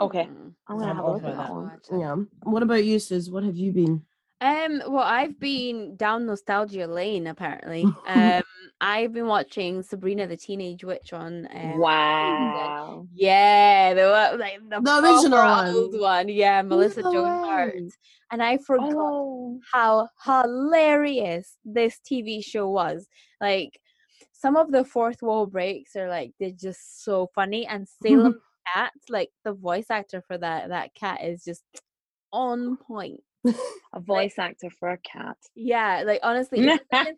Okay. 0.00 0.24
Mm. 0.24 0.52
I'm 0.68 0.78
gonna 0.78 0.90
I'm 0.90 0.96
have 0.96 1.04
a 1.04 1.06
all 1.06 1.12
look 1.14 1.22
for 1.22 1.28
at 1.28 1.36
that 1.36 1.48
that. 1.48 1.52
one. 1.54 2.00
Yeah 2.00 2.16
what 2.54 2.62
about 2.62 2.84
you 2.84 2.98
sis 2.98 3.28
what 3.28 3.44
have 3.44 3.56
you 3.64 3.72
been 3.72 3.94
Um, 4.40 4.82
well, 4.88 5.02
I've 5.04 5.38
been 5.40 5.96
down 5.96 6.26
nostalgia 6.26 6.86
lane 6.86 7.26
apparently. 7.26 7.84
um, 8.06 8.42
I've 8.80 9.12
been 9.14 9.26
watching 9.26 9.82
Sabrina 9.82 10.26
the 10.26 10.36
Teenage 10.36 10.84
Witch 10.84 11.12
on. 11.12 11.48
Um, 11.54 11.78
Wow. 11.78 13.06
Yeah, 13.14 13.94
the 13.94 14.36
like 14.38 14.58
the, 14.68 14.80
The 14.80 14.98
original 15.02 15.38
old 15.76 15.92
one. 15.92 16.00
one. 16.00 16.28
Yeah, 16.28 16.60
Melissa 16.62 17.02
No 17.02 17.12
Joan 17.12 17.44
Hart. 17.44 17.74
And 18.30 18.42
I 18.42 18.58
forgot 18.58 18.92
Oh. 18.94 19.60
how 19.72 20.08
hilarious 20.22 21.56
this 21.64 21.98
TV 22.04 22.44
show 22.44 22.68
was. 22.68 23.08
Like 23.40 23.80
some 24.32 24.56
of 24.56 24.70
the 24.70 24.84
fourth 24.84 25.22
wall 25.22 25.46
breaks 25.46 25.96
are 25.96 26.08
like 26.10 26.32
they're 26.38 26.50
just 26.50 27.04
so 27.04 27.28
funny. 27.34 27.66
And 27.66 27.88
Salem 28.02 28.38
Cat, 28.74 28.92
like 29.08 29.30
the 29.44 29.54
voice 29.54 29.86
actor 29.90 30.20
for 30.26 30.36
that 30.36 30.68
that 30.68 30.94
cat 30.94 31.24
is 31.24 31.42
just 31.44 31.62
on 32.32 32.76
point. 32.76 33.20
A 33.94 34.00
voice 34.00 34.38
actor 34.38 34.68
for 34.70 34.90
a 34.90 34.98
cat. 34.98 35.36
Yeah, 35.54 36.02
like 36.04 36.20
honestly, 36.22 36.68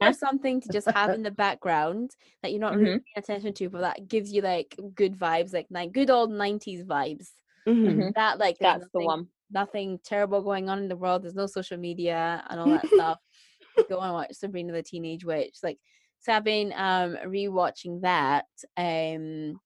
for 0.01 0.13
something 0.13 0.61
to 0.61 0.69
just 0.69 0.89
have 0.91 1.13
in 1.13 1.23
the 1.23 1.31
background 1.31 2.15
that 2.43 2.53
you're 2.53 2.61
not 2.61 2.77
really 2.77 2.91
Mhm. 2.91 3.05
paying 3.15 3.23
attention 3.25 3.53
to, 3.55 3.69
but 3.71 3.81
that 3.81 4.07
gives 4.09 4.33
you 4.33 4.43
like 4.43 4.77
good 4.95 5.19
vibes, 5.19 5.53
like 5.53 5.67
ni- 5.71 5.89
good 5.89 6.11
old 6.11 6.31
'90s 6.31 6.85
vibes. 6.85 7.31
Mhm. 7.67 7.89
Mhm. 7.99 8.15
That 8.15 8.39
like 8.39 8.59
there's 8.61 8.81
That's 8.81 8.93
the 8.93 9.01
one. 9.01 9.29
nothing 9.51 9.99
terrible 10.05 10.43
going 10.43 10.69
on 10.69 10.79
in 10.79 10.89
the 10.89 10.97
world. 10.97 11.23
There's 11.23 11.35
no 11.35 11.47
social 11.47 11.79
media 11.79 12.45
and 12.49 12.61
all 12.61 12.71
that 12.71 12.89
stuff. 12.93 13.19
Go 13.89 14.01
and 14.01 14.13
watch 14.13 14.33
Sabrina 14.33 14.73
the 14.73 14.83
Teenage 14.83 15.25
Witch. 15.25 15.57
Like, 15.63 15.79
so 16.21 16.33
I've 16.33 16.45
been 16.45 16.73
um 16.77 17.17
rewatching 17.27 18.03
that. 18.03 18.47
Um, 18.77 19.61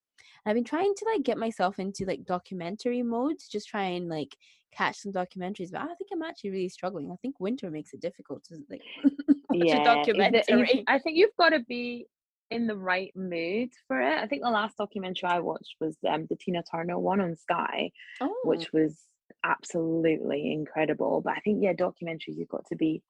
I've 0.45 0.55
been 0.55 0.63
trying 0.63 0.93
to 0.95 1.05
like 1.13 1.23
get 1.23 1.37
myself 1.37 1.79
into 1.79 2.05
like 2.05 2.25
documentary 2.25 3.01
mode 3.03 3.37
just 3.49 3.67
try 3.69 3.83
and 3.83 4.09
like 4.09 4.35
catch 4.75 4.97
some 4.97 5.11
documentaries. 5.13 5.71
But 5.71 5.81
I 5.81 5.93
think 5.95 6.09
I'm 6.11 6.21
actually 6.23 6.51
really 6.51 6.69
struggling. 6.69 7.11
I 7.11 7.15
think 7.21 7.39
winter 7.39 7.69
makes 7.71 7.93
it 7.93 8.01
difficult 8.01 8.43
to 8.45 8.57
like 8.69 8.81
Yeah. 9.53 9.81
it- 9.81 9.83
documentary. 9.85 10.43
you've- 10.59 10.83
I 10.87 10.99
think 10.99 11.17
you've 11.17 11.35
got 11.37 11.49
to 11.49 11.59
be 11.59 12.07
in 12.51 12.67
the 12.67 12.75
right 12.77 13.11
mood 13.15 13.69
for 13.87 13.99
it. 14.01 14.17
I 14.19 14.27
think 14.27 14.43
the 14.43 14.49
last 14.49 14.77
documentary 14.77 15.29
I 15.29 15.39
watched 15.39 15.75
was 15.79 15.97
um, 16.07 16.27
the 16.29 16.35
Tina 16.35 16.63
Turner 16.69 16.99
one 16.99 17.19
on 17.21 17.35
Sky, 17.35 17.91
oh, 18.21 18.35
which 18.43 18.71
was 18.73 18.95
absolutely 19.43 20.51
incredible. 20.51 21.21
But 21.23 21.33
I 21.37 21.39
think 21.39 21.63
yeah, 21.63 21.73
documentaries 21.73 22.37
you've 22.37 22.49
got 22.49 22.65
to 22.67 22.75
be 22.75 23.01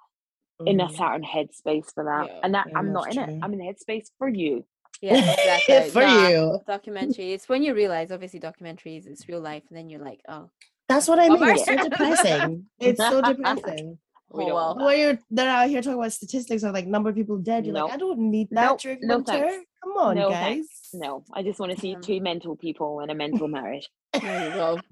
in 0.66 0.80
a 0.80 0.86
Mhm. 0.88 0.98
certain 0.98 1.24
headspace 1.24 1.94
for 1.94 2.04
that. 2.06 2.28
Yeah, 2.30 2.40
and 2.44 2.54
that 2.54 2.68
yeah, 2.70 2.78
I'm 2.78 2.94
not 2.94 3.06
that's 3.06 3.18
in 3.18 3.24
it. 3.30 3.40
I'm 3.44 3.54
in 3.54 3.60
the 3.60 3.66
headspace 3.66 4.10
for 4.18 4.30
you. 4.30 4.66
yeah, 5.02 5.16
exactly. 5.66 5.90
for 5.90 6.04
you 6.04 6.60
Documentary. 6.68 7.34
It's 7.34 7.50
when 7.50 7.64
you 7.64 7.74
realize, 7.74 8.12
obviously, 8.12 8.40
documentaries, 8.40 9.08
it's 9.08 9.28
real 9.28 9.42
life, 9.42 9.64
and 9.70 9.78
then 9.78 9.90
you're 9.90 10.00
like, 10.00 10.22
oh, 10.30 10.50
that's 10.94 11.08
what 11.08 11.20
i 11.20 11.28
mean 11.30 11.42
it's 11.44 11.66
so 11.66 11.76
depressing 11.90 12.66
it's 12.80 13.00
so 13.00 13.22
depressing 13.22 13.98
We 14.34 14.46
oh, 14.46 14.56
well. 14.56 14.72
When 14.86 15.00
you're 15.00 15.20
they're 15.30 15.50
out 15.58 15.70
here 15.70 15.82
talking 15.84 16.00
about 16.00 16.12
statistics 16.12 16.64
of 16.64 16.74
like 16.74 16.88
number 16.88 17.10
of 17.12 17.16
people 17.16 17.38
dead. 17.38 17.66
You're 17.66 17.76
Nope. 17.76 17.90
like, 17.90 17.94
I 17.94 17.98
don't 18.04 18.20
need 18.36 18.48
that 18.58 18.66
Nope, 18.70 18.80
during 18.82 19.00
no 19.02 19.18
winter. 19.18 19.32
thanks. 19.32 19.68
Come 19.84 19.94
on, 20.06 20.16
No 20.16 20.30
guys. 20.30 20.42
thanks. 20.46 20.90
No, 21.06 21.12
I 21.38 21.44
just 21.48 21.60
want 21.62 21.72
to 21.74 21.80
see 21.84 21.94
Um, 21.96 22.02
two 22.02 22.20
mental 22.32 22.56
people 22.66 23.02
in 23.04 23.10
a 23.14 23.16
mental 23.24 23.48
marriage. 23.48 23.88
there 24.14 24.48
you 24.48 24.54
go. 24.62 24.70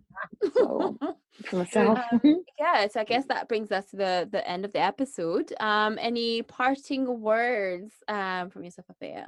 So 0.58 0.98
for 1.48 1.56
myself. 1.64 1.98
Um, 2.12 2.44
yeah, 2.60 2.88
so 2.92 3.00
I 3.02 3.06
guess 3.12 3.26
that 3.34 3.48
brings 3.52 3.72
us 3.72 3.86
to 3.92 3.96
the 4.04 4.14
the 4.36 4.44
end 4.54 4.64
of 4.68 4.72
the 4.76 4.84
episode. 4.94 5.48
Um, 5.72 5.98
any 6.10 6.44
parting 6.44 7.04
words 7.32 7.92
um 8.18 8.44
from 8.52 8.62
yourself, 8.66 8.88
Afua? 8.94 9.26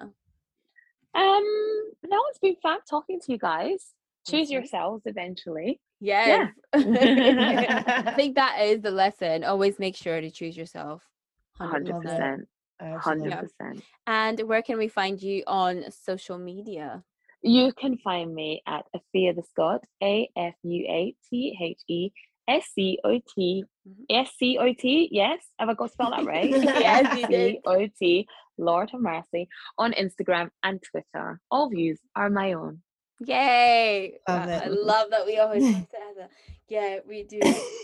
Um, 1.16 1.45
no, 2.06 2.20
it's 2.30 2.40
been 2.40 2.56
fun 2.62 2.80
talking 2.90 3.20
to 3.22 3.32
you 3.32 3.40
guys. 3.40 3.82
Choose 4.28 4.50
yourselves 4.52 5.02
eventually. 5.06 5.80
Yes. 6.04 6.50
I 6.74 8.14
think 8.18 8.36
that 8.36 8.60
is 8.62 8.82
the 8.82 8.92
lesson. 8.92 9.44
Always 9.46 9.80
make 9.80 9.96
sure 9.96 10.20
to 10.20 10.30
choose 10.30 10.58
yourself. 10.58 11.02
100%. 11.62 11.70
Hundred 11.70 12.02
percent. 12.02 12.48
Hundred 12.82 13.32
Absolutely. 13.34 13.48
percent. 13.48 13.84
And 14.08 14.42
where 14.50 14.62
can 14.62 14.78
we 14.78 14.90
find 14.90 15.22
you 15.22 15.44
on 15.48 15.86
social 15.92 16.38
media? 16.38 17.04
You 17.42 17.72
can 17.74 17.98
find 18.00 18.34
me 18.36 18.62
at 18.68 18.84
Afua 18.96 19.36
the 19.36 19.44
Scot, 19.50 19.82
A 20.02 20.30
F 20.36 20.56
U 20.64 20.86
A 20.90 21.16
T 21.30 21.58
H 21.62 21.82
E 21.88 22.12
S 22.50 22.66
C 22.76 23.00
O 23.06 23.20
T 23.36 23.64
Mhm. 23.88 24.06
S 24.10 24.32
C 24.38 24.58
O 24.60 24.74
T. 24.74 25.10
Yes, 25.12 25.40
have 25.60 25.70
I 25.70 25.74
got 25.74 25.88
to 25.88 25.94
spell 25.94 26.12
that 26.12 26.26
right? 26.26 26.50
Yes, 26.86 27.18
you 27.18 27.28
did. 27.28 27.56
S 27.56 27.62
C 27.62 27.62
O 27.66 27.88
T. 28.00 28.28
Lord 28.58 28.90
have 28.92 29.02
mercy 29.02 29.48
on 29.78 29.94
Instagram 29.94 30.50
and 30.64 30.82
Twitter. 30.84 31.40
All 31.50 31.70
views 31.70 32.00
are 32.16 32.30
my 32.30 32.54
own. 32.54 32.82
Yay! 33.19 34.18
Love 34.27 34.49
Uh, 34.49 34.61
I 34.64 34.68
love 34.68 35.10
that 35.11 35.26
we 35.26 35.38
always 35.38 35.64
have 35.76 35.90
to. 35.90 35.98
Yeah, 36.69 36.99
we 37.07 37.23
do. 37.23 37.40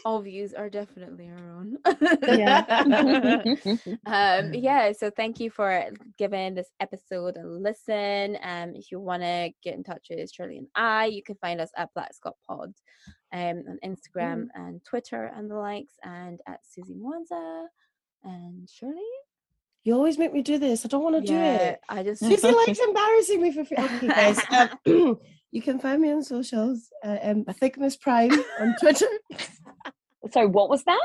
All 0.06 0.22
views 0.22 0.53
are 0.53 0.69
definitely 0.69 1.30
our 1.30 1.51
own. 1.51 1.77
um 4.06 4.53
yeah 4.53 4.91
so 4.91 5.10
thank 5.10 5.39
you 5.39 5.49
for 5.49 5.85
giving 6.18 6.56
this 6.56 6.69
episode 6.80 7.38
a 7.38 7.45
listen 7.45 8.38
um 8.43 8.76
if 8.76 8.91
you 8.91 8.99
want 8.99 9.22
to 9.22 9.51
get 9.64 9.76
in 9.76 9.84
touch 9.84 10.07
with 10.10 10.31
shirley 10.31 10.57
and 10.57 10.68
i 10.76 11.06
you 11.06 11.23
can 11.23 11.35
find 11.35 11.61
us 11.61 11.72
at 11.77 11.93
black 11.93 12.14
scot 12.14 12.35
pod 12.47 12.73
um 13.34 13.64
on 13.68 13.80
instagram 13.85 14.47
and 14.56 14.84
twitter 14.84 15.31
and 15.35 15.49
the 15.49 15.56
likes 15.56 15.93
and 16.03 16.39
at 16.47 16.60
susie 16.64 16.95
mwanza 16.95 17.65
and 18.23 18.69
shirley 18.69 19.01
You 19.90 19.95
always 19.95 20.20
make 20.20 20.32
me 20.32 20.44
do 20.44 20.60
this. 20.60 20.86
I 20.86 20.88
don't 20.88 21.02
want 21.02 21.16
to 21.16 21.22
do 21.22 21.36
it. 21.36 21.82
i 21.90 22.03
just 22.03 22.24
Susie 22.24 22.52
likes 22.68 22.78
embarrassing 22.78 23.41
me 23.41 23.52
for 23.52 23.66
free. 23.66 23.78
Okay, 23.80 24.07
guys. 24.07 24.40
Um, 24.86 25.18
you 25.52 25.64
can 25.64 25.80
find 25.80 25.99
me 25.99 26.11
on 26.11 26.22
socials. 26.22 26.91
Uh, 27.03 27.18
um, 27.24 27.44
Thickness 27.45 27.98
Prime 27.98 28.32
on 28.60 28.76
Twitter. 28.80 29.07
Sorry, 30.32 30.45
what 30.45 30.70
was 30.70 30.84
that? 30.84 31.02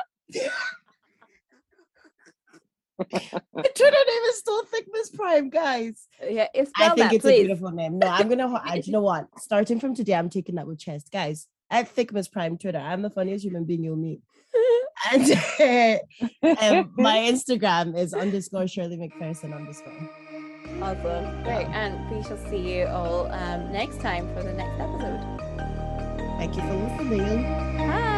My 2.99 3.09
Twitter 3.09 4.05
name 4.07 4.23
is 4.29 4.39
still 4.39 4.63
Thickness 4.67 5.09
Prime, 5.17 5.49
guys. 5.49 6.07
yeah 6.23 6.49
it's 6.53 6.71
I 6.77 6.91
think 6.91 6.99
that 6.99 7.13
it's 7.15 7.25
a 7.25 7.43
beautiful 7.43 7.71
name. 7.71 7.99
No, 7.99 8.09
I'm 8.09 8.29
gonna. 8.29 8.53
I, 8.53 8.83
you 8.85 8.93
know 8.93 9.01
what? 9.01 9.29
Starting 9.39 9.81
from 9.81 9.95
today, 9.95 10.13
I'm 10.15 10.29
taking 10.29 10.57
that 10.57 10.67
with 10.67 10.79
chest, 10.79 11.11
guys. 11.11 11.49
At 11.71 11.89
Thickness 11.89 12.29
Prime 12.29 12.59
Twitter, 12.59 12.77
I'm 12.77 13.01
the 13.01 13.09
funniest 13.09 13.47
human 13.47 13.65
being 13.65 13.83
you'll 13.83 13.97
meet. 13.97 14.21
And 15.13 15.23
um, 16.59 16.93
my 16.97 17.19
Instagram 17.33 17.97
is 17.97 18.15
underscore 18.15 18.67
Shirley 18.69 18.97
McPherson 18.97 19.55
underscore. 19.55 20.11
awesome 20.83 21.43
great 21.45 21.67
and 21.73 22.11
we 22.11 22.23
shall 22.25 22.39
see 22.51 22.79
you 22.79 22.87
all 22.87 23.27
um 23.33 23.71
next 23.73 24.01
time 24.01 24.27
for 24.35 24.43
the 24.43 24.53
next 24.53 24.81
episode 24.81 25.21
Thank 26.39 26.57
you 26.57 26.63
for 26.63 26.75
listening. 26.75 27.43
Bye. 27.79 28.11